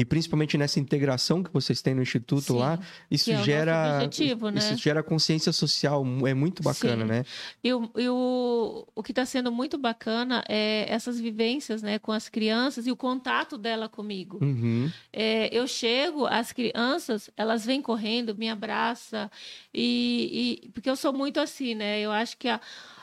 e 0.00 0.04
principalmente 0.06 0.56
nessa 0.56 0.80
integração 0.80 1.42
que 1.42 1.52
vocês 1.52 1.82
têm 1.82 1.94
no 1.94 2.00
instituto 2.00 2.54
Sim, 2.54 2.58
lá, 2.58 2.78
isso 3.10 3.30
é 3.30 3.42
gera. 3.42 3.96
objetivo, 3.96 4.48
né? 4.48 4.58
Isso 4.58 4.74
gera 4.78 5.02
consciência 5.02 5.52
social, 5.52 6.02
é 6.26 6.32
muito 6.32 6.62
bacana, 6.62 7.02
Sim. 7.02 7.10
né? 7.10 7.24
E, 7.62 7.70
o, 7.74 7.90
e 7.94 8.08
o, 8.08 8.88
o 8.94 9.02
que 9.02 9.12
está 9.12 9.26
sendo 9.26 9.52
muito 9.52 9.76
bacana 9.76 10.42
é 10.48 10.86
essas 10.88 11.20
vivências 11.20 11.82
né, 11.82 11.98
com 11.98 12.12
as 12.12 12.30
crianças 12.30 12.86
e 12.86 12.90
o 12.90 12.96
contato 12.96 13.58
dela 13.58 13.90
comigo. 13.90 14.38
Uhum. 14.40 14.90
É, 15.12 15.54
eu 15.54 15.68
chego, 15.68 16.24
as 16.24 16.50
crianças, 16.50 17.28
elas 17.36 17.66
vêm 17.66 17.82
correndo, 17.82 18.34
me 18.34 18.48
abraçam, 18.48 19.30
e, 19.74 20.62
e- 20.64 20.68
porque 20.70 20.88
eu 20.88 20.96
sou 20.96 21.12
muito 21.12 21.38
assim, 21.38 21.74
né? 21.74 22.00
Eu 22.00 22.10
acho 22.10 22.38
que 22.38 22.48
a, 22.48 22.58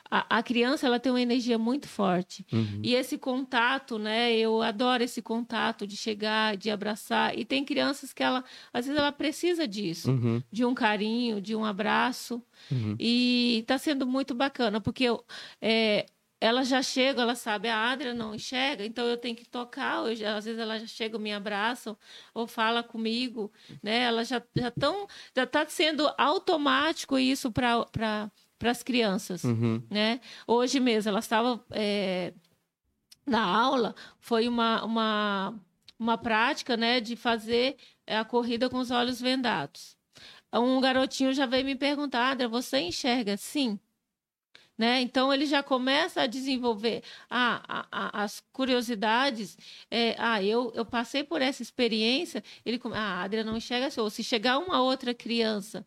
a, 0.09 0.37
a 0.37 0.43
criança 0.43 0.87
ela 0.87 0.99
tem 0.99 1.11
uma 1.11 1.21
energia 1.21 1.57
muito 1.57 1.87
forte. 1.87 2.45
Uhum. 2.51 2.81
E 2.83 2.95
esse 2.95 3.17
contato, 3.17 3.97
né? 3.99 4.35
Eu 4.35 4.61
adoro 4.61 5.03
esse 5.03 5.21
contato 5.21 5.85
de 5.87 5.95
chegar, 5.97 6.55
de 6.57 6.69
abraçar. 6.69 7.37
E 7.37 7.43
tem 7.45 7.63
crianças 7.65 8.13
que 8.13 8.23
ela, 8.23 8.43
às 8.73 8.85
vezes, 8.85 8.99
ela 8.99 9.11
precisa 9.11 9.67
disso, 9.67 10.11
Uhum. 10.11 10.41
de 10.51 10.63
um 10.65 10.73
carinho, 10.73 11.41
de 11.41 11.55
um 11.55 11.65
abraço. 11.65 12.41
Uhum. 12.71 12.95
E 12.99 13.59
está 13.61 13.77
sendo 13.77 14.05
muito 14.07 14.33
bacana, 14.33 14.79
porque 14.81 15.03
eu, 15.03 15.23
é, 15.61 16.05
ela 16.39 16.63
já 16.63 16.81
chega, 16.83 17.21
ela 17.23 17.33
sabe, 17.35 17.67
a 17.67 17.89
Adria 17.91 18.13
não 18.13 18.35
enxerga, 18.35 18.85
então 18.85 19.05
eu 19.07 19.17
tenho 19.17 19.35
que 19.35 19.45
tocar. 19.47 20.05
eu 20.07 20.15
já- 20.15 20.37
às 20.37 20.45
vezes 20.45 20.59
ela 20.59 20.79
já 20.79 20.85
chega, 20.85 21.17
me 21.17 21.33
abraça 21.33 21.97
ou 22.33 22.45
fala 22.47 22.83
comigo, 22.83 23.51
né? 23.81 24.03
Ela 24.03 24.23
já 24.23 24.41
já 24.55 24.69
tão, 24.71 25.07
já 25.35 25.43
está 25.43 25.65
sendo 25.67 26.07
automático 26.17 27.17
isso 27.17 27.51
para 27.51 28.31
para 28.57 28.71
as 28.71 28.81
crianças 28.83 29.43
Uhum. 29.43 29.81
né? 29.89 30.19
Hoje 30.47 30.79
mesmo, 30.79 31.09
ela 31.09 31.19
estava 31.19 31.63
é, 31.71 32.33
na 33.25 33.43
aula, 33.43 33.95
foi 34.19 34.47
uma, 34.47 34.83
uma, 34.83 35.53
uma 35.99 36.17
prática, 36.17 36.75
né, 36.77 36.99
de 36.99 37.15
fazer 37.15 37.75
a 38.05 38.23
corrida 38.25 38.69
com 38.69 38.77
os 38.79 38.89
olhos 38.91 39.19
vendados. 39.21 39.95
Um 40.53 40.79
garotinho 40.81 41.33
já 41.33 41.45
veio 41.45 41.65
me 41.65 41.75
perguntar, 41.75 42.31
Adria, 42.31 42.47
você 42.47 42.79
enxerga? 42.79 43.35
Sim. 43.37 43.77
Né? 44.77 45.01
Então 45.01 45.33
ele 45.33 45.45
já 45.47 45.61
começa 45.63 46.21
a 46.21 46.27
desenvolver 46.27 47.03
ah, 47.29 47.63
a- 47.67 47.87
a- 47.91 48.23
as 48.23 48.43
curiosidades. 48.53 49.57
é, 49.89 50.15
ah, 50.19 50.41
eu, 50.41 50.71
eu 50.75 50.85
passei 50.85 51.23
por 51.23 51.41
essa 51.41 51.63
experiência. 51.63 52.43
Ele 52.63 52.79
ah, 52.93 53.21
a 53.21 53.23
Adria 53.23 53.43
não 53.43 53.57
enxerga 53.57 53.87
assim. 53.87 53.99
Ou 53.99 54.09
se 54.09 54.23
chegar 54.23 54.59
uma 54.59 54.79
outra 54.81 55.13
criança 55.15 55.83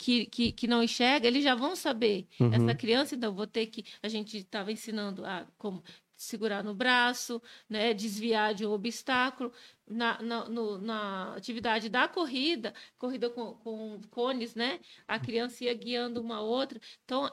que, 0.00 0.24
que, 0.26 0.50
que 0.52 0.66
não 0.66 0.82
enxerga, 0.82 1.26
eles 1.26 1.44
já 1.44 1.54
vão 1.54 1.76
saber. 1.76 2.26
Uhum. 2.40 2.52
Essa 2.54 2.74
criança, 2.74 3.14
então, 3.14 3.34
vou 3.34 3.46
ter 3.46 3.66
que. 3.66 3.84
A 4.02 4.08
gente 4.08 4.38
estava 4.38 4.72
ensinando 4.72 5.26
a 5.26 5.46
como 5.58 5.82
segurar 6.16 6.62
no 6.64 6.74
braço, 6.74 7.40
né, 7.68 7.92
desviar 7.94 8.54
de 8.54 8.66
um 8.66 8.70
obstáculo. 8.72 9.52
Na, 9.92 10.22
na, 10.22 10.48
no- 10.48 10.78
na 10.78 11.34
atividade 11.34 11.88
da 11.88 12.06
corrida, 12.06 12.72
corrida 12.96 13.28
com, 13.28 13.54
com 13.54 14.00
cones, 14.08 14.54
né? 14.54 14.78
A 15.08 15.18
criança 15.18 15.64
ia 15.64 15.74
guiando 15.74 16.20
uma 16.20 16.40
outra. 16.40 16.80
Então, 17.04 17.28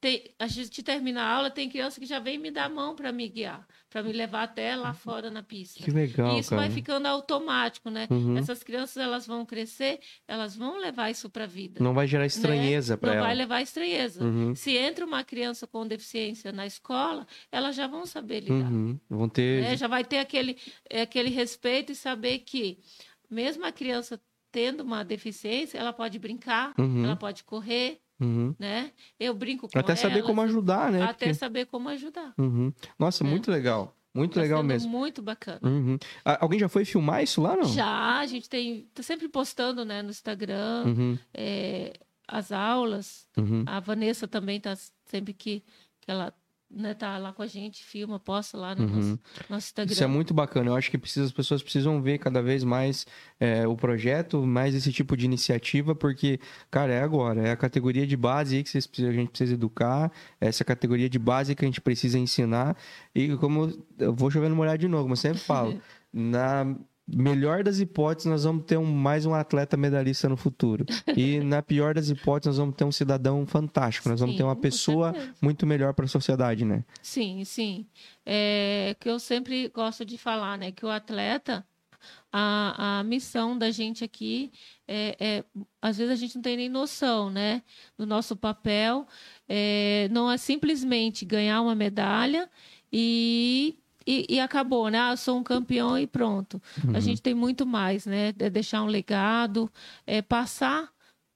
tem, 0.00 0.34
a 0.38 0.46
gente 0.46 0.82
termina 0.82 1.22
a 1.22 1.30
aula, 1.36 1.50
tem 1.50 1.68
criança 1.68 2.00
que 2.00 2.06
já 2.06 2.18
vem 2.18 2.38
me 2.38 2.50
dar 2.50 2.64
a 2.64 2.68
mão 2.70 2.96
para 2.96 3.12
me 3.12 3.28
guiar, 3.28 3.66
para 3.90 4.02
me 4.02 4.12
levar 4.12 4.42
até 4.42 4.76
lá 4.76 4.92
fora 4.92 5.30
na 5.30 5.42
pista. 5.42 5.82
Que 5.82 5.90
legal, 5.90 6.36
E 6.36 6.40
isso 6.40 6.50
cara. 6.50 6.62
vai 6.62 6.70
ficando 6.70 7.06
automático, 7.06 7.88
né? 7.90 8.06
Uhum. 8.10 8.36
Essas 8.36 8.62
crianças 8.62 8.96
elas 8.98 9.26
vão 9.26 9.46
crescer, 9.46 9.98
elas 10.26 10.54
vão 10.54 10.78
levar 10.78 11.10
isso 11.10 11.30
para 11.30 11.44
a 11.44 11.46
vida. 11.46 11.82
Não 11.82 11.94
vai 11.94 12.06
gerar 12.06 12.26
estranheza 12.26 12.94
né? 12.94 12.96
para 12.98 13.10
Não 13.10 13.16
ela. 13.18 13.26
vai 13.26 13.34
levar 13.34 13.62
estranheza. 13.62 14.22
Uhum. 14.22 14.54
Se 14.54 14.76
entra 14.76 15.06
uma 15.06 15.24
criança 15.24 15.66
com 15.66 15.86
deficiência 15.86 16.52
na 16.52 16.66
escola, 16.66 17.26
elas 17.50 17.74
já 17.74 17.86
vão 17.86 18.04
saber 18.04 18.40
lidar. 18.40 18.70
Uhum. 18.70 18.98
Vão 19.08 19.28
ter. 19.28 19.62
né? 19.62 19.76
Já 19.76 19.86
vai 19.88 20.04
ter 20.04 20.18
aquele, 20.18 20.58
é, 20.90 21.02
aquele 21.02 21.30
respeito 21.30 21.92
e 21.92 21.94
saber 21.96 22.40
que, 22.40 22.78
mesmo 23.30 23.64
a 23.64 23.72
criança 23.72 24.20
tendo 24.50 24.82
uma 24.82 25.04
deficiência, 25.04 25.78
ela 25.78 25.92
pode 25.92 26.18
brincar, 26.18 26.72
Uhum. 26.78 27.04
ela 27.04 27.16
pode 27.16 27.44
correr, 27.44 28.00
Uhum. 28.20 28.54
né? 28.58 28.90
Eu 29.18 29.34
brinco 29.34 29.68
com 29.68 29.78
Até 29.78 29.94
saber 29.94 30.16
elas, 30.16 30.26
como 30.26 30.40
ajudar, 30.42 30.90
né? 30.92 31.02
Até 31.02 31.26
Porque- 31.26 31.34
saber 31.34 31.66
como 31.66 31.88
ajudar. 31.90 32.34
Uhum. 32.38 32.72
Nossa, 32.98 33.22
É. 33.24 33.26
muito 33.26 33.50
legal. 33.50 33.94
Muito 34.14 34.34
Tá 34.34 34.40
legal 34.40 34.62
mesmo. 34.62 34.90
Muito 34.90 35.22
bacana. 35.22 35.60
Uhum. 35.62 35.96
Alguém 36.24 36.58
já 36.58 36.68
foi 36.68 36.84
filmar 36.84 37.22
isso 37.22 37.40
lá, 37.40 37.54
não? 37.54 37.64
Já, 37.64 38.18
a 38.18 38.26
gente 38.26 38.48
tem. 38.48 38.88
Tá 38.92 39.02
sempre 39.02 39.28
postando, 39.28 39.84
né, 39.84 40.02
no 40.02 40.10
Instagram, 40.10 40.84
Uhum. 40.86 41.18
é, 41.32 41.92
as 42.26 42.50
aulas. 42.50 43.28
Uhum. 43.36 43.62
A 43.66 43.78
Vanessa 43.78 44.26
também 44.26 44.58
tá 44.60 44.74
sempre 45.04 45.32
que, 45.32 45.62
que 46.00 46.10
ela 46.10 46.32
né, 46.70 46.92
tá 46.94 47.16
lá 47.18 47.32
com 47.32 47.42
a 47.42 47.46
gente, 47.46 47.82
filma, 47.82 48.20
posta 48.20 48.58
lá 48.58 48.74
no 48.74 48.82
Uhum. 48.84 48.88
nosso, 48.96 49.20
nosso 49.48 49.66
Instagram. 49.68 49.92
Isso 49.92 50.04
é 50.04 50.06
muito 50.06 50.34
bacana. 50.34 50.70
Eu 50.70 50.74
acho 50.76 50.90
que 50.90 50.98
precisa, 50.98 51.24
as 51.26 51.32
pessoas 51.32 51.62
precisam 51.62 52.02
ver 52.02 52.18
cada 52.18 52.42
vez 52.42 52.62
mais 52.62 53.06
é, 53.40 53.66
o 53.66 53.74
projeto, 53.76 54.44
mais 54.46 54.74
esse 54.74 54.92
tipo 54.92 55.16
de 55.16 55.24
iniciativa, 55.24 55.94
porque, 55.94 56.38
cara, 56.70 56.92
é 56.92 57.02
agora. 57.02 57.48
É 57.48 57.50
a 57.52 57.56
categoria 57.56 58.06
de 58.06 58.16
base 58.16 58.56
aí 58.56 58.62
que 58.62 58.68
vocês 58.68 58.86
precisam- 58.86 59.10
a 59.10 59.14
gente 59.14 59.30
precisa 59.30 59.54
educar, 59.54 60.12
é 60.40 60.48
essa 60.48 60.64
categoria 60.64 61.08
de 61.08 61.18
base 61.18 61.54
que 61.54 61.64
a 61.64 61.68
gente 61.68 61.80
precisa 61.80 62.18
ensinar. 62.18 62.76
E 63.14 63.34
como 63.36 63.72
eu 63.98 64.14
vou 64.14 64.30
chovendo 64.30 64.54
molhado 64.54 64.78
de 64.78 64.88
novo, 64.88 65.08
mas 65.08 65.20
sempre 65.20 65.38
falo, 65.38 65.80
na 66.12 66.76
melhor 67.08 67.64
das 67.64 67.80
hipóteses, 67.80 68.30
nós 68.30 68.44
vamos 68.44 68.64
ter 68.66 68.76
um- 68.76 68.84
mais 68.84 69.24
um 69.24 69.32
atleta 69.34 69.76
medalhista 69.76 70.28
no 70.28 70.36
futuro. 70.36 70.84
E 71.16 71.40
na 71.40 71.62
pior 71.62 71.94
das 71.94 72.10
hipóteses, 72.10 72.48
nós 72.48 72.58
vamos 72.58 72.74
ter 72.76 72.84
um 72.84 72.92
cidadão 72.92 73.46
fantástico. 73.46 74.08
Nós 74.08 74.20
vamos 74.20 74.36
ter 74.36 74.42
Sim, 74.42 74.48
uma 74.48 74.56
pessoa 74.56 75.14
muito 75.40 75.66
melhor 75.66 75.94
para 75.94 76.04
a 76.04 76.08
sociedade, 76.08 76.64
né? 76.64 76.84
Sim, 77.02 77.44
sim. 77.44 77.86
É 78.26 78.94
que 79.00 79.08
eu 79.08 79.18
sempre 79.18 79.68
gosto 79.68 80.04
de 80.04 80.18
falar, 80.18 80.58
né? 80.58 80.70
Que 80.72 80.84
o 80.84 80.90
atleta, 80.90 81.64
a, 82.32 82.98
a 83.00 83.04
missão 83.04 83.56
da 83.58 83.70
gente 83.70 84.04
aqui 84.04 84.52
é, 84.86 85.16
é- 85.18 85.44
às 85.80 85.96
vezes 85.96 86.12
a 86.12 86.16
gente 86.16 86.34
não 86.36 86.42
tem 86.42 86.56
nem 86.56 86.68
noção, 86.68 87.30
né? 87.30 87.62
Do 87.96 88.06
nosso 88.06 88.36
papel. 88.36 89.06
É, 89.48 90.08
não 90.10 90.30
é 90.30 90.36
simplesmente 90.36 91.24
ganhar 91.24 91.60
uma 91.62 91.74
medalha 91.74 92.48
e, 92.92 93.78
e, 94.10 94.26
e 94.36 94.40
acabou, 94.40 94.88
né? 94.88 94.98
Ah, 95.00 95.10
eu 95.12 95.16
sou 95.16 95.36
um 95.38 95.42
campeão 95.42 95.98
e 95.98 96.06
pronto. 96.06 96.60
A 96.94 97.00
gente 97.00 97.20
tem 97.20 97.34
muito 97.34 97.66
mais, 97.66 98.06
né? 98.06 98.32
É 98.38 98.48
deixar 98.50 98.82
um 98.82 98.86
legado, 98.86 99.70
é 100.06 100.22
passar 100.22 100.88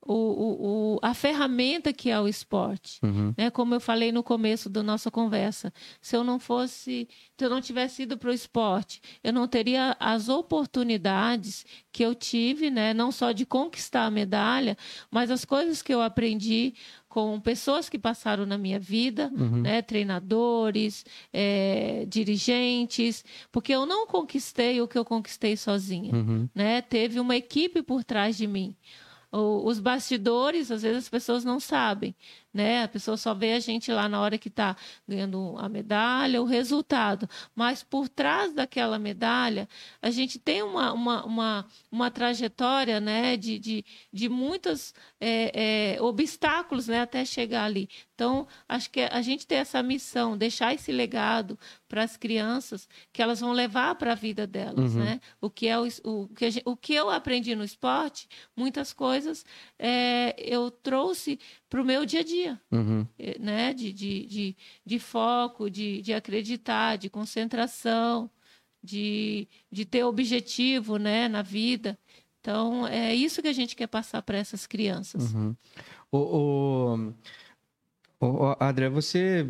o, 0.04 0.14
o, 0.14 0.94
o- 0.96 0.98
a 1.00 1.14
ferramenta 1.14 1.92
que 1.92 2.10
é 2.10 2.18
o 2.20 2.26
esporte 2.26 2.98
Uhum. 3.04 3.32
né? 3.38 3.50
Como 3.50 3.72
eu 3.72 3.80
falei 3.80 4.10
no 4.10 4.22
começo 4.22 4.68
da 4.68 4.82
nossa 4.82 5.10
conversa, 5.12 5.72
se 6.00 6.16
eu 6.16 6.24
não 6.24 6.40
fosse, 6.40 7.08
se 7.38 7.44
eu 7.44 7.48
não 7.50 7.60
tivesse 7.60 8.02
ido 8.02 8.18
para 8.18 8.30
o 8.30 8.32
esporte, 8.32 9.00
eu 9.22 9.32
não 9.32 9.46
teria 9.46 9.96
as 10.00 10.28
oportunidades 10.28 11.64
que 11.92 12.02
eu 12.04 12.14
tive, 12.14 12.70
né? 12.70 12.92
Não 12.94 13.12
só 13.12 13.32
de 13.32 13.46
conquistar 13.46 14.06
a 14.06 14.10
medalha, 14.10 14.76
mas 15.10 15.30
as 15.30 15.44
coisas 15.44 15.82
que 15.82 15.92
eu 15.94 16.00
aprendi 16.02 16.74
com 17.12 17.39
pessoas 17.39 17.90
que 17.90 17.98
passaram 17.98 18.47
na 18.47 18.56
minha 18.56 18.80
vida, 18.80 19.30
né? 19.60 19.82
Treinadores, 19.82 21.05
eh, 21.30 22.06
dirigentes, 22.09 23.22
porque 23.52 23.70
eu 23.74 23.84
não 23.84 24.06
conquistei 24.06 24.80
o 24.80 24.89
que 24.89 24.97
eu 24.97 25.05
conquistei 25.05 25.55
sozinha 25.55 26.14
Uhum. 26.14 26.48
né? 26.55 26.80
Teve 26.80 27.20
uma 27.20 27.36
equipe 27.36 27.82
por 27.82 28.02
trás 28.02 28.34
de 28.39 28.47
mim. 28.47 28.74
O- 29.30 29.66
os 29.66 29.78
bastidores, 29.78 30.70
às 30.70 30.80
vezes 30.82 30.98
as 31.05 31.09
pessoas 31.10 31.44
não 31.44 31.60
sabem, 31.60 32.14
né? 32.52 32.82
A 32.82 32.88
pessoa 32.88 33.16
só 33.16 33.32
vê 33.34 33.52
a 33.54 33.60
gente 33.60 33.90
lá 33.90 34.08
na 34.08 34.20
hora 34.20 34.36
que 34.38 34.48
está 34.48 34.76
ganhando 35.08 35.54
a 35.58 35.68
medalha, 35.68 36.42
o 36.42 36.44
resultado. 36.44 37.28
Mas 37.54 37.82
por 37.82 38.08
trás 38.08 38.52
daquela 38.52 38.98
medalha, 38.98 39.68
a 40.00 40.10
gente 40.10 40.38
tem 40.38 40.62
uma, 40.62 40.92
uma, 40.92 41.24
uma, 41.24 41.66
uma 41.90 42.10
trajetória, 42.10 43.00
né? 43.00 43.36
De, 43.36 43.58
de, 43.58 43.84
de 44.12 44.28
muitos 44.28 44.92
é, 45.20 45.94
é, 45.96 46.02
obstáculos, 46.02 46.88
né? 46.88 47.00
Até 47.00 47.24
chegar 47.24 47.64
ali. 47.64 47.88
Então, 48.14 48.46
acho 48.68 48.90
que 48.90 49.00
a 49.00 49.20
gente 49.22 49.46
tem 49.46 49.58
essa 49.58 49.82
missão, 49.82 50.36
deixar 50.38 50.72
esse 50.74 50.92
legado 50.92 51.58
para 51.88 52.04
as 52.04 52.16
crianças 52.16 52.88
que 53.12 53.20
elas 53.20 53.40
vão 53.40 53.52
levar 53.52 53.94
para 53.96 54.12
a 54.12 54.14
vida 54.14 54.46
delas, 54.46 54.94
Uhum. 54.94 55.04
né? 55.04 55.20
O 55.40 55.50
que, 55.50 55.66
é 55.66 55.78
o, 55.78 55.86
o, 56.04 56.28
que 56.28 56.44
a 56.44 56.50
gen- 56.50 56.62
o 56.64 56.76
que 56.76 56.94
eu 56.94 57.10
aprendi 57.10 57.54
no 57.56 57.64
esporte, 57.64 58.28
muitas 58.56 58.92
coisas 58.92 59.44
é, 59.78 60.34
eu 60.38 60.70
trouxe 60.70 61.38
para 61.72 61.80
o 61.80 61.84
meu 61.86 62.04
dia 62.04 62.20
a 62.20 62.22
dia, 62.22 62.60
Uhum. 62.70 63.06
eh, 63.18 63.38
né? 63.40 63.72
De, 63.72 63.90
de, 63.94 64.26
de, 64.26 64.56
de 64.84 64.98
foco, 64.98 65.70
de, 65.70 66.02
de 66.02 66.12
acreditar, 66.12 66.98
de 66.98 67.08
concentração, 67.08 68.30
de, 68.84 69.48
de 69.70 69.86
ter 69.86 70.04
objetivo, 70.04 70.98
né? 70.98 71.28
Na 71.28 71.40
vida. 71.40 71.98
Então, 72.42 72.86
é 72.86 73.14
isso 73.14 73.40
que 73.40 73.48
a 73.48 73.54
gente 73.54 73.74
quer 73.74 73.86
passar 73.86 74.20
para 74.20 74.36
essas 74.36 74.66
crianças. 74.66 75.32
Uhum. 75.32 75.56
O, 76.10 76.18
o, 76.18 77.14
o, 78.20 78.26
o- 78.50 78.56
André, 78.60 78.90
você 78.90 79.48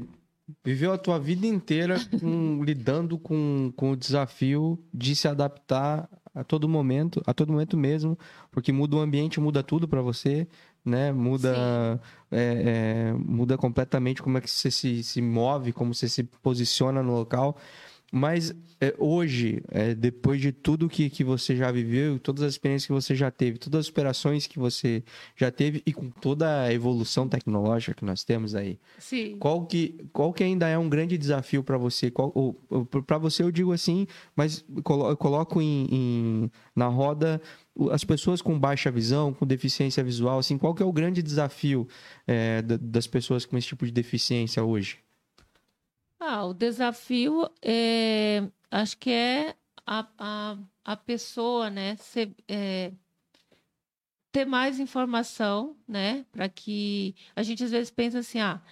viveu 0.64 0.92
a 0.92 0.98
tua 0.98 1.18
vida 1.18 1.44
inteira 1.46 1.96
com- 2.20 2.62
lidando 2.62 3.18
com, 3.18 3.72
com 3.76 3.90
o 3.92 3.96
desafio 3.96 4.78
de 4.94 5.16
se 5.16 5.26
adaptar 5.26 6.08
a 6.34 6.42
todo 6.44 6.68
momento, 6.68 7.20
a 7.26 7.34
todo 7.34 7.52
momento 7.52 7.76
mesmo, 7.76 8.18
porque 8.50 8.72
muda 8.72 8.96
o 8.96 9.00
ambiente, 9.00 9.38
muda 9.40 9.62
tudo 9.62 9.86
para 9.86 10.00
você, 10.00 10.46
né? 10.84 11.12
Muda, 11.12 12.00
é, 12.30 13.10
é, 13.10 13.12
muda 13.12 13.56
completamente 13.56 14.22
como 14.22 14.38
é 14.38 14.40
que 14.40 14.50
você 14.50 14.70
se, 14.70 15.02
se 15.02 15.20
move, 15.22 15.72
como 15.72 15.94
você 15.94 16.09
se 16.09 16.22
posiciona 16.24 17.02
no 17.02 17.12
local. 17.12 17.56
Mas 18.14 18.54
é, 18.78 18.94
hoje, 18.98 19.62
é, 19.70 19.94
depois 19.94 20.38
de 20.38 20.52
tudo 20.52 20.86
que, 20.86 21.09
que 21.09 21.24
você 21.24 21.56
já 21.56 21.72
viveu, 21.72 22.18
todas 22.18 22.42
as 22.42 22.52
experiências 22.52 22.86
que 22.86 22.92
você 22.92 23.14
já 23.14 23.30
teve, 23.30 23.56
todas 23.56 23.80
as 23.80 23.86
superações 23.86 24.46
que 24.46 24.59
você 24.59 25.02
já 25.34 25.50
teve 25.50 25.82
e 25.86 25.94
com 25.94 26.10
toda 26.10 26.64
a 26.64 26.74
evolução 26.74 27.26
tecnológica 27.26 27.94
que 27.94 28.04
nós 28.04 28.22
temos 28.22 28.54
aí, 28.54 28.78
Sim. 28.98 29.38
qual 29.38 29.64
que, 29.64 30.04
qual 30.12 30.30
que 30.30 30.44
ainda 30.44 30.68
é 30.68 30.76
um 30.76 30.90
grande 30.90 31.16
desafio 31.16 31.64
para 31.64 31.78
você? 31.78 32.12
Para 33.06 33.16
você 33.16 33.42
eu 33.42 33.50
digo 33.50 33.72
assim, 33.72 34.06
mas 34.36 34.62
colo- 34.84 35.09
eu 35.09 35.16
coloco 35.16 35.62
em, 35.62 35.86
em- 35.90 36.50
na 36.76 36.88
roda 36.88 37.40
as 37.90 38.04
pessoas 38.04 38.42
com 38.42 38.58
baixa 38.58 38.90
visão, 38.90 39.32
com 39.32 39.46
deficiência 39.46 40.02
visual, 40.04 40.38
assim, 40.38 40.58
qual 40.58 40.74
que 40.74 40.82
é 40.82 40.86
o 40.86 40.92
grande 40.92 41.22
desafio 41.22 41.88
é, 42.26 42.60
da- 42.62 42.76
das 42.80 43.06
pessoas 43.06 43.46
com 43.46 43.56
esse 43.56 43.68
tipo 43.68 43.86
de 43.86 43.92
deficiência 43.92 44.62
hoje? 44.62 44.98
Ah, 46.20 46.44
o 46.44 46.54
desafio 46.54 47.48
é, 47.60 48.42
acho 48.70 48.96
que 48.98 49.10
é 49.10 49.56
a, 49.86 50.06
a, 50.18 50.58
a 50.84 50.96
pessoa, 50.96 51.68
né, 51.68 51.96
ser, 51.96 52.32
é, 52.46 52.92
ter 54.30 54.44
mais 54.46 54.78
informação, 54.78 55.76
né, 55.86 56.24
para 56.30 56.48
que 56.48 57.14
a 57.34 57.42
gente 57.42 57.64
às 57.64 57.70
vezes 57.70 57.90
pensa 57.90 58.20
assim, 58.20 58.38
ah, 58.40 58.62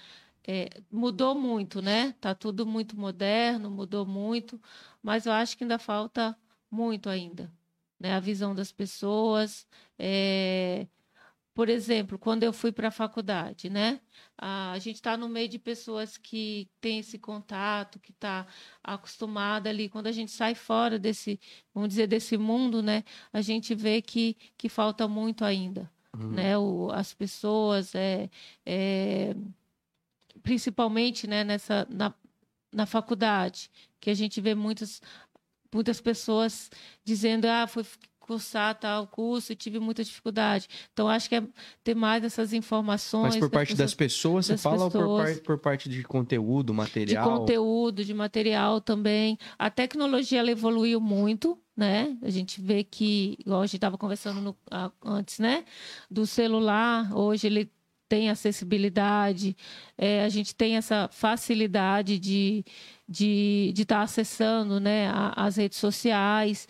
é, 0.47 0.69
mudou 0.91 1.35
muito, 1.35 1.83
né, 1.83 2.15
tá 2.21 2.35
tudo 2.35 2.65
muito 2.65 2.97
moderno, 2.99 3.71
mudou 3.71 4.07
muito, 4.07 4.61
mas 5.03 5.27
eu 5.27 5.33
acho 5.33 5.57
que 5.57 5.65
ainda 5.65 5.79
falta 5.79 6.37
muito 6.71 7.09
ainda, 7.11 7.53
né, 8.01 8.15
a 8.15 8.21
visão 8.21 8.55
das 8.55 8.73
pessoas, 8.73 9.67
é, 9.99 10.87
por 11.55 11.69
exemplo, 11.69 12.19
quando 12.19 12.43
eu 12.43 12.53
fui 12.53 12.73
para 12.73 12.89
a 12.89 12.91
faculdade, 12.91 13.69
né? 13.69 14.01
A 14.39 14.79
gente 14.79 14.97
está 14.97 15.17
no 15.17 15.29
meio 15.29 15.49
de 15.49 15.59
pessoas 15.59 16.17
que 16.17 16.71
têm 16.81 17.01
esse 17.01 17.19
contato, 17.19 17.99
que 18.01 18.13
está 18.13 18.47
acostumada 18.83 19.69
ali. 19.69 19.89
Quando 19.89 20.07
a 20.07 20.13
gente 20.13 20.31
sai 20.31 20.55
fora 20.55 20.99
desse, 20.99 21.39
vamos 21.75 21.91
dizer, 21.91 22.07
desse 22.07 22.39
mundo, 22.39 22.83
né? 22.83 23.05
A 23.33 23.43
gente 23.43 23.75
vê 23.75 24.01
que, 24.01 24.37
que 24.57 24.69
falta 24.71 25.07
muito 25.07 25.45
ainda, 25.45 25.91
né? 26.17 26.57
O, 26.57 26.91
as 26.93 27.13
pessoas, 27.13 27.95
é, 27.95 28.31
é, 28.65 29.35
principalmente, 30.43 31.27
né? 31.27 31.45
Nessa, 31.45 31.87
na, 31.91 32.15
na 32.73 32.87
faculdade, 32.87 33.71
que 34.01 34.09
a 34.09 34.15
gente 34.15 34.41
vê 34.41 34.55
muitas, 34.55 35.03
muitas 35.73 36.01
pessoas 36.01 36.71
dizendo, 37.05 37.47
ah, 37.47 37.67
foi 37.67 37.85
cursar 38.19 38.79
tal 38.79 39.09
curso 39.09 39.53
e 39.53 39.57
tive 39.57 39.81
muita 39.81 40.05
dificuldade. 40.05 40.69
Então, 40.93 41.09
acho 41.09 41.29
que 41.29 41.35
é 41.35 41.43
ter 41.83 41.97
mais 41.97 42.23
essas 42.23 42.53
informações. 42.53 43.35
Mas 43.35 43.39
por 43.39 43.51
parte 43.51 43.75
das 43.75 43.93
pessoas, 43.93 44.47
você 44.47 44.53
das 44.53 44.63
fala 44.63 44.85
ou 44.85 44.91
por, 44.91 44.99
pessoas. 45.01 45.35
par- 45.39 45.43
por 45.45 45.59
parte 45.59 45.89
de 45.89 46.03
conteúdo, 46.05 46.73
de 46.73 46.77
material? 46.77 47.39
conteúdo, 47.41 48.05
de 48.05 48.15
material 48.15 48.81
também. 48.81 49.37
A 49.59 49.69
tecnologia 49.69 50.39
ela 50.39 50.51
evoluiu 50.53 51.01
muito, 51.01 51.59
né? 51.77 52.17
A 52.23 52.31
gente 52.31 52.61
vê 52.61 52.85
que, 52.85 53.37
igual 53.41 53.63
a 53.63 53.67
gente 53.67 53.77
estava 53.79 53.99
conversando 53.99 54.41
no- 54.41 54.57
antes, 55.05 55.41
né? 55.41 55.65
Do 56.09 56.25
celular, 56.25 57.13
hoje 57.13 57.49
ele 57.49 57.69
tem 58.11 58.29
acessibilidade, 58.29 59.57
é, 59.97 60.25
a 60.25 60.29
gente 60.29 60.53
tem 60.55 60.77
essa 60.77 61.09
facilidade 61.13 62.19
de 62.19 62.65
de 63.13 63.73
estar 63.77 64.03
acessando 64.03 64.79
né, 64.79 65.09
a- 65.09 65.33
as 65.47 65.57
redes 65.57 65.79
sociais, 65.79 66.69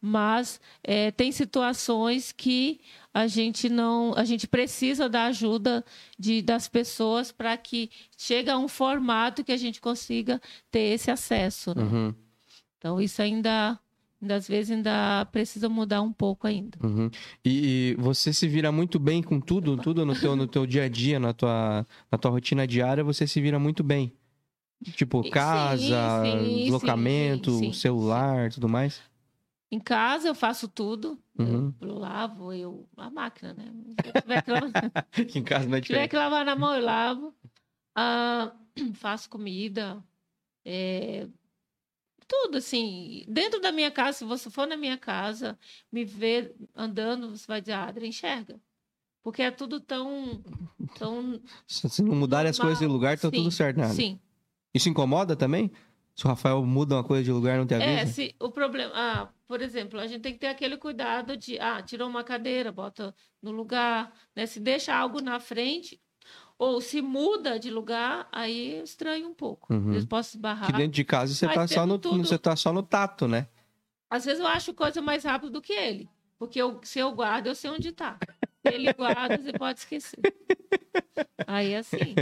mas 0.00 0.58
é, 0.82 1.10
tem 1.10 1.30
situações 1.30 2.32
que 2.32 2.80
a 3.12 3.26
gente 3.26 3.68
não, 3.68 4.14
a 4.16 4.24
gente 4.24 4.46
precisa 4.48 5.06
da 5.06 5.26
ajuda 5.26 5.84
de, 6.18 6.40
das 6.40 6.66
pessoas 6.68 7.30
para 7.30 7.54
que 7.58 7.90
chegue 8.16 8.48
a 8.48 8.56
um 8.56 8.68
formato 8.68 9.44
que 9.44 9.52
a 9.52 9.56
gente 9.58 9.82
consiga 9.82 10.40
ter 10.70 10.94
esse 10.94 11.10
acesso. 11.10 11.74
né? 11.76 11.82
Uhum, 11.82 12.14
Então 12.78 12.98
isso 12.98 13.20
ainda 13.20 13.78
às 14.30 14.46
vezes 14.46 14.70
ainda 14.76 15.24
precisa 15.26 15.68
mudar 15.68 16.02
um 16.02 16.12
pouco 16.12 16.46
ainda. 16.46 16.78
uhum. 16.82 17.10
E, 17.44 17.92
e 17.92 17.94
você 17.96 18.32
se 18.32 18.46
vira 18.46 18.70
muito 18.70 18.98
bem 18.98 19.22
com 19.22 19.40
tudo, 19.40 19.76
tudo 19.76 20.04
no 20.06 20.14
teu, 20.14 20.36
no 20.36 20.46
teu 20.46 20.66
dia 20.66 20.84
a 20.84 20.88
dia, 20.88 21.18
na 21.18 21.32
tua, 21.32 21.86
na 22.10 22.18
tua 22.18 22.30
rotina 22.30 22.66
diária, 22.66 23.02
você 23.02 23.26
se 23.26 23.40
vira 23.40 23.58
muito 23.58 23.82
bem. 23.82 24.12
Tipo, 24.94 25.22
Sim, 25.22 25.30
casa, 25.30 26.20
sim, 26.22 26.62
deslocamento, 26.64 27.50
sim, 27.52 27.58
sim, 27.58 27.72
celular, 27.72 28.50
tudo 28.52 28.68
mais. 28.68 29.00
Em 29.70 29.78
casa 29.80 30.28
eu 30.28 30.34
faço 30.34 30.68
tudo, 30.68 31.18
Uhum. 31.38 31.72
eu, 31.80 31.88
eu 31.88 31.94
lavo, 31.98 32.52
eu 32.52 32.86
a 32.96 33.08
máquina, 33.08 33.54
né? 33.54 33.72
Se 34.04 34.20
tiver 34.20 34.42
que 34.42 34.50
lavar- 34.50 34.72
em 35.34 35.42
casa 35.42 35.66
não 35.68 35.76
é 35.76 35.80
Se 35.80 35.86
tiver 35.86 36.08
diferente. 36.08 36.10
que 36.10 36.16
lavar 36.16 36.44
na 36.44 36.54
mão, 36.56 36.74
eu 36.74 36.84
lavo. 36.84 37.34
Ah, 37.94 38.52
faço 38.94 39.30
comida. 39.30 40.02
é, 40.64 41.28
tudo 42.32 42.56
assim. 42.56 43.24
Dentro 43.28 43.60
da 43.60 43.70
minha 43.70 43.90
casa, 43.90 44.18
se 44.18 44.24
você 44.24 44.48
for 44.48 44.66
na 44.66 44.74
minha 44.74 44.96
casa, 44.96 45.58
me 45.92 46.02
ver 46.02 46.54
andando, 46.74 47.36
você 47.36 47.46
vai 47.46 47.60
dizer, 47.60 47.74
ah, 47.74 47.84
Adria, 47.84 48.08
enxerga. 48.08 48.58
Porque 49.22 49.42
é 49.42 49.50
tudo 49.50 49.78
tão. 49.78 50.42
tão 50.98 51.38
Se 51.68 52.02
não 52.02 52.16
mudarem 52.16 52.48
as 52.48 52.58
coisas 52.58 52.78
de 52.78 52.86
lugar, 52.86 53.18
tá 53.18 53.28
Sim, 53.28 53.36
tudo 53.36 53.50
certo. 53.50 53.76
Nada. 53.76 53.92
Sim. 53.92 54.18
Isso 54.72 54.88
incomoda 54.88 55.36
também? 55.36 55.70
Se 56.14 56.24
o 56.24 56.28
Rafael 56.28 56.64
muda 56.64 56.96
uma 56.96 57.04
coisa 57.04 57.22
de 57.22 57.30
lugar, 57.30 57.58
não 57.58 57.66
te 57.66 57.74
avisa? 57.74 57.90
É, 57.90 58.06
se 58.06 58.34
o 58.40 58.50
problema. 58.50 58.92
Ah, 58.94 59.28
por 59.46 59.60
exemplo, 59.60 60.00
a 60.00 60.06
gente 60.06 60.22
tem 60.22 60.32
que 60.32 60.38
ter 60.38 60.48
aquele 60.48 60.78
cuidado 60.78 61.36
de. 61.36 61.58
Ah, 61.58 61.82
tirou 61.82 62.08
uma 62.08 62.24
cadeira, 62.24 62.72
bota 62.72 63.14
no 63.42 63.50
lugar. 63.50 64.10
Né? 64.34 64.46
Se 64.46 64.58
deixa 64.58 64.94
algo 64.94 65.20
na 65.20 65.38
frente, 65.38 66.00
ou 66.62 66.80
se 66.80 67.02
muda 67.02 67.58
de 67.58 67.72
lugar, 67.72 68.28
aí 68.30 68.76
eu 68.76 68.84
estranho 68.84 69.26
um 69.28 69.34
pouco. 69.34 69.72
Uhum. 69.74 69.94
Eu 69.94 70.06
posso 70.06 70.36
esbarrar. 70.36 70.66
Que 70.70 70.72
dentro 70.76 70.92
de 70.92 71.04
casa 71.04 71.34
você 71.34 71.44
Mas 71.46 71.56
tá, 71.56 71.66
só 71.66 71.84
no, 71.84 71.98
tudo- 71.98 72.24
você 72.24 72.38
tá 72.38 72.54
só 72.54 72.72
no 72.72 72.84
tato, 72.84 73.26
né? 73.26 73.48
Às 74.08 74.24
vezes 74.24 74.38
eu 74.38 74.46
acho 74.46 74.72
coisa 74.72 75.02
mais 75.02 75.24
rápido 75.24 75.50
do 75.50 75.60
que 75.60 75.72
ele. 75.72 76.08
Porque 76.38 76.62
eu, 76.62 76.78
se 76.84 77.00
eu 77.00 77.10
guardo, 77.10 77.48
eu 77.48 77.54
sei 77.56 77.68
onde 77.68 77.88
está. 77.88 78.16
Ele 78.62 78.92
guarda, 78.92 79.42
você 79.42 79.52
pode 79.52 79.80
esquecer. 79.80 80.20
Aí 81.48 81.74
assim. 81.74 82.14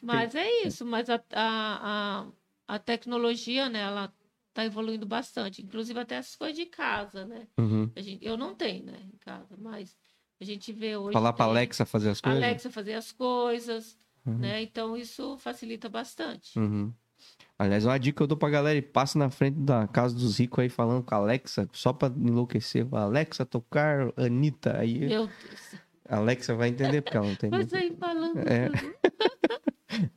Mas 0.00 0.36
é 0.36 0.48
isso. 0.66 0.86
Mas 0.86 1.10
a, 1.10 1.16
a, 1.32 2.20
a, 2.22 2.26
a 2.68 2.78
tecnologia, 2.78 3.68
né, 3.68 3.80
ela 3.80 4.12
está 4.50 4.64
evoluindo 4.64 5.04
bastante. 5.04 5.62
Inclusive 5.62 5.98
até 5.98 6.14
essas 6.14 6.36
coisas 6.36 6.56
de 6.56 6.66
casa, 6.66 7.26
né? 7.26 7.48
Uhum. 7.58 7.90
Gente, 7.96 8.24
eu 8.24 8.36
não 8.36 8.54
tenho, 8.54 8.84
né, 8.84 9.00
em 9.12 9.18
casa, 9.18 9.56
mas 9.58 9.96
a 10.40 10.46
gente 10.46 10.72
vê 10.72 10.96
hoje. 10.96 11.12
Falar 11.12 11.32
pra 11.32 11.44
tem 11.46 11.50
Alexa 11.52 11.84
fazer 11.84 12.10
as 12.10 12.20
coisas? 12.20 12.42
Alexa 12.42 12.70
fazer 12.70 12.94
as 12.94 13.12
coisas, 13.12 13.98
Uhum. 14.26 14.38
né? 14.38 14.62
Então 14.62 14.96
isso 14.96 15.36
facilita 15.38 15.88
bastante. 15.88 16.58
Uhum. 16.58 16.92
Aliás, 17.58 17.84
uma 17.84 17.98
dica 17.98 18.16
que 18.16 18.22
eu 18.22 18.26
dou 18.26 18.38
pra 18.38 18.48
galera: 18.48 18.78
e 18.78 18.82
passa 18.82 19.18
na 19.18 19.28
frente 19.30 19.58
da 19.58 19.86
casa 19.86 20.14
dos 20.14 20.38
ricos 20.38 20.58
aí 20.60 20.68
falando 20.70 21.02
com 21.02 21.14
a 21.14 21.18
Alexa, 21.18 21.68
só 21.72 21.92
pra 21.92 22.08
enlouquecer. 22.08 22.86
Alexa, 22.92 23.44
tocar 23.44 24.12
Anitta. 24.16 24.78
Aí 24.78 25.00
Meu 25.00 25.26
Deus. 25.26 25.74
a 26.08 26.16
Alexa 26.16 26.54
vai 26.54 26.68
entender, 26.70 27.02
porque 27.02 27.16
ela 27.18 27.26
não 27.26 27.36
tem. 27.36 27.50
Mas 27.50 27.72
aí 27.74 27.94
falando. 27.98 28.38
É. 28.38 28.70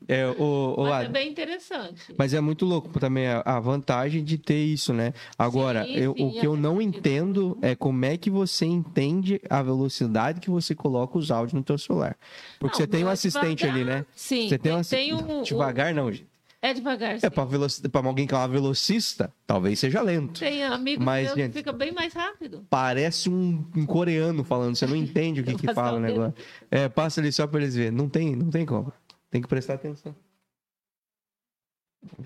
É, 0.07 0.27
o, 0.27 0.75
o 0.77 0.83
Mas 0.87 1.05
é 1.05 1.09
bem 1.09 1.29
interessante. 1.31 2.13
Mas 2.17 2.33
é 2.33 2.41
muito 2.41 2.65
louco 2.65 2.99
também 2.99 3.27
a, 3.27 3.41
a 3.45 3.59
vantagem 3.59 4.23
de 4.23 4.37
ter 4.37 4.63
isso, 4.63 4.93
né? 4.93 5.13
Agora, 5.37 5.83
Sim, 5.85 5.93
eu- 5.93 6.13
sim, 6.15 6.23
o 6.27 6.31
que 6.39 6.45
eu 6.45 6.53
é 6.55 6.57
não 6.57 6.81
entendo 6.81 7.57
é 7.61 7.75
como 7.75 8.05
é 8.05 8.15
que 8.17 8.29
você 8.29 8.65
entende 8.65 9.41
a 9.49 9.61
velocidade 9.63 10.39
que 10.39 10.49
você 10.49 10.75
coloca 10.75 11.17
os 11.17 11.31
áudios 11.31 11.53
no 11.53 11.63
teu 11.63 11.77
celular. 11.77 12.15
Porque 12.59 12.73
Não, 12.73 12.85
você 12.85 12.87
tem 12.87 13.03
um 13.03 13.09
é 13.09 13.13
assistente 13.13 13.65
ali, 13.65 13.83
né? 13.83 14.05
Sim, 14.15 14.47
Você 14.49 14.57
tem 14.57 14.71
um 14.73 14.77
assistente. 14.77 15.15
tem 15.25 15.35
um, 15.35 15.41
Devagar, 15.41 15.93
não, 15.93 16.11
gente. 16.11 16.27
É 16.61 16.73
devagar. 16.73 17.15
É 17.15 17.19
sim. 17.19 17.29
pra, 17.29 17.43
veloci... 17.43 17.89
pra 17.89 18.01
alguém 18.07 18.25
que 18.25 18.33
é 18.33 18.37
uma 18.37 18.47
velocista, 18.47 19.29
talvez 19.45 19.77
seja 19.79 20.01
lento. 20.01 20.39
Tem 20.39 20.63
amigos 20.63 21.03
Mas, 21.03 21.33
que 21.33 21.41
gente- 21.41 21.51
fica 21.51 21.73
bem 21.73 21.91
mais 21.91 22.13
rápido. 22.13 22.65
Parece 22.69 23.29
um, 23.29 23.65
um 23.75 23.85
coreano 23.85 24.45
falando, 24.45 24.73
você 24.73 24.87
não 24.87 24.95
entende 24.97 25.41
o 25.41 25.43
que, 25.43 25.55
que 25.55 25.73
fala 25.73 25.97
o 25.97 25.99
negócio. 25.99 26.33
É, 26.71 26.87
passa 26.87 27.19
ali 27.19 27.33
só 27.33 27.45
pra 27.45 27.59
eles 27.61 27.75
verem. 27.75 27.91
Não 27.91 28.07
tem, 28.07 28.33
não 28.33 28.49
tem 28.49 28.65
como. 28.65 28.93
Tem 29.33 29.41
que 29.41 29.47
prestar 29.47 29.73
atenção. 29.73 30.15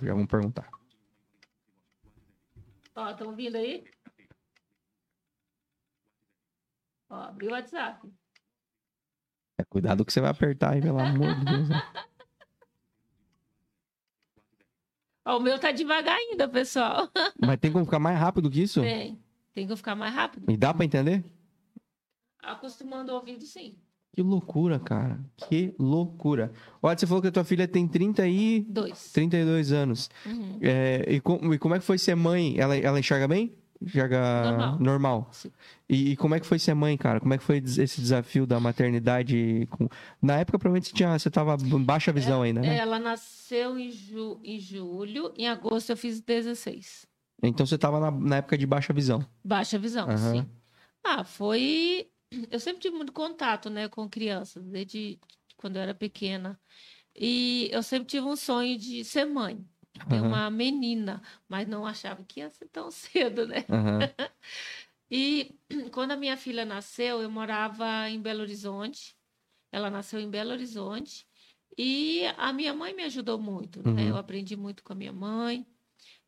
Já 0.04 0.14
vamos 0.14 0.28
perguntar. 0.28 0.70
Ó, 2.94 3.10
estão 3.10 3.34
vindo 3.34 3.56
aí? 3.56 3.86
Ó, 7.10 7.16
abriu 7.16 7.52
o 7.52 7.54
WhatsApp. 7.54 8.06
É, 9.58 9.64
cuidado 9.64 10.04
que 10.04 10.12
você 10.12 10.20
vai 10.20 10.32
apertar 10.32 10.74
aí, 10.74 10.82
pelo 10.82 11.00
amor 11.00 11.34
de 11.34 11.46
Deus. 11.46 11.70
Ó, 15.24 15.38
o 15.38 15.40
meu 15.40 15.58
tá 15.58 15.72
devagar 15.72 16.18
ainda, 16.18 16.46
pessoal. 16.50 17.10
Mas 17.42 17.58
tem 17.58 17.72
como 17.72 17.86
ficar 17.86 18.00
mais 18.00 18.20
rápido 18.20 18.52
que 18.52 18.64
isso? 18.64 18.82
Tem. 18.82 19.24
Tem 19.54 19.66
que 19.66 19.78
ficar 19.78 19.96
mais 19.96 20.14
rápido. 20.14 20.52
E 20.52 20.58
dá 20.58 20.74
pra 20.74 20.84
entender? 20.84 21.24
Acostumando 22.40 23.14
o 23.14 23.16
ouvido, 23.16 23.46
sim. 23.46 23.82
Que 24.14 24.22
loucura, 24.24 24.80
cara. 24.80 25.20
Que 25.48 25.74
loucura. 25.78 26.52
Olha, 26.82 26.98
você 26.98 27.06
falou 27.06 27.22
que 27.22 27.28
a 27.28 27.32
tua 27.32 27.44
filha 27.44 27.68
tem 27.68 27.88
30 27.88 28.28
e... 28.28 28.62
Dois. 28.68 29.12
32 29.14 29.72
anos. 29.72 30.10
Uhum. 30.26 30.58
É, 30.62 31.06
e, 31.08 31.20
com- 31.22 31.54
e 31.54 31.58
como 31.60 31.76
é 31.76 31.80
que 31.80 31.86
foi 31.86 31.98
ser 32.00 32.16
mãe? 32.16 32.56
Ela, 32.58 32.76
ela 32.78 33.00
enxerga 33.00 33.28
bem? 33.28 33.54
Enxerga 33.80 34.78
Normal. 34.80 35.30
Sim. 35.32 35.52
E, 35.88 36.12
e 36.14 36.16
como 36.16 36.34
é 36.34 36.40
que 36.40 36.48
foi 36.48 36.58
ser 36.58 36.74
mãe, 36.74 36.98
cara? 36.98 37.20
Como 37.20 37.32
é 37.32 37.38
que 37.38 37.44
foi 37.44 37.58
esse 37.58 38.02
desafio 38.02 38.48
da 38.48 38.60
maternidade? 38.60 39.68
com- 39.70 39.88
Na 40.20 40.38
época, 40.40 40.58
provavelmente, 40.58 40.88
você, 40.90 40.96
tinha, 40.96 41.18
você 41.20 41.30
tava 41.30 41.56
em 41.64 41.84
baixa 41.84 42.12
visão 42.12 42.42
ainda, 42.42 42.62
né? 42.62 42.76
Ela 42.76 42.98
nasceu 42.98 43.78
em, 43.78 43.92
ju... 43.92 44.40
em 44.44 44.60
julho. 44.60 45.32
Em 45.38 45.48
agosto 45.48 45.92
eu 45.92 45.98
fiz 45.98 46.20
16. 46.22 47.06
Então 47.44 47.68
você 47.68 47.78
tava 47.78 48.00
na, 48.00 48.10
na 48.10 48.38
época 48.38 48.58
de 48.58 48.66
baixa 48.66 48.92
visão. 48.92 49.24
Baixa 49.46 49.78
visão, 49.78 50.10
Aham. 50.10 50.32
sim. 50.34 50.46
Ah, 51.06 51.24
foi. 51.24 52.08
Eu 52.52 52.60
sempre 52.60 52.82
tive 52.82 52.96
muito 52.96 53.14
contato, 53.14 53.70
né, 53.70 53.88
com 53.88 54.10
crianças, 54.10 54.66
desde 54.68 55.20
quando 55.56 55.78
eu 55.78 55.82
era 55.82 55.94
pequena. 55.96 56.60
E 57.16 57.70
eu 57.72 57.84
sempre 57.84 58.08
tive 58.10 58.26
um 58.28 58.36
sonho 58.36 58.78
de 58.78 59.04
ser 59.06 59.26
mãe, 59.26 59.66
ter 60.10 60.22
Aham. 60.22 60.32
uma 60.32 60.50
menina, 60.52 61.22
mas 61.50 61.68
não 61.68 61.86
achava 61.86 62.24
que 62.26 62.40
ia 62.42 62.50
ser 62.50 62.68
tão 62.70 62.92
cedo, 62.92 63.48
né? 63.48 63.66
Aham. 63.70 64.10
E 65.10 65.60
quando 65.94 66.12
a 66.12 66.18
minha 66.18 66.38
filha 66.38 66.66
nasceu, 66.66 67.22
eu 67.22 67.30
morava 67.32 68.10
em 68.10 68.22
Belo 68.22 68.42
Horizonte. 68.42 69.18
Ela 69.72 69.90
nasceu 69.90 70.20
em 70.20 70.30
Belo 70.30 70.52
Horizonte. 70.52 71.28
E 71.78 72.26
a 72.38 72.54
minha 72.54 72.74
mãe 72.74 72.94
me 72.96 73.04
ajudou 73.04 73.40
muito, 73.40 73.84
né? 73.84 73.90
Uhum. 73.90 74.10
Eu 74.10 74.18
aprendi 74.18 74.56
muito 74.58 74.84
com 74.84 74.94
a 74.94 74.96
minha 74.96 75.14
mãe. 75.14 75.68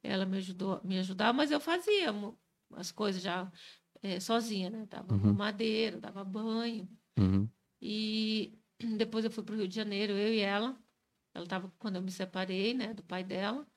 Ela 0.04 0.26
me 0.26 0.38
ajudou, 0.38 0.82
me 0.84 1.00
ajudar, 1.00 1.34
mas 1.34 1.52
eu 1.52 1.60
fazia 1.60 2.14
as 2.76 2.92
coisas 2.92 3.22
já 3.22 3.52
eh, 4.02 4.20
sozinha, 4.20 4.70
né? 4.70 4.86
Dava 4.90 5.14
Uhum. 5.14 5.34
madeira, 5.34 6.00
dava 6.00 6.24
banho. 6.24 6.88
Uhum. 7.18 7.48
E 7.82 8.58
depois 8.98 9.26
eu 9.26 9.32
fui 9.32 9.44
para 9.44 9.56
o 9.56 9.58
Rio 9.58 9.68
de 9.68 9.76
Janeiro, 9.76 10.14
eu 10.14 10.34
e 10.34 10.40
ela. 10.40 10.78
Ela 11.34 11.44
estava 11.46 11.72
quando 11.78 11.98
eu 11.98 12.02
me 12.02 12.12
separei, 12.12 12.74
né, 12.74 12.94
do 12.94 13.04
pai 13.04 13.24
dela. 13.24 13.68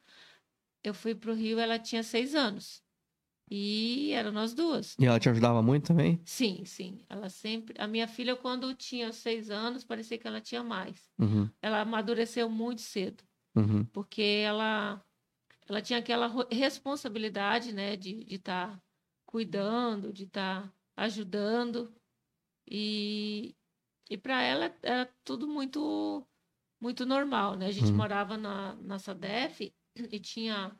Eu 0.82 0.94
fui 0.94 1.15
para 1.15 1.31
o 1.31 1.35
Rio, 1.35 1.59
ela 1.59 1.78
tinha 1.78 2.03
seis 2.03 2.35
anos. 2.35 2.82
E 3.51 4.12
eram 4.12 4.32
nós 4.32 4.55
duas. 4.55 4.97
E 4.99 5.05
ela 5.05 5.20
te 5.20 5.28
ajudava 5.28 5.62
muito 5.62 5.89
também? 5.89 6.20
Sim, 6.24 6.65
sim. 6.65 7.05
Ela 7.09 7.28
sempre. 7.28 7.74
A 7.78 7.86
minha 7.86 8.09
filha, 8.09 8.35
quando 8.35 8.74
tinha 8.74 9.12
seis 9.12 9.51
anos, 9.51 9.85
parecia 9.85 10.16
que 10.19 10.27
ela 10.27 10.40
tinha 10.40 10.62
mais. 10.62 11.11
Uhum. 11.19 11.49
Ela 11.61 11.81
amadureceu 11.82 12.49
muito 12.49 12.81
cedo, 12.81 13.23
Uhum. 13.55 13.85
porque 13.85 14.23
ela, 14.23 15.05
ela 15.69 15.82
tinha 15.82 15.99
aquela 15.99 16.28
responsabilidade, 16.51 17.73
né, 17.74 17.94
de 17.97 18.24
estar 18.28 18.82
cuidando, 19.33 20.13
de 20.13 20.25
estar 20.25 20.73
ajudando. 20.97 21.93
E, 22.69 23.57
e 24.11 24.19
para 24.19 24.43
ela 24.43 24.77
era 24.83 25.07
tudo 25.25 25.49
muito, 25.49 26.27
muito 26.81 27.07
normal, 27.07 27.57
né? 27.57 27.67
A 27.67 27.73
gente 27.73 27.91
Uhum. 27.91 27.97
morava 27.97 28.37
na, 28.39 28.75
na 28.77 28.99
SADEF 28.99 29.75
e 30.13 30.21
tinha 30.21 30.77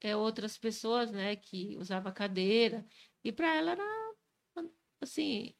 é, 0.00 0.16
outras 0.16 0.58
pessoas, 0.58 1.12
né, 1.12 1.36
que 1.36 1.76
usava 1.78 2.12
cadeira. 2.12 2.86
E 3.24 3.32
para 3.32 3.54
ela 3.54 3.72
era 3.72 3.84
assim, 5.00 5.54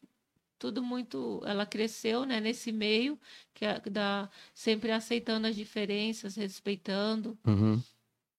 tudo 0.58 0.82
muito. 0.82 1.42
Ela 1.46 1.66
cresceu, 1.66 2.24
né, 2.24 2.40
nesse 2.40 2.72
meio 2.72 3.18
que 3.54 3.64
é 3.64 3.80
da 3.80 4.30
sempre 4.54 4.92
aceitando 4.92 5.46
as 5.46 5.56
diferenças, 5.56 6.36
respeitando. 6.36 7.38
Uhum. 7.46 7.82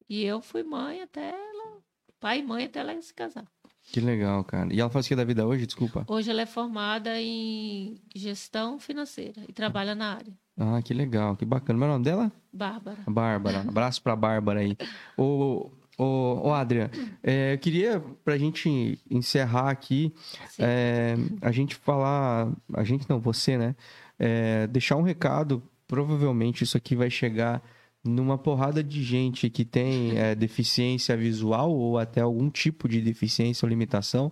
E 0.10 0.24
eu 0.24 0.42
fui 0.42 0.64
mãe 0.64 1.02
até 1.02 1.30
ela, 1.30 1.84
pai 2.20 2.40
e 2.40 2.44
mãe 2.44 2.66
até 2.66 2.80
ela 2.80 3.00
se 3.02 3.14
casar. 3.14 3.48
Que 3.92 4.00
legal, 4.00 4.44
cara. 4.44 4.74
E 4.74 4.80
ela 4.80 4.90
faz 4.90 5.06
o 5.06 5.10
que 5.10 5.16
da 5.16 5.24
vida 5.24 5.46
hoje? 5.46 5.66
Desculpa. 5.66 6.06
Hoje 6.08 6.30
ela 6.30 6.42
é 6.42 6.46
formada 6.46 7.20
em 7.20 8.00
gestão 8.16 8.80
financeira 8.80 9.42
e 9.48 9.54
trabalha 9.54 9.96
na 9.96 10.16
área. 10.16 10.34
Ah, 10.58 10.82
que 10.82 10.94
legal, 10.94 11.36
que 11.36 11.46
bacana. 11.46 11.80
Meu 11.80 11.88
nome 11.88 12.04
dela? 12.04 12.32
Bárbara. 12.54 13.00
Bárbara. 13.08 13.62
Abraço 13.68 14.02
pra 14.02 14.16
Bárbara 14.16 14.60
aí. 14.60 14.78
Ô, 15.18 15.72
ô, 15.98 16.50
ô 16.50 16.54
Adrian, 16.54 16.90
é, 17.24 17.54
eu 17.54 17.58
queria, 17.58 18.00
pra 18.24 18.38
gente 18.38 19.00
encerrar 19.10 19.70
aqui, 19.70 20.14
é, 20.60 21.16
a 21.42 21.52
gente 21.52 21.76
falar. 21.76 22.52
A 22.74 22.84
gente 22.84 23.10
não, 23.10 23.20
você, 23.20 23.58
né? 23.58 23.76
É, 24.20 24.68
deixar 24.68 24.98
um 24.98 25.02
recado. 25.02 25.64
Provavelmente 25.88 26.64
isso 26.64 26.78
aqui 26.78 26.96
vai 26.96 27.10
chegar 27.10 27.64
numa 28.04 28.38
porrada 28.38 28.84
de 28.84 29.04
gente 29.04 29.50
que 29.50 29.66
tem 29.66 30.18
é, 30.18 30.34
deficiência 30.36 31.16
visual 31.16 31.72
ou 31.72 31.98
até 31.98 32.22
algum 32.22 32.50
tipo 32.50 32.88
de 32.88 33.02
deficiência 33.02 33.66
ou 33.66 33.70
limitação. 33.70 34.32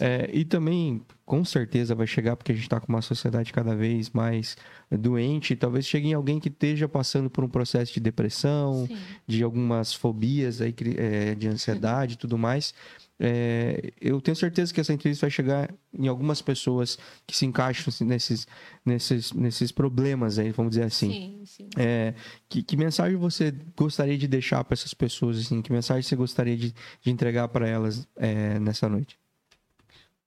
É, 0.00 0.30
e 0.32 0.44
também, 0.44 1.02
com 1.26 1.44
certeza, 1.44 1.94
vai 1.94 2.06
chegar 2.06 2.36
porque 2.36 2.52
a 2.52 2.54
gente 2.54 2.64
está 2.64 2.78
com 2.78 2.86
uma 2.88 3.02
sociedade 3.02 3.52
cada 3.52 3.74
vez 3.74 4.10
mais 4.10 4.56
doente. 4.90 5.56
Talvez 5.56 5.86
chegue 5.86 6.08
em 6.08 6.14
alguém 6.14 6.38
que 6.38 6.48
esteja 6.48 6.88
passando 6.88 7.28
por 7.28 7.42
um 7.42 7.48
processo 7.48 7.92
de 7.92 8.00
depressão, 8.00 8.86
Sim. 8.86 8.96
de 9.26 9.42
algumas 9.42 9.92
fobias 9.92 10.60
aí, 10.60 10.74
é, 10.96 11.34
de 11.34 11.48
ansiedade 11.48 12.14
e 12.14 12.16
tudo 12.16 12.38
mais. 12.38 12.72
É, 13.20 13.92
eu 14.00 14.20
tenho 14.20 14.36
certeza 14.36 14.72
que 14.72 14.80
essa 14.80 14.92
entrevista 14.92 15.26
vai 15.26 15.30
chegar 15.30 15.74
em 15.92 16.06
algumas 16.06 16.40
pessoas 16.40 16.96
que 17.26 17.36
se 17.36 17.44
encaixam 17.44 17.86
assim, 17.88 18.04
nesses, 18.04 18.46
nesses, 18.84 19.32
nesses 19.32 19.72
problemas 19.72 20.38
aí, 20.38 20.52
vamos 20.52 20.70
dizer 20.70 20.84
assim. 20.84 21.10
Sim, 21.10 21.42
sim. 21.44 21.68
É, 21.76 22.14
que, 22.48 22.62
que 22.62 22.76
mensagem 22.76 23.16
você 23.16 23.52
gostaria 23.76 24.16
de 24.16 24.28
deixar 24.28 24.62
para 24.62 24.74
essas 24.74 24.94
pessoas? 24.94 25.38
Assim? 25.38 25.60
Que 25.60 25.72
mensagem 25.72 26.02
você 26.02 26.14
gostaria 26.14 26.56
de, 26.56 26.72
de 27.00 27.10
entregar 27.10 27.48
para 27.48 27.68
elas 27.68 28.06
é, 28.14 28.58
nessa 28.60 28.88
noite? 28.88 29.18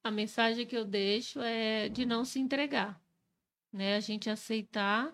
A 0.03 0.11
mensagem 0.11 0.65
que 0.65 0.75
eu 0.75 0.83
deixo 0.83 1.39
é 1.39 1.87
de 1.87 2.05
não 2.05 2.25
se 2.25 2.39
entregar, 2.39 2.99
né? 3.71 3.95
A 3.95 3.99
gente 3.99 4.29
aceitar 4.29 5.13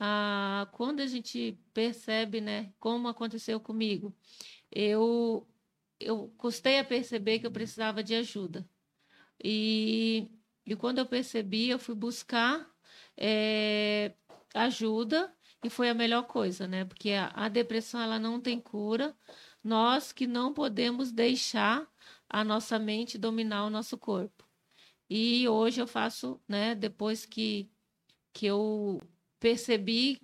a 0.00 0.68
quando 0.72 1.00
a 1.00 1.06
gente 1.06 1.56
percebe, 1.72 2.40
né, 2.40 2.72
como 2.78 3.08
aconteceu 3.08 3.60
comigo. 3.60 4.14
Eu 4.70 5.46
eu 6.00 6.32
custei 6.38 6.78
a 6.78 6.84
perceber 6.84 7.38
que 7.38 7.46
eu 7.46 7.50
precisava 7.52 8.02
de 8.02 8.14
ajuda. 8.14 8.68
E, 9.42 10.30
e 10.64 10.76
quando 10.76 10.98
eu 10.98 11.06
percebi, 11.06 11.68
eu 11.68 11.78
fui 11.78 11.94
buscar 11.94 12.68
eh, 13.16 14.14
ajuda 14.54 15.34
e 15.64 15.70
foi 15.70 15.88
a 15.90 15.94
melhor 15.94 16.24
coisa, 16.24 16.66
né? 16.66 16.84
Porque 16.84 17.10
a, 17.12 17.28
a 17.34 17.48
depressão 17.48 18.00
ela 18.00 18.18
não 18.18 18.40
tem 18.40 18.60
cura. 18.60 19.16
Nós 19.62 20.12
que 20.12 20.26
não 20.26 20.54
podemos 20.54 21.12
deixar 21.12 21.86
a 22.28 22.44
nossa 22.44 22.78
mente 22.78 23.18
dominar 23.18 23.64
o 23.66 23.70
nosso 23.70 23.98
corpo. 23.98 24.44
E 25.08 25.48
hoje 25.48 25.80
eu 25.80 25.86
faço, 25.86 26.40
né, 26.48 26.74
depois 26.74 27.24
que, 27.24 27.70
que 28.32 28.46
eu 28.46 29.00
percebi 29.38 30.20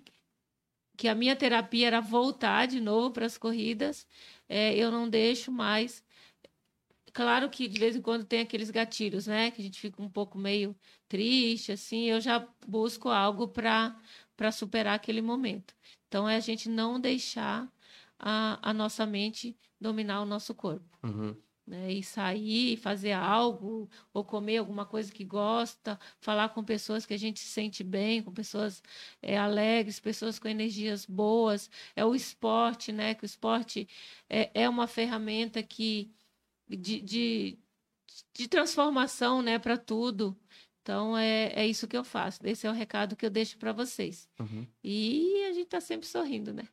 que 1.03 1.07
a 1.09 1.13
minha 1.13 1.35
terapia 1.35 1.87
era 1.87 1.99
voltar 1.99 2.65
de 2.65 2.79
novo 2.79 3.11
para 3.11 3.25
as 3.25 3.37
corridas, 3.37 4.07
é, 4.47 4.73
eu 4.73 4.89
não 4.89 5.09
deixo 5.09 5.51
mais. 5.51 6.01
Claro 7.11 7.49
que 7.49 7.67
de 7.67 7.77
vez 7.77 7.93
em 7.97 8.01
quando 8.01 8.23
tem 8.23 8.39
aqueles 8.39 8.71
gatilhos, 8.71 9.27
né, 9.27 9.51
que 9.51 9.59
a 9.59 9.63
gente 9.65 9.81
fica 9.81 10.01
um 10.01 10.07
pouco 10.07 10.37
meio 10.37 10.73
triste, 11.09 11.73
assim, 11.73 12.05
eu 12.05 12.21
já 12.21 12.47
busco 12.65 13.09
algo 13.09 13.49
para 13.49 13.93
superar 14.53 14.95
aquele 14.95 15.21
momento. 15.21 15.75
Então 16.07 16.27
é 16.29 16.37
a 16.37 16.39
gente 16.39 16.69
não 16.69 16.97
deixar 16.97 17.69
a, 18.17 18.57
a 18.61 18.73
nossa 18.73 19.05
mente 19.05 19.57
dominar 19.81 20.21
o 20.21 20.25
nosso 20.25 20.55
corpo 20.55 20.97
né? 21.65 21.91
E 21.91 22.03
sair, 22.03 22.77
fazer 22.77 23.13
algo, 23.13 23.89
ou 24.13 24.23
comer 24.23 24.57
alguma 24.57 24.85
coisa 24.85 25.11
que 25.11 25.23
gosta, 25.23 25.99
falar 26.19 26.49
com 26.49 26.63
pessoas 26.63 27.05
que 27.05 27.13
a 27.13 27.17
gente 27.17 27.39
se 27.39 27.47
sente 27.47 27.83
bem, 27.83 28.21
com 28.21 28.31
pessoas 28.31 28.83
é, 29.21 29.37
alegres, 29.37 29.99
pessoas 29.99 30.37
com 30.37 30.47
energias 30.47 31.05
boas. 31.05 31.69
É 31.95 32.05
o 32.05 32.15
esporte, 32.15 32.91
né? 32.91 33.13
Que 33.13 33.23
o 33.23 33.25
esporte 33.25 33.87
é, 34.29 34.51
é 34.53 34.69
uma 34.69 34.87
ferramenta 34.87 35.63
que 35.63 36.11
de, 36.69 37.01
de, 37.01 37.57
de 38.33 38.47
transformação, 38.47 39.41
né? 39.41 39.57
Para 39.57 39.77
tudo. 39.77 40.37
Então 40.83 41.17
é, 41.17 41.53
é 41.55 41.65
isso 41.65 41.87
que 41.87 41.95
eu 41.95 42.03
faço. 42.03 42.41
Esse 42.43 42.67
é 42.67 42.69
o 42.69 42.73
recado 42.73 43.15
que 43.15 43.25
eu 43.25 43.29
deixo 43.29 43.57
para 43.57 43.71
vocês. 43.71 44.27
Uhum. 44.37 44.67
E 44.83 45.45
a 45.49 45.53
gente 45.53 45.63
está 45.63 45.79
sempre 45.79 46.05
sorrindo, 46.05 46.53
né? 46.53 46.67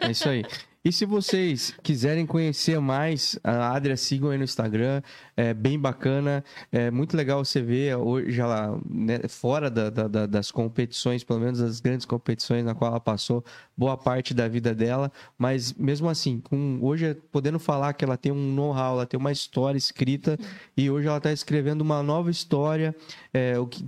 É 0.00 0.10
isso 0.10 0.28
aí. 0.28 0.42
E 0.82 0.90
se 0.90 1.04
vocês 1.04 1.74
quiserem 1.82 2.24
conhecer 2.24 2.80
mais 2.80 3.38
a 3.44 3.74
Adria, 3.76 3.98
sigam 3.98 4.30
aí 4.30 4.38
no 4.38 4.44
Instagram. 4.44 5.02
É 5.36 5.52
bem 5.52 5.78
bacana. 5.78 6.42
É 6.72 6.90
muito 6.90 7.14
legal 7.14 7.44
você 7.44 7.60
ver 7.60 7.96
hoje 7.96 8.40
ela 8.40 8.80
né, 8.88 9.18
fora 9.28 9.70
da- 9.70 9.90
da- 9.90 10.08
da- 10.08 10.24
das 10.26 10.50
competições, 10.50 11.22
pelo 11.22 11.38
menos 11.38 11.58
das 11.58 11.80
grandes 11.80 12.06
competições 12.06 12.64
na 12.64 12.74
qual 12.74 12.92
ela 12.92 13.00
passou 13.00 13.44
boa 13.76 13.94
parte 13.94 14.32
da 14.32 14.48
vida 14.48 14.74
dela. 14.74 15.12
Mas 15.36 15.74
mesmo 15.74 16.08
assim, 16.08 16.40
com, 16.40 16.78
hoje 16.80 17.14
podendo 17.30 17.58
falar 17.58 17.92
que 17.92 18.02
ela 18.02 18.16
tem 18.16 18.32
um 18.32 18.54
know-how, 18.54 18.94
ela 18.94 19.06
tem 19.06 19.20
uma 19.20 19.32
história 19.32 19.76
escrita 19.76 20.38
e 20.74 20.90
hoje 20.90 21.06
ela 21.08 21.18
está 21.18 21.30
escrevendo 21.30 21.82
uma 21.82 22.02
nova 22.02 22.30
história. 22.30 22.96
É, 23.34 23.58
o 23.58 23.66
que 23.66 23.84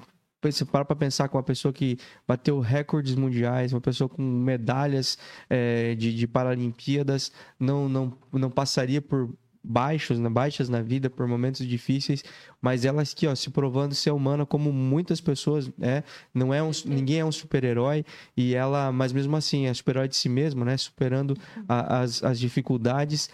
você 0.50 0.64
para 0.64 0.84
para 0.84 0.96
pensar 0.96 1.28
com 1.28 1.36
uma 1.36 1.42
pessoa 1.42 1.72
que 1.72 1.96
bateu 2.26 2.58
recordes 2.58 3.14
mundiais, 3.14 3.72
uma 3.72 3.80
pessoa 3.80 4.08
com 4.08 4.22
medalhas 4.22 5.16
é, 5.48 5.94
de, 5.94 6.12
de 6.14 6.26
Paralimpíadas, 6.26 7.30
não, 7.60 7.88
não, 7.88 8.12
não 8.32 8.50
passaria 8.50 9.00
por 9.00 9.30
baixos, 9.64 10.18
né, 10.18 10.28
baixas 10.28 10.68
na 10.68 10.82
vida, 10.82 11.08
por 11.08 11.26
momentos 11.28 11.64
difíceis, 11.66 12.24
mas 12.60 12.84
ela 12.84 13.02
aqui, 13.02 13.26
ó, 13.28 13.34
se 13.34 13.48
provando 13.50 13.94
ser 13.94 14.10
humana 14.10 14.44
como 14.44 14.72
muitas 14.72 15.20
pessoas, 15.20 15.70
é, 15.80 16.02
não 16.34 16.52
é 16.52 16.60
um, 16.60 16.72
ninguém 16.84 17.20
é 17.20 17.24
um 17.24 17.30
super-herói 17.30 18.04
e 18.36 18.54
ela, 18.54 18.90
mas 18.90 19.12
mesmo 19.12 19.36
assim, 19.36 19.66
é 19.66 19.74
super-herói 19.74 20.08
de 20.08 20.16
si 20.16 20.28
mesma, 20.28 20.64
né, 20.64 20.76
superando 20.76 21.36
a- 21.68 22.00
as, 22.00 22.24
as 22.24 22.40
dificuldades, 22.40 23.30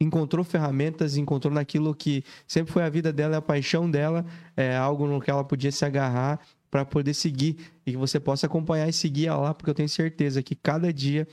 encontrou 0.00 0.44
ferramentas, 0.44 1.16
encontrou 1.16 1.52
naquilo 1.52 1.94
que 1.94 2.24
sempre 2.46 2.72
foi 2.72 2.82
a 2.82 2.88
vida 2.88 3.12
dela, 3.12 3.34
é 3.34 3.38
a 3.38 3.42
paixão 3.42 3.90
dela, 3.90 4.24
é 4.56 4.76
algo 4.76 5.06
no 5.06 5.20
que 5.20 5.30
ela 5.30 5.44
podia 5.44 5.72
se 5.72 5.84
agarrar 5.84 6.40
para 6.70 6.84
poder 6.84 7.14
seguir 7.14 7.56
e 7.86 7.92
que 7.92 7.96
você 7.96 8.20
possa 8.20 8.46
acompanhar 8.46 8.88
e 8.88 8.92
seguir 8.92 9.28
ela 9.28 9.38
lá, 9.38 9.54
porque 9.54 9.70
eu 9.70 9.74
tenho 9.74 9.88
certeza 9.88 10.42
que 10.42 10.54
cada 10.54 10.92
dia 10.92 11.26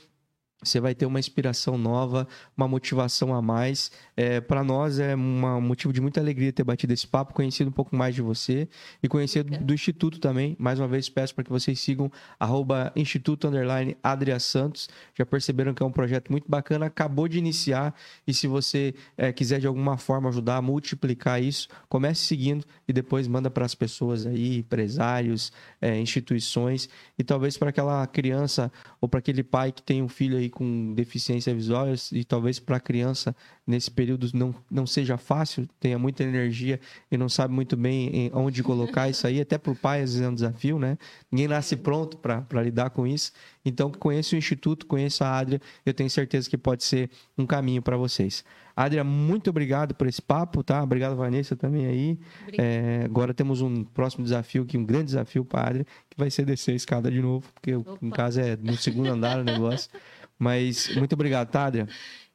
você 0.63 0.79
vai 0.79 0.95
ter 0.95 1.05
uma 1.05 1.19
inspiração 1.19 1.77
nova, 1.77 2.27
uma 2.55 2.67
motivação 2.67 3.33
a 3.33 3.41
mais. 3.41 3.91
É, 4.15 4.39
para 4.39 4.63
nós 4.63 4.99
é 4.99 5.15
um 5.15 5.61
motivo 5.61 5.91
de 5.91 5.99
muita 5.99 6.19
alegria 6.19 6.51
ter 6.53 6.63
batido 6.63 6.93
esse 6.93 7.07
papo, 7.07 7.33
conhecido 7.33 7.69
um 7.69 7.73
pouco 7.73 7.95
mais 7.95 8.15
de 8.15 8.21
você 8.21 8.67
e 9.01 9.07
conhecer 9.07 9.43
do, 9.43 9.57
do 9.57 9.73
Instituto 9.73 10.19
também. 10.19 10.55
Mais 10.59 10.79
uma 10.79 10.87
vez, 10.87 11.09
peço 11.09 11.35
para 11.35 11.43
que 11.43 11.49
vocês 11.49 11.79
sigam 11.79 12.11
arroba 12.39 12.91
Instituto 12.95 13.47
Underline 13.47 13.97
Adria 14.01 14.39
Santos. 14.39 14.89
Já 15.17 15.25
perceberam 15.25 15.73
que 15.73 15.83
é 15.83 15.85
um 15.85 15.91
projeto 15.91 16.31
muito 16.31 16.49
bacana, 16.49 16.85
acabou 16.85 17.27
de 17.27 17.37
iniciar 17.37 17.93
e 18.25 18.33
se 18.33 18.47
você 18.47 18.93
é, 19.17 19.31
quiser 19.31 19.59
de 19.59 19.67
alguma 19.67 19.97
forma 19.97 20.29
ajudar 20.29 20.57
a 20.57 20.61
multiplicar 20.61 21.41
isso, 21.41 21.67
comece 21.89 22.21
seguindo 22.25 22.65
e 22.87 22.93
depois 22.93 23.27
manda 23.27 23.49
para 23.49 23.65
as 23.65 23.75
pessoas 23.75 24.25
aí, 24.25 24.59
empresários, 24.59 25.51
é, 25.81 25.99
instituições 25.99 26.89
e 27.17 27.23
talvez 27.23 27.57
para 27.57 27.69
aquela 27.69 28.05
criança 28.07 28.71
ou 29.01 29.09
para 29.09 29.19
aquele 29.19 29.43
pai 29.43 29.71
que 29.71 29.81
tem 29.81 30.01
um 30.01 30.07
filho 30.07 30.37
aí 30.37 30.49
com 30.53 30.93
deficiência 30.93 31.53
visual 31.53 31.87
e 32.11 32.23
talvez 32.23 32.59
para 32.59 32.77
a 32.77 32.79
criança 32.79 33.35
nesse 33.65 33.89
período 33.89 34.29
não, 34.33 34.53
não 34.69 34.85
seja 34.85 35.17
fácil, 35.17 35.67
tenha 35.79 35.97
muita 35.97 36.23
energia 36.23 36.79
e 37.11 37.17
não 37.17 37.27
sabe 37.27 37.53
muito 37.53 37.75
bem 37.75 38.29
onde 38.33 38.61
colocar 38.61 39.09
isso 39.09 39.25
aí, 39.25 39.41
até 39.41 39.57
para 39.57 39.71
o 39.71 39.75
pai 39.75 40.01
às 40.01 40.11
vezes 40.11 40.25
é 40.25 40.29
um 40.29 40.35
desafio, 40.35 40.77
né? 40.77 40.97
Ninguém 41.31 41.47
nasce 41.47 41.75
pronto 41.75 42.17
para 42.17 42.61
lidar 42.61 42.89
com 42.91 43.07
isso. 43.07 43.31
Então, 43.65 43.89
conheça 43.91 44.35
o 44.35 44.37
Instituto, 44.37 44.85
conheça 44.85 45.25
a 45.25 45.37
Adria, 45.37 45.61
eu 45.85 45.93
tenho 45.93 46.09
certeza 46.09 46.49
que 46.49 46.57
pode 46.57 46.83
ser 46.83 47.09
um 47.37 47.45
caminho 47.45 47.81
para 47.81 47.97
vocês. 47.97 48.43
Adria, 48.75 49.03
muito 49.03 49.49
obrigado 49.49 49.93
por 49.93 50.07
esse 50.07 50.21
papo, 50.21 50.63
tá? 50.63 50.81
Obrigado, 50.81 51.15
Vanessa, 51.15 51.55
também 51.55 51.85
aí. 51.85 52.19
É, 52.57 53.03
agora 53.05 53.33
temos 53.33 53.61
um 53.61 53.83
próximo 53.83 54.23
desafio, 54.23 54.63
aqui, 54.63 54.77
um 54.77 54.85
grande 54.85 55.05
desafio 55.05 55.45
para 55.45 55.61
a 55.61 55.67
Adria, 55.67 55.85
que 56.09 56.17
vai 56.17 56.31
ser 56.31 56.45
descer 56.45 56.71
a 56.71 56.75
escada 56.75 57.11
de 57.11 57.21
novo, 57.21 57.47
porque 57.53 57.75
Opa. 57.75 57.97
em 58.01 58.09
casa 58.09 58.41
é 58.41 58.57
no 58.57 58.75
segundo 58.75 59.09
andar 59.09 59.39
o 59.39 59.43
negócio. 59.43 59.89
Mas 60.43 60.93
muito 60.95 61.13
obrigado, 61.13 61.49
tá? 61.49 61.71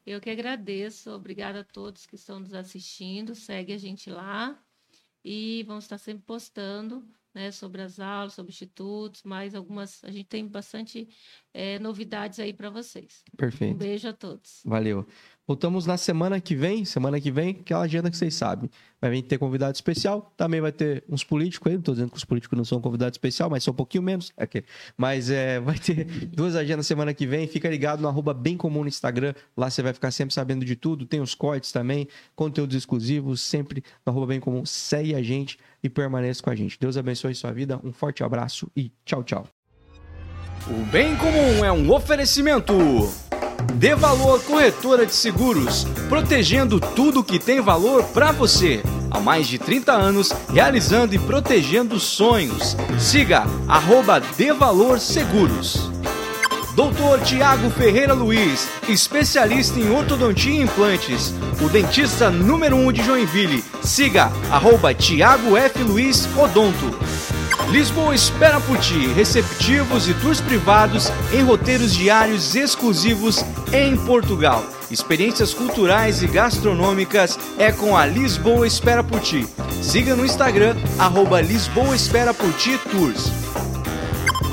Eu 0.07 0.21
que 0.21 0.31
agradeço. 0.31 1.11
Obrigada 1.11 1.61
a 1.61 1.65
todos 1.65 2.07
que 2.07 2.15
estão 2.15 2.41
nos 2.41 2.55
assistindo. 2.55 3.35
Segue 3.35 3.75
a 3.75 3.79
gente 3.79 4.09
lá 4.09 4.59
e 5.23 5.63
vamos 5.65 5.85
estar 5.85 5.99
sempre 5.99 6.25
postando 6.25 7.07
né, 7.35 7.51
sobre 7.51 7.83
as 7.83 8.01
aulas, 8.01 8.33
sobre 8.33 8.51
institutos, 8.51 9.23
mais 9.23 9.55
algumas. 9.55 10.03
A 10.03 10.11
gente 10.11 10.27
tem 10.27 10.47
bastante 10.47 11.07
é, 11.53 11.79
novidades 11.79 12.41
aí 12.41 12.55
para 12.55 12.71
vocês. 12.71 13.23
Perfeito. 13.37 13.75
Um 13.75 13.79
beijo 13.79 14.09
a 14.09 14.13
todos. 14.15 14.63
Valeu. 14.65 15.07
Voltamos 15.49 15.87
na 15.87 15.97
semana 15.97 16.39
que 16.43 16.55
vem. 16.55 16.85
Semana 16.85 17.19
que 17.19 17.31
vem, 17.31 17.57
aquela 17.61 17.85
agenda 17.85 18.11
que 18.11 18.19
vocês 18.19 18.35
sabem. 18.35 18.69
Vai 19.01 19.23
ter 19.23 19.39
convidado 19.39 19.75
especial. 19.75 20.31
Também 20.37 20.61
vai 20.61 20.71
ter 20.71 21.03
uns 21.09 21.25
políticos 21.25 21.69
aí. 21.69 21.73
Não 21.73 21.81
estou 21.81 21.95
dizendo 21.95 22.11
que 22.11 22.19
os 22.19 22.25
políticos 22.27 22.55
não 22.55 22.67
são 22.67 22.83
convidados 22.83 23.15
especial, 23.15 23.49
mas 23.49 23.65
são 23.65 23.73
um 23.73 23.75
pouquinho 23.75 24.03
menos. 24.03 24.31
Okay. 24.37 24.63
Mas 24.95 25.31
é, 25.31 25.59
vai 25.65 25.79
ter 25.79 26.05
duas 26.27 26.55
agendas 26.55 26.87
semana 26.87 27.15
que 27.15 27.27
vem. 27.27 27.49
Fica 27.49 27.67
ligado 27.67 28.03
no 28.03 28.09
arroba 28.09 28.35
bem 28.35 28.59
comum 28.59 28.83
no 28.83 28.89
Instagram. 28.89 29.33
Lá 29.57 29.71
você 29.71 29.83
vai 29.83 29.95
ficar 29.95 30.11
sempre 30.11 30.35
sabendo 30.35 30.67
de 30.67 30.77
tudo. 30.77 31.07
Tem 31.07 31.19
os 31.23 31.35
cortes 31.35 31.73
também, 31.73 32.07
conteúdos 32.37 32.77
exclusivos, 32.77 33.41
sempre 33.41 33.83
no 34.05 34.11
arroba 34.13 34.27
bem 34.27 34.41
comum. 34.41 34.67
Segue 34.67 35.15
a 35.15 35.23
gente 35.23 35.59
e 35.83 35.89
permaneça 35.89 36.43
com 36.43 36.51
a 36.51 36.55
gente. 36.55 36.79
Deus 36.79 36.99
abençoe 36.99 37.35
sua 37.35 37.53
vida. 37.53 37.81
Um 37.83 37.91
forte 37.91 38.23
abraço 38.23 38.71
e 38.77 38.93
tchau, 39.03 39.25
tchau. 39.25 39.49
O 40.67 40.85
Bem 40.91 41.17
Comum 41.17 41.65
é 41.65 41.73
um 41.73 41.91
oferecimento. 41.91 42.75
Dê 43.75 43.95
Valor 43.95 44.43
Corretora 44.43 45.07
de 45.07 45.15
Seguros, 45.15 45.87
protegendo 46.09 46.81
tudo 46.81 47.23
que 47.23 47.39
tem 47.39 47.61
valor 47.61 48.03
para 48.05 48.33
você. 48.33 48.83
Há 49.11 49.21
mais 49.21 49.47
de 49.47 49.59
30 49.59 49.93
anos, 49.93 50.33
realizando 50.53 51.15
e 51.15 51.19
protegendo 51.19 52.01
sonhos. 52.01 52.77
Siga 52.99 53.45
arroba 53.69 54.21
Dê 54.37 54.53
Valor 54.53 54.99
Seguros. 54.99 55.91
Doutor 56.75 57.21
Tiago 57.21 57.71
Ferreira 57.71 58.15
Luiz, 58.15 58.69
especialista 58.89 59.79
em 59.81 59.91
ortodontia 59.91 60.61
e 60.61 60.63
implantes, 60.63 61.35
o 61.61 61.69
dentista 61.69 62.31
número 62.31 62.77
1 62.77 62.87
um 62.87 62.93
de 62.93 63.03
Joinville. 63.03 63.65
Siga 63.83 64.31
arroba 64.51 64.95
Tiago 64.95 65.57
F. 65.57 65.83
Luiz 65.83 66.29
Odonto. 66.37 66.97
Lisboa 67.71 68.15
espera 68.15 68.59
por 68.61 68.79
ti, 68.79 69.09
receptivos 69.09 70.09
e 70.09 70.15
tours 70.15 70.41
privados 70.41 71.13
em 71.31 71.43
roteiros 71.43 71.95
diários 71.95 72.57
exclusivos 72.57 73.45
em 73.71 73.95
Portugal. 73.95 74.65
Experiências 74.91 75.53
culturais 75.53 76.23
e 76.23 76.27
gastronômicas 76.27 77.39
é 77.59 77.71
com 77.71 77.95
a 77.95 78.07
Lisboa 78.07 78.67
Espera 78.67 79.05
por 79.05 79.21
Ti. 79.21 79.47
Siga 79.83 80.17
no 80.17 80.25
Instagram, 80.25 80.77
arroba 80.99 81.43
Lisboa 81.43 81.95
Espera 81.95 82.33
por 82.33 82.51
Ti 82.55 82.79
Tours. 82.91 83.31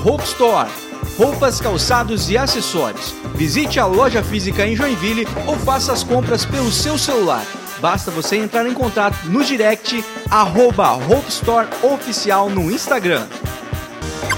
Hope 0.03 0.25
Store, 0.25 0.69
roupas, 1.17 1.61
calçados 1.61 2.29
e 2.29 2.37
acessórios. 2.37 3.15
Visite 3.35 3.79
a 3.79 3.85
loja 3.85 4.21
física 4.21 4.67
em 4.67 4.75
Joinville 4.75 5.25
ou 5.47 5.55
faça 5.59 5.93
as 5.93 6.03
compras 6.03 6.43
pelo 6.43 6.69
seu 6.69 6.97
celular 6.97 7.45
Basta 7.79 8.09
você 8.09 8.37
entrar 8.37 8.67
em 8.67 8.73
contato 8.73 9.25
no 9.25 9.43
direct 9.43 10.03
arroba 10.29 10.93
Hope 10.93 11.29
Store 11.29 11.67
Oficial 11.83 12.49
no 12.49 12.71
Instagram. 12.71 13.25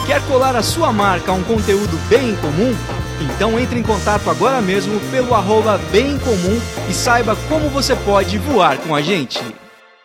Quer 0.05 0.21
colar 0.27 0.55
a 0.55 0.63
sua 0.63 0.91
marca 0.91 1.31
a 1.31 1.35
um 1.35 1.43
conteúdo 1.43 1.97
bem 2.07 2.35
comum? 2.37 2.73
Então 3.21 3.59
entre 3.59 3.79
em 3.79 3.83
contato 3.83 4.29
agora 4.29 4.61
mesmo 4.61 4.99
pelo 5.11 5.33
arroba 5.33 5.77
bem 5.91 6.17
comum 6.19 6.61
e 6.89 6.93
saiba 6.93 7.35
como 7.49 7.69
você 7.69 7.95
pode 7.95 8.37
voar 8.37 8.77
com 8.77 8.95
a 8.95 9.01
gente. 9.01 9.39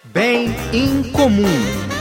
Bem 0.05 0.55
em 0.73 1.03
comum. 1.13 1.91